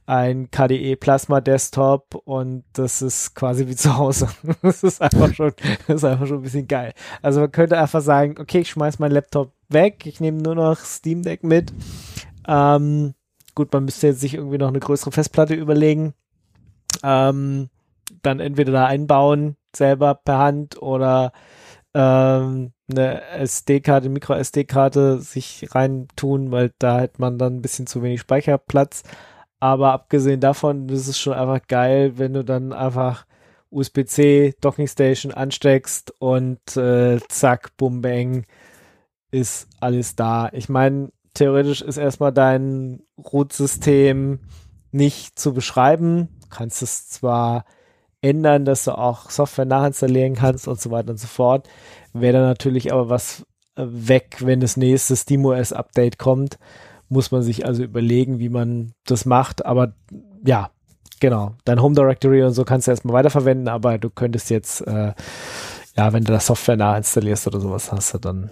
ein 0.06 0.50
KDE 0.50 0.96
Plasma 0.96 1.40
Desktop 1.40 2.14
und 2.24 2.64
das 2.72 3.02
ist 3.02 3.34
quasi 3.34 3.66
wie 3.66 3.76
zu 3.76 3.96
Hause. 3.96 4.28
das 4.62 4.82
ist 4.82 5.02
einfach 5.02 5.34
schon, 5.34 5.52
das 5.86 5.96
ist 5.96 6.04
einfach 6.04 6.26
schon 6.26 6.38
ein 6.38 6.42
bisschen 6.42 6.66
geil. 6.68 6.94
Also 7.20 7.40
man 7.40 7.52
könnte 7.52 7.78
einfach 7.78 8.00
sagen, 8.00 8.36
okay, 8.38 8.60
ich 8.60 8.70
schmeiß 8.70 8.98
meinen 8.98 9.12
Laptop 9.12 9.52
weg, 9.68 10.06
ich 10.06 10.20
nehme 10.20 10.40
nur 10.40 10.54
noch 10.54 10.78
Steam 10.78 11.22
Deck 11.22 11.44
mit. 11.44 11.72
Ähm, 12.48 13.14
gut, 13.54 13.72
man 13.72 13.84
müsste 13.84 14.08
jetzt 14.08 14.20
sich 14.20 14.34
irgendwie 14.34 14.58
noch 14.58 14.68
eine 14.68 14.80
größere 14.80 15.12
Festplatte 15.12 15.54
überlegen. 15.54 16.14
Ähm, 17.02 17.68
dann 18.22 18.40
entweder 18.40 18.72
da 18.72 18.86
einbauen, 18.86 19.56
selber 19.74 20.14
per 20.14 20.38
Hand 20.38 20.80
oder 20.80 21.32
ähm, 21.94 22.72
eine 22.92 23.22
SD-Karte, 23.22 24.08
Micro-SD-Karte 24.08 25.20
sich 25.20 25.68
reintun, 25.74 26.52
weil 26.52 26.72
da 26.78 27.00
hat 27.00 27.18
man 27.18 27.38
dann 27.38 27.56
ein 27.56 27.62
bisschen 27.62 27.86
zu 27.86 28.02
wenig 28.02 28.20
Speicherplatz. 28.20 29.02
Aber 29.60 29.92
abgesehen 29.92 30.40
davon, 30.40 30.88
ist 30.88 31.18
schon 31.18 31.34
einfach 31.34 31.66
geil, 31.68 32.18
wenn 32.18 32.34
du 32.34 32.44
dann 32.44 32.72
einfach 32.72 33.26
USB-C 33.70 34.54
Docking 34.60 34.86
Station 34.86 35.32
ansteckst 35.32 36.12
und 36.18 36.76
äh, 36.76 37.18
zack, 37.28 37.76
bum, 37.76 38.02
bang, 38.02 38.44
ist 39.30 39.68
alles 39.80 40.14
da. 40.14 40.50
Ich 40.52 40.68
meine, 40.68 41.10
theoretisch 41.34 41.82
ist 41.82 41.96
erstmal 41.96 42.32
dein 42.32 43.02
Root-System 43.18 44.40
nicht 44.90 45.38
zu 45.38 45.54
beschreiben. 45.54 46.28
Du 46.42 46.48
kannst 46.50 46.82
es 46.82 47.08
zwar 47.08 47.64
ändern, 48.20 48.64
dass 48.64 48.84
du 48.84 48.96
auch 48.96 49.30
Software 49.30 49.64
nachinstallieren 49.64 50.34
kannst 50.34 50.68
und 50.68 50.80
so 50.80 50.90
weiter 50.90 51.10
und 51.10 51.18
so 51.18 51.26
fort. 51.26 51.68
Wäre 52.12 52.34
dann 52.34 52.46
natürlich 52.46 52.92
aber 52.92 53.08
was 53.08 53.44
äh, 53.76 53.84
weg, 53.86 54.38
wenn 54.40 54.60
das 54.60 54.76
nächste 54.76 55.16
SteamOS-Update 55.16 56.18
kommt. 56.18 56.58
Muss 57.08 57.30
man 57.30 57.42
sich 57.42 57.66
also 57.66 57.82
überlegen, 57.82 58.38
wie 58.38 58.48
man 58.48 58.92
das 59.04 59.24
macht. 59.24 59.64
Aber 59.64 59.94
ja, 60.44 60.70
genau. 61.20 61.54
Dein 61.64 61.80
Home 61.80 61.94
Directory 61.94 62.42
und 62.42 62.52
so 62.52 62.64
kannst 62.64 62.86
du 62.86 62.90
erstmal 62.90 63.14
weiterverwenden, 63.14 63.68
aber 63.68 63.98
du 63.98 64.10
könntest 64.10 64.50
jetzt, 64.50 64.80
äh, 64.86 65.14
ja, 65.96 66.12
wenn 66.12 66.24
du 66.24 66.32
das 66.32 66.46
Software 66.46 66.76
nachinstallierst 66.76 67.46
oder 67.46 67.60
sowas, 67.60 67.92
hast 67.92 68.14
du 68.14 68.18
dann 68.18 68.50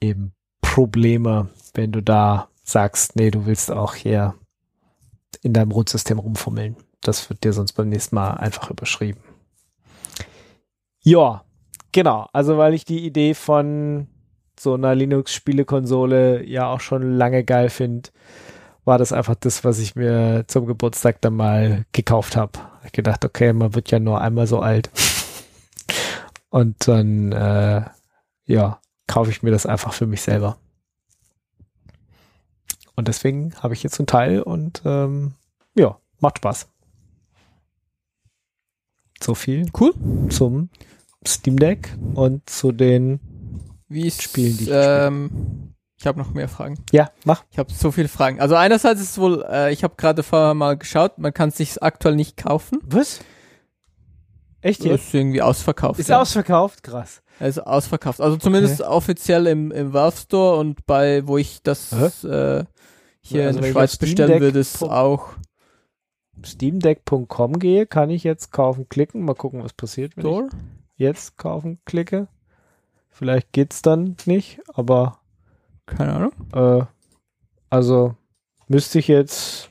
eben 0.00 0.32
Probleme, 0.60 1.48
wenn 1.74 1.92
du 1.92 2.02
da 2.02 2.48
sagst, 2.62 3.16
nee, 3.16 3.30
du 3.30 3.46
willst 3.46 3.70
auch 3.70 3.94
hier 3.94 4.34
in 5.42 5.52
deinem 5.52 5.72
Root-System 5.72 6.18
rumfummeln. 6.18 6.76
Das 7.00 7.28
wird 7.30 7.44
dir 7.44 7.52
sonst 7.52 7.72
beim 7.72 7.88
nächsten 7.88 8.14
Mal 8.14 8.32
einfach 8.32 8.70
überschrieben. 8.70 9.20
Ja, 11.02 11.44
genau. 11.92 12.28
Also 12.32 12.58
weil 12.58 12.74
ich 12.74 12.84
die 12.84 13.04
Idee 13.04 13.34
von 13.34 14.08
so 14.58 14.74
einer 14.74 14.94
Linux-Spielekonsole 14.94 16.44
ja 16.46 16.70
auch 16.70 16.80
schon 16.80 17.16
lange 17.16 17.44
geil 17.44 17.70
finde, 17.70 18.10
war 18.84 18.98
das 18.98 19.12
einfach 19.12 19.34
das, 19.34 19.64
was 19.64 19.78
ich 19.78 19.94
mir 19.94 20.44
zum 20.46 20.66
Geburtstag 20.66 21.20
dann 21.20 21.34
mal 21.34 21.84
gekauft 21.92 22.36
habe. 22.36 22.58
Ich 22.84 22.92
gedacht, 22.92 23.24
okay, 23.24 23.52
man 23.52 23.74
wird 23.74 23.90
ja 23.90 23.98
nur 23.98 24.20
einmal 24.20 24.46
so 24.46 24.60
alt. 24.60 24.90
Und 26.50 26.88
dann, 26.88 27.32
äh, 27.32 27.84
ja, 28.46 28.80
kaufe 29.06 29.30
ich 29.30 29.42
mir 29.42 29.50
das 29.50 29.66
einfach 29.66 29.92
für 29.92 30.06
mich 30.06 30.22
selber. 30.22 30.56
Und 32.96 33.08
deswegen 33.08 33.54
habe 33.62 33.74
ich 33.74 33.82
jetzt 33.82 33.98
einen 33.98 34.06
Teil 34.06 34.42
und 34.42 34.82
ähm, 34.84 35.32
ja, 35.74 35.96
macht 36.18 36.38
Spaß. 36.38 36.68
So 39.22 39.34
viel 39.34 39.70
Cool. 39.78 39.94
zum 40.28 40.68
Steam 41.26 41.58
Deck 41.58 41.96
und 42.14 42.48
zu 42.48 42.72
den 42.72 43.20
Wie 43.88 44.06
ist 44.06 44.22
Spielen, 44.22 44.56
die 44.56 44.64
ich 44.64 44.70
ähm, 44.72 45.74
ich 46.00 46.06
habe 46.06 46.18
noch 46.18 46.32
mehr 46.32 46.48
Fragen. 46.48 46.78
Ja, 46.92 47.10
mach. 47.24 47.44
Ich 47.50 47.58
habe 47.58 47.70
so 47.70 47.90
viele 47.90 48.08
Fragen. 48.08 48.40
Also 48.40 48.54
einerseits 48.54 49.02
ist 49.02 49.10
es 49.10 49.18
wohl, 49.18 49.44
äh, 49.50 49.70
ich 49.70 49.84
habe 49.84 49.96
gerade 49.98 50.22
vorher 50.22 50.54
mal 50.54 50.78
geschaut, 50.78 51.18
man 51.18 51.34
kann 51.34 51.50
es 51.50 51.58
sich 51.58 51.82
aktuell 51.82 52.16
nicht 52.16 52.38
kaufen. 52.38 52.78
Was? 52.86 53.20
Echt 54.62 54.82
jetzt? 54.82 55.08
ist 55.08 55.14
irgendwie 55.14 55.42
ausverkauft. 55.42 56.00
Ist 56.00 56.08
ja. 56.08 56.20
ausverkauft? 56.20 56.82
Krass. 56.82 57.20
Ist 57.38 57.58
ausverkauft. 57.58 58.22
Also 58.22 58.38
zumindest 58.38 58.80
offiziell 58.80 59.46
im, 59.46 59.70
im 59.72 59.92
Valve 59.92 60.16
Store 60.16 60.58
und 60.58 60.86
bei, 60.86 61.26
wo 61.26 61.36
ich 61.36 61.62
das 61.62 61.92
äh, 61.92 62.64
hier 63.20 63.46
Also 63.46 63.58
in 63.58 63.64
der 63.64 63.72
Schweiz 63.72 63.96
bestellen 63.98 64.40
würde, 64.40 64.58
ist 64.58 64.82
auch 64.82 65.34
Steamdeck.com 66.42 67.58
gehe, 67.58 67.86
kann 67.86 68.08
ich 68.08 68.24
jetzt 68.24 68.52
kaufen, 68.52 68.88
klicken. 68.88 69.22
Mal 69.22 69.34
gucken, 69.34 69.62
was 69.62 69.74
passiert, 69.74 70.16
wenn 70.16 70.22
Store. 70.22 70.46
ich 70.46 70.79
jetzt 71.00 71.36
kaufen 71.38 71.78
klicke. 71.86 72.28
Vielleicht 73.10 73.52
geht's 73.52 73.82
dann 73.82 74.16
nicht, 74.26 74.60
aber 74.72 75.18
Keine 75.86 76.12
Ahnung. 76.14 76.32
äh, 76.54 76.84
also 77.70 78.14
müsste 78.68 78.98
ich 79.00 79.08
jetzt 79.08 79.70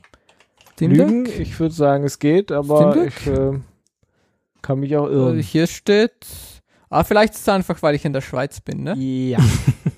Steam 0.74 0.92
lügen. 0.92 1.26
Deck. 1.26 1.40
Ich 1.40 1.60
würde 1.60 1.74
sagen, 1.74 2.04
es 2.04 2.20
geht, 2.20 2.52
aber 2.52 3.06
ich 3.06 3.28
äh, 3.28 3.60
kann 4.62 4.80
mich 4.80 4.96
auch 4.98 5.06
Also 5.06 5.28
irren. 5.30 5.40
hier 5.40 5.68
steht, 5.68 6.26
ah, 6.90 7.04
vielleicht 7.04 7.34
ist 7.36 7.42
es 7.42 7.50
einfach, 7.50 7.82
weil 7.82 7.96
ich 7.96 8.06
in 8.06 8.14
der 8.14 8.22
Schweiz 8.22 8.60
bin, 8.62 8.84
ne? 8.84 8.96
ja. 8.98 9.40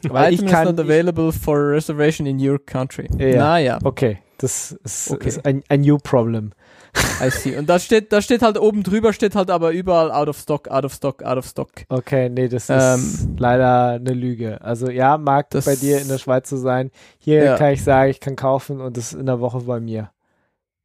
Weil 0.09 0.33
ich 0.33 0.43
kann. 0.47 0.65
not 0.65 0.79
available 0.79 1.31
for 1.31 1.57
reservation 1.73 2.25
in 2.25 2.39
your 2.39 2.57
country. 2.57 3.07
Ja. 3.19 3.37
Naja, 3.37 3.79
okay, 3.83 4.17
das 4.39 4.71
ist, 4.83 5.11
Okay. 5.11 5.27
ist 5.27 5.45
ein, 5.45 5.61
ein 5.69 5.81
New 5.81 5.97
Problem. 5.99 6.53
I 7.21 7.29
see. 7.29 7.57
Und 7.57 7.67
da 7.69 7.79
steht, 7.79 8.11
da 8.11 8.21
steht 8.21 8.41
halt 8.41 8.57
oben 8.59 8.83
drüber, 8.83 9.13
steht 9.13 9.35
halt 9.35 9.49
aber 9.49 9.71
überall 9.71 10.11
out 10.11 10.27
of 10.27 10.37
stock, 10.37 10.67
out 10.69 10.85
of 10.85 10.93
stock, 10.93 11.21
out 11.23 11.37
of 11.37 11.45
stock. 11.45 11.69
Okay, 11.89 12.29
nee, 12.29 12.47
das 12.47 12.69
ist 12.69 12.69
Ähm, 12.69 13.35
leider 13.37 13.91
eine 13.91 14.13
Lüge. 14.13 14.59
Also 14.61 14.89
ja, 14.89 15.17
mag 15.17 15.49
Das- 15.51 15.65
bei 15.65 15.75
dir 15.75 16.01
in 16.01 16.07
der 16.07 16.17
Schweiz 16.17 16.49
so 16.49 16.57
sein. 16.57 16.91
Hier 17.19 17.43
Ja. 17.43 17.57
kann 17.57 17.73
ich 17.73 17.83
sagen, 17.83 18.09
ich 18.11 18.19
kann 18.19 18.35
kaufen 18.35 18.81
und 18.81 18.97
es 18.97 19.13
ist 19.13 19.19
in 19.19 19.25
der 19.27 19.39
Woche 19.39 19.59
bei 19.61 19.79
mir. 19.79 20.11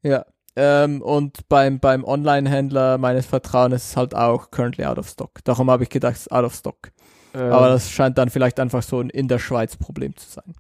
Ja. 0.02 0.24
Ähm, 0.58 1.02
und 1.02 1.48
beim, 1.48 1.80
beim 1.80 2.02
Online-Händler 2.04 2.96
meines 2.98 3.26
Vertrauens 3.26 3.74
ist 3.74 3.84
es 3.90 3.96
halt 3.96 4.14
auch 4.14 4.50
currently 4.50 4.84
out 4.86 4.98
of 4.98 5.08
stock. 5.08 5.44
Darum 5.44 5.70
habe 5.70 5.82
ich 5.82 5.90
gedacht, 5.90 6.14
es 6.14 6.20
ist 6.22 6.32
out 6.32 6.44
of 6.44 6.54
stock. 6.54 6.92
Ähm, 7.34 7.52
Aber 7.52 7.68
das 7.68 7.90
scheint 7.90 8.16
dann 8.16 8.30
vielleicht 8.30 8.58
einfach 8.60 8.82
so 8.82 9.00
ein 9.00 9.10
in 9.10 9.28
der 9.28 9.38
Schweiz 9.38 9.76
Problem 9.76 10.16
zu 10.16 10.26
sein. 10.30 10.54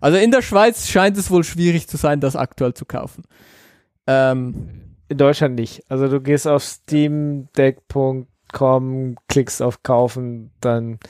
Also 0.00 0.18
in 0.18 0.30
der 0.30 0.42
Schweiz 0.42 0.86
scheint 0.88 1.16
es 1.16 1.30
wohl 1.30 1.42
schwierig 1.42 1.88
zu 1.88 1.96
sein, 1.96 2.20
das 2.20 2.36
aktuell 2.36 2.74
zu 2.74 2.84
kaufen. 2.84 3.24
Ähm, 4.06 4.89
in 5.10 5.18
Deutschland 5.18 5.56
nicht. 5.56 5.82
Also 5.90 6.08
du 6.08 6.20
gehst 6.20 6.46
auf 6.46 6.62
steamdeck.com, 6.62 9.16
klickst 9.28 9.60
auf 9.60 9.82
kaufen, 9.82 10.52
dann 10.60 11.00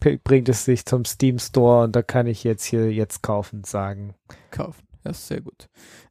bringt 0.00 0.48
es 0.48 0.64
dich 0.64 0.84
zum 0.84 1.04
Steam 1.04 1.38
Store 1.38 1.84
und 1.84 1.94
da 1.94 2.02
kann 2.02 2.26
ich 2.26 2.42
jetzt 2.42 2.64
hier 2.64 2.92
jetzt 2.92 3.22
kaufen 3.22 3.62
sagen. 3.64 4.16
kaufen. 4.50 4.82
Ja, 5.04 5.12
sehr 5.12 5.42
gut. 5.42 5.68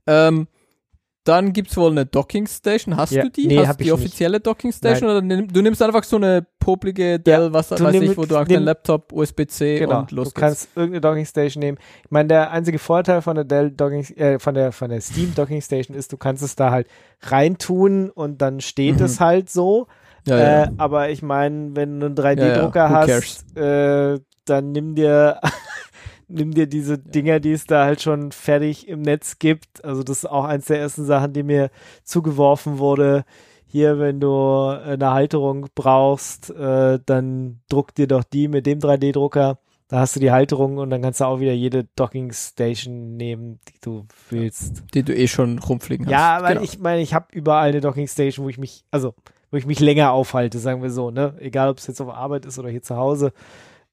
Ähm, 0.07 0.47
dann 1.29 1.53
gibt 1.53 1.69
es 1.71 1.77
wohl 1.77 1.91
eine 1.91 2.05
Docking 2.05 2.45
Station. 2.47 2.97
Hast 2.97 3.11
Ja, 3.13 3.23
du 3.23 3.29
die? 3.29 3.47
nee, 3.47 3.65
Hast 3.65 3.79
du 3.79 3.83
die 3.83 3.91
nicht. 3.91 3.93
offizielle 3.93 4.39
Docking 4.39 4.71
Station 4.73 5.09
oder 5.09 5.21
nimm, 5.21 5.47
du 5.47 5.61
nimmst 5.61 5.81
einfach 5.81 6.03
so 6.03 6.17
eine 6.17 6.45
poplige 6.59 7.19
Dell, 7.19 7.53
was 7.53 7.69
du 7.69 7.79
weiß 7.81 7.95
ich, 7.95 8.17
wo 8.17 8.25
du 8.25 8.35
auch 8.37 8.45
deinen 8.45 8.63
Laptop, 8.65 9.13
USB-C 9.13 9.79
Genau. 9.79 9.99
und 10.01 10.11
los 10.11 10.33
du 10.33 10.39
kannst 10.39 10.69
irgendeine 10.75 11.01
Docking 11.01 11.25
Station 11.25 11.61
nehmen. 11.61 11.77
Ich 12.03 12.11
meine, 12.11 12.27
der 12.27 12.51
einzige 12.51 12.79
Vorteil 12.79 13.21
von 13.21 13.35
der 13.35 13.45
Dell 13.45 13.71
Docking, 13.71 14.03
äh, 14.17 14.39
von 14.39 14.53
der 14.55 14.71
von 14.71 14.89
der 14.89 14.99
Steam 15.01 15.33
Docking 15.33 15.61
Station 15.61 15.95
ist, 15.95 16.11
du 16.11 16.17
kannst 16.17 16.43
es 16.43 16.55
da 16.55 16.71
halt 16.71 16.87
reintun 17.21 18.09
und 18.09 18.41
dann 18.41 18.59
steht 18.61 18.99
Mhm. 18.99 19.05
es 19.05 19.19
halt 19.19 19.49
so. 19.49 19.87
Ja, 20.27 20.37
ja. 20.37 20.63
Äh, 20.63 20.67
aber 20.77 21.09
ich 21.09 21.21
meine, 21.21 21.75
wenn 21.75 21.99
du 21.99 22.07
einen 22.07 22.15
Ja, 22.15 22.23
3D-Drucker 22.23 22.79
ja, 22.79 22.89
who 23.07 23.11
hast, 23.13 23.57
äh, 23.57 24.19
dann 24.45 24.71
nimm 24.71 24.95
dir, 24.95 25.39
nimm 26.29 26.53
dir 26.53 26.67
diese 26.67 26.97
Dinger, 26.97 27.39
die 27.39 27.51
es 27.51 27.65
da 27.65 27.85
halt 27.85 28.01
schon 28.01 28.31
fertig 28.31 28.87
im 28.87 29.01
Netz 29.01 29.39
gibt. 29.39 29.83
Also 29.83 30.03
das 30.03 30.19
ist 30.19 30.25
auch 30.29 30.45
eins 30.45 30.65
der 30.67 30.79
ersten 30.79 31.05
Sachen, 31.05 31.33
die 31.33 31.43
mir 31.43 31.69
zugeworfen 32.03 32.77
wurde. 32.79 33.25
Hier, 33.65 33.99
wenn 33.99 34.19
du 34.19 34.67
eine 34.67 35.11
Halterung 35.11 35.67
brauchst, 35.75 36.49
äh, 36.51 36.99
dann 37.05 37.59
druck 37.69 37.93
dir 37.93 38.07
doch 38.07 38.23
die 38.23 38.47
mit 38.47 38.65
dem 38.65 38.79
3D-Drucker. 38.79 39.59
Da 39.89 39.99
hast 39.99 40.15
du 40.15 40.19
die 40.19 40.31
Halterung 40.31 40.77
und 40.77 40.91
dann 40.91 41.01
kannst 41.01 41.19
du 41.19 41.25
auch 41.25 41.39
wieder 41.39 41.53
jede 41.53 41.85
Docking 41.95 42.31
Station 42.31 43.17
nehmen, 43.17 43.59
die 43.67 43.79
du 43.81 44.05
willst. 44.29 44.83
die 44.93 45.01
du 45.03 45.15
eh 45.15 45.27
schon 45.27 45.57
rumfliegen 45.59 46.05
hast. 46.05 46.11
Ja, 46.11 46.39
weil 46.43 46.53
Genau. 46.55 46.63
ich 46.63 46.79
meine, 46.79 47.01
ich 47.01 47.13
habe 47.15 47.25
überall 47.31 47.69
eine 47.69 47.81
Docking 47.81 48.07
Station, 48.07 48.45
wo 48.45 48.49
ich 48.49 48.59
mich, 48.59 48.85
also 48.91 49.15
wo 49.51 49.57
ich 49.57 49.65
mich 49.65 49.79
länger 49.79 50.11
aufhalte, 50.11 50.59
sagen 50.59 50.83
wir 50.83 50.91
so, 50.91 51.09
ne? 51.09 51.33
Egal, 51.39 51.69
ob 51.69 51.79
es 51.79 51.87
jetzt 51.87 52.01
auf 52.01 52.09
Arbeit 52.09 52.45
ist 52.45 52.59
oder 52.59 52.69
hier 52.69 52.83
zu 52.83 52.97
Hause, 52.97 53.33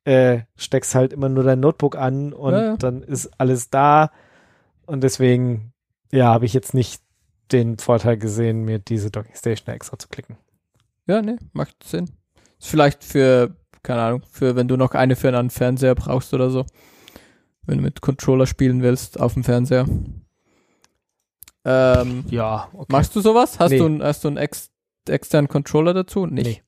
äh, 0.06 0.42
steckst 0.56 0.94
halt 0.94 1.12
immer 1.12 1.28
nur 1.28 1.44
dein 1.44 1.60
Notebook 1.60 1.96
an 1.96 2.32
und 2.32 2.52
Ja, 2.52 2.62
ja. 2.64 2.76
dann 2.76 3.02
ist 3.02 3.28
alles 3.38 3.70
da. 3.70 4.10
Und 4.86 5.02
deswegen, 5.02 5.72
ja, 6.12 6.26
habe 6.32 6.46
ich 6.46 6.54
jetzt 6.54 6.74
nicht 6.74 7.02
den 7.52 7.78
Vorteil 7.78 8.16
gesehen, 8.16 8.64
mir 8.64 8.78
diese 8.78 9.10
Docking 9.10 9.34
Station 9.34 9.74
extra 9.74 9.98
zu 9.98 10.08
klicken. 10.08 10.36
Ja, 11.06 11.22
ne, 11.22 11.38
macht 11.52 11.82
Sinn. 11.84 12.10
Ist 12.58 12.68
vielleicht 12.68 13.02
für, 13.04 13.56
keine 13.82 14.00
Ahnung, 14.02 14.22
für 14.30 14.56
wenn 14.56 14.68
du 14.68 14.76
noch 14.76 14.92
eine 14.92 15.16
für 15.16 15.28
einen 15.28 15.50
Fernseher 15.50 15.94
brauchst 15.94 16.32
oder 16.32 16.50
so. 16.50 16.64
Wenn 17.64 17.78
du 17.78 17.84
mit 17.84 18.00
Controller 18.00 18.46
spielen 18.46 18.82
willst 18.82 19.18
auf 19.20 19.34
dem 19.34 19.42
Fernseher. 19.44 19.86
Ähm, 21.64 22.24
Ja, 22.28 22.68
okay. 22.72 22.86
Machst 22.92 23.14
du 23.16 23.20
sowas? 23.20 23.58
Hast 23.58 23.72
Nee. 23.72 23.78
du, 23.78 23.86
einen- 23.86 24.02
hast 24.02 24.22
du 24.24 24.28
einen 24.28 24.36
ex 24.36 24.70
externen 25.08 25.48
Controller 25.48 25.94
dazu? 25.94 26.26
Nicht. 26.26 26.62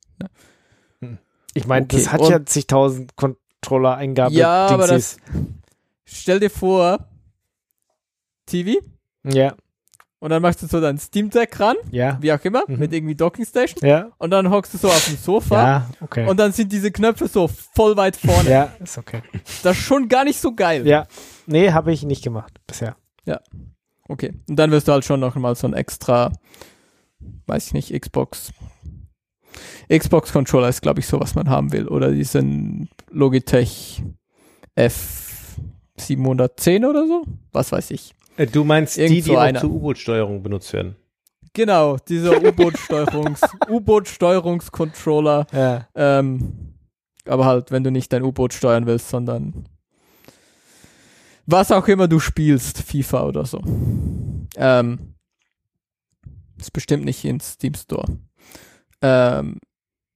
Ich 1.54 1.66
meine, 1.66 1.84
okay, 1.84 1.96
das 1.96 2.12
hat 2.12 2.28
ja 2.28 2.44
zigtausend 2.44 3.16
Controller-Eingabe. 3.16 4.34
Ja, 4.34 4.66
aber 4.68 4.86
das- 4.86 5.16
Dingsies. 5.16 5.54
Stell 6.04 6.40
dir 6.40 6.50
vor, 6.50 7.06
TV 8.46 8.80
Ja, 9.24 9.54
und 10.20 10.30
dann 10.30 10.40
machst 10.40 10.62
du 10.62 10.66
so 10.66 10.80
dein 10.80 10.98
Steam 10.98 11.28
Deck 11.30 11.60
ran, 11.60 11.76
ja, 11.90 12.16
wie 12.22 12.32
auch 12.32 12.42
immer, 12.44 12.62
Mhm. 12.66 12.78
mit 12.78 12.92
irgendwie 12.94 13.14
Docking 13.14 13.44
Station 13.44 13.86
ja, 13.88 14.10
und 14.18 14.30
dann 14.30 14.48
hockst 14.50 14.72
du 14.74 14.78
so 14.78 14.88
auf 14.88 15.04
dem 15.06 15.16
Sofa 15.18 15.62
ja, 15.62 15.90
okay. 16.00 16.26
und 16.26 16.38
dann 16.38 16.52
sind 16.52 16.72
diese 16.72 16.90
Knöpfe 16.90 17.28
so 17.28 17.48
voll 17.74 17.96
weit 17.96 18.16
vorne. 18.16 18.48
ja, 18.50 18.72
ist 18.80 18.96
okay. 18.96 19.22
Das 19.62 19.76
ist 19.76 19.82
schon 19.84 20.08
gar 20.08 20.24
nicht 20.24 20.40
so 20.40 20.54
geil. 20.54 20.86
Ja, 20.86 21.06
nee, 21.46 21.72
habe 21.72 21.92
ich 21.92 22.02
nicht 22.04 22.24
gemacht 22.24 22.54
bisher. 22.66 22.96
Okay. 24.10 24.32
Und 24.48 24.56
dann 24.56 24.70
wirst 24.70 24.88
du 24.88 24.92
halt 24.92 25.04
schon 25.04 25.20
noch 25.20 25.34
mal 25.34 25.54
so 25.54 25.66
ein 25.66 25.74
extra, 25.74 26.32
weiß 27.46 27.66
ich 27.66 27.72
nicht, 27.74 27.92
Xbox. 28.00 28.52
Xbox 29.92 30.32
Controller 30.32 30.68
ist, 30.68 30.82
glaube 30.82 31.00
ich, 31.00 31.06
so, 31.06 31.18
was 31.20 31.34
man 31.34 31.48
haben 31.48 31.72
will. 31.72 31.88
Oder 31.88 32.10
diesen 32.12 32.88
Logitech 33.10 34.02
F710 34.76 36.88
oder 36.88 37.06
so? 37.06 37.24
Was 37.52 37.72
weiß 37.72 37.90
ich. 37.90 38.14
Äh, 38.36 38.46
Du 38.46 38.64
meinst 38.64 38.96
die, 38.96 39.00
Irgend 39.02 39.16
die 39.16 39.20
so 39.22 39.36
auch 39.36 39.40
einer. 39.42 39.60
zur 39.60 39.70
U-Boot-Steuerung 39.70 40.42
benutzt 40.42 40.72
werden? 40.72 40.96
Genau, 41.54 41.96
dieser 41.96 42.42
U-Boot-Steuerungs, 42.46 43.40
U-Boot-Steuerungscontroller. 43.68 45.46
Ja. 45.52 45.88
Ähm, 45.94 46.74
aber 47.26 47.44
halt, 47.46 47.70
wenn 47.70 47.84
du 47.84 47.90
nicht 47.90 48.12
dein 48.12 48.22
U-Boot 48.22 48.52
steuern 48.54 48.86
willst, 48.86 49.08
sondern 49.10 49.66
was 51.46 51.72
auch 51.72 51.86
immer 51.88 52.08
du 52.08 52.20
spielst, 52.20 52.78
FIFA 52.82 53.24
oder 53.26 53.44
so. 53.46 53.60
Ähm, 54.56 55.14
ist 56.58 56.72
bestimmt 56.72 57.04
nicht 57.04 57.24
in 57.24 57.40
Steam 57.40 57.74
Store. 57.74 58.18
Ähm, 59.02 59.58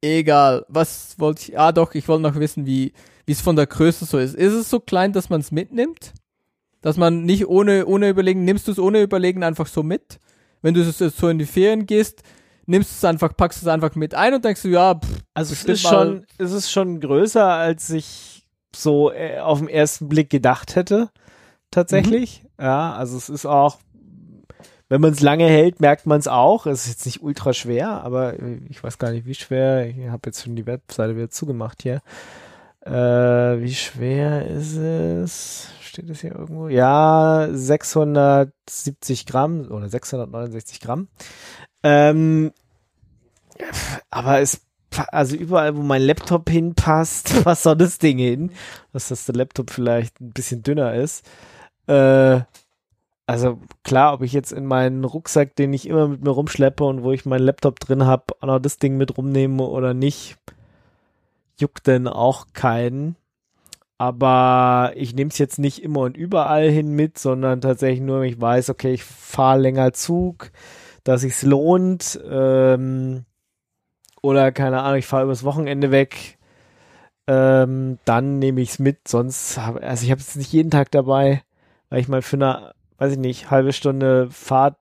egal, 0.00 0.64
was 0.68 1.18
wollte 1.18 1.42
ich, 1.42 1.59
ah 1.59 1.72
doch, 1.72 1.94
ich 1.94 2.09
wollte 2.09 2.22
noch 2.22 2.34
wissen, 2.34 2.66
wie 2.66 2.92
es 3.26 3.40
von 3.40 3.56
der 3.56 3.66
Größe 3.66 4.04
so 4.04 4.18
ist. 4.18 4.34
Ist 4.34 4.52
es 4.52 4.70
so 4.70 4.80
klein, 4.80 5.12
dass 5.12 5.30
man 5.30 5.40
es 5.40 5.50
mitnimmt? 5.50 6.12
Dass 6.80 6.96
man 6.96 7.24
nicht 7.24 7.46
ohne, 7.46 7.86
ohne 7.86 8.09
Überlegen, 8.09 8.44
nimmst 8.44 8.66
du 8.66 8.72
es 8.72 8.78
ohne 8.78 9.00
Überlegen 9.02 9.44
einfach 9.44 9.66
so 9.66 9.82
mit? 9.82 10.18
Wenn 10.62 10.74
du 10.74 10.84
so 10.84 11.28
in 11.28 11.38
die 11.38 11.46
Ferien 11.46 11.86
gehst, 11.86 12.22
nimmst 12.66 12.90
du 12.90 12.94
es 12.96 13.04
einfach, 13.04 13.36
packst 13.36 13.62
es 13.62 13.68
einfach 13.68 13.94
mit 13.94 14.14
ein 14.14 14.34
und 14.34 14.44
denkst 14.44 14.62
du, 14.62 14.68
ja, 14.68 14.94
pff, 14.94 15.22
Also 15.34 15.52
es 15.52 15.64
ist 15.64 15.82
schon, 15.82 16.26
es 16.38 16.52
ist 16.52 16.70
schon 16.70 17.00
größer, 17.00 17.46
als 17.46 17.90
ich 17.90 18.44
so 18.74 19.12
äh, 19.12 19.38
auf 19.38 19.59
den 19.59 19.68
ersten 19.68 20.09
Blick 20.09 20.30
gedacht 20.30 20.76
hätte. 20.76 21.10
Tatsächlich. 21.70 22.42
Mhm. 22.42 22.64
Ja, 22.64 22.92
also 22.94 23.16
es 23.16 23.28
ist 23.28 23.46
auch, 23.46 23.78
wenn 24.93 25.01
man 25.01 25.12
es 25.12 25.20
lange 25.20 25.47
hält, 25.47 25.81
merkt 25.81 26.05
man 26.05 26.20
es 26.20 26.28
auch. 26.28 26.66
Es 26.66 26.82
ist 26.82 26.89
jetzt 26.89 27.06
nicht 27.06 27.23
ultra 27.23 27.55
schwer, 27.55 28.05
aber 28.05 28.35
ich 28.69 28.85
weiß 28.85 28.98
gar 28.98 29.10
nicht, 29.10 29.24
wie 29.24 29.32
schwer. 29.32 29.86
Ich 29.86 29.97
habe 30.10 30.20
jetzt 30.27 30.43
schon 30.43 30.55
die 30.55 30.66
Webseite 30.66 31.16
wieder 31.16 31.31
zugemacht 31.31 31.82
hier. 31.82 32.02
Äh, 32.85 32.93
wie 33.62 33.73
schwer 33.73 34.47
ist 34.47 34.77
es? 34.77 35.69
Steht 35.81 36.10
es 36.10 36.20
hier 36.20 36.32
irgendwo? 36.32 36.69
Ja, 36.69 37.48
670 37.51 39.24
Gramm 39.24 39.66
oder 39.70 39.89
669 39.89 40.81
Gramm. 40.81 41.09
Ähm, 41.82 42.52
aber 44.10 44.40
es, 44.40 44.60
also 45.10 45.36
überall, 45.36 45.74
wo 45.74 45.81
mein 45.81 46.02
Laptop 46.02 46.51
hinpasst, 46.51 47.47
was 47.47 47.62
soll 47.62 47.77
das 47.77 47.97
Ding 47.97 48.19
hin? 48.19 48.51
Dass 48.93 49.09
das 49.09 49.24
der 49.24 49.36
Laptop 49.36 49.70
vielleicht 49.70 50.20
ein 50.20 50.32
bisschen 50.32 50.62
dünner 50.62 50.93
ist. 50.93 51.27
Äh, 51.86 52.43
also 53.27 53.59
klar, 53.85 54.15
ob 54.15 54.23
ich 54.23 54.32
jetzt 54.32 54.53
in 54.53 54.66
meinen 54.66 55.05
Rucksack, 55.05 55.57
den 55.57 55.73
ich 55.73 55.89
immer 55.89 56.09
mit 56.09 56.23
mir 56.24 56.31
rumschleppe 56.31 56.85
und 56.85 57.03
wo 57.03 57.12
ich 57.12 57.24
meinen 57.24 57.44
Laptop 57.44 57.81
drin 57.81 58.05
habe, 58.05 58.24
auch 58.40 58.47
noch 58.47 58.59
das 58.59 58.78
Ding 58.78 58.97
mit 58.97 59.16
rumnehme 59.16 59.62
oder 59.65 59.94
nicht, 59.94 60.39
juckt 61.59 61.86
denn 61.86 62.09
auch 62.09 62.49
keinen. 62.53 63.16
Aber 63.99 64.93
ich 64.97 65.15
nehme 65.15 65.31
es 65.31 65.39
jetzt 65.39 65.59
nicht 65.61 65.82
immer 65.82 66.01
und 66.01 66.16
überall 66.16 66.69
hin 66.69 66.90
mit, 66.90 67.19
sondern 67.19 67.61
tatsächlich 67.61 68.01
nur, 68.01 68.20
wenn 68.20 68.28
ich 68.28 68.40
weiß, 68.40 68.70
okay, 68.70 68.93
ich 68.94 69.05
fahre 69.05 69.61
länger 69.61 69.93
Zug, 69.93 70.51
dass 71.05 71.20
sich's 71.20 71.43
lohnt. 71.43 72.20
Ähm, 72.28 73.24
oder 74.23 74.51
keine 74.53 74.81
Ahnung, 74.82 74.99
ich 74.99 75.07
fahre 75.07 75.24
übers 75.24 75.44
Wochenende 75.44 75.93
weg. 75.93 76.39
Ähm, 77.28 77.99
dann 78.05 78.39
nehme 78.40 78.61
ich 78.61 78.70
es 78.70 78.78
mit. 78.81 79.07
Sonst 79.09 79.59
habe 79.59 79.82
also 79.82 80.05
ich 80.05 80.11
habe 80.11 80.20
es 80.20 80.35
nicht 80.36 80.53
jeden 80.53 80.70
Tag 80.70 80.90
dabei, 80.90 81.43
weil 81.89 82.01
ich 82.01 82.09
mal 82.09 82.23
für 82.23 82.36
eine, 82.36 82.74
weiß 83.03 83.12
ich 83.12 83.19
nicht, 83.19 83.51
halbe 83.51 83.73
Stunde 83.73 84.29
Fahrt 84.31 84.77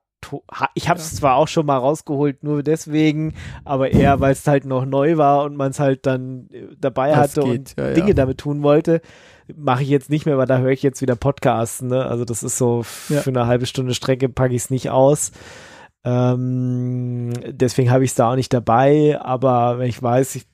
ich 0.74 0.88
habe 0.88 1.00
es 1.00 1.10
ja. 1.10 1.18
zwar 1.18 1.34
auch 1.34 1.48
schon 1.48 1.66
mal 1.66 1.78
rausgeholt, 1.78 2.44
nur 2.44 2.62
deswegen, 2.62 3.34
aber 3.64 3.90
eher, 3.90 4.20
weil 4.20 4.30
es 4.30 4.46
halt 4.46 4.64
noch 4.64 4.84
neu 4.84 5.16
war 5.16 5.42
und 5.42 5.56
man 5.56 5.72
es 5.72 5.80
halt 5.80 6.06
dann 6.06 6.48
äh, 6.52 6.68
dabei 6.78 7.10
das 7.10 7.18
hatte 7.18 7.40
geht, 7.40 7.74
und 7.76 7.76
ja, 7.76 7.92
Dinge 7.92 8.08
ja. 8.10 8.14
damit 8.14 8.38
tun 8.38 8.62
wollte. 8.62 9.00
Mache 9.56 9.82
ich 9.82 9.88
jetzt 9.88 10.10
nicht 10.10 10.24
mehr, 10.24 10.38
weil 10.38 10.46
da 10.46 10.58
höre 10.58 10.70
ich 10.70 10.84
jetzt 10.84 11.02
wieder 11.02 11.16
Podcasts. 11.16 11.82
Ne? 11.82 12.06
Also 12.06 12.24
das 12.24 12.44
ist 12.44 12.56
so 12.56 12.84
für 12.84 13.30
eine 13.30 13.48
halbe 13.48 13.66
Stunde 13.66 13.94
Strecke 13.94 14.28
packe 14.28 14.54
ich 14.54 14.62
es 14.62 14.70
nicht 14.70 14.90
aus. 14.90 15.32
Ähm, 16.04 17.32
deswegen 17.48 17.90
habe 17.90 18.04
ich 18.04 18.10
es 18.10 18.14
da 18.14 18.30
auch 18.30 18.36
nicht 18.36 18.52
dabei. 18.52 19.20
Aber 19.20 19.80
wenn 19.80 19.88
ich 19.88 20.00
weiß, 20.00 20.36
ich 20.36 20.46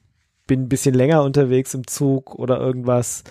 bin 0.46 0.62
ein 0.62 0.68
bisschen 0.70 0.94
länger 0.94 1.22
unterwegs 1.22 1.74
im 1.74 1.86
Zug 1.86 2.34
oder 2.34 2.58
irgendwas, 2.58 3.22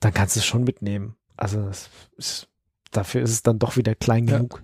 dann 0.00 0.14
kannst 0.14 0.36
du 0.36 0.40
es 0.40 0.46
schon 0.46 0.64
mitnehmen. 0.64 1.16
Also 1.36 1.68
ist, 1.68 2.48
dafür 2.90 3.22
ist 3.22 3.30
es 3.30 3.42
dann 3.42 3.58
doch 3.58 3.76
wieder 3.76 3.94
klein 3.94 4.26
genug. 4.26 4.62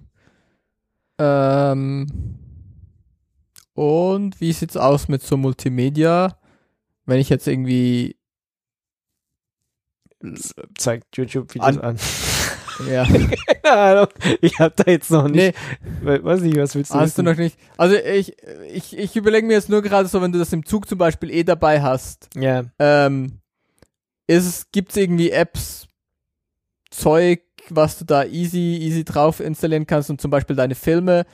Ähm, 1.19 2.07
und 3.75 4.41
wie 4.41 4.53
sieht's 4.53 4.77
aus 4.77 5.09
mit 5.09 5.23
so 5.23 5.37
Multimedia? 5.37 6.39
Wenn 7.07 7.19
ich 7.19 7.29
jetzt 7.29 7.47
irgendwie 7.47 8.17
zeigt 10.77 11.17
YouTube-Videos 11.17 11.79
an. 11.79 11.81
an. 11.81 11.99
Ja. 12.89 13.05
Keine 13.05 13.77
Ahnung. 13.77 14.07
Ich 14.41 14.59
hab 14.59 14.75
da 14.77 14.91
jetzt 14.91 15.11
noch 15.11 15.29
nicht. 15.29 15.55
Nee. 16.03 16.19
Weiß 16.23 16.41
nicht, 16.41 16.57
was 16.57 16.75
willst 16.75 16.91
du 16.91 16.95
Hast 16.95 17.19
wissen? 17.19 17.25
du 17.27 17.31
noch 17.31 17.39
nicht. 17.39 17.57
Also 17.77 17.95
ich, 17.97 18.35
ich, 18.73 18.97
ich 18.97 19.15
überlege 19.15 19.47
mir 19.47 19.53
jetzt 19.53 19.69
nur 19.69 19.83
gerade 19.83 20.09
so, 20.09 20.21
wenn 20.23 20.33
du 20.33 20.39
das 20.39 20.53
im 20.53 20.65
Zug 20.65 20.89
zum 20.89 20.99
Beispiel 20.99 21.31
eh 21.31 21.45
dabei 21.45 21.83
hast. 21.83 22.31
Ja. 22.35 22.65
Ähm, 22.79 23.39
ist, 24.27 24.73
gibt's 24.73 24.97
irgendwie 24.97 25.31
Apps, 25.31 25.87
Zeug, 26.91 27.43
was 27.71 27.99
du 27.99 28.05
da 28.05 28.25
easy, 28.25 28.79
easy 28.81 29.05
drauf 29.05 29.41
installieren 29.41 29.87
kannst 29.87 30.11
und 30.11 30.21
zum 30.21 30.31
Beispiel 30.31 30.57
deine 30.57 30.75
Filme 30.75 31.25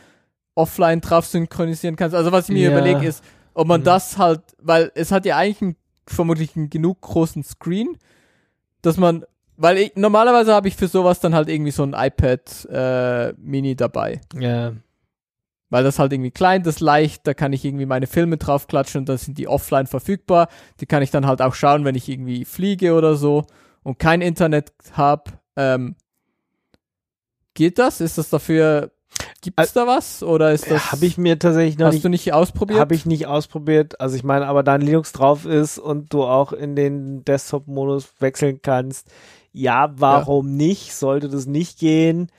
offline 0.54 1.00
drauf 1.00 1.26
synchronisieren 1.26 1.96
kannst. 1.96 2.14
Also 2.14 2.32
was 2.32 2.48
ich 2.48 2.54
mir 2.54 2.70
ja. 2.70 2.70
überlege 2.70 3.06
ist, 3.06 3.22
ob 3.54 3.68
man 3.68 3.80
mhm. 3.80 3.84
das 3.84 4.18
halt, 4.18 4.42
weil 4.60 4.90
es 4.94 5.12
hat 5.12 5.24
ja 5.24 5.36
eigentlich 5.36 5.62
einen, 5.62 5.76
vermutlich 6.06 6.56
einen 6.56 6.70
genug 6.70 7.00
großen 7.00 7.42
Screen, 7.42 7.96
dass 8.82 8.96
man, 8.96 9.24
weil 9.56 9.78
ich, 9.78 9.96
normalerweise 9.96 10.52
habe 10.52 10.68
ich 10.68 10.76
für 10.76 10.88
sowas 10.88 11.20
dann 11.20 11.34
halt 11.34 11.48
irgendwie 11.48 11.70
so 11.70 11.82
ein 11.82 11.94
iPad 11.94 12.66
äh, 12.70 13.32
Mini 13.36 13.76
dabei. 13.76 14.20
Ja. 14.38 14.72
Weil 15.70 15.84
das 15.84 15.98
halt 15.98 16.12
irgendwie 16.12 16.30
klein, 16.30 16.62
das 16.62 16.80
leicht, 16.80 17.26
da 17.26 17.34
kann 17.34 17.52
ich 17.52 17.64
irgendwie 17.64 17.84
meine 17.84 18.06
Filme 18.06 18.38
draufklatschen 18.38 19.00
und 19.00 19.08
dann 19.08 19.18
sind 19.18 19.36
die 19.36 19.48
offline 19.48 19.86
verfügbar. 19.86 20.48
Die 20.80 20.86
kann 20.86 21.02
ich 21.02 21.10
dann 21.10 21.26
halt 21.26 21.42
auch 21.42 21.54
schauen, 21.54 21.84
wenn 21.84 21.94
ich 21.94 22.08
irgendwie 22.08 22.44
fliege 22.44 22.94
oder 22.94 23.16
so 23.16 23.44
und 23.82 23.98
kein 23.98 24.22
Internet 24.22 24.72
habe. 24.92 25.32
Ähm, 25.56 25.96
Geht 27.58 27.80
das? 27.80 28.00
Ist 28.00 28.18
das 28.18 28.30
dafür, 28.30 28.92
gibt 29.40 29.58
es 29.58 29.72
da 29.72 29.84
was? 29.84 30.22
Oder 30.22 30.52
ist 30.52 30.70
das. 30.70 30.92
Habe 30.92 31.06
ich 31.06 31.18
mir 31.18 31.40
tatsächlich 31.40 31.76
noch 31.76 31.86
hast 31.86 31.94
nicht. 31.94 32.04
du 32.04 32.08
nicht 32.08 32.32
ausprobiert? 32.32 32.78
Habe 32.78 32.94
ich 32.94 33.04
nicht 33.04 33.26
ausprobiert. 33.26 34.00
Also 34.00 34.14
ich 34.14 34.22
meine, 34.22 34.46
aber 34.46 34.62
da 34.62 34.74
ein 34.74 34.80
Linux 34.80 35.10
drauf 35.10 35.44
ist 35.44 35.76
und 35.76 36.12
du 36.12 36.22
auch 36.22 36.52
in 36.52 36.76
den 36.76 37.24
Desktop-Modus 37.24 38.12
wechseln 38.20 38.62
kannst, 38.62 39.10
ja, 39.50 39.92
warum 39.96 40.50
ja. 40.50 40.66
nicht? 40.68 40.94
Sollte 40.94 41.28
das 41.28 41.46
nicht 41.46 41.80
gehen? 41.80 42.30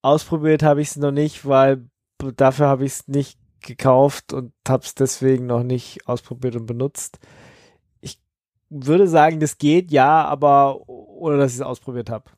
Ausprobiert 0.00 0.62
habe 0.62 0.80
ich 0.80 0.88
es 0.88 0.96
noch 0.96 1.12
nicht, 1.12 1.46
weil 1.46 1.86
dafür 2.34 2.66
habe 2.66 2.86
ich 2.86 2.92
es 2.92 3.06
nicht 3.06 3.38
gekauft 3.60 4.32
und 4.32 4.54
habe 4.66 4.82
es 4.82 4.94
deswegen 4.94 5.44
noch 5.44 5.62
nicht 5.62 6.08
ausprobiert 6.08 6.56
und 6.56 6.64
benutzt. 6.64 7.18
Ich 8.00 8.18
würde 8.70 9.08
sagen, 9.08 9.40
das 9.40 9.58
geht, 9.58 9.90
ja, 9.90 10.24
aber 10.24 10.88
ohne 10.88 11.36
dass 11.36 11.52
ich 11.52 11.58
es 11.58 11.66
ausprobiert 11.66 12.08
habe. 12.08 12.30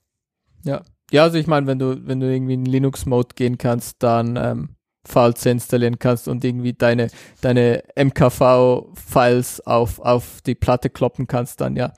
Ja, 0.64 0.82
ja, 1.10 1.22
also 1.22 1.38
ich 1.38 1.46
meine, 1.46 1.66
wenn 1.66 1.78
du, 1.78 2.06
wenn 2.06 2.20
du 2.20 2.32
irgendwie 2.32 2.54
in 2.54 2.64
Linux-Mode 2.64 3.34
gehen 3.34 3.58
kannst, 3.58 4.02
dann 4.02 4.36
ähm, 4.36 4.76
Files 5.06 5.46
installieren 5.46 5.98
kannst 5.98 6.28
und 6.28 6.44
irgendwie 6.44 6.72
deine, 6.72 7.08
deine 7.40 7.84
MKV-Files 7.96 9.66
auf, 9.66 10.00
auf 10.00 10.40
die 10.44 10.54
Platte 10.54 10.90
kloppen 10.90 11.26
kannst, 11.26 11.60
dann 11.60 11.76
ja. 11.76 11.92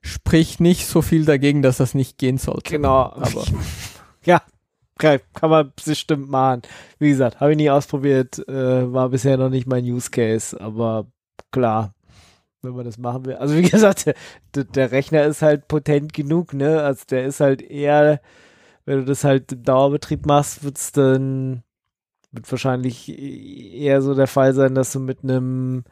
Sprich 0.00 0.58
nicht 0.58 0.86
so 0.86 1.00
viel 1.00 1.24
dagegen, 1.24 1.62
dass 1.62 1.76
das 1.76 1.94
nicht 1.94 2.18
gehen 2.18 2.38
sollte. 2.38 2.68
Genau. 2.70 3.12
Aber 3.12 3.44
ja, 4.24 4.42
kann 4.98 5.50
man 5.50 5.72
bestimmt 5.84 6.28
machen. 6.28 6.62
Wie 6.98 7.10
gesagt, 7.10 7.40
habe 7.40 7.52
ich 7.52 7.56
nie 7.56 7.70
ausprobiert, 7.70 8.38
äh, 8.48 8.92
war 8.92 9.10
bisher 9.10 9.36
noch 9.36 9.50
nicht 9.50 9.66
mein 9.66 9.84
Use 9.84 10.10
Case, 10.10 10.58
aber 10.60 11.06
klar, 11.52 11.94
wenn 12.62 12.74
man 12.74 12.84
das 12.84 12.98
machen 12.98 13.26
will. 13.26 13.36
Also 13.36 13.56
wie 13.56 13.62
gesagt, 13.70 14.06
der, 14.54 14.64
der, 14.64 14.92
Rechner 14.92 15.24
ist 15.24 15.42
halt 15.42 15.68
potent 15.68 16.12
genug, 16.12 16.54
ne? 16.54 16.82
Also 16.82 17.04
der 17.10 17.26
ist 17.26 17.40
halt 17.40 17.62
eher, 17.62 18.20
wenn 18.84 18.98
du 18.98 19.04
das 19.04 19.24
halt 19.24 19.52
im 19.52 19.62
Dauerbetrieb 19.62 20.26
machst, 20.26 20.64
wird's 20.64 20.92
dann 20.92 21.62
wird 22.32 22.50
wahrscheinlich 22.50 23.08
eher 23.10 24.00
so 24.00 24.14
der 24.14 24.26
Fall 24.26 24.54
sein, 24.54 24.74
dass 24.74 24.92
du 24.92 25.00
mit 25.00 25.22
einem 25.22 25.84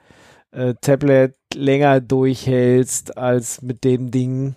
äh, 0.53 0.75
Tablet 0.81 1.37
länger 1.55 2.01
durchhältst 2.01 3.19
als 3.19 3.61
mit 3.61 3.85
dem 3.85 4.11
Ding. 4.11 4.57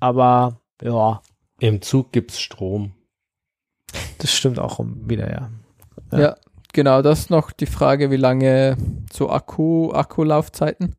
Aber 0.00 0.60
ja. 0.82 1.22
Im 1.60 1.80
Zug 1.80 2.12
gibt's 2.12 2.40
Strom. 2.40 2.92
Das 4.18 4.32
stimmt 4.32 4.58
auch 4.58 4.80
wieder, 4.84 5.30
ja. 5.30 5.50
Ja, 6.10 6.20
ja 6.20 6.36
genau, 6.72 7.02
das 7.02 7.20
ist 7.20 7.30
noch 7.30 7.52
die 7.52 7.66
Frage, 7.66 8.10
wie 8.10 8.16
lange 8.16 8.76
so 9.12 9.30
Akku, 9.30 9.92
Akkulaufzeiten? 9.92 10.96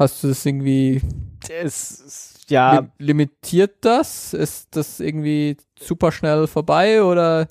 Hast 0.00 0.24
du 0.24 0.28
das 0.28 0.46
irgendwie 0.46 1.02
es, 1.46 2.38
ja. 2.48 2.88
limitiert 2.96 3.84
das? 3.84 4.32
Ist 4.32 4.74
das 4.74 4.98
irgendwie 4.98 5.58
super 5.78 6.10
schnell 6.10 6.46
vorbei 6.46 7.02
oder 7.02 7.42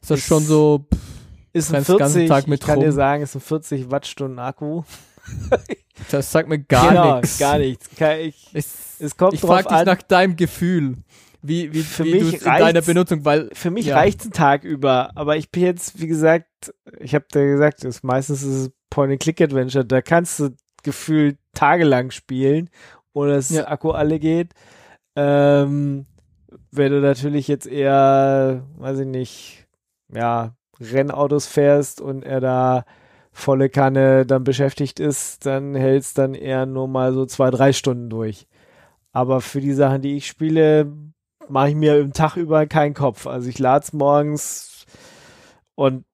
ist 0.00 0.10
das 0.10 0.18
ist, 0.18 0.26
schon 0.26 0.42
so 0.42 0.84
pff, 0.92 0.98
ist 1.52 1.72
ein 1.72 1.84
40, 1.84 2.28
Tag 2.28 2.48
mit 2.48 2.58
ich 2.58 2.66
kann 2.66 2.78
rum? 2.78 2.86
dir 2.86 2.92
sagen, 2.92 3.22
ist 3.22 3.36
ein 3.36 3.40
40 3.40 3.92
Wattstunden 3.92 4.40
Akku. 4.40 4.82
das 6.10 6.32
sagt 6.32 6.48
mir 6.48 6.58
gar 6.58 6.88
genau, 6.88 7.20
nichts. 7.20 7.38
Gar 7.38 7.58
nichts. 7.58 7.88
Ich, 8.18 8.50
es, 8.52 8.96
es 8.98 9.16
kommt 9.16 9.34
ich 9.34 9.40
frage 9.40 9.68
dich 9.68 9.84
nach 9.84 10.02
deinem 10.02 10.34
Gefühl. 10.34 10.96
Wie, 11.40 11.72
wie, 11.72 11.82
für 11.84 12.04
wie 12.04 12.14
mich 12.14 12.34
in 12.34 12.44
deiner 12.44 12.82
Benutzung, 12.82 13.24
weil 13.24 13.48
für 13.52 13.70
mich 13.70 13.86
ja. 13.86 13.96
reicht 13.96 14.24
ein 14.24 14.32
Tag 14.32 14.64
über, 14.64 15.12
aber 15.14 15.36
ich 15.36 15.52
bin 15.52 15.62
jetzt, 15.62 16.00
wie 16.00 16.08
gesagt, 16.08 16.74
ich 16.98 17.14
habe 17.14 17.26
dir 17.32 17.46
gesagt, 17.46 17.84
ist 17.84 18.02
meistens 18.02 18.42
ist 18.42 18.54
es 18.54 18.70
Point-and-Click-Adventure, 18.90 19.84
da 19.84 20.02
kannst 20.02 20.40
du 20.40 20.50
gefühlt 20.82 21.38
tagelang 21.54 22.10
spielen, 22.10 22.70
ohne 23.12 23.34
dass 23.34 23.50
ja. 23.50 23.68
Akku 23.68 23.90
alle 23.90 24.18
geht. 24.18 24.52
Ähm, 25.16 26.06
wenn 26.70 26.92
du 26.92 27.00
natürlich 27.00 27.48
jetzt 27.48 27.66
eher, 27.66 28.66
weiß 28.76 29.00
ich 29.00 29.06
nicht, 29.06 29.66
ja, 30.12 30.54
Rennautos 30.80 31.46
fährst 31.46 32.00
und 32.00 32.24
er 32.24 32.40
da 32.40 32.84
volle 33.32 33.70
Kanne 33.70 34.26
dann 34.26 34.44
beschäftigt 34.44 35.00
ist, 35.00 35.46
dann 35.46 35.74
hältst 35.74 36.18
dann 36.18 36.34
eher 36.34 36.66
nur 36.66 36.88
mal 36.88 37.12
so 37.12 37.24
zwei, 37.26 37.50
drei 37.50 37.72
Stunden 37.72 38.10
durch. 38.10 38.46
Aber 39.12 39.40
für 39.40 39.60
die 39.60 39.72
Sachen, 39.72 40.02
die 40.02 40.16
ich 40.16 40.26
spiele, 40.26 40.92
mache 41.48 41.70
ich 41.70 41.74
mir 41.74 41.98
im 41.98 42.12
Tag 42.12 42.36
über 42.36 42.66
keinen 42.66 42.94
Kopf. 42.94 43.26
Also 43.26 43.48
ich 43.48 43.58
lade 43.58 43.84
es 43.84 43.92
morgens 43.92 44.86
und 45.74 46.04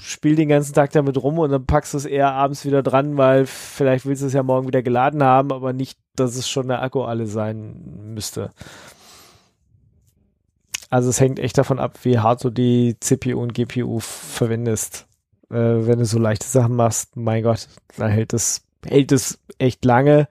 spiel 0.00 0.36
den 0.36 0.48
ganzen 0.48 0.74
Tag 0.74 0.90
damit 0.92 1.16
rum 1.22 1.38
und 1.38 1.50
dann 1.50 1.66
packst 1.66 1.94
du 1.94 1.98
es 1.98 2.04
eher 2.04 2.32
abends 2.32 2.64
wieder 2.64 2.82
dran, 2.82 3.16
weil 3.16 3.46
vielleicht 3.46 4.06
willst 4.06 4.22
du 4.22 4.26
es 4.26 4.32
ja 4.32 4.42
morgen 4.42 4.66
wieder 4.66 4.82
geladen 4.82 5.22
haben, 5.22 5.52
aber 5.52 5.72
nicht, 5.72 5.98
dass 6.16 6.36
es 6.36 6.48
schon 6.48 6.68
der 6.68 6.82
Akku 6.82 7.02
alle 7.02 7.26
sein 7.26 8.12
müsste. 8.14 8.50
Also 10.90 11.08
es 11.08 11.20
hängt 11.20 11.38
echt 11.38 11.56
davon 11.56 11.78
ab, 11.78 11.98
wie 12.02 12.18
hart 12.18 12.44
du 12.44 12.50
die 12.50 12.96
CPU 13.00 13.40
und 13.40 13.54
GPU 13.54 13.98
verwendest. 14.00 15.06
Äh, 15.48 15.86
wenn 15.86 15.98
du 15.98 16.04
so 16.04 16.18
leichte 16.18 16.46
Sachen 16.46 16.76
machst, 16.76 17.16
mein 17.16 17.42
Gott, 17.42 17.68
dann 17.96 18.10
hält 18.10 18.32
es, 18.32 18.66
hält 18.84 19.38
echt 19.58 19.84
lange. 19.84 20.28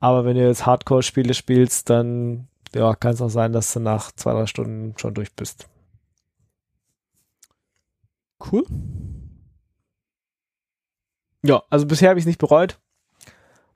Aber 0.00 0.24
wenn 0.24 0.36
du 0.36 0.46
jetzt 0.46 0.64
Hardcore-Spiele 0.64 1.34
spielst, 1.34 1.90
dann 1.90 2.48
ja, 2.74 2.94
kann 2.94 3.14
es 3.14 3.22
auch 3.22 3.28
sein, 3.30 3.52
dass 3.52 3.72
du 3.72 3.80
nach 3.80 4.12
zwei, 4.12 4.32
drei 4.32 4.46
Stunden 4.46 4.94
schon 4.96 5.14
durch 5.14 5.34
bist. 5.34 5.68
Cool. 8.50 8.64
Ja, 11.42 11.62
also 11.70 11.86
bisher 11.86 12.08
habe 12.08 12.18
ich 12.18 12.24
es 12.24 12.26
nicht 12.26 12.38
bereut. 12.38 12.78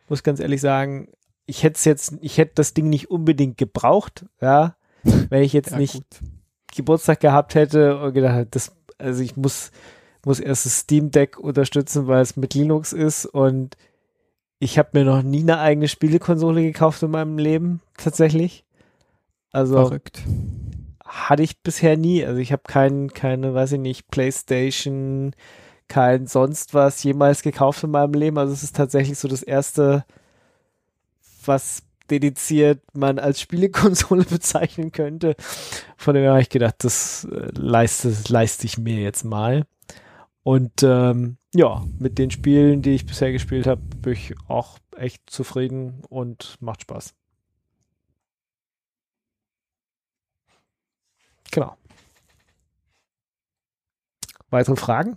Muss 0.09 0.23
ganz 0.23 0.41
ehrlich 0.41 0.61
sagen, 0.61 1.09
ich 1.47 1.63
hätte 1.63 1.77
es 1.77 1.85
jetzt, 1.85 2.15
ich 2.21 2.39
hätte 2.39 2.53
das 2.55 2.75
Ding 2.75 2.89
nicht 2.89 3.11
unbedingt 3.11 3.59
gebraucht, 3.59 4.27
ja, 4.41 4.77
wenn 5.03 5.43
ich 5.43 5.53
jetzt 5.53 5.73
Ja, 5.73 5.79
nicht 5.79 5.95
gut. 5.95 6.21
Geburtstag 6.75 7.21
gehabt 7.21 7.55
hätte 7.55 7.99
und 8.01 8.13
gedacht, 8.15 8.49
das, 8.51 8.73
also 8.99 9.23
ich 9.23 9.37
muss, 9.37 9.71
muss 10.25 10.41
erst 10.41 10.67
das 10.67 10.81
Steam 10.81 11.11
Deck 11.11 11.39
unterstützen, 11.39 12.07
weil 12.07 12.23
es 12.23 12.37
mit 12.37 12.55
Linux 12.55 12.93
ist 12.93 13.27
und 13.27 13.77
ich 14.61 14.79
habe 14.79 14.91
mir 14.93 15.05
noch 15.05 15.23
nie 15.23 15.43
eine 15.43 15.59
eigene 15.59 15.89
Spielekonsole 15.89 16.63
gekauft 16.63 17.03
in 17.03 17.11
meinem 17.11 17.39
Leben, 17.39 17.81
tatsächlich. 17.97 18.65
Also 19.53 19.75
Verrückt. 19.75 20.23
Hatte 21.09 21.43
ich 21.43 21.61
bisher 21.63 21.97
nie. 21.97 22.25
Also 22.25 22.39
ich 22.39 22.53
habe 22.53 22.63
kein, 22.67 23.09
keine, 23.13 23.55
weiß 23.55 23.73
ich 23.73 23.81
nicht, 23.81 24.09
Playstation, 24.11 25.35
kein 25.89 26.27
sonst 26.27 26.75
was 26.75 27.03
jemals 27.03 27.43
gekauft 27.43 27.83
in 27.83 27.91
meinem 27.91 28.15
Leben. 28.15 28.39
Also 28.39 28.53
es 28.53 28.63
ist 28.63 28.77
tatsächlich 28.77 29.19
so 29.19 29.27
das 29.27 29.43
erste, 29.43 30.05
was 31.45 31.83
dediziert 32.11 32.81
man 32.95 33.19
als 33.19 33.41
Spielekonsole 33.41 34.25
bezeichnen 34.31 34.93
könnte. 34.93 35.35
Von 35.97 36.15
dem 36.15 36.23
her 36.23 36.33
habe 36.33 36.43
ich 36.43 36.51
gedacht, 36.51 36.77
das 36.79 37.25
äh, 37.25 37.51
leiste, 37.55 38.15
leiste 38.29 38.67
ich 38.67 38.79
mir 38.79 39.01
jetzt 39.01 39.25
mal. 39.25 39.65
Und 40.43 40.83
ähm, 40.83 41.37
ja, 41.55 41.85
mit 41.99 42.19
den 42.19 42.31
Spielen, 42.31 42.83
die 42.83 42.95
ich 42.95 43.07
bisher 43.07 43.33
gespielt 43.33 43.67
habe, 43.67 43.81
bin 44.03 44.13
ich 44.13 44.35
auch 44.47 44.79
echt 44.97 45.29
zufrieden 45.29 46.03
und 46.09 46.57
macht 46.61 46.83
Spaß. 46.83 47.15
Genau. 51.51 51.75
Weitere 54.51 54.77
Fragen? 54.77 55.17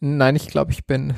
Nein, 0.00 0.36
ich 0.36 0.48
glaube, 0.48 0.72
ich 0.72 0.86
bin 0.86 1.14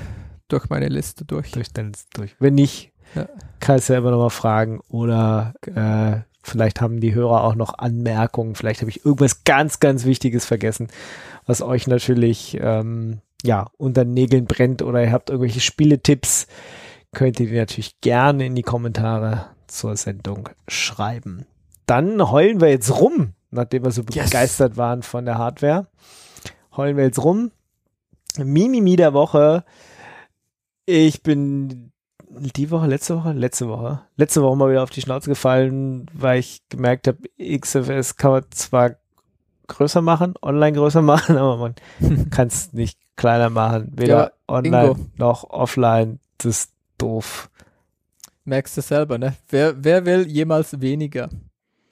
durch 0.48 0.68
meine 0.68 0.88
Liste 0.88 1.24
durch. 1.24 1.50
Durch, 1.52 1.72
dann 1.72 1.92
durch. 2.14 2.36
Wenn 2.38 2.54
nicht, 2.54 2.92
Ja. 3.14 3.28
kannst 3.60 3.88
du 3.88 3.94
ja 3.94 3.98
immer 3.98 4.10
noch 4.10 4.18
mal 4.18 4.30
fragen 4.30 4.80
oder 4.88 5.54
äh, 5.62 6.20
vielleicht 6.42 6.80
haben 6.80 7.00
die 7.00 7.14
Hörer 7.14 7.42
auch 7.44 7.54
noch 7.54 7.78
Anmerkungen. 7.78 8.54
Vielleicht 8.54 8.80
habe 8.82 8.90
ich 8.90 9.04
irgendwas 9.04 9.44
ganz, 9.44 9.80
ganz 9.80 10.04
Wichtiges 10.04 10.44
vergessen, 10.44 10.88
was 11.46 11.62
euch 11.62 11.86
natürlich 11.86 12.58
ähm, 12.60 13.20
ja 13.42 13.66
unter 13.78 14.04
den 14.04 14.14
Nägeln 14.14 14.44
brennt 14.46 14.82
oder 14.82 15.02
ihr 15.02 15.12
habt 15.12 15.30
irgendwelche 15.30 15.60
Spieletipps, 15.60 16.46
könnt 17.12 17.40
ihr 17.40 17.48
die 17.48 17.56
natürlich 17.56 18.00
gerne 18.00 18.46
in 18.46 18.54
die 18.54 18.62
Kommentare 18.62 19.46
zur 19.66 19.96
Sendung 19.96 20.50
schreiben. 20.68 21.46
Dann 21.86 22.30
heulen 22.30 22.60
wir 22.60 22.68
jetzt 22.68 22.90
rum, 23.00 23.32
nachdem 23.54 23.84
wir 23.84 23.90
so 23.90 24.02
Yes. 24.12 24.26
begeistert 24.30 24.76
waren 24.76 25.02
von 25.02 25.24
der 25.24 25.38
Hardware. 25.38 25.86
Heulen 26.76 26.96
wir 26.96 27.04
jetzt 27.04 27.22
rum. 27.22 27.50
Mimimi 28.38 28.96
der 28.96 29.12
Woche. 29.14 29.64
Ich 30.86 31.22
bin 31.22 31.92
die 32.28 32.70
Woche, 32.70 32.86
letzte 32.86 33.16
Woche, 33.16 33.32
letzte 33.32 33.68
Woche, 33.68 34.00
letzte 34.16 34.42
Woche 34.42 34.56
mal 34.56 34.70
wieder 34.70 34.82
auf 34.82 34.90
die 34.90 35.00
Schnauze 35.00 35.30
gefallen, 35.30 36.06
weil 36.12 36.40
ich 36.40 36.62
gemerkt 36.68 37.06
habe, 37.06 37.18
XFS 37.38 38.16
kann 38.16 38.32
man 38.32 38.44
zwar 38.50 38.96
größer 39.68 40.02
machen, 40.02 40.34
online 40.42 40.72
größer 40.76 41.00
machen, 41.02 41.36
aber 41.36 41.56
man 41.56 41.74
kann 42.30 42.48
es 42.48 42.72
nicht 42.72 42.98
kleiner 43.16 43.50
machen, 43.50 43.92
weder 43.96 44.16
Ja, 44.18 44.30
online 44.48 44.86
Ingo. 44.90 45.06
noch 45.16 45.44
offline. 45.50 46.18
Das 46.38 46.46
ist 46.46 46.72
doof. 46.98 47.48
Merkst 48.44 48.76
du 48.76 48.80
selber, 48.82 49.16
ne? 49.16 49.34
Wer, 49.48 49.82
wer 49.82 50.04
will 50.04 50.26
jemals 50.26 50.80
weniger? 50.80 51.30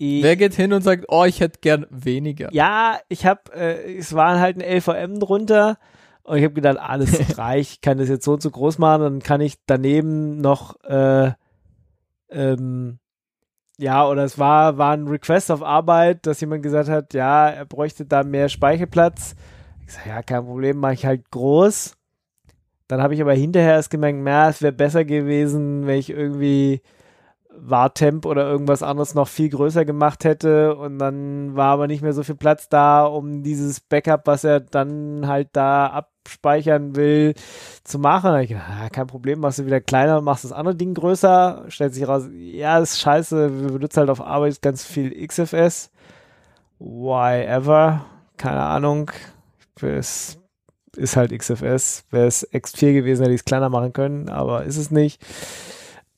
Ich, 0.04 0.20
Wer 0.20 0.34
geht 0.34 0.54
hin 0.54 0.72
und 0.72 0.82
sagt, 0.82 1.04
oh, 1.06 1.22
ich 1.22 1.38
hätte 1.38 1.60
gern 1.60 1.86
weniger? 1.88 2.48
ja, 2.52 2.98
ich 3.08 3.24
habe, 3.24 3.42
äh, 3.54 3.98
es 3.98 4.14
waren 4.14 4.40
halt 4.40 4.56
ein 4.60 4.78
LVM 4.78 5.20
drunter 5.20 5.78
und 6.24 6.38
ich 6.38 6.42
habe 6.42 6.54
gedacht, 6.54 6.76
alles 6.80 7.38
reicht, 7.38 7.74
ich 7.74 7.80
kann 7.82 7.98
das 7.98 8.08
jetzt 8.08 8.24
so 8.24 8.32
und 8.32 8.42
so 8.42 8.50
groß 8.50 8.78
machen, 8.78 9.00
dann 9.00 9.20
kann 9.20 9.40
ich 9.40 9.58
daneben 9.64 10.40
noch, 10.40 10.82
äh, 10.82 11.30
ähm, 12.30 12.98
ja, 13.78 14.08
oder 14.08 14.24
es 14.24 14.40
war, 14.40 14.76
war 14.76 14.92
ein 14.92 15.06
Request 15.06 15.52
auf 15.52 15.62
Arbeit, 15.62 16.26
dass 16.26 16.40
jemand 16.40 16.64
gesagt 16.64 16.88
hat, 16.88 17.14
ja, 17.14 17.48
er 17.48 17.64
bräuchte 17.64 18.04
da 18.04 18.24
mehr 18.24 18.48
Speicherplatz. 18.48 19.36
Ich 19.86 19.92
sage, 19.92 20.08
ja, 20.08 20.22
kein 20.22 20.44
Problem, 20.44 20.78
mache 20.78 20.94
ich 20.94 21.06
halt 21.06 21.30
groß. 21.30 21.96
Dann 22.88 23.00
habe 23.00 23.14
ich 23.14 23.22
aber 23.22 23.34
hinterher 23.34 23.74
erst 23.74 23.90
gemerkt, 23.90 24.18
na, 24.20 24.48
es 24.48 24.62
wäre 24.62 24.72
besser 24.72 25.04
gewesen, 25.04 25.86
wenn 25.86 26.00
ich 26.00 26.10
irgendwie 26.10 26.82
Wartemp 27.58 28.26
oder 28.26 28.48
irgendwas 28.48 28.82
anderes 28.82 29.14
noch 29.14 29.28
viel 29.28 29.48
größer 29.48 29.84
gemacht 29.84 30.24
hätte 30.24 30.74
und 30.76 30.98
dann 30.98 31.54
war 31.54 31.72
aber 31.72 31.86
nicht 31.86 32.02
mehr 32.02 32.12
so 32.12 32.22
viel 32.22 32.34
Platz 32.34 32.68
da, 32.68 33.04
um 33.04 33.42
dieses 33.42 33.80
Backup, 33.80 34.26
was 34.26 34.44
er 34.44 34.60
dann 34.60 35.26
halt 35.26 35.50
da 35.52 35.86
abspeichern 35.86 36.96
will, 36.96 37.34
zu 37.84 37.98
machen. 37.98 38.34
Ich 38.40 38.48
gedacht, 38.48 38.66
ah, 38.68 38.88
kein 38.88 39.06
Problem, 39.06 39.40
machst 39.40 39.58
du 39.58 39.66
wieder 39.66 39.80
kleiner, 39.80 40.20
machst 40.20 40.44
das 40.44 40.52
andere 40.52 40.74
Ding 40.74 40.94
größer, 40.94 41.64
stellt 41.68 41.94
sich 41.94 42.06
raus, 42.06 42.28
ja, 42.32 42.78
ist 42.78 43.00
scheiße, 43.00 43.62
wir 43.62 43.72
benutzen 43.72 44.00
halt 44.00 44.10
auf 44.10 44.20
Arbeit 44.20 44.62
ganz 44.62 44.84
viel 44.84 45.26
XFS. 45.26 45.90
Why 46.78 47.44
ever? 47.44 48.04
Keine 48.36 48.60
Ahnung. 48.60 49.10
Es 49.80 50.38
ist 50.96 51.16
halt 51.16 51.36
XFS. 51.36 52.04
Wäre 52.10 52.26
es 52.26 52.48
X4 52.52 52.92
gewesen, 52.92 53.22
hätte 53.22 53.34
ich 53.34 53.40
es 53.40 53.44
kleiner 53.44 53.68
machen 53.68 53.92
können, 53.92 54.28
aber 54.28 54.64
ist 54.64 54.76
es 54.76 54.90
nicht. 54.90 55.24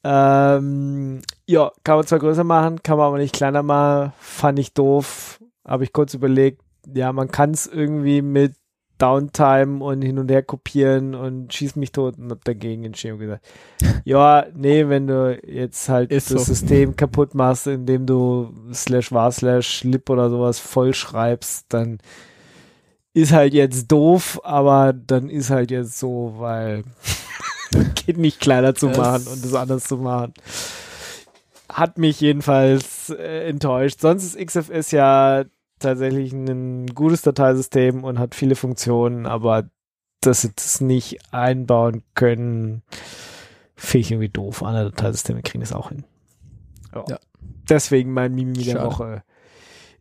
Ähm, 0.05 1.23
ja, 1.47 1.73
kann 1.83 1.97
man 1.97 2.07
zwar 2.07 2.19
größer 2.19 2.45
machen, 2.45 2.83
kann 2.83 2.99
man 2.99 3.07
aber 3.07 3.19
nicht 3.19 3.35
kleiner 3.35 3.63
machen. 3.63 4.13
Fand 4.19 4.59
ich 4.59 4.75
doof. 4.75 5.41
Habe 5.67 5.85
ich 5.85 5.93
kurz 5.93 6.13
überlegt, 6.13 6.61
ja, 6.93 7.13
man 7.13 7.31
kann 7.31 7.53
es 7.53 7.67
irgendwie 7.67 8.21
mit 8.21 8.55
Downtime 8.99 9.83
und 9.83 10.03
hin 10.03 10.19
und 10.19 10.31
her 10.31 10.43
kopieren 10.43 11.15
und 11.15 11.53
schieß 11.53 11.77
mich 11.77 11.91
tot 11.91 12.19
und 12.19 12.31
hab 12.31 12.45
dagegen 12.45 12.85
entschieden 12.85 13.15
und 13.15 13.21
gesagt, 13.21 13.47
ja, 14.05 14.47
nee, 14.55 14.89
wenn 14.89 15.07
du 15.07 15.41
jetzt 15.45 15.89
halt 15.89 16.13
Ist 16.13 16.31
das 16.31 16.47
so. 16.47 16.55
System 16.55 16.95
kaputt 16.95 17.35
machst, 17.35 17.67
indem 17.67 18.07
du 18.07 18.53
slash 18.73 19.11
war 19.11 19.33
slash 19.33 19.85
lib 19.85 20.09
oder 20.11 20.31
sowas 20.31 20.59
voll 20.59 20.95
schreibst, 20.95 21.67
dann 21.71 21.99
ist 23.15 23.33
halt 23.33 23.55
jetzt 23.55 23.91
doof, 23.91 24.41
aber 24.45 24.93
dann 24.93 25.29
ist 25.29 25.51
halt 25.51 25.71
jetzt 25.71 25.99
so, 25.99 26.35
weil 26.37 26.85
geht 28.07 28.19
nicht 28.19 28.41
kleiner 28.41 28.75
zu 28.75 28.89
Es- 28.89 28.97
machen 28.97 29.27
und 29.27 29.45
das 29.45 29.55
anders 29.55 29.85
zu 29.85 29.97
machen. 29.99 30.35
Hat 31.69 31.99
mich 31.99 32.21
jedenfalls 32.21 33.11
äh, 33.11 33.49
enttäuscht. 33.49 34.01
Sonst 34.01 34.35
ist 34.35 34.39
XFS 34.47 34.91
ja 34.93 35.45
tatsächlich 35.79 36.33
ein 36.33 36.87
gutes 36.87 37.23
Dateisystem 37.23 38.05
und 38.05 38.19
hat 38.19 38.35
viele 38.35 38.55
Funktionen, 38.55 39.27
aber 39.27 39.69
dass 40.21 40.43
sie 40.43 40.53
das 40.55 40.81
nicht 40.81 41.19
einbauen 41.33 42.03
können, 42.15 42.83
finde 43.77 44.01
ich 44.03 44.11
irgendwie 44.13 44.29
doof. 44.29 44.63
Andere 44.63 44.91
Dateisysteme 44.91 45.43
kriegen 45.43 45.61
das 45.61 45.73
auch 45.73 45.89
hin. 45.91 46.05
Ja. 46.95 47.19
Deswegen 47.69 48.13
mein 48.13 48.35
Mimi 48.35 48.63
der. 48.63 48.85
Woche. 48.85 49.23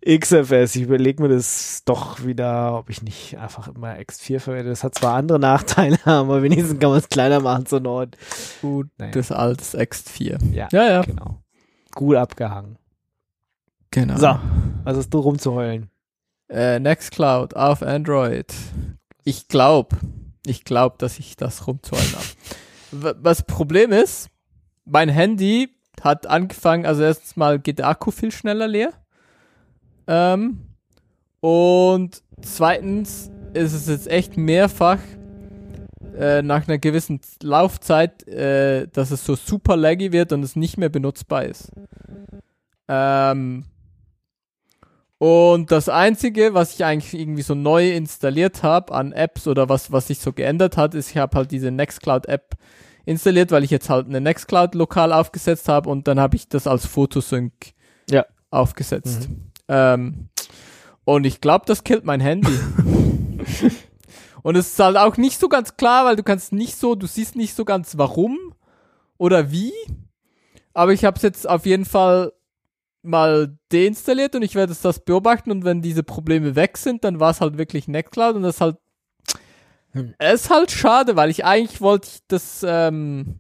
XFS, 0.05 0.75
ich 0.75 0.81
überlege 0.84 1.21
mir 1.23 1.30
das 1.30 1.84
doch 1.85 2.25
wieder, 2.25 2.77
ob 2.77 2.89
ich 2.89 3.01
nicht 3.01 3.38
einfach 3.38 3.67
immer 3.69 3.93
X4 3.95 4.39
verwende. 4.39 4.69
Das 4.69 4.84
hat 4.84 4.95
zwar 4.95 5.15
andere 5.15 5.39
Nachteile, 5.39 5.97
aber 6.05 6.43
wenigstens 6.43 6.80
kann 6.80 6.89
man 6.89 6.99
es 6.99 7.09
kleiner 7.09 7.39
machen 7.39 7.65
zur 7.65 7.80
Not. 7.80 8.17
Gut, 8.61 8.89
Naja. 8.97 9.11
das 9.11 9.31
altes 9.31 9.75
X4. 9.75 10.43
Ja, 10.53 10.67
Ja, 10.71 10.89
ja, 10.89 11.01
genau. 11.03 11.41
Gut 11.95 12.15
abgehangen. 12.17 12.77
genau. 13.91 14.17
So, 14.17 14.39
was 14.84 14.97
hast 14.97 15.09
du 15.09 15.19
rumzuheulen? 15.19 15.89
Äh, 16.49 16.80
Nextcloud 16.80 17.55
auf 17.55 17.81
Android. 17.81 18.53
Ich 19.23 19.47
glaube, 19.47 19.95
ich 20.45 20.65
glaube, 20.65 20.95
dass 20.99 21.19
ich 21.19 21.38
das 21.38 21.67
rumzuholen 21.67 22.11
habe. 22.13 23.15
Was 23.23 23.43
Problem 23.43 23.91
ist, 23.91 24.30
mein 24.85 25.09
Handy 25.09 25.69
hat 26.01 26.27
angefangen, 26.27 26.85
also 26.85 27.03
erstens 27.03 27.35
mal 27.38 27.57
geht 27.59 27.80
der 27.80 27.88
Akku 27.88 28.11
viel 28.11 28.31
schneller 28.31 28.67
leer. 28.67 28.91
Ähm, 30.07 30.61
und 31.39 32.21
zweitens 32.41 33.31
ist 33.53 33.73
es 33.73 33.88
jetzt 33.88 34.07
echt 34.07 34.38
mehrfach 34.38 34.99
äh, 36.17 36.41
nach 36.41 36.67
einer 36.67 36.77
gewissen 36.77 37.19
Laufzeit, 37.41 38.27
äh, 38.27 38.88
dass 38.88 39.11
es 39.11 39.25
so 39.25 39.35
super 39.35 39.75
laggy 39.75 40.11
wird 40.11 40.31
und 40.31 40.43
es 40.43 40.55
nicht 40.55 40.77
mehr 40.77 40.89
benutzbar 40.89 41.45
ist. 41.45 41.71
Ähm, 42.88 43.65
und 45.17 45.71
das 45.71 45.88
Einzige, 45.88 46.53
was 46.53 46.73
ich 46.75 46.84
eigentlich 46.84 47.19
irgendwie 47.19 47.43
so 47.43 47.55
neu 47.55 47.91
installiert 47.91 48.61
habe 48.61 48.93
an 48.93 49.13
Apps 49.13 49.47
oder 49.47 49.69
was, 49.69 49.91
was 49.91 50.07
sich 50.07 50.19
so 50.19 50.34
geändert 50.34 50.75
hat, 50.75 50.95
ist, 50.95 51.11
ich 51.11 51.17
habe 51.17 51.38
halt 51.38 51.51
diese 51.51 51.71
Nextcloud-App 51.71 52.55
installiert, 53.05 53.51
weil 53.51 53.63
ich 53.63 53.69
jetzt 53.71 53.89
halt 53.89 54.07
eine 54.07 54.21
Nextcloud 54.21 54.75
lokal 54.75 55.13
aufgesetzt 55.13 55.69
habe 55.69 55.89
und 55.89 56.07
dann 56.07 56.19
habe 56.19 56.35
ich 56.35 56.47
das 56.49 56.67
als 56.67 56.85
Photosync 56.85 57.53
Ja. 58.09 58.25
aufgesetzt. 58.49 59.30
Ähm, 59.73 60.29
und 61.03 61.25
ich 61.25 61.41
glaube, 61.41 61.65
das 61.65 61.83
killt 61.83 62.05
mein 62.05 62.21
Handy. 62.21 62.47
und 64.43 64.55
es 64.55 64.67
ist 64.67 64.79
halt 64.79 64.97
auch 64.97 65.17
nicht 65.17 65.39
so 65.39 65.49
ganz 65.49 65.75
klar, 65.77 66.05
weil 66.05 66.15
du 66.15 66.23
kannst 66.23 66.53
nicht 66.53 66.75
so, 66.75 66.93
du 66.93 67.07
siehst 67.07 67.35
nicht 67.35 67.55
so 67.55 67.65
ganz 67.65 67.97
warum 67.97 68.37
oder 69.17 69.51
wie. 69.51 69.73
Aber 70.73 70.93
ich 70.93 71.05
habe 71.05 71.17
es 71.17 71.23
jetzt 71.23 71.49
auf 71.49 71.65
jeden 71.65 71.85
Fall 71.85 72.33
mal 73.01 73.57
deinstalliert 73.71 74.35
und 74.35 74.43
ich 74.43 74.55
werde 74.55 74.75
das 74.81 74.99
beobachten 74.99 75.51
und 75.51 75.65
wenn 75.65 75.81
diese 75.81 76.03
Probleme 76.03 76.55
weg 76.55 76.77
sind, 76.77 77.03
dann 77.03 77.19
war 77.19 77.31
es 77.31 77.41
halt 77.41 77.57
wirklich 77.57 77.87
Nextcloud 77.87 78.35
und 78.35 78.43
das 78.43 78.55
ist 78.55 78.61
halt 78.61 78.77
Hm. 79.93 80.15
es 80.17 80.45
ist 80.45 80.49
halt 80.49 80.71
schade, 80.71 81.15
weil 81.15 81.29
ich 81.29 81.45
eigentlich 81.45 81.79
wollte 81.79 82.09
ich 82.11 82.21
das 82.27 82.65
ähm, 82.67 83.39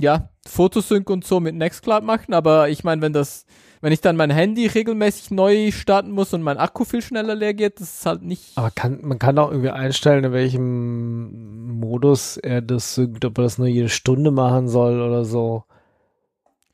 ja, 0.00 0.30
Fotosync 0.50 1.08
und 1.10 1.24
so 1.24 1.40
mit 1.40 1.54
Nextcloud 1.54 2.02
machen, 2.04 2.34
aber 2.34 2.68
ich 2.68 2.84
meine, 2.84 3.00
wenn 3.02 3.12
das 3.12 3.44
wenn 3.82 3.92
ich 3.94 4.02
dann 4.02 4.14
mein 4.16 4.28
Handy 4.30 4.66
regelmäßig 4.66 5.30
neu 5.30 5.70
starten 5.70 6.10
muss 6.10 6.34
und 6.34 6.42
mein 6.42 6.58
Akku 6.58 6.84
viel 6.84 7.00
schneller 7.00 7.34
leer 7.34 7.54
geht, 7.54 7.80
das 7.80 7.94
ist 7.94 8.04
halt 8.06 8.20
nicht 8.22 8.52
Aber 8.58 8.70
kann, 8.70 8.98
man 9.02 9.18
kann 9.18 9.38
auch 9.38 9.50
irgendwie 9.50 9.70
einstellen, 9.70 10.22
in 10.24 10.32
welchem 10.32 11.78
Modus 11.80 12.36
er 12.36 12.60
das 12.60 12.94
synkt, 12.94 13.24
ob 13.24 13.38
er 13.38 13.44
das 13.44 13.56
nur 13.56 13.68
jede 13.68 13.88
Stunde 13.88 14.30
machen 14.32 14.68
soll 14.68 15.00
oder 15.00 15.24
so. 15.24 15.64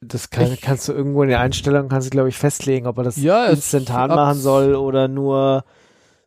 Das 0.00 0.30
kann, 0.30 0.52
Ich- 0.52 0.60
kannst 0.60 0.88
du 0.88 0.92
irgendwo 0.92 1.22
in 1.22 1.28
den 1.28 1.38
Einstellungen, 1.38 1.88
kannst 1.88 2.08
du, 2.08 2.10
glaube 2.10 2.28
ich, 2.28 2.36
festlegen, 2.36 2.86
ob 2.88 2.98
er 2.98 3.04
das 3.04 3.16
Ja, 3.16 3.46
instantan 3.46 4.10
machen 4.10 4.38
soll 4.40 4.74
oder 4.74 5.06
nur 5.08 5.64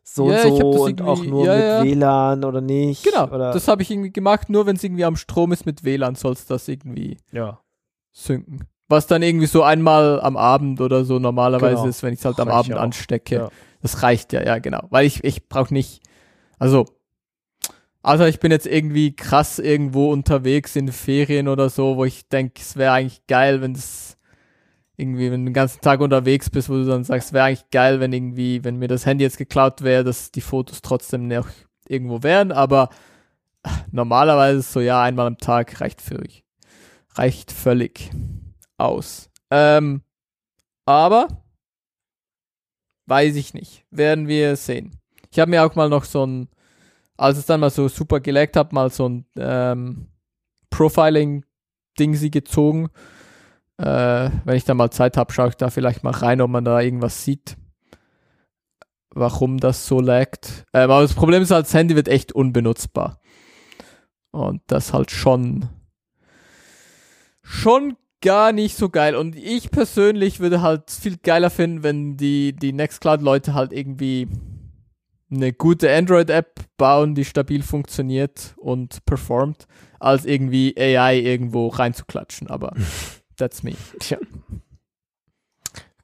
so 0.02 0.30
Ja, 0.30 0.44
und 0.44 0.58
so 0.58 0.84
und 0.84 1.02
auch 1.02 1.24
nur 1.24 1.44
ja, 1.46 1.54
mit 1.54 1.64
ja. 1.64 1.84
WLAN 1.84 2.44
oder 2.44 2.60
nicht. 2.60 3.04
Genau, 3.04 3.28
Oder, 3.28 3.52
das 3.52 3.68
habe 3.68 3.82
ich 3.82 3.90
irgendwie 3.90 4.12
gemacht, 4.12 4.48
nur 4.48 4.66
wenn 4.66 4.76
es 4.76 4.84
irgendwie 4.84 5.04
am 5.04 5.16
Strom 5.16 5.52
ist 5.52 5.66
mit 5.66 5.84
WLAN 5.84 6.14
soll's 6.14 6.46
das 6.46 6.66
irgendwie 6.68 7.18
ja. 7.32 7.60
synken. 8.12 8.64
Was 8.88 9.06
dann 9.06 9.22
irgendwie 9.22 9.46
so 9.46 9.62
einmal 9.62 10.20
am 10.20 10.36
Abend 10.36 10.80
oder 10.80 11.04
so 11.04 11.18
normalerweise 11.20 11.76
Genau. 11.76 11.86
ist, 11.88 12.02
wenn 12.02 12.12
ich 12.12 12.18
es 12.18 12.24
halt 12.24 12.40
am 12.40 12.48
Reicht 12.48 12.58
Abend 12.58 12.68
ja 12.70 12.76
auch. 12.78 12.82
anstecke. 12.82 13.50
Das 13.82 14.02
reicht 14.02 14.32
ja, 14.32 14.42
ja, 14.44 14.58
genau. 14.58 14.82
Weil 14.90 15.06
ich, 15.06 15.22
ich 15.22 15.48
brauche 15.48 15.72
nicht, 15.72 16.02
also, 16.58 16.86
also 18.02 18.24
ich 18.24 18.40
bin 18.40 18.50
jetzt 18.50 18.66
irgendwie 18.66 19.14
krass 19.14 19.58
irgendwo 19.60 20.10
unterwegs 20.10 20.74
in 20.74 20.90
Ferien 20.90 21.46
oder 21.48 21.68
so, 21.70 21.96
wo 21.96 22.04
ich 22.04 22.28
denke, 22.28 22.54
es 22.60 22.76
wäre 22.76 22.92
eigentlich 22.92 23.26
geil, 23.26 23.60
wenn 23.60 23.74
das 23.74 24.16
irgendwie, 25.00 25.30
wenn 25.30 25.44
du 25.44 25.50
den 25.50 25.54
ganzen 25.54 25.80
Tag 25.80 26.00
unterwegs 26.00 26.50
bist, 26.50 26.68
wo 26.68 26.74
du 26.74 26.84
dann 26.84 27.04
sagst, 27.04 27.32
wäre 27.32 27.46
eigentlich 27.46 27.70
geil, 27.70 28.00
wenn 28.00 28.12
irgendwie, 28.12 28.62
wenn 28.64 28.76
mir 28.76 28.88
das 28.88 29.06
Handy 29.06 29.24
jetzt 29.24 29.38
geklaut 29.38 29.82
wäre, 29.82 30.04
dass 30.04 30.30
die 30.30 30.40
Fotos 30.40 30.82
trotzdem 30.82 31.28
noch 31.28 31.48
irgendwo 31.88 32.22
wären, 32.22 32.52
aber 32.52 32.90
normalerweise 33.90 34.60
ist 34.60 34.72
so, 34.72 34.80
ja, 34.80 35.02
einmal 35.02 35.26
am 35.26 35.38
Tag 35.38 35.80
reicht 35.80 36.00
völlig. 36.00 36.44
Reicht 37.14 37.50
völlig 37.50 38.10
aus. 38.78 39.30
Ähm, 39.50 40.02
aber 40.86 41.28
weiß 43.06 43.36
ich 43.36 43.54
nicht. 43.54 43.84
Werden 43.90 44.28
wir 44.28 44.56
sehen. 44.56 44.92
Ich 45.30 45.38
habe 45.38 45.50
mir 45.50 45.64
auch 45.64 45.74
mal 45.74 45.88
noch 45.88 46.04
so 46.04 46.24
ein, 46.24 46.48
als 47.16 47.38
es 47.38 47.46
dann 47.46 47.60
mal 47.60 47.70
so 47.70 47.88
super 47.88 48.20
gelegt 48.20 48.56
habe, 48.56 48.74
mal 48.74 48.90
so 48.90 49.08
ein 49.08 49.26
ähm, 49.36 50.08
Profiling-Ding 50.70 52.14
sie 52.14 52.30
gezogen. 52.30 52.88
Äh, 53.80 54.30
wenn 54.44 54.56
ich 54.56 54.64
da 54.64 54.74
mal 54.74 54.90
Zeit 54.90 55.16
habe, 55.16 55.32
schaue 55.32 55.48
ich 55.48 55.56
da 55.56 55.70
vielleicht 55.70 56.04
mal 56.04 56.10
rein, 56.10 56.40
ob 56.40 56.50
man 56.50 56.64
da 56.64 56.80
irgendwas 56.80 57.24
sieht. 57.24 57.56
Warum 59.12 59.58
das 59.58 59.86
so 59.86 60.00
laggt. 60.00 60.66
Ähm, 60.74 60.90
aber 60.90 61.02
das 61.02 61.14
Problem 61.14 61.42
ist 61.42 61.50
halt, 61.50 61.66
das 61.66 61.74
Handy 61.74 61.96
wird 61.96 62.08
echt 62.08 62.32
unbenutzbar. 62.32 63.20
Und 64.30 64.62
das 64.66 64.92
halt 64.92 65.10
schon 65.10 65.68
schon 67.42 67.96
gar 68.20 68.52
nicht 68.52 68.76
so 68.76 68.90
geil. 68.90 69.16
Und 69.16 69.34
ich 69.34 69.70
persönlich 69.70 70.40
würde 70.40 70.60
halt 70.60 70.90
viel 70.90 71.16
geiler 71.16 71.50
finden, 71.50 71.82
wenn 71.82 72.16
die, 72.16 72.52
die 72.52 72.72
Nextcloud-Leute 72.72 73.54
halt 73.54 73.72
irgendwie 73.72 74.28
eine 75.30 75.52
gute 75.52 75.90
Android-App 75.94 76.60
bauen, 76.76 77.14
die 77.14 77.24
stabil 77.24 77.62
funktioniert 77.62 78.54
und 78.56 79.04
performt, 79.04 79.66
als 79.98 80.26
irgendwie 80.26 80.74
AI 80.76 81.18
irgendwo 81.18 81.68
reinzuklatschen. 81.68 82.48
Aber 82.48 82.74
that's 83.40 83.62
me. 83.62 83.72
Tja. 83.98 84.18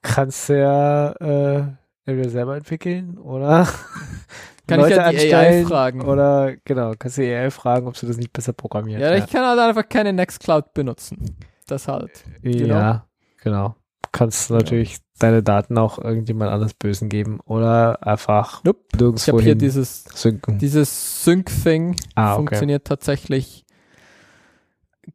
Kannst 0.03 0.49
du 0.49 0.59
ja 0.59 1.13
äh, 1.13 1.65
entweder 2.05 2.31
selber 2.31 2.57
entwickeln 2.57 3.19
oder 3.19 3.67
Kann 4.69 4.81
ich 4.81 4.97
ja 4.97 5.13
die 5.13 5.33
AI 5.35 5.65
fragen. 5.65 6.03
Oder 6.03 6.57
genau, 6.65 6.93
kannst 6.99 7.19
du 7.19 7.23
die 7.23 7.33
AI 7.33 7.51
fragen, 7.51 7.87
ob 7.87 7.97
sie 7.97 8.07
das 8.07 8.17
nicht 8.17 8.33
besser 8.33 8.53
programmiert 8.53 9.01
Ja, 9.01 9.11
hat. 9.11 9.19
ich 9.19 9.27
kann 9.31 9.45
halt 9.45 9.61
einfach 9.61 9.89
keine 9.89 10.13
Nextcloud 10.13 10.75
benutzen. 10.75 11.37
Das 11.69 11.87
halt. 11.87 12.25
Ja, 12.43 13.07
genau. 13.43 13.77
Kannst 14.11 14.51
du 14.51 14.55
natürlich 14.55 14.99
deine 15.19 15.43
Daten 15.43 15.79
auch 15.79 15.99
irgendjemand 15.99 16.51
anders 16.51 16.75
Bösen 16.75 17.09
geben 17.09 17.39
oder 17.45 18.05
einfach 18.07 18.65
Nope. 18.65 18.81
Ich 18.93 19.01
nirgendwo 19.01 19.33
habe 19.33 19.43
hier 19.43 19.55
dieses 19.55 20.05
synken. 20.05 20.59
Dieses 20.59 21.25
Sync-Thing 21.25 21.97
Ah, 22.15 22.33
okay. 22.33 22.37
funktioniert 22.37 22.87
tatsächlich 22.87 23.66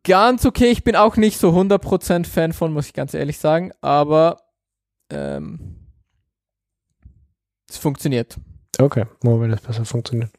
ganz 0.03 0.45
okay. 0.45 0.71
Ich 0.71 0.83
bin 0.83 0.95
auch 0.95 1.17
nicht 1.17 1.39
so 1.39 1.49
100% 1.49 2.25
Fan 2.25 2.53
von, 2.53 2.73
muss 2.73 2.87
ich 2.87 2.93
ganz 2.93 3.13
ehrlich 3.13 3.37
sagen, 3.37 3.71
aber 3.81 4.37
ähm, 5.09 5.75
es 7.69 7.77
funktioniert. 7.77 8.37
Okay, 8.79 9.05
nur 9.23 9.41
wenn 9.41 9.51
es 9.51 9.61
besser 9.61 9.85
funktioniert. 9.85 10.31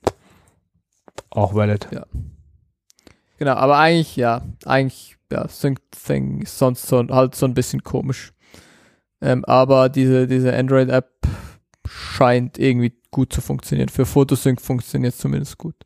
Auch 1.31 1.55
valid. 1.55 1.89
Genau, 3.39 3.55
aber 3.55 3.79
eigentlich, 3.79 4.17
ja, 4.17 4.43
eigentlich, 4.65 5.17
ja, 5.31 5.49
Sync-Thing 5.49 6.43
ist 6.43 6.59
sonst 6.59 6.87
so, 6.87 7.07
halt 7.09 7.35
so 7.35 7.47
ein 7.47 7.55
bisschen 7.55 7.83
komisch. 7.83 8.33
Ähm, 9.21 9.45
aber 9.45 9.89
diese, 9.89 10.27
diese 10.27 10.55
Android-App 10.55 11.11
scheint 11.87 12.59
irgendwie 12.59 12.93
gut 13.11 13.33
zu 13.33 13.41
funktionieren. 13.41 13.89
Für 13.89 14.07
Photosync 14.07 14.61
funktioniert 14.61 15.15
es 15.15 15.21
zumindest 15.21 15.59
gut. 15.59 15.77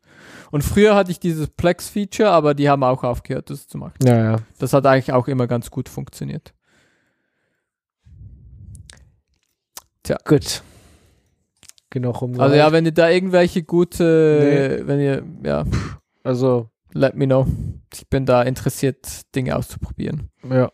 Und 0.50 0.62
früher 0.62 0.94
hatte 0.94 1.10
ich 1.10 1.18
dieses 1.20 1.48
Plex-Feature, 1.48 2.30
aber 2.30 2.54
die 2.54 2.68
haben 2.68 2.82
auch 2.84 3.02
aufgehört, 3.04 3.50
das 3.50 3.66
zu 3.68 3.78
machen. 3.78 3.94
Ja, 4.04 4.22
ja. 4.32 4.36
Das 4.58 4.72
hat 4.72 4.86
eigentlich 4.86 5.12
auch 5.12 5.28
immer 5.28 5.46
ganz 5.46 5.70
gut 5.70 5.88
funktioniert. 5.88 6.52
Gut. 10.24 10.62
Genug 11.90 12.20
rum. 12.20 12.38
Also 12.40 12.54
ja, 12.54 12.70
wenn 12.72 12.84
ihr 12.84 12.92
da 12.92 13.08
irgendwelche 13.08 13.62
gute, 13.62 14.82
wenn 14.84 15.00
ihr, 15.00 15.24
ja, 15.42 15.64
also 16.22 16.68
let 16.92 17.14
me 17.16 17.26
know. 17.26 17.46
Ich 17.92 18.08
bin 18.08 18.26
da 18.26 18.42
interessiert, 18.42 19.22
Dinge 19.34 19.56
auszuprobieren. 19.56 20.30
ja. 20.48 20.70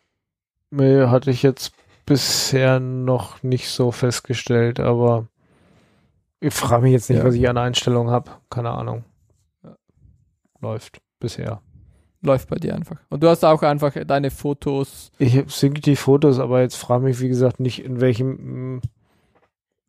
Nee, 0.74 1.05
hatte 1.07 1.31
ich 1.31 1.43
jetzt 1.43 1.73
bisher 2.07 2.81
noch 2.81 3.43
nicht 3.43 3.69
so 3.69 3.93
festgestellt, 3.93 4.81
aber 4.81 5.28
ich 6.40 6.55
frage 6.55 6.85
mich 6.85 6.93
jetzt 6.93 7.11
nicht, 7.11 7.19
Ja. 7.19 7.24
was 7.27 7.35
ich 7.35 7.47
an 7.47 7.59
Einstellungen 7.59 8.11
habe. 8.11 8.31
Keine 8.49 8.70
Ahnung. 8.70 9.05
Läuft 10.62 11.02
bisher. 11.20 11.60
Läuft 12.22 12.48
bei 12.48 12.56
dir 12.56 12.74
einfach. 12.74 12.97
Und 13.10 13.22
du 13.22 13.28
hast 13.28 13.44
auch 13.44 13.62
einfach 13.62 13.93
deine 14.06 14.30
Fotos. 14.30 15.10
Ich 15.18 15.43
sync 15.48 15.82
die 15.82 15.97
Fotos, 15.97 16.39
aber 16.39 16.60
jetzt 16.62 16.76
frage 16.76 17.05
mich, 17.05 17.20
wie 17.20 17.28
gesagt, 17.28 17.59
nicht 17.60 17.84
in 17.84 18.01
welchem. 18.01 18.80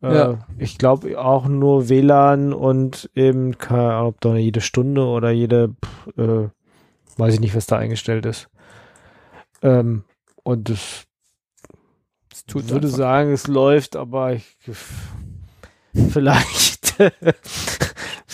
Äh, 0.02 0.14
Ja. 0.14 0.46
Ich 0.58 0.76
glaube 0.76 1.18
auch 1.18 1.46
nur 1.46 1.88
WLAN 1.88 2.52
und 2.52 3.08
eben, 3.14 3.56
keine 3.56 3.94
Ahnung, 3.94 4.08
ob 4.08 4.20
da 4.20 4.34
jede 4.34 4.60
Stunde 4.60 5.04
oder 5.06 5.30
jede, 5.30 5.76
äh, 6.16 6.48
weiß 7.16 7.34
ich 7.34 7.40
nicht, 7.40 7.54
was 7.54 7.66
da 7.66 7.78
eingestellt 7.78 8.26
ist. 8.26 8.48
Ähm, 9.62 10.02
und 10.42 10.68
das 10.68 11.04
Es 12.32 12.44
tut 12.46 12.68
würde 12.68 12.88
einfach. 12.88 12.98
sagen, 12.98 13.32
es 13.32 13.46
läuft, 13.46 13.94
aber 13.94 14.32
ich, 14.32 14.56
vielleicht, 16.10 16.96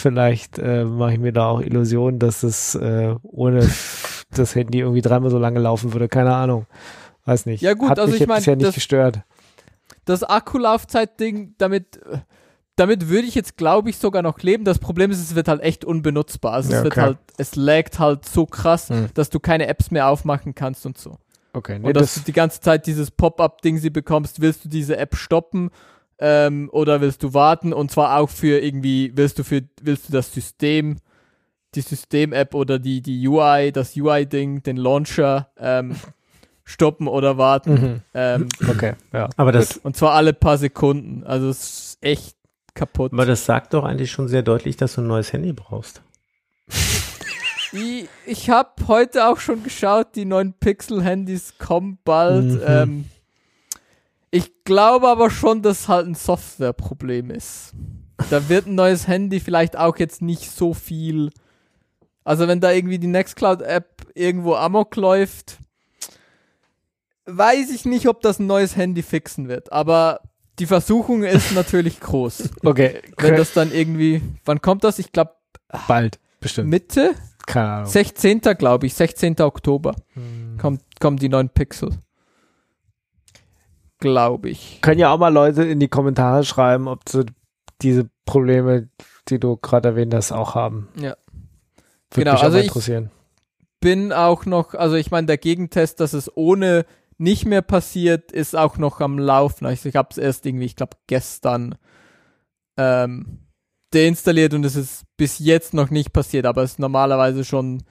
vielleicht 0.00 0.58
äh, 0.58 0.84
mache 0.84 1.12
ich 1.14 1.18
mir 1.18 1.32
da 1.32 1.46
auch 1.48 1.60
Illusionen, 1.60 2.18
dass 2.18 2.42
es 2.42 2.74
äh, 2.74 3.14
ohne 3.22 3.68
das 4.30 4.54
Handy 4.54 4.80
irgendwie 4.80 5.02
dreimal 5.02 5.30
so 5.30 5.38
lange 5.38 5.60
laufen 5.60 5.92
würde. 5.92 6.08
Keine 6.08 6.34
Ahnung. 6.34 6.66
Weiß 7.24 7.46
nicht. 7.46 7.60
Ja 7.62 7.74
gut, 7.74 7.90
Hat 7.90 7.98
also 7.98 8.08
mich 8.12 8.16
ich 8.16 8.20
jetzt 8.20 8.28
mein, 8.28 8.38
bisher 8.38 8.56
nicht 8.56 8.68
das- 8.68 8.74
gestört. 8.74 9.20
Das 10.06 10.22
Akkulaufzeit-Ding, 10.24 11.54
damit, 11.58 12.00
damit 12.76 13.08
würde 13.08 13.26
ich 13.28 13.34
jetzt, 13.34 13.56
glaube 13.56 13.90
ich, 13.90 13.98
sogar 13.98 14.22
noch 14.22 14.40
leben. 14.40 14.64
Das 14.64 14.78
Problem 14.78 15.10
ist, 15.10 15.20
es 15.20 15.34
wird 15.34 15.46
halt 15.48 15.60
echt 15.62 15.84
unbenutzbar. 15.84 16.52
Also 16.54 16.72
Ja, 16.72 16.78
es 16.78 16.84
wird 16.84 16.94
okay. 16.94 17.00
halt, 17.02 17.18
es 17.36 17.54
laggt 17.56 17.98
halt 17.98 18.24
so 18.26 18.46
krass, 18.46 18.88
Hm. 18.88 19.08
dass 19.14 19.30
du 19.30 19.38
keine 19.40 19.66
Apps 19.66 19.90
mehr 19.90 20.08
aufmachen 20.08 20.54
kannst 20.54 20.86
und 20.86 20.96
so. 20.98 21.18
Okay, 21.52 21.78
nee, 21.78 21.88
und 21.88 21.96
dass 21.96 22.14
das, 22.14 22.22
du 22.22 22.26
die 22.26 22.32
ganze 22.32 22.60
Zeit 22.60 22.86
dieses 22.86 23.10
Pop-up-Ding 23.10 23.78
sie 23.78 23.90
bekommst, 23.90 24.40
willst 24.40 24.64
du 24.64 24.68
diese 24.68 24.96
App 24.96 25.16
stoppen 25.16 25.70
ähm, 26.20 26.68
oder 26.70 27.00
willst 27.00 27.22
du 27.22 27.34
warten 27.34 27.72
und 27.72 27.90
zwar 27.90 28.18
auch 28.18 28.28
für 28.28 28.60
irgendwie, 28.60 29.12
willst 29.14 29.38
du 29.38 29.42
für, 29.42 29.62
willst 29.82 30.08
du 30.08 30.12
das 30.12 30.32
System, 30.32 30.98
die 31.74 31.80
System-App 31.80 32.54
oder 32.54 32.78
die, 32.78 33.00
die 33.00 33.26
UI, 33.26 33.72
das 33.72 33.96
UI-Ding, 33.96 34.62
den 34.62 34.76
Launcher 34.76 35.50
ähm, 35.58 35.96
stoppen 36.64 37.08
oder 37.08 37.38
warten. 37.38 37.72
mhm. 37.72 38.00
Ähm, 38.12 38.48
okay, 38.68 38.94
ja. 39.12 39.28
Aber 39.36 39.50
das, 39.50 39.78
und 39.78 39.96
zwar 39.96 40.12
alle 40.12 40.34
paar 40.34 40.58
Sekunden. 40.58 41.24
Also 41.24 41.48
es 41.48 41.58
ist 41.58 41.98
echt 42.02 42.36
kaputt. 42.74 43.12
aber 43.12 43.26
das 43.26 43.46
sagt 43.46 43.74
doch 43.74 43.84
eigentlich 43.84 44.10
schon 44.10 44.28
sehr 44.28 44.42
deutlich, 44.42 44.76
dass 44.76 44.94
du 44.94 45.00
ein 45.00 45.06
neues 45.06 45.32
Handy 45.32 45.52
brauchst. 45.52 46.02
Ich, 47.72 48.08
ich 48.26 48.50
habe 48.50 48.70
heute 48.88 49.28
auch 49.28 49.38
schon 49.38 49.62
geschaut, 49.62 50.16
die 50.16 50.24
neuen 50.24 50.54
Pixel-Handys 50.54 51.54
kommen 51.58 51.98
bald. 52.04 52.44
Mhm. 52.46 52.62
Ähm, 52.66 53.04
ich 54.30 54.64
glaube 54.64 55.08
aber 55.08 55.30
schon, 55.30 55.62
dass 55.62 55.88
halt 55.88 56.06
ein 56.06 56.14
Softwareproblem 56.14 57.30
ist. 57.30 57.72
Da 58.28 58.48
wird 58.48 58.66
ein 58.66 58.74
neues 58.74 59.08
Handy 59.08 59.40
vielleicht 59.40 59.76
auch 59.76 59.96
jetzt 59.96 60.22
nicht 60.22 60.50
so 60.50 60.74
viel. 60.74 61.30
Also 62.22 62.46
wenn 62.48 62.60
da 62.60 62.70
irgendwie 62.70 62.98
die 62.98 63.06
Nextcloud-App 63.06 64.06
irgendwo 64.14 64.54
amok 64.54 64.94
läuft, 64.96 65.58
weiß 67.26 67.70
ich 67.70 67.84
nicht, 67.84 68.08
ob 68.08 68.20
das 68.20 68.38
ein 68.38 68.46
neues 68.46 68.76
Handy 68.76 69.02
fixen 69.02 69.48
wird. 69.48 69.72
Aber 69.72 70.20
die 70.58 70.66
Versuchung 70.66 71.24
ist 71.24 71.52
natürlich 71.54 72.00
groß. 72.00 72.50
Okay, 72.64 73.00
Wenn 73.16 73.36
das 73.36 73.52
dann 73.52 73.72
irgendwie, 73.72 74.22
wann 74.44 74.60
kommt 74.60 74.84
das? 74.84 74.98
Ich 74.98 75.12
glaube 75.12 75.32
bald, 75.88 76.20
bestimmt. 76.40 76.68
Mitte, 76.68 77.14
Keine 77.46 77.68
Ahnung. 77.70 77.86
16. 77.86 78.40
glaube 78.58 78.86
ich, 78.86 78.94
16. 78.94 79.40
Oktober 79.40 79.94
kommt, 80.58 80.82
kommen 81.00 81.16
die 81.16 81.28
neuen 81.28 81.48
Pixel. 81.48 81.90
Glaube 84.00 84.48
ich. 84.50 84.80
Können 84.82 84.98
ja 84.98 85.12
auch 85.12 85.18
mal 85.18 85.32
Leute 85.32 85.62
in 85.64 85.78
die 85.80 85.88
Kommentare 85.88 86.44
schreiben, 86.44 86.88
ob 86.88 87.08
sie 87.08 87.26
diese 87.82 88.08
Probleme, 88.24 88.88
die 89.28 89.38
du 89.38 89.56
gerade 89.56 89.90
erwähnt 89.90 90.14
hast, 90.14 90.32
auch 90.32 90.54
haben. 90.54 90.88
Ja. 90.96 91.16
Würde 92.12 92.24
Genau, 92.24 92.32
mich 92.32 92.40
auch 92.40 92.44
also 92.44 92.56
mal 92.56 92.60
ich- 92.60 92.66
interessieren. 92.68 93.10
Bin 93.80 94.12
auch 94.12 94.44
noch, 94.44 94.74
also 94.74 94.96
ich 94.96 95.10
meine, 95.10 95.26
der 95.26 95.38
Gegentest, 95.38 96.00
dass 96.00 96.12
es 96.12 96.30
ohne 96.36 96.84
nicht 97.16 97.46
mehr 97.46 97.62
passiert, 97.62 98.30
ist 98.32 98.54
auch 98.56 98.76
noch 98.76 99.00
am 99.00 99.18
Laufen. 99.18 99.64
Also 99.66 99.88
ich 99.88 99.96
habe 99.96 100.08
es 100.10 100.18
erst 100.18 100.44
irgendwie, 100.44 100.66
ich 100.66 100.76
glaube, 100.76 100.96
gestern 101.06 101.76
ähm, 102.76 103.38
deinstalliert 103.92 104.52
und 104.54 104.64
es 104.64 104.76
ist 104.76 105.04
bis 105.16 105.38
jetzt 105.38 105.72
noch 105.74 105.90
nicht 105.90 106.12
passiert, 106.12 106.44
aber 106.46 106.62
es 106.62 106.72
ist 106.72 106.78
normalerweise 106.78 107.44
schon 107.44 107.82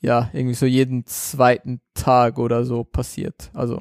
ja, 0.00 0.30
irgendwie 0.32 0.54
so 0.54 0.66
jeden 0.66 1.06
zweiten 1.06 1.80
Tag 1.94 2.38
oder 2.38 2.64
so 2.64 2.82
passiert. 2.84 3.50
Also 3.54 3.80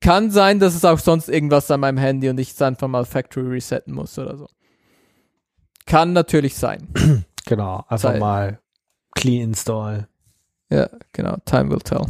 kann 0.00 0.30
sein, 0.30 0.58
dass 0.60 0.74
es 0.74 0.84
auch 0.84 0.98
sonst 0.98 1.28
irgendwas 1.28 1.70
an 1.70 1.80
meinem 1.80 1.98
Handy 1.98 2.28
und 2.28 2.38
ich 2.38 2.50
es 2.52 2.62
einfach 2.62 2.88
mal 2.88 3.04
Factory 3.04 3.48
resetten 3.48 3.94
muss 3.94 4.18
oder 4.18 4.36
so. 4.36 4.46
Kann 5.86 6.12
natürlich 6.12 6.54
sein. 6.56 6.88
Genau, 7.46 7.78
einfach 7.88 8.12
Sei- 8.12 8.18
mal 8.18 8.60
clean 9.16 9.42
install. 9.48 10.06
Ja, 10.70 10.88
genau. 11.12 11.36
Time 11.46 11.70
will 11.70 11.80
tell. 11.80 12.04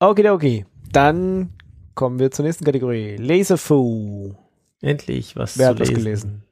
Okay, 0.00 0.28
okay. 0.28 0.66
Dann 0.92 1.50
kommen 1.94 2.18
wir 2.18 2.30
zur 2.30 2.44
nächsten 2.44 2.64
Kategorie. 2.64 3.16
Laserfu. 3.16 4.34
Endlich 4.82 5.36
was 5.36 5.56
Wer 5.56 5.66
zu 5.68 5.70
hat 5.70 5.80
das 5.80 5.88
lesen. 5.88 6.02
gelesen? 6.02 6.42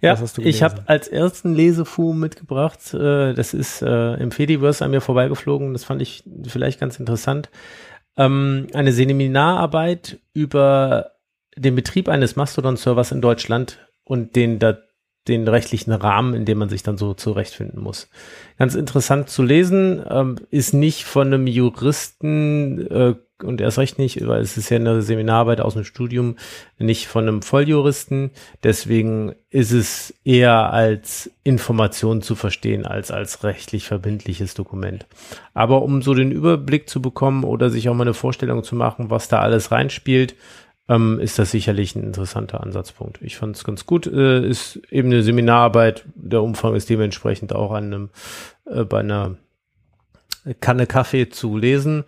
Ja, 0.00 0.12
Was 0.12 0.22
hast 0.22 0.38
du 0.38 0.42
ich 0.42 0.62
habe 0.62 0.82
als 0.86 1.06
ersten 1.08 1.54
Lesefu 1.54 2.12
mitgebracht. 2.14 2.94
Äh, 2.94 3.34
das 3.34 3.54
ist 3.54 3.82
äh, 3.82 4.14
im 4.14 4.30
Fediverse 4.30 4.84
an 4.84 4.90
mir 4.90 5.00
vorbeigeflogen. 5.00 5.72
Das 5.72 5.84
fand 5.84 6.00
ich 6.02 6.24
vielleicht 6.46 6.80
ganz 6.80 6.98
interessant. 6.98 7.50
Ähm, 8.16 8.68
eine 8.72 8.92
Seminararbeit 8.92 10.18
über 10.32 11.12
den 11.56 11.74
Betrieb 11.74 12.08
eines 12.08 12.36
Mastodon-Servers 12.36 13.12
in 13.12 13.20
Deutschland 13.20 13.78
und 14.04 14.36
den 14.36 14.58
den 15.28 15.48
rechtlichen 15.48 15.92
Rahmen, 15.92 16.34
in 16.34 16.44
dem 16.44 16.58
man 16.58 16.68
sich 16.68 16.82
dann 16.82 16.98
so 16.98 17.14
zurechtfinden 17.14 17.82
muss. 17.82 18.08
Ganz 18.58 18.74
interessant 18.74 19.30
zu 19.30 19.42
lesen, 19.42 20.04
ähm, 20.08 20.36
ist 20.50 20.74
nicht 20.74 21.04
von 21.04 21.28
einem 21.28 21.46
Juristen 21.46 22.86
äh, 22.90 23.14
und 23.42 23.60
erst 23.60 23.78
recht 23.78 23.98
nicht, 23.98 24.26
weil 24.26 24.40
es 24.40 24.56
ist 24.56 24.70
ja 24.70 24.76
eine 24.76 25.02
Seminararbeit 25.02 25.60
aus 25.60 25.74
dem 25.74 25.84
Studium, 25.84 26.36
nicht 26.78 27.08
von 27.08 27.26
einem 27.26 27.42
Volljuristen. 27.42 28.30
Deswegen 28.62 29.34
ist 29.50 29.72
es 29.72 30.14
eher 30.24 30.72
als 30.72 31.30
Information 31.42 32.22
zu 32.22 32.36
verstehen 32.36 32.86
als 32.86 33.10
als 33.10 33.42
rechtlich 33.42 33.86
verbindliches 33.86 34.54
Dokument. 34.54 35.06
Aber 35.52 35.82
um 35.82 36.00
so 36.00 36.14
den 36.14 36.30
Überblick 36.30 36.88
zu 36.88 37.02
bekommen 37.02 37.44
oder 37.44 37.70
sich 37.70 37.88
auch 37.88 37.94
mal 37.94 38.02
eine 38.02 38.14
Vorstellung 38.14 38.62
zu 38.62 38.76
machen, 38.76 39.10
was 39.10 39.28
da 39.28 39.40
alles 39.40 39.72
reinspielt, 39.72 40.36
ähm, 40.88 41.18
ist 41.18 41.38
das 41.38 41.50
sicherlich 41.50 41.96
ein 41.96 42.04
interessanter 42.04 42.62
Ansatzpunkt. 42.62 43.20
Ich 43.22 43.36
fand 43.36 43.56
es 43.56 43.64
ganz 43.64 43.86
gut. 43.86 44.06
Äh, 44.06 44.46
ist 44.46 44.80
eben 44.90 45.08
eine 45.08 45.22
Seminararbeit. 45.22 46.04
Der 46.14 46.42
Umfang 46.42 46.74
ist 46.74 46.90
dementsprechend 46.90 47.52
auch 47.54 47.72
an 47.72 47.84
einem, 47.84 48.10
äh, 48.66 48.84
bei 48.84 49.00
einer 49.00 49.36
Kanne 50.60 50.86
Kaffee 50.86 51.30
zu 51.30 51.56
lesen. 51.56 52.04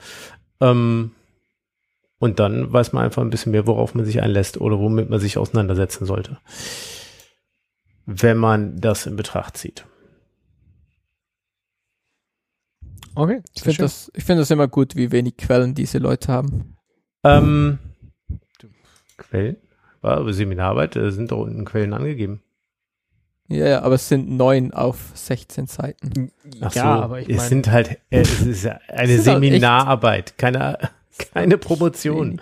Ähm, 0.61 1.13
und 2.19 2.39
dann 2.41 2.73
weiß 2.73 2.93
man 2.93 3.05
einfach 3.05 3.23
ein 3.23 3.31
bisschen 3.31 3.53
mehr, 3.53 3.67
worauf 3.67 3.95
man 3.95 4.05
sich 4.05 4.23
einlässt 4.23 4.61
oder 4.61 4.79
womit 4.79 5.11
man 5.11 5.21
sich 5.21 5.39
auseinandersetzen 5.39 6.07
sollte. 6.07 6.39
Wenn 8.07 8.39
man 8.39 8.81
das 8.81 9.07
in 9.07 9.17
Betracht 9.17 9.57
zieht. 9.57 9.85
Okay, 13.15 13.43
Ich 13.55 13.63
finde 13.63 13.79
das, 13.79 14.11
ich 14.15 14.25
finde 14.25 14.43
das 14.43 14.51
immer 14.51 14.69
gut, 14.69 14.95
wie 14.95 15.11
wenig 15.11 15.37
Quellen 15.39 15.75
diese 15.75 15.99
Leute 15.99 16.33
haben. 16.33 16.77
Ähm, 17.25 17.79
Quellen? 19.17 19.57
War 20.03 20.31
Seminararbeit, 20.33 20.97
da 20.97 21.11
sind 21.11 21.33
da 21.33 21.37
unten 21.37 21.65
Quellen 21.65 21.95
angegeben. 21.95 22.43
Ja, 23.49 23.69
ja, 23.69 23.83
aber 23.83 23.95
es 23.95 24.09
sind 24.09 24.29
neun 24.29 24.73
auf 24.73 24.99
16 25.15 25.67
Seiten. 25.67 26.33
Ach 26.61 26.75
ja, 26.75 26.83
so, 26.83 26.89
aber 27.03 27.21
ich 27.21 27.29
es 27.29 27.37
meine, 27.37 27.49
sind 27.49 27.71
halt, 27.71 27.91
äh, 28.11 28.21
es 28.21 28.41
ist 28.41 28.67
eine 28.89 29.13
Es 29.13 29.19
ist 29.19 29.25
Seminararbeit, 29.25 30.37
keine, 30.37 30.79
keine 31.33 31.57
Promotion. 31.59 32.41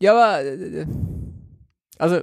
Ja, 0.00 0.12
aber 0.12 0.44
äh, 0.44 0.86
also 1.98 2.20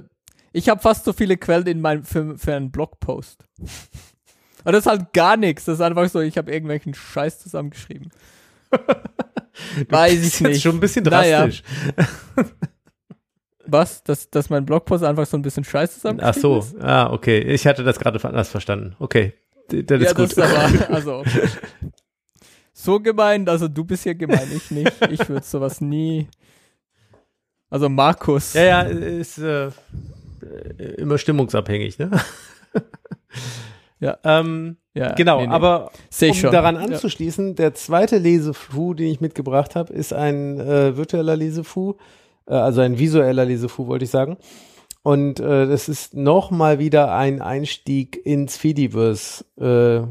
ich 0.52 0.68
habe 0.68 0.80
fast 0.80 1.04
so 1.04 1.12
viele 1.12 1.36
Quellen 1.36 1.66
in 1.66 1.80
meinem 1.80 2.04
für, 2.04 2.38
für 2.38 2.54
einen 2.54 2.70
Blogpost. 2.70 3.44
Und 3.58 4.72
das 4.72 4.86
ist 4.86 4.90
halt 4.90 5.12
gar 5.12 5.36
nichts. 5.36 5.64
Das 5.64 5.74
ist 5.74 5.80
einfach 5.80 6.08
so, 6.08 6.20
ich 6.20 6.38
habe 6.38 6.50
irgendwelchen 6.50 6.94
Scheiß 6.94 7.40
zusammengeschrieben. 7.40 8.10
Weiß 9.88 10.12
ich 10.12 10.26
ist 10.26 10.40
nicht. 10.40 10.62
schon 10.62 10.76
ein 10.76 10.80
bisschen 10.80 11.04
Naja. 11.04 11.48
Was? 13.66 14.02
Dass, 14.04 14.28
dass 14.30 14.50
mein 14.50 14.64
Blogpost 14.66 15.04
einfach 15.04 15.26
so 15.26 15.36
ein 15.36 15.42
bisschen 15.42 15.64
Scheiß 15.64 15.90
Ach 15.90 15.94
zusammengeschrieben 15.94 16.40
so, 16.40 16.58
ist? 16.58 16.82
ah, 16.82 17.12
okay. 17.12 17.38
Ich 17.40 17.66
hatte 17.66 17.84
das 17.84 17.98
gerade 17.98 18.22
anders 18.24 18.48
verstanden. 18.48 18.94
Okay, 18.98 19.32
D- 19.70 19.82
das 19.82 20.00
Ja, 20.02 20.08
ist 20.08 20.14
gut. 20.16 20.26
ist 20.26 20.38
aber, 20.38 20.88
also, 20.94 21.22
so 22.72 23.00
gemein, 23.00 23.48
also 23.48 23.68
du 23.68 23.84
bist 23.84 24.02
hier 24.02 24.14
gemein, 24.14 24.50
ich 24.54 24.70
nicht. 24.70 24.92
Ich 25.10 25.28
würde 25.28 25.44
sowas 25.44 25.80
nie. 25.80 26.28
Also 27.70 27.88
Markus. 27.88 28.52
ja, 28.54 28.62
ja, 28.64 28.80
ist 28.82 29.38
äh, 29.38 29.66
äh, 29.66 29.70
immer 30.98 31.16
stimmungsabhängig, 31.18 31.98
ne? 31.98 32.10
Ja. 34.00 34.18
Ähm, 34.24 34.76
Ja, 34.92 35.12
genau, 35.14 35.40
nee, 35.40 35.46
nee. 35.46 35.52
aber 35.52 35.90
Seh 36.10 36.26
ich 36.26 36.32
um 36.32 36.38
schon. 36.40 36.52
daran 36.52 36.74
Ja. 36.76 36.82
anzuschließen, 36.82 37.54
der 37.54 37.74
zweite 37.74 38.18
Lesefu, 38.18 38.92
den 38.92 39.06
ich 39.06 39.20
mitgebracht 39.20 39.76
habe, 39.76 39.92
ist 39.94 40.12
ein 40.12 40.60
äh, 40.60 40.96
virtueller 40.96 41.36
Lesefu, 41.36 41.94
äh, 42.46 42.54
also 42.54 42.80
ein 42.80 42.98
visueller 42.98 43.44
Lesefu, 43.44 43.86
wollte 43.86 44.04
ich 44.04 44.10
sagen. 44.10 44.36
Und 45.02 45.38
äh, 45.38 45.66
das 45.66 45.88
ist 45.88 46.14
nochmal 46.14 46.78
wieder 46.78 47.14
ein 47.14 47.42
Einstieg 47.42 48.24
ins 48.24 48.56
Fediverse 48.56 49.44
äh, 49.56 50.06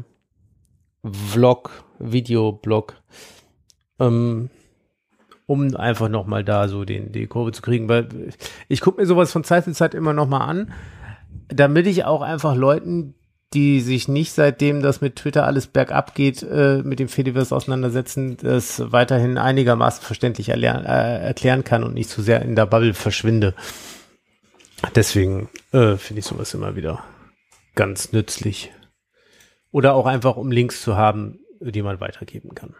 Vlog, 1.04 1.84
Videoblog, 1.98 2.94
ähm, 3.98 4.50
um 5.46 5.74
einfach 5.76 6.08
nochmal 6.08 6.44
da 6.44 6.68
so 6.68 6.84
den, 6.84 7.12
die 7.12 7.26
Kurve 7.26 7.52
zu 7.52 7.60
kriegen, 7.60 7.88
weil 7.88 8.08
ich 8.68 8.80
gucke 8.80 9.00
mir 9.00 9.06
sowas 9.06 9.32
von 9.32 9.44
Zeit 9.44 9.64
zu 9.64 9.72
Zeit 9.72 9.94
immer 9.94 10.12
nochmal 10.12 10.48
an, 10.48 10.72
damit 11.48 11.86
ich 11.86 12.04
auch 12.04 12.22
einfach 12.22 12.54
Leuten, 12.54 13.14
die 13.54 13.80
sich 13.80 14.08
nicht 14.08 14.32
seitdem 14.32 14.82
das 14.82 15.00
mit 15.00 15.16
Twitter 15.16 15.46
alles 15.46 15.66
bergab 15.66 16.14
geht, 16.14 16.42
äh, 16.42 16.82
mit 16.84 16.98
dem 16.98 17.08
Fediverse 17.08 17.54
auseinandersetzen, 17.54 18.36
das 18.36 18.92
weiterhin 18.92 19.38
einigermaßen 19.38 20.02
verständlich 20.02 20.48
erlern, 20.48 20.84
äh, 20.84 21.24
erklären 21.24 21.64
kann 21.64 21.84
und 21.84 21.94
nicht 21.94 22.10
zu 22.10 22.20
sehr 22.20 22.42
in 22.42 22.56
der 22.56 22.66
Bubble 22.66 22.94
verschwinde. 22.94 23.54
Deswegen 24.94 25.48
äh, 25.72 25.96
finde 25.96 26.20
ich 26.20 26.26
sowas 26.26 26.52
immer 26.52 26.76
wieder 26.76 27.04
ganz 27.74 28.12
nützlich. 28.12 28.72
Oder 29.70 29.94
auch 29.94 30.06
einfach, 30.06 30.36
um 30.36 30.52
Links 30.52 30.82
zu 30.82 30.96
haben, 30.96 31.40
die 31.60 31.82
man 31.82 32.00
weitergeben 32.00 32.54
kann. 32.54 32.74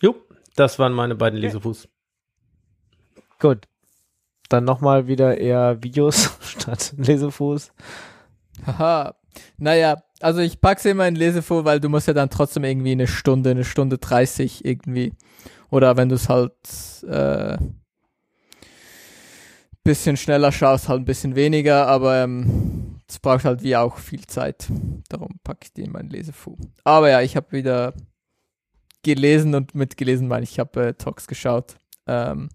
Jo, 0.00 0.14
das 0.54 0.78
waren 0.78 0.92
meine 0.92 1.14
beiden 1.14 1.38
Lesefuß. 1.38 1.88
Gut. 3.40 3.66
Dann 4.48 4.64
nochmal 4.64 5.06
wieder 5.06 5.38
eher 5.38 5.82
Videos 5.82 6.30
statt 6.42 6.94
Lesefuß. 6.96 7.72
Haha. 8.66 9.14
Naja, 9.56 10.02
also 10.20 10.40
ich 10.40 10.60
pack's 10.60 10.84
immer 10.84 11.06
in 11.06 11.14
Lesefuhr, 11.14 11.64
weil 11.64 11.80
du 11.80 11.88
musst 11.88 12.08
ja 12.08 12.14
dann 12.14 12.30
trotzdem 12.30 12.64
irgendwie 12.64 12.92
eine 12.92 13.06
Stunde, 13.06 13.50
eine 13.50 13.64
Stunde 13.64 13.98
30 13.98 14.64
irgendwie. 14.64 15.12
Oder 15.70 15.96
wenn 15.96 16.08
du 16.08 16.16
es 16.16 16.28
halt 16.28 16.54
äh, 17.06 17.58
bisschen 19.88 20.18
schneller 20.18 20.52
schaust, 20.52 20.88
halt 20.88 21.00
ein 21.00 21.06
bisschen 21.06 21.34
weniger, 21.34 21.86
aber 21.86 22.22
ähm, 22.22 23.00
es 23.08 23.18
braucht 23.18 23.46
halt 23.46 23.62
wie 23.62 23.74
auch 23.74 23.96
viel 23.96 24.26
Zeit. 24.26 24.68
Darum 25.08 25.40
packe 25.44 25.60
ich 25.62 25.72
die 25.72 25.84
in 25.84 25.92
mein 25.92 26.10
Lesefuhr. 26.10 26.58
Aber 26.84 27.08
ja, 27.08 27.22
ich 27.22 27.36
habe 27.36 27.52
wieder 27.52 27.94
gelesen 29.02 29.54
und 29.54 29.74
mitgelesen, 29.74 30.28
meine 30.28 30.44
ich, 30.44 30.52
ich 30.52 30.58
habe 30.58 30.88
äh, 30.88 30.92
Talks 30.94 31.26
geschaut. 31.26 31.76
Ähm, 32.06 32.50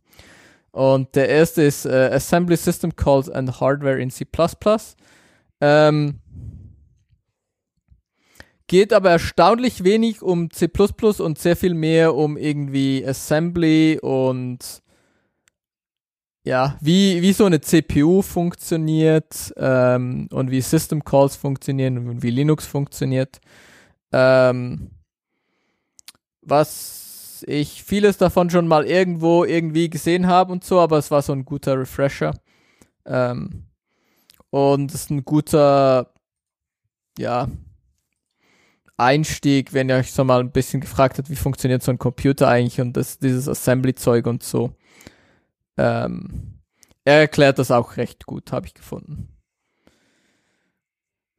und 0.74 1.16
der 1.16 1.30
erste 1.30 1.62
ist 1.62 1.86
äh, 1.86 2.10
Assembly 2.12 2.58
System 2.58 2.96
Calls 2.96 3.30
and 3.30 3.62
Hardware 3.62 4.02
in 4.02 4.10
C++. 4.10 4.26
Ähm, 5.62 6.20
geht 8.66 8.92
aber 8.92 9.12
erstaunlich 9.12 9.84
wenig 9.84 10.24
um 10.24 10.50
C++ 10.50 10.68
und 11.20 11.38
sehr 11.38 11.56
viel 11.56 11.76
mehr 11.76 12.16
um 12.16 12.38
irgendwie 12.38 13.06
Assembly 13.06 14.00
und 14.02 14.82
ja, 16.44 16.76
wie, 16.82 17.22
wie 17.22 17.34
so 17.34 17.46
eine 17.46 17.62
CPU 17.62 18.24
funktioniert 18.24 19.54
ähm, 19.58 20.28
und 20.32 20.50
wie 20.50 20.62
System 20.62 21.04
Calls 21.04 21.36
funktionieren 21.36 22.10
und 22.10 22.24
wie 22.24 22.32
Linux 22.32 22.66
funktioniert. 22.66 23.40
Ähm, 24.12 24.90
was 26.42 27.03
ich 27.48 27.84
vieles 27.84 28.18
davon 28.18 28.50
schon 28.50 28.68
mal 28.68 28.86
irgendwo 28.86 29.44
irgendwie 29.44 29.90
gesehen 29.90 30.28
habe 30.28 30.52
und 30.52 30.64
so, 30.64 30.80
aber 30.80 30.98
es 30.98 31.12
war 31.12 31.22
so 31.22 31.34
ein 31.34 31.46
guter 31.46 31.80
Refresher. 31.80 32.34
Ähm, 33.06 33.66
und 34.50 34.94
es 34.94 35.04
ist 35.04 35.10
ein 35.12 35.26
guter, 35.26 36.14
ja, 37.18 37.48
Einstieg, 38.98 39.74
wenn 39.74 39.90
ihr 39.90 39.96
euch 39.96 40.12
so 40.12 40.24
mal 40.24 40.40
ein 40.40 40.52
bisschen 40.52 40.82
gefragt 40.82 41.18
habt, 41.18 41.30
wie 41.30 41.36
funktioniert 41.36 41.84
so 41.84 41.92
ein 41.92 41.98
Computer 41.98 42.48
eigentlich 42.48 42.80
und 42.80 42.96
das, 42.96 43.20
dieses 43.20 43.48
Assembly-Zeug 43.48 44.28
und 44.28 44.44
so. 44.44 44.76
Ähm, 45.78 46.60
er 47.04 47.22
erklärt 47.22 47.60
das 47.60 47.72
auch 47.72 47.98
recht 47.98 48.26
gut, 48.26 48.52
habe 48.52 48.68
ich 48.68 48.74
gefunden. 48.74 49.30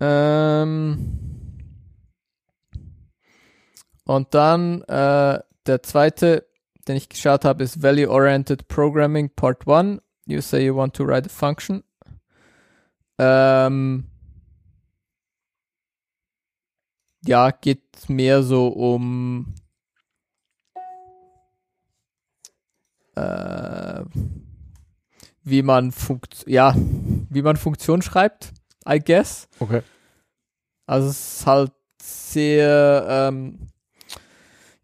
Ähm, 0.00 1.18
und 4.04 4.34
dann 4.34 4.82
äh, 4.82 5.40
der 5.66 5.82
zweite, 5.82 6.46
den 6.86 6.96
ich 6.96 7.08
geschaut 7.08 7.44
habe, 7.44 7.64
ist 7.64 7.82
Value 7.82 8.10
Oriented 8.10 8.68
Programming 8.68 9.30
Part 9.30 9.66
1. 9.68 10.00
You 10.26 10.40
say 10.40 10.64
you 10.64 10.76
want 10.76 10.94
to 10.96 11.04
write 11.04 11.26
a 11.26 11.28
function. 11.28 11.82
Ähm, 13.18 14.06
ja, 17.26 17.50
geht 17.50 18.08
mehr 18.08 18.42
so 18.42 18.68
um 18.68 19.54
äh, 23.14 24.02
wie 25.44 25.62
man 25.62 25.92
Funkt 25.92 26.44
ja, 26.46 26.74
wie 26.76 27.42
man 27.42 27.56
Funktion 27.56 28.02
schreibt, 28.02 28.52
I 28.88 28.98
guess. 28.98 29.48
Okay. 29.60 29.82
Also 30.86 31.08
es 31.08 31.38
ist 31.38 31.46
halt 31.46 31.72
sehr 32.02 33.06
ähm, 33.08 33.68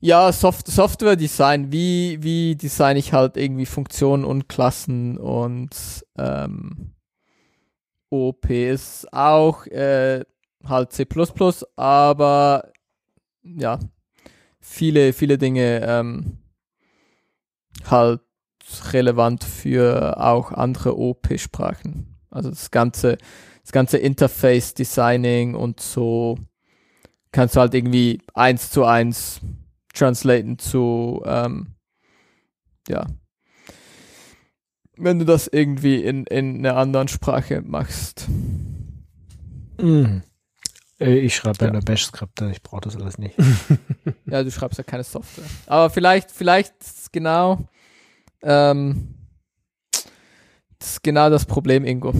ja, 0.00 0.32
Soft 0.32 0.66
Software 0.66 1.16
Design, 1.16 1.70
wie, 1.72 2.22
wie 2.22 2.56
design 2.56 2.96
ich 2.96 3.12
halt 3.12 3.36
irgendwie 3.36 3.66
Funktionen 3.66 4.24
und 4.24 4.48
Klassen 4.48 5.18
und 5.18 5.70
ähm, 6.18 6.94
OP 8.08 8.50
ist 8.50 9.12
auch 9.12 9.66
äh, 9.66 10.24
halt 10.64 10.92
C++, 10.92 11.06
aber 11.76 12.72
ja, 13.42 13.78
viele, 14.58 15.12
viele 15.12 15.38
Dinge 15.38 15.80
ähm, 15.86 16.38
halt 17.88 18.20
relevant 18.92 19.44
für 19.44 20.20
auch 20.20 20.52
andere 20.52 20.98
OP-Sprachen. 20.98 22.18
Also 22.30 22.50
das 22.50 22.70
ganze, 22.70 23.18
das 23.62 23.72
ganze 23.72 23.98
Interface 23.98 24.74
Designing 24.74 25.54
und 25.54 25.80
so 25.80 26.38
kannst 27.32 27.56
du 27.56 27.60
halt 27.60 27.74
irgendwie 27.74 28.20
eins 28.34 28.70
zu 28.70 28.84
eins 28.84 29.40
translaten 29.92 30.58
zu, 30.58 31.22
ähm, 31.24 31.74
ja, 32.88 33.06
wenn 34.96 35.18
du 35.18 35.24
das 35.24 35.46
irgendwie 35.46 36.02
in, 36.02 36.24
in 36.24 36.58
einer 36.58 36.76
anderen 36.76 37.08
Sprache 37.08 37.62
machst. 37.62 38.28
Mhm. 39.80 40.22
Ich 40.98 41.34
schreibe 41.34 41.64
ja 41.64 41.70
eine 41.70 41.80
Bash-Skripte, 41.80 42.50
ich 42.50 42.62
brauche 42.62 42.82
das 42.82 42.96
alles 42.96 43.16
nicht. 43.16 43.34
ja, 44.26 44.42
du 44.42 44.50
schreibst 44.50 44.76
ja 44.76 44.84
keine 44.84 45.02
Software. 45.02 45.46
Aber 45.66 45.88
vielleicht, 45.88 46.30
vielleicht 46.30 46.74
genau, 47.10 47.66
ähm, 48.42 49.14
das 50.78 50.92
ist 50.92 51.02
genau 51.02 51.30
das 51.30 51.46
Problem, 51.46 51.86
Ingo, 51.86 52.12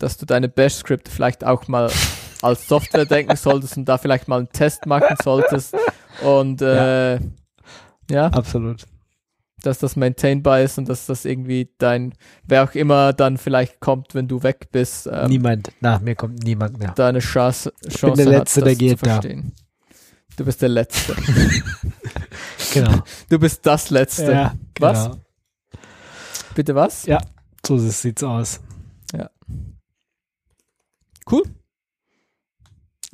dass 0.00 0.16
du 0.16 0.26
deine 0.26 0.48
Bash-Skripte 0.48 1.12
vielleicht 1.12 1.44
auch 1.44 1.68
mal 1.68 1.90
als 2.42 2.66
Software 2.66 3.06
denken 3.06 3.36
solltest 3.36 3.76
und 3.76 3.84
da 3.84 3.98
vielleicht 3.98 4.26
mal 4.26 4.38
einen 4.38 4.50
Test 4.50 4.86
machen 4.86 5.16
solltest 5.22 5.76
und 6.22 6.62
äh, 6.62 7.14
ja. 7.14 7.20
ja. 8.10 8.26
Absolut. 8.28 8.84
Dass 9.62 9.78
das 9.78 9.96
maintainbar 9.96 10.60
ist 10.60 10.76
und 10.78 10.88
dass 10.88 11.06
das 11.06 11.24
irgendwie 11.24 11.70
dein, 11.78 12.12
wer 12.46 12.64
auch 12.64 12.74
immer 12.74 13.12
dann 13.12 13.38
vielleicht 13.38 13.80
kommt, 13.80 14.14
wenn 14.14 14.28
du 14.28 14.42
weg 14.42 14.68
bist. 14.72 15.08
Ähm, 15.10 15.28
Niemand, 15.28 15.72
nach 15.80 16.00
mir 16.00 16.14
kommt 16.14 16.42
niemand 16.44 16.78
mehr. 16.78 16.92
Deine 16.92 17.20
Chance, 17.20 17.72
Chance 17.88 17.94
ich 17.94 18.00
bin 18.00 18.14
der 18.16 18.38
Letzte, 18.38 18.60
hat, 18.60 18.66
der 18.68 18.76
geht 18.76 19.06
da. 19.06 19.20
Du 20.36 20.44
bist 20.44 20.60
der 20.60 20.68
Letzte. 20.68 21.16
genau. 22.74 23.02
Du 23.30 23.38
bist 23.38 23.64
das 23.64 23.90
Letzte. 23.90 24.32
Ja, 24.32 24.54
was? 24.80 25.04
Genau. 25.04 25.16
Bitte 26.54 26.74
was? 26.74 27.06
Ja, 27.06 27.18
so 27.66 27.78
sieht's 27.78 28.22
aus. 28.22 28.60
Ja. 29.12 29.30
Cool. 31.30 31.42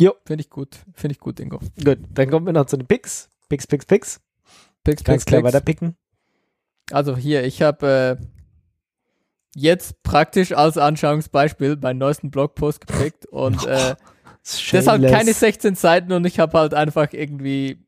Jo. 0.01 0.15
Finde 0.25 0.43
ich 0.43 0.51
gut. 0.51 0.79
Finde 0.95 1.13
ich 1.13 1.21
gut, 1.21 1.39
Ingo. 1.41 1.61
Gut, 1.85 1.99
dann 2.15 2.31
kommen 2.31 2.47
wir 2.47 2.55
noch 2.55 2.65
zu 2.65 2.79
den 2.79 2.87
Picks. 2.87 3.29
Picks, 3.51 3.67
Picks, 3.67 3.85
Picks. 3.85 4.21
Picks, 4.83 5.05
Ganz 5.05 5.25
Picks, 5.25 5.37
Picks. 5.37 5.45
weiter 5.45 5.61
picken. 5.61 5.97
Also 6.91 7.17
hier, 7.17 7.45
ich 7.45 7.61
habe 7.61 8.19
äh, 8.19 8.27
jetzt 9.55 10.03
praktisch 10.03 10.53
als 10.53 10.79
Anschauungsbeispiel 10.79 11.77
meinen 11.77 11.99
neuesten 11.99 12.31
Blogpost 12.31 12.87
gepickt 12.87 13.27
und 13.31 13.67
äh, 13.67 13.95
halt 13.95 15.03
keine 15.11 15.35
16 15.35 15.75
Seiten 15.75 16.13
und 16.13 16.25
ich 16.25 16.41
habe 16.41 16.59
halt 16.59 16.73
einfach 16.73 17.13
irgendwie 17.13 17.85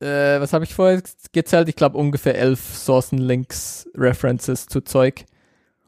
äh, 0.00 0.40
was 0.40 0.52
habe 0.52 0.64
ich 0.64 0.74
vorher 0.74 1.02
gezählt? 1.32 1.68
Ich 1.68 1.76
glaube 1.76 1.98
ungefähr 1.98 2.36
elf 2.36 2.60
Sourcen-Links, 2.76 3.88
References 3.96 4.66
zu 4.66 4.82
Zeug. 4.82 5.24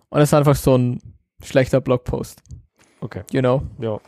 Und 0.09 0.19
das 0.19 0.31
ist 0.31 0.35
einfach 0.35 0.57
so 0.57 0.77
ein 0.77 1.01
schlechter 1.45 1.81
Blogpost. 1.81 2.43
Okay. 3.01 3.23
You 3.31 3.41
know? 3.41 3.63
Ja. 3.79 4.01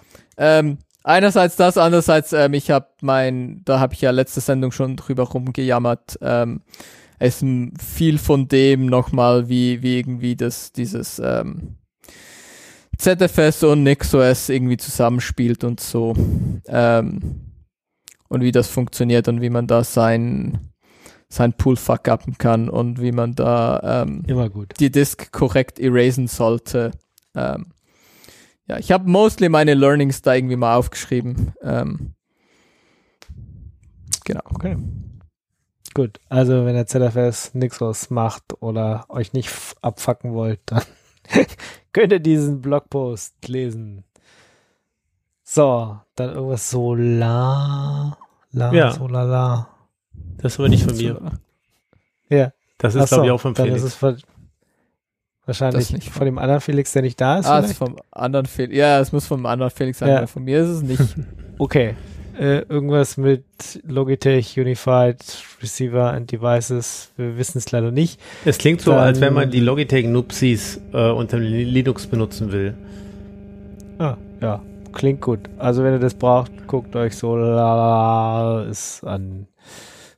Ähm, 0.45 0.79
einerseits 1.05 1.55
das, 1.55 1.79
andererseits, 1.79 2.33
ähm, 2.33 2.53
ich 2.55 2.73
habe 2.73 2.89
mein, 3.01 3.63
da 3.65 3.79
habe 3.79 3.95
ich 3.95 4.01
ja 4.01 4.11
letzte 4.11 4.41
Sendung 4.41 4.73
schon 4.73 4.97
drüber 4.97 5.23
rumgejammert, 5.23 6.19
ähm, 6.21 6.63
es 7.21 7.45
viel 7.81 8.19
von 8.19 8.49
dem 8.49 8.87
nochmal, 8.87 9.49
wie, 9.49 9.83
wie 9.83 9.99
irgendwie 10.01 10.35
das, 10.35 10.73
dieses 10.73 11.21
ähm, 11.21 11.77
ZFS 12.99 13.63
und 13.63 13.85
NixOS 13.85 14.49
irgendwie 14.49 14.79
zusammenspielt 14.79 15.63
und 15.63 15.79
so. 15.79 16.15
Ähm, 16.67 17.53
und 18.29 18.41
wie 18.41 18.51
das 18.51 18.67
funktioniert 18.67 19.29
und 19.29 19.41
wie 19.43 19.51
man 19.51 19.69
da 19.69 19.85
sein, 19.85 20.59
sein 21.29 21.53
Pool 21.53 21.77
fuck-upen 21.77 22.39
kann 22.39 22.69
und 22.69 23.01
wie 23.01 23.13
man 23.13 23.37
da 23.37 24.03
ähm, 24.03 24.25
Immer 24.27 24.51
gut. 24.51 24.75
die 24.81 24.91
Disk 24.91 25.31
korrekt 25.31 25.79
erasen 25.79 26.27
sollte. 26.27 26.91
Ähm, 27.37 27.67
ja, 28.69 28.79
ich 28.79 28.93
habe 28.93 29.09
mostly 29.09 29.49
meine 29.49 29.75
Learnings 29.75 30.23
da 30.23 30.35
irgendwie 30.35 30.57
mal 30.57 30.77
aufgeschrieben. 30.77 31.53
Ähm, 31.63 32.15
genau. 34.25 34.43
Okay. 34.55 34.77
Gut, 35.95 36.21
also 36.29 36.65
wenn 36.65 36.75
der 36.75 36.87
ZFS 36.87 37.55
Nixos 37.55 38.09
macht 38.11 38.63
oder 38.63 39.05
euch 39.09 39.33
nicht 39.35 39.51
abfacken 39.83 40.33
wollt, 40.33 40.61
dann 40.67 40.83
könnt 41.93 42.13
ihr 42.13 42.21
diesen 42.21 42.63
Blogpost 42.63 43.47
lesen. 43.49 44.05
So, 45.43 45.99
dann 46.15 46.31
irgendwas 46.31 46.71
Solar. 46.71 48.17
La, 48.53 48.73
Ja. 48.73 48.93
Solala. 48.93 49.69
Das 50.39 50.55
ist 50.55 50.59
aber 50.59 50.69
nicht 50.69 50.85
von 50.85 50.97
mir. 50.97 51.21
Ja. 52.29 52.53
Das 52.79 52.95
ist, 52.95 53.09
glaube 53.09 53.27
ich, 53.27 53.31
auch 53.31 53.41
von 53.41 53.55
dann 53.55 53.67
Felix. 53.67 53.83
ist 53.83 53.89
es 53.89 53.95
von, 53.95 54.17
wahrscheinlich 55.47 55.89
Das 55.89 55.93
nicht 55.93 56.09
von 56.11 56.25
dem 56.25 56.39
anderen 56.39 56.61
Felix, 56.61 56.93
der 56.93 57.03
nicht 57.03 57.21
da 57.21 57.39
ist. 57.39 57.47
Ah, 57.47 57.61
es 57.61 57.71
ist 57.71 57.79
vom 57.79 57.97
anderen 58.11 58.47
Felix. 58.47 58.77
Ja, 58.77 59.01
es 59.01 59.13
muss 59.13 59.27
vom 59.27 59.45
anderen 59.47 59.71
Felix 59.71 59.99
sein, 59.99 60.09
Ja. 60.09 60.21
weil 60.21 60.27
von 60.27 60.45
mir 60.45 60.63
ist 60.63 60.69
es 60.69 60.83
nicht. 60.83 61.03
Okay. 61.59 61.95
Äh, 62.41 62.61
irgendwas 62.69 63.19
mit 63.19 63.45
Logitech 63.87 64.59
Unified 64.59 65.19
Receiver 65.61 66.13
and 66.13 66.33
Devices. 66.33 67.13
Wir 67.17 67.37
wissen 67.37 67.59
es 67.59 67.71
leider 67.71 67.91
nicht. 67.91 68.19
Es 68.47 68.57
klingt 68.59 68.81
so, 68.81 68.93
Dann- 68.93 69.01
als 69.01 69.21
wenn 69.21 69.35
man 69.35 69.51
die 69.51 69.61
Logitech 69.61 70.07
Nupsis 70.07 70.81
äh, 70.95 71.11
unter 71.11 71.39
Linux 71.39 72.07
benutzen 72.07 72.51
will. 72.51 72.75
Ah, 73.99 74.17
ja, 74.41 74.61
klingt 74.93 75.21
gut. 75.21 75.41
Also 75.59 75.85
wenn 75.85 75.93
ihr 75.93 75.99
das 76.01 76.15
braucht, 76.15 76.67
guckt 76.67 76.97
euch 76.97 77.15
Solaris 77.17 79.03
an. 79.05 79.47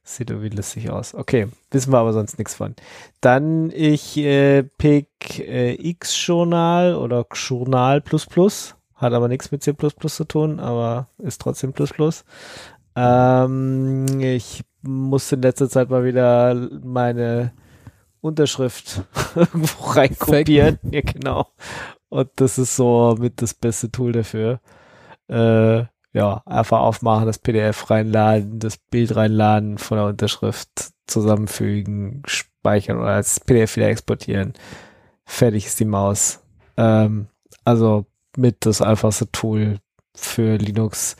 Sieht 0.07 0.29
irgendwie 0.31 0.55
lustig 0.55 0.91
aus. 0.91 1.15
Okay, 1.15 1.49
wissen 1.71 1.91
wir 1.91 1.99
aber 1.99 2.13
sonst 2.13 2.39
nichts 2.39 2.55
von. 2.55 2.75
Dann 3.23 3.71
ich 3.71 4.19
äh, 4.19 4.63
pick 4.63 5.39
äh, 5.39 5.73
X-Journal 5.75 6.95
oder 6.95 7.25
Journal 7.33 8.03
plus 8.03 8.27
plus. 8.27 8.77
Hat 8.95 9.15
aber 9.15 9.29
nichts 9.29 9.51
mit 9.51 9.63
C 9.63 9.73
plus 9.73 9.95
plus 9.95 10.17
zu 10.17 10.25
tun, 10.25 10.61
aber 10.61 11.09
ist 11.17 11.41
trotzdem 11.41 11.73
plus 11.73 11.91
plus. 11.91 12.25
Ähm, 12.95 14.05
ich 14.21 14.63
musste 14.83 15.37
in 15.37 15.43
letzter 15.43 15.71
Zeit 15.71 15.89
mal 15.89 16.05
wieder 16.05 16.55
meine 16.83 17.53
Unterschrift 18.21 19.03
irgendwo 19.35 19.85
reinkopieren. 19.91 20.79
Ja, 20.91 21.01
genau. 21.01 21.49
Und 22.11 22.29
das 22.37 22.59
ist 22.59 22.77
so 22.77 23.17
mit 23.19 23.41
das 23.41 23.55
beste 23.55 23.91
Tool 23.91 24.13
dafür. 24.13 24.61
Äh, 25.29 25.85
ja, 26.15 26.43
einfach 26.47 26.79
aufmachen, 26.79 27.27
das 27.27 27.41
PDF 27.41 27.91
reinladen, 27.91 28.61
das 28.61 28.79
Bild 28.79 29.17
reinladen, 29.17 29.79
von 29.79 29.99
der 29.99 30.07
Unterschrift 30.07 30.93
zusammenfügen, 31.07 32.23
speichern 32.25 32.99
oder 32.99 33.11
als 33.11 33.41
PDF 33.41 33.77
wieder 33.77 33.89
exportieren. 33.89 34.55
Fertig 35.27 35.67
ist 35.67 35.81
die 35.81 35.85
Maus. 35.85 36.41
Ähm, 36.77 37.27
also 37.65 38.07
mit 38.37 38.65
das 38.65 38.81
einfachste 38.81 39.31
Tool 39.33 39.81
für 40.15 40.57
Linux, 40.57 41.17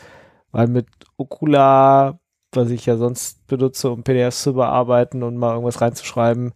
weil 0.53 0.69
mit 0.69 0.87
Okular, 1.17 2.21
was 2.53 2.71
ich 2.71 2.87
ja 2.87 2.97
sonst 2.97 3.45
benutze, 3.49 3.91
um 3.91 4.05
PDFs 4.05 4.43
zu 4.43 4.55
bearbeiten 4.55 5.25
und 5.25 5.37
mal 5.37 5.55
irgendwas 5.55 5.81
reinzuschreiben, 5.81 6.53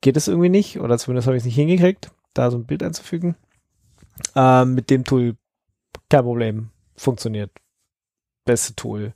geht 0.00 0.16
es 0.16 0.28
irgendwie 0.28 0.48
nicht, 0.48 0.78
oder 0.78 0.96
zumindest 0.96 1.26
habe 1.26 1.36
ich 1.36 1.40
es 1.42 1.46
nicht 1.46 1.56
hingekriegt, 1.56 2.12
da 2.34 2.52
so 2.52 2.58
ein 2.58 2.66
Bild 2.66 2.84
einzufügen. 2.84 3.34
Ähm, 4.36 4.74
mit 4.74 4.90
dem 4.90 5.02
Tool 5.02 5.36
kein 6.08 6.22
Problem, 6.22 6.70
funktioniert 6.96 7.50
beste 8.44 8.74
Tool. 8.74 9.12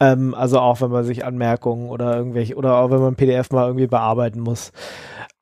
Ähm, 0.00 0.34
also 0.34 0.60
auch 0.60 0.80
wenn 0.80 0.90
man 0.90 1.04
sich 1.04 1.24
Anmerkungen 1.24 1.88
oder 1.90 2.16
irgendwelche, 2.16 2.54
oder 2.56 2.76
auch 2.76 2.90
wenn 2.90 3.00
man 3.00 3.16
PDF 3.16 3.50
mal 3.50 3.66
irgendwie 3.66 3.86
bearbeiten 3.88 4.40
muss, 4.40 4.72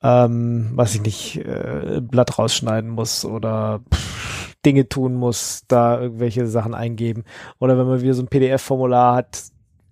ähm, 0.03 0.71
was 0.75 0.95
ich 0.95 1.03
nicht, 1.03 1.37
äh, 1.37 2.01
Blatt 2.01 2.39
rausschneiden 2.39 2.91
muss 2.91 3.25
oder 3.25 3.81
pff, 3.93 4.57
Dinge 4.65 4.89
tun 4.89 5.15
muss, 5.15 5.63
da 5.69 6.01
irgendwelche 6.01 6.47
Sachen 6.47 6.75
eingeben. 6.75 7.25
Oder 7.59 7.79
wenn 7.79 7.87
man 7.87 8.01
wieder 8.03 8.15
so 8.15 8.23
ein 8.23 8.29
PDF-Formular 8.29 9.17
hat, 9.17 9.45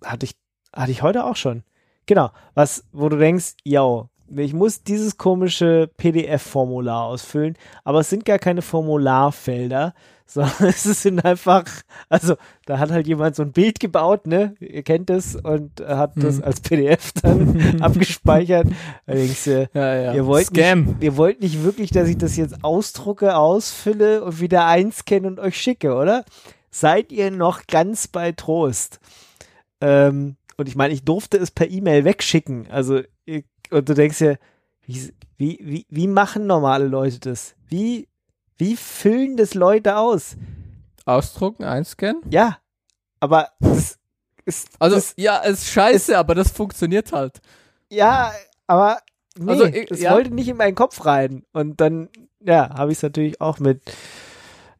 hatte 0.03 0.25
ich, 0.25 0.33
hatte 0.73 0.91
ich 0.91 1.01
heute 1.01 1.25
auch 1.25 1.35
schon. 1.35 1.63
Genau. 2.05 2.31
Was, 2.53 2.85
wo 2.91 3.09
du 3.09 3.17
denkst, 3.17 3.55
ja, 3.63 4.07
ich 4.35 4.53
muss 4.53 4.83
dieses 4.83 5.17
komische 5.17 5.89
PDF-Formular 5.97 7.05
ausfüllen, 7.05 7.57
aber 7.83 7.99
es 7.99 8.09
sind 8.09 8.25
gar 8.25 8.39
keine 8.39 8.61
Formularfelder, 8.61 9.93
sondern 10.25 10.69
es 10.69 10.83
sind 10.83 11.23
einfach, 11.23 11.65
also 12.09 12.35
da 12.65 12.79
hat 12.79 12.89
halt 12.89 13.05
jemand 13.05 13.35
so 13.35 13.43
ein 13.43 13.51
Bild 13.51 13.79
gebaut, 13.79 14.25
ne? 14.25 14.55
Ihr 14.59 14.81
kennt 14.81 15.11
es 15.11 15.35
und 15.35 15.81
hat 15.81 16.17
mhm. 16.17 16.21
das 16.21 16.41
als 16.41 16.61
PDF 16.61 17.11
dann 17.21 17.79
abgespeichert. 17.81 18.67
Allerdings, 19.05 19.45
äh, 19.45 19.67
ja, 19.73 19.95
ja. 19.95 20.13
Ihr 20.15 20.25
wollt 20.25 20.47
Scam. 20.47 20.85
Nicht, 20.85 21.03
ihr 21.03 21.17
wollt 21.17 21.41
nicht 21.41 21.63
wirklich, 21.63 21.91
dass 21.91 22.09
ich 22.09 22.17
das 22.17 22.37
jetzt 22.37 22.63
ausdrucke, 22.63 23.35
ausfülle 23.35 24.23
und 24.23 24.39
wieder 24.39 24.65
einscanne 24.65 25.27
und 25.27 25.39
euch 25.39 25.61
schicke, 25.61 25.93
oder? 25.93 26.25
Seid 26.71 27.11
ihr 27.11 27.29
noch 27.29 27.67
ganz 27.67 28.07
bei 28.07 28.31
Trost? 28.31 28.99
Ähm, 29.79 30.37
und 30.57 30.67
ich 30.67 30.75
meine, 30.75 30.93
ich 30.93 31.03
durfte 31.03 31.37
es 31.37 31.51
per 31.51 31.69
E-Mail 31.69 32.03
wegschicken. 32.03 32.67
Also, 32.71 33.01
und 33.71 33.87
du 33.89 33.93
denkst 33.93 34.19
dir, 34.19 34.37
wie, 34.85 35.11
wie, 35.37 35.85
wie, 35.89 36.07
machen 36.07 36.47
normale 36.47 36.85
Leute 36.85 37.19
das? 37.19 37.55
Wie 37.67 38.07
wie 38.57 38.77
füllen 38.77 39.35
das 39.35 39.53
Leute 39.53 39.97
aus? 39.97 40.37
Ausdrucken, 41.05 41.63
einscannen? 41.63 42.21
Ja, 42.29 42.57
aber 43.19 43.49
das 43.59 43.99
ist. 44.45 44.69
Also, 44.79 44.95
das, 44.95 45.13
ja, 45.17 45.41
es 45.43 45.59
ist 45.59 45.71
scheiße, 45.71 46.11
ist, 46.11 46.17
aber 46.17 46.35
das 46.35 46.51
funktioniert 46.51 47.11
halt. 47.11 47.41
Ja, 47.89 48.31
aber 48.65 48.99
nee, 49.37 49.51
also, 49.51 49.65
ich, 49.65 49.87
das 49.87 49.99
ja. 49.99 50.13
wollte 50.13 50.33
nicht 50.33 50.47
in 50.47 50.57
meinen 50.57 50.75
Kopf 50.75 51.05
rein. 51.05 51.43
Und 51.51 51.81
dann, 51.81 52.09
ja, 52.39 52.69
habe 52.77 52.91
ich 52.91 52.99
es 52.99 53.03
natürlich 53.03 53.41
auch 53.41 53.59
mit 53.59 53.81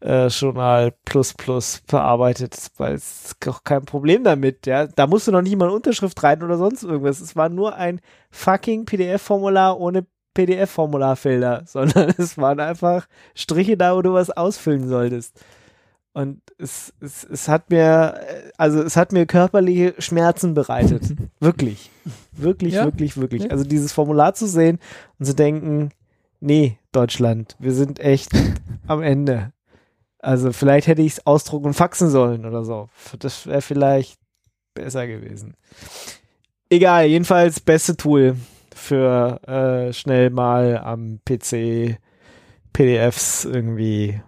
äh, 0.06 0.28
Journal 0.28 0.94
Plus 1.04 1.34
Plus 1.34 1.82
verarbeitet, 1.88 2.56
weil 2.78 2.94
es 2.94 3.26
ist 3.26 3.48
auch 3.48 3.64
kein 3.64 3.86
Problem 3.86 4.24
damit, 4.24 4.68
ja. 4.68 4.88
Da 4.88 5.08
musste 5.08 5.32
noch 5.32 5.42
nicht 5.42 5.58
mal 5.58 5.66
eine 5.66 5.76
Unterschrift 5.76 6.22
rein 6.24 6.44
oder 6.44 6.58
sonst 6.58 6.84
irgendwas. 6.84 7.20
Es 7.20 7.36
war 7.36 7.50
nur 7.50 7.76
ein 7.76 8.00
fucking 8.30 8.86
PDF-Formular 8.86 9.80
ohne 9.80 10.06
PDF-Formularfelder, 10.36 11.64
sondern 11.68 12.14
es 12.18 12.38
waren 12.38 12.60
einfach 12.60 13.08
Striche 13.36 13.78
da, 13.78 13.96
wo 13.96 14.02
du 14.02 14.14
was 14.14 14.30
ausfüllen 14.30 14.88
solltest. 14.88 15.44
Und 16.14 16.42
es, 16.58 16.94
es, 17.02 17.26
es 17.26 17.50
hat 17.50 17.70
mir, 17.70 18.22
also 18.58 18.82
es 18.82 18.96
hat 18.96 19.12
mir 19.12 19.26
körperliche 19.26 19.96
Schmerzen 20.00 20.54
bereitet. 20.54 21.14
wirklich. 21.42 21.92
Wirklich, 22.32 22.76
ja? 22.76 22.86
wirklich, 22.86 23.18
wirklich. 23.18 23.44
Ja. 23.44 23.50
Also 23.50 23.66
dieses 23.66 23.92
Formular 23.92 24.34
zu 24.34 24.48
sehen 24.48 24.80
und 25.20 25.26
zu 25.26 25.36
denken, 25.36 25.90
nee, 26.40 26.78
Deutschland, 26.94 27.58
wir 27.60 27.74
sind 27.74 28.00
echt 28.00 28.32
am 28.88 29.02
Ende. 29.02 29.52
Also 30.26 30.52
vielleicht 30.52 30.88
hätte 30.88 31.04
ich 31.04 31.14
es 31.14 31.28
ausdrucken 31.28 31.68
und 31.68 31.74
faxen 31.76 32.10
sollen 32.10 32.48
oder 32.48 32.66
so. 32.66 32.90
Das 33.20 33.46
wäre 33.46 33.62
vielleicht 33.62 34.20
besser 34.74 35.06
gewesen. 35.06 35.56
Egal, 36.68 37.06
jedenfalls 37.06 37.60
beste 37.60 37.96
Tool 37.96 38.36
für 38.74 39.40
äh, 39.48 39.94
schnell 39.94 40.32
mal 40.32 40.80
am 40.80 41.20
PC 41.26 42.00
PDFs 42.74 43.46
irgendwie, 43.46 44.20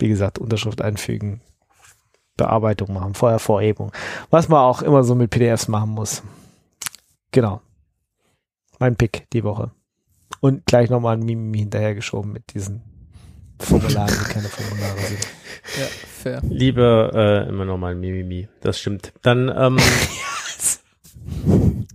wie 0.00 0.08
gesagt, 0.08 0.40
Unterschrift 0.40 0.82
einfügen, 0.82 1.42
Bearbeitung 2.36 2.92
machen, 2.92 3.14
Vorhervorhebung, 3.14 3.92
was 4.30 4.48
man 4.48 4.58
auch 4.58 4.82
immer 4.82 5.04
so 5.04 5.14
mit 5.14 5.30
PDFs 5.30 5.68
machen 5.68 5.90
muss. 5.90 6.24
Genau. 7.30 7.60
Mein 8.80 8.96
Pick 8.96 9.30
die 9.32 9.44
Woche. 9.44 9.70
Und 10.40 10.66
gleich 10.66 10.90
nochmal 10.90 11.16
ein 11.16 11.24
Mimimi 11.24 11.58
hinterhergeschoben 11.58 12.32
mit 12.32 12.52
diesen 12.52 12.97
Formularen, 13.60 14.08
die 14.08 14.32
keine 14.32 14.48
Formulare 14.48 14.98
sind. 14.98 15.20
Ja, 15.78 15.86
fair. 15.86 16.42
Lieber 16.48 17.12
äh, 17.14 17.48
immer 17.48 17.64
nochmal 17.64 17.92
ein 17.92 18.00
Mimimi, 18.00 18.48
das 18.60 18.80
stimmt. 18.80 19.12
Dann 19.22 19.52
ähm, 19.54 19.78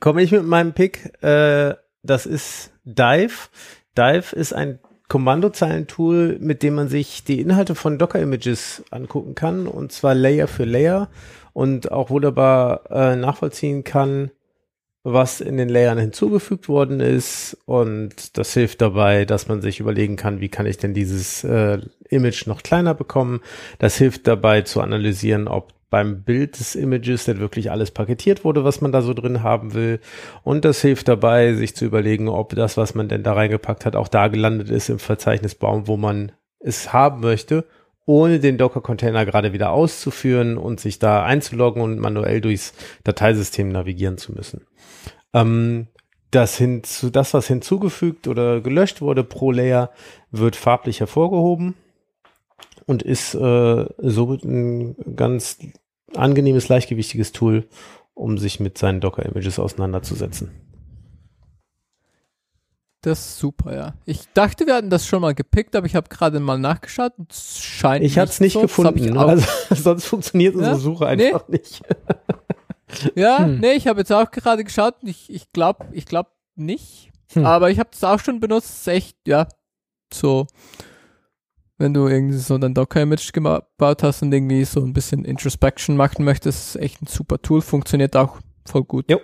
komme 0.00 0.22
ich 0.22 0.32
mit 0.32 0.44
meinem 0.44 0.72
Pick. 0.72 1.22
Äh, 1.22 1.74
das 2.02 2.26
ist 2.26 2.72
Dive. 2.84 3.48
Dive 3.96 4.34
ist 4.34 4.52
ein 4.52 4.78
Kommandozeilentool, 5.08 6.38
mit 6.40 6.62
dem 6.62 6.76
man 6.76 6.88
sich 6.88 7.24
die 7.24 7.40
Inhalte 7.40 7.74
von 7.74 7.98
Docker-Images 7.98 8.84
angucken 8.90 9.34
kann, 9.34 9.66
und 9.66 9.90
zwar 9.90 10.14
Layer 10.14 10.46
für 10.46 10.64
Layer 10.64 11.08
und 11.52 11.90
auch 11.90 12.10
wunderbar 12.10 12.88
äh, 12.90 13.16
nachvollziehen 13.16 13.82
kann, 13.82 14.30
was 15.02 15.40
in 15.40 15.56
den 15.56 15.68
Layern 15.68 15.98
hinzugefügt 15.98 16.68
worden 16.68 17.00
ist. 17.00 17.56
Und 17.66 18.36
das 18.36 18.52
hilft 18.54 18.80
dabei, 18.80 19.24
dass 19.24 19.48
man 19.48 19.62
sich 19.62 19.80
überlegen 19.80 20.16
kann, 20.16 20.40
wie 20.40 20.48
kann 20.48 20.66
ich 20.66 20.78
denn 20.78 20.94
dieses 20.94 21.44
äh, 21.44 21.78
Image 22.08 22.46
noch 22.46 22.62
kleiner 22.62 22.94
bekommen. 22.94 23.40
Das 23.78 23.96
hilft 23.96 24.26
dabei 24.26 24.62
zu 24.62 24.80
analysieren, 24.80 25.48
ob 25.48 25.72
beim 25.90 26.22
Bild 26.22 26.58
des 26.58 26.76
Images 26.76 27.24
denn 27.24 27.40
wirklich 27.40 27.70
alles 27.70 27.90
paketiert 27.90 28.44
wurde, 28.44 28.62
was 28.64 28.80
man 28.80 28.92
da 28.92 29.02
so 29.02 29.12
drin 29.12 29.42
haben 29.42 29.74
will. 29.74 30.00
Und 30.44 30.64
das 30.64 30.80
hilft 30.80 31.08
dabei, 31.08 31.54
sich 31.54 31.74
zu 31.74 31.84
überlegen, 31.84 32.28
ob 32.28 32.54
das, 32.54 32.76
was 32.76 32.94
man 32.94 33.08
denn 33.08 33.24
da 33.24 33.32
reingepackt 33.32 33.84
hat, 33.84 33.96
auch 33.96 34.08
da 34.08 34.28
gelandet 34.28 34.70
ist 34.70 34.88
im 34.88 35.00
Verzeichnisbaum, 35.00 35.88
wo 35.88 35.96
man 35.96 36.32
es 36.60 36.92
haben 36.92 37.20
möchte, 37.20 37.64
ohne 38.06 38.38
den 38.38 38.56
Docker-Container 38.56 39.26
gerade 39.26 39.52
wieder 39.52 39.70
auszuführen 39.70 40.58
und 40.58 40.80
sich 40.80 40.98
da 40.98 41.24
einzuloggen 41.24 41.82
und 41.82 41.98
manuell 41.98 42.40
durchs 42.40 42.72
Dateisystem 43.04 43.68
navigieren 43.70 44.16
zu 44.16 44.32
müssen. 44.32 44.66
Ähm, 45.32 45.86
das, 46.30 46.56
hinzu, 46.56 47.10
das, 47.10 47.34
was 47.34 47.46
hinzugefügt 47.46 48.28
oder 48.28 48.60
gelöscht 48.60 49.00
wurde 49.00 49.24
pro 49.24 49.50
Layer, 49.50 49.90
wird 50.30 50.56
farblich 50.56 51.00
hervorgehoben 51.00 51.74
und 52.86 53.02
ist 53.02 53.34
äh, 53.34 53.86
somit 53.98 54.44
ein 54.44 54.96
ganz 55.16 55.58
angenehmes, 56.14 56.68
leichtgewichtiges 56.68 57.32
Tool, 57.32 57.68
um 58.14 58.38
sich 58.38 58.60
mit 58.60 58.78
seinen 58.78 59.00
Docker-Images 59.00 59.58
auseinanderzusetzen. 59.58 60.50
Das 63.02 63.18
ist 63.20 63.38
super, 63.38 63.74
ja. 63.74 63.94
Ich 64.04 64.28
dachte, 64.34 64.66
wir 64.66 64.74
hatten 64.74 64.90
das 64.90 65.06
schon 65.06 65.22
mal 65.22 65.34
gepickt, 65.34 65.74
aber 65.74 65.86
ich 65.86 65.94
habe 65.94 66.10
gerade 66.10 66.38
mal 66.38 66.58
nachgeschaut 66.58 67.14
und 67.16 67.32
es 67.32 67.58
scheint 67.58 68.04
Ich 68.04 68.18
hatte 68.18 68.30
es 68.30 68.40
nicht 68.40 68.52
so. 68.52 68.60
gefunden, 68.60 69.16
also, 69.16 69.46
sonst 69.74 70.04
funktioniert 70.04 70.54
unsere 70.54 70.74
ja? 70.74 70.78
Suche 70.78 71.06
einfach 71.06 71.48
nee. 71.48 71.58
nicht. 71.58 71.82
ja, 73.14 73.38
hm. 73.38 73.58
nee, 73.60 73.72
ich 73.72 73.86
habe 73.86 74.00
jetzt 74.00 74.12
auch 74.12 74.30
gerade 74.30 74.64
geschaut 74.64 74.96
und 75.02 75.08
ich, 75.08 75.32
ich 75.32 75.52
glaube 75.52 75.86
ich 75.92 76.06
glaub 76.06 76.28
nicht. 76.54 77.10
Hm. 77.32 77.46
Aber 77.46 77.70
ich 77.70 77.78
habe 77.78 77.90
das 77.92 78.04
auch 78.04 78.20
schon 78.20 78.40
benutzt. 78.40 78.70
Ist 78.70 78.88
echt, 78.88 79.16
ja, 79.26 79.46
so 80.12 80.46
wenn 81.80 81.94
du 81.94 82.08
irgendwie 82.08 82.36
so 82.36 82.56
ein 82.56 82.74
Docker-Image 82.74 83.32
gebaut 83.32 84.02
hast 84.02 84.22
und 84.22 84.32
irgendwie 84.32 84.64
so 84.64 84.80
ein 84.82 84.92
bisschen 84.92 85.24
Introspection 85.24 85.96
machen 85.96 86.26
möchtest, 86.26 86.76
ist 86.76 86.82
echt 86.82 87.00
ein 87.00 87.06
super 87.06 87.40
Tool, 87.40 87.62
funktioniert 87.62 88.16
auch 88.16 88.36
voll 88.66 88.84
gut. 88.84 89.10
Jo. 89.10 89.18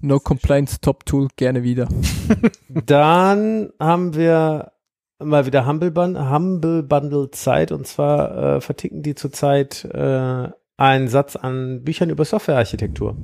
No 0.00 0.18
Complaints, 0.18 0.80
Top 0.80 1.04
Tool, 1.04 1.28
gerne 1.36 1.62
wieder. 1.62 1.88
Dann 2.68 3.70
haben 3.78 4.14
wir 4.14 4.72
mal 5.18 5.44
wieder 5.44 5.66
Humble, 5.66 5.90
Bun 5.90 6.30
Humble 6.30 6.82
Bundle 6.82 7.30
Zeit 7.30 7.70
und 7.70 7.86
zwar 7.86 8.56
äh, 8.56 8.60
verticken 8.62 9.02
die 9.02 9.14
zurzeit 9.14 9.84
äh, 9.84 10.48
einen 10.76 11.08
Satz 11.08 11.36
an 11.36 11.84
Büchern 11.84 12.10
über 12.10 12.24
Softwarearchitektur. 12.24 13.16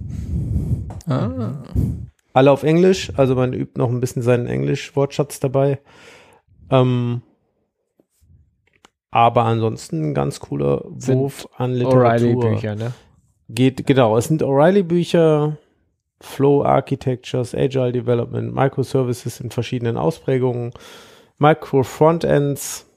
Ah. 1.06 1.62
Alle 2.32 2.50
auf 2.50 2.62
Englisch, 2.62 3.12
also 3.16 3.34
man 3.34 3.52
übt 3.52 3.78
noch 3.78 3.88
ein 3.88 4.00
bisschen 4.00 4.22
seinen 4.22 4.46
Englisch-Wortschatz 4.46 5.40
dabei. 5.40 5.80
Ähm, 6.70 7.22
aber 9.10 9.44
ansonsten 9.44 10.10
ein 10.10 10.14
ganz 10.14 10.38
cooler 10.40 10.82
Wurf 10.84 11.48
an 11.56 11.72
Literatur. 11.72 12.02
O'Reilly-Bücher, 12.02 12.74
ne? 12.76 12.92
Geht, 13.48 13.86
genau, 13.86 14.16
es 14.18 14.26
sind 14.26 14.42
O'Reilly-Bücher, 14.42 15.56
Flow 16.20 16.62
Architectures, 16.62 17.54
Agile 17.54 17.92
Development, 17.92 18.54
Microservices 18.54 19.40
in 19.40 19.50
verschiedenen 19.50 19.96
Ausprägungen, 19.96 20.72
Micro 21.38 21.82
Frontends, 21.82 22.87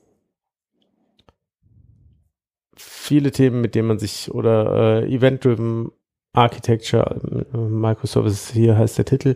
viele 2.82 3.32
Themen, 3.32 3.62
mit 3.62 3.76
denen 3.76 3.88
man 3.88 4.00
sich 4.00 4.32
oder 4.32 5.02
äh, 5.04 5.14
Event-Driven 5.14 5.92
Architecture, 6.34 7.46
äh, 7.54 7.58
Microservices 7.58 8.52
hier 8.52 8.78
heißt 8.78 8.98
der 8.98 9.06
Titel, 9.06 9.36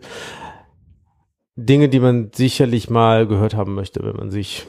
Dinge, 1.56 1.90
die 1.90 2.00
man 2.00 2.32
sicherlich 2.34 2.90
mal 2.90 3.28
gehört 3.28 3.56
haben 3.56 3.76
möchte, 3.76 4.04
wenn 4.04 4.16
man 4.16 4.30
sich 4.30 4.68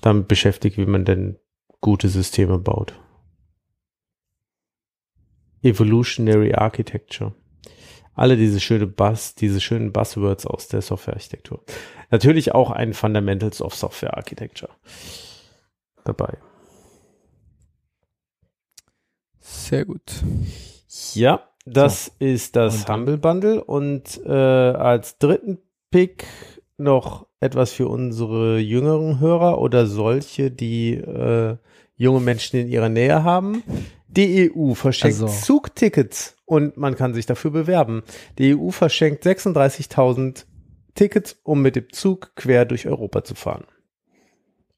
damit 0.00 0.28
beschäftigt, 0.28 0.76
wie 0.76 0.86
man 0.86 1.04
denn 1.04 1.38
gute 1.80 2.08
Systeme 2.08 2.58
baut. 2.58 2.94
Evolutionary 5.62 6.54
Architecture. 6.54 7.34
Alle 8.14 8.36
diese 8.36 8.60
schöne 8.60 8.86
Buzz, 8.86 9.34
diese 9.34 9.60
schönen 9.60 9.92
Buzzwords 9.92 10.46
aus 10.46 10.68
der 10.68 10.82
Softwarearchitektur. 10.82 11.64
Natürlich 12.10 12.54
auch 12.54 12.70
ein 12.70 12.92
Fundamentals 12.92 13.62
of 13.62 13.74
Software 13.74 14.16
Architecture 14.16 14.72
dabei. 16.04 16.38
Sehr 19.52 19.84
gut. 19.84 20.22
Ja, 21.14 21.42
das 21.66 22.10
ist 22.18 22.56
das 22.56 22.84
Und 22.84 22.88
Humble 22.88 23.18
Bundle 23.18 23.62
und 23.64 24.20
äh, 24.24 24.30
als 24.30 25.18
dritten 25.18 25.58
Pick 25.90 26.26
noch 26.76 27.26
etwas 27.40 27.72
für 27.72 27.88
unsere 27.88 28.58
jüngeren 28.58 29.18
Hörer 29.20 29.60
oder 29.60 29.86
solche, 29.86 30.50
die 30.50 30.94
äh, 30.94 31.56
junge 31.96 32.20
Menschen 32.20 32.60
in 32.60 32.68
ihrer 32.68 32.88
Nähe 32.88 33.24
haben. 33.24 33.62
Die 34.08 34.50
EU 34.54 34.74
verschenkt 34.74 35.20
Also- 35.20 35.26
Zugtickets 35.28 36.36
und 36.44 36.76
man 36.76 36.94
kann 36.96 37.14
sich 37.14 37.26
dafür 37.26 37.50
bewerben. 37.50 38.02
Die 38.38 38.56
EU 38.56 38.70
verschenkt 38.70 39.24
36.000 39.24 40.46
Tickets, 40.94 41.38
um 41.44 41.62
mit 41.62 41.76
dem 41.76 41.92
Zug 41.92 42.34
quer 42.34 42.64
durch 42.64 42.86
Europa 42.86 43.22
zu 43.24 43.34
fahren. 43.34 43.64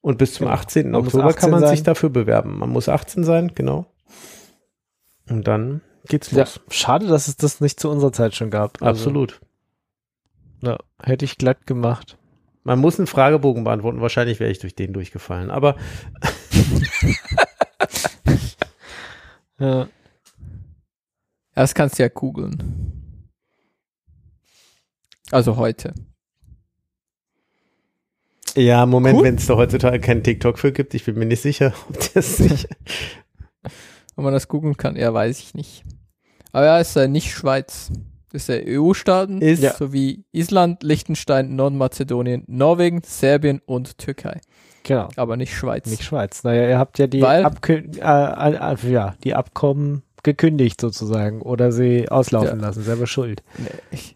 Und 0.01 0.19
bis 0.19 0.35
zum 0.35 0.47
Genau. 0.47 0.57
18. 0.57 0.91
Man 0.91 1.03
Oktober 1.07 1.25
18 1.27 1.41
kann 1.41 1.51
man 1.51 1.61
sich 1.69 1.79
sein. 1.81 1.85
dafür 1.85 2.11
bewerben. 2.11 2.59
Man 2.59 2.71
muss 2.71 2.89
18 2.89 3.23
sein, 3.25 3.53
genau. 3.55 3.87
Und 5.33 5.47
dann 5.49 5.81
geht's 6.09 6.31
Ja, 6.31 6.41
los. 6.41 6.61
schade, 6.71 7.07
dass 7.07 7.29
es 7.29 7.37
das 7.37 7.61
nicht 7.61 7.81
zu 7.81 7.89
unserer 7.91 8.13
Zeit 8.13 8.35
schon 8.35 8.51
gab. 8.51 8.83
Also, 8.83 9.01
Absolut. 9.09 9.41
Ja, 10.63 10.79
hätte 11.03 11.25
ich 11.25 11.39
glatt 11.39 11.67
gemacht. 11.67 12.19
Man 12.65 12.79
muss 12.79 12.99
einen 12.99 13.07
Fragebogen 13.09 13.65
beantworten. 13.65 14.01
Wahrscheinlich 14.01 14.39
wäre 14.41 14.51
ich 14.51 14.59
durch 14.61 14.75
den 14.75 14.93
durchgefallen. 14.93 15.51
Aber 15.51 15.77
Ja. 19.59 19.89
Das 21.55 21.75
kannst 21.75 21.99
du 21.99 22.03
ja 22.03 22.09
googeln. 22.09 23.31
Also 25.31 25.57
heute. 25.57 25.95
ja, 28.55 28.85
Moment, 28.87 29.23
wenn 29.23 29.37
es 29.37 29.47
da 29.47 29.57
heutzutage 29.57 29.99
keinen 30.01 30.23
TikTok 30.23 30.59
für 30.59 30.73
gibt, 30.73 30.95
ich 30.95 31.05
bin 31.05 31.19
mir 31.19 31.25
nicht 31.27 31.41
sicher, 31.43 31.73
ob 31.89 32.13
das 32.15 32.39
nicht. 32.39 32.69
Ob 34.17 34.25
man 34.25 34.33
das 34.33 34.49
googeln 34.49 34.77
kann, 34.77 34.97
ja, 34.97 35.13
weiß 35.13 35.39
ich 35.41 35.55
nicht. 35.55 35.85
Aber 36.53 36.67
ja, 36.67 36.79
ist 36.79 36.97
ja 36.97 37.07
nicht 37.09 37.33
Schweiz. 37.33 37.91
Das 38.31 38.49
ist 38.49 38.49
ja 38.49 38.79
EU-Staaten, 38.79 39.41
Ist- 39.43 39.63
Ja. 39.63 39.75
sowie 39.75 40.25
Island, 40.33 40.83
Liechtenstein, 40.83 41.55
Nordmazedonien, 41.57 42.45
Norwegen, 42.47 43.03
Serbien 43.05 43.61
und 43.67 43.99
Türkei. 43.99 44.41
Genau. 44.85 45.09
Aber 45.17 45.37
nicht 45.37 45.55
Schweiz. 45.55 45.87
Nicht 45.89 46.03
Schweiz. 46.03 46.43
Naja, 46.43 46.69
ihr 46.69 46.79
habt 46.79 46.99
ja 46.99 47.07
die, 47.07 47.21
Weil- 47.23 47.45
Abkü 47.45 47.75
äh, 47.75 48.01
äh, 48.01 48.75
äh, 48.75 48.91
ja, 48.91 49.15
die 49.23 49.35
Abkommen 49.35 50.03
gekündigt 50.23 50.81
sozusagen 50.81 51.43
oder 51.43 51.73
sie 51.73 52.09
auslaufen 52.09 52.61
Ja. 52.61 52.67
lassen. 52.67 52.83
Selber 52.83 53.07
schuld, 53.07 53.43
Nee, 53.59 53.69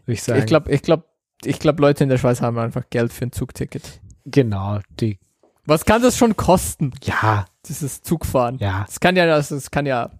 ich 0.07 0.23
glaube, 0.45 0.71
ich 0.71 0.81
glaube, 0.81 1.03
ich 1.45 1.59
glaube, 1.59 1.81
Leute 1.81 2.03
in 2.03 2.09
der 2.09 2.17
Schweiz 2.17 2.41
haben 2.41 2.57
einfach 2.57 2.83
Geld 2.89 3.13
für 3.13 3.25
ein 3.25 3.31
Zugticket. 3.31 4.01
Genau, 4.25 4.79
die, 4.99 5.19
Was 5.65 5.85
kann 5.85 6.01
das 6.01 6.17
schon 6.17 6.35
kosten, 6.37 6.91
ja, 7.03 7.45
dieses 7.69 8.01
Zugfahren? 8.01 8.57
ja, 8.59 8.83
Das 8.85 8.99
kann 8.99 9.15
ja, 9.15 9.25
das, 9.25 9.49
das 9.49 9.71
kann 9.71 9.85
ja, 9.85 10.11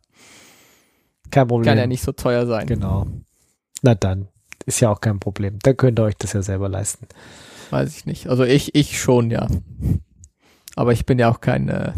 kein 1.32 1.48
Problem. 1.48 1.66
kann 1.66 1.78
ja 1.78 1.88
nicht 1.88 2.04
so 2.04 2.12
teuer 2.12 2.46
sein. 2.48 2.68
Genau. 2.68 3.08
Na 3.82 3.96
dann, 3.96 4.28
ist 4.66 4.80
ja 4.80 4.90
auch 4.90 5.02
kein 5.02 5.20
Problem. 5.20 5.60
Dann 5.64 5.78
könnt 5.78 6.00
ihr 6.00 6.04
euch 6.04 6.18
das 6.18 6.34
ja 6.34 6.42
selber 6.42 6.70
leisten. 6.70 7.08
Weiß 7.70 7.96
ich 7.96 8.06
nicht. 8.06 8.28
Also 8.28 8.44
ich, 8.44 8.76
ich 8.76 9.00
schon, 9.00 9.30
ja. 9.32 9.48
Aber 10.76 10.94
ich 10.94 11.06
bin 11.06 11.20
ja 11.20 11.30
auch 11.30 11.42
kein, 11.42 11.70
äh, 11.70 11.92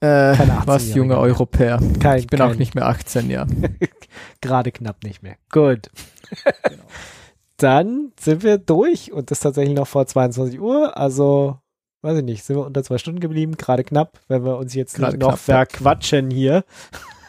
äh, 0.00 0.36
Kein 0.36 0.62
was 0.64 0.84
18-Jähriger 0.84 0.96
junger. 0.96 1.18
Europäer. 1.18 1.80
Kein, 2.00 2.18
Ich 2.20 2.26
bin 2.28 2.38
kein, 2.38 2.50
auch 2.50 2.54
nicht 2.54 2.74
mehr 2.74 2.86
18, 2.86 3.30
ja. 3.30 3.46
Gerade 4.40 4.70
knapp 4.70 5.02
nicht 5.02 5.22
mehr. 5.22 5.36
Gut. 5.50 5.90
Dann 7.56 8.12
sind 8.20 8.44
wir 8.44 8.58
durch 8.58 9.12
und 9.12 9.32
das 9.32 9.40
tatsächlich 9.40 9.76
noch 9.76 9.88
vor 9.88 10.06
22 10.06 10.60
Uhr. 10.60 10.96
Also, 10.96 11.58
weiß 12.02 12.18
ich 12.18 12.24
nicht, 12.24 12.44
sind 12.44 12.56
wir 12.56 12.66
unter 12.66 12.82
zwei 12.82 12.98
Stunden 12.98 13.20
geblieben, 13.20 13.56
gerade 13.56 13.84
knapp, 13.84 14.20
wenn 14.28 14.44
wir 14.44 14.56
uns 14.56 14.74
jetzt 14.74 14.98
nicht 14.98 15.18
noch 15.18 15.28
knapp, 15.28 15.46
ja. 15.48 15.66
verquatschen 15.66 16.30
hier. 16.30 16.64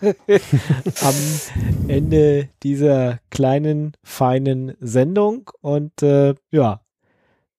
Am 1.01 1.15
Ende 1.87 2.49
dieser 2.63 3.19
kleinen, 3.29 3.97
feinen 4.03 4.75
Sendung. 4.79 5.51
Und 5.61 6.01
äh, 6.01 6.35
ja, 6.51 6.81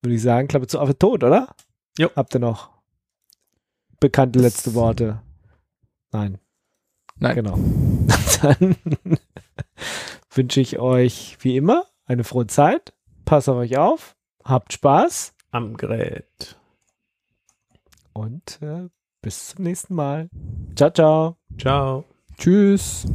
würde 0.02 0.14
ich 0.14 0.22
sagen, 0.22 0.48
Klappe 0.48 0.66
zu 0.66 0.80
Affe 0.80 0.96
tot, 0.96 1.22
oder? 1.22 1.48
Jo. 1.98 2.08
Habt 2.16 2.34
ihr 2.34 2.40
noch 2.40 2.70
bekannte 3.98 4.38
letzte 4.38 4.74
Worte? 4.74 5.20
Nein. 6.12 6.38
Nein. 7.16 7.34
Genau. 7.34 7.58
Dann 8.42 8.76
wünsche 10.30 10.60
ich 10.60 10.78
euch 10.78 11.36
wie 11.40 11.56
immer 11.56 11.84
eine 12.06 12.24
frohe 12.24 12.46
Zeit. 12.46 12.94
Passt 13.26 13.48
auf 13.48 13.56
euch 13.56 13.76
auf. 13.76 14.16
Habt 14.44 14.72
Spaß 14.72 15.34
Am 15.50 15.76
Gerät. 15.76 16.59
Und 18.20 18.60
äh, 18.60 18.88
bis 19.22 19.48
zum 19.48 19.64
nächsten 19.64 19.94
Mal. 19.94 20.28
Ciao, 20.76 20.90
ciao. 20.90 21.36
Ciao. 21.58 22.04
Tschüss. 22.36 23.06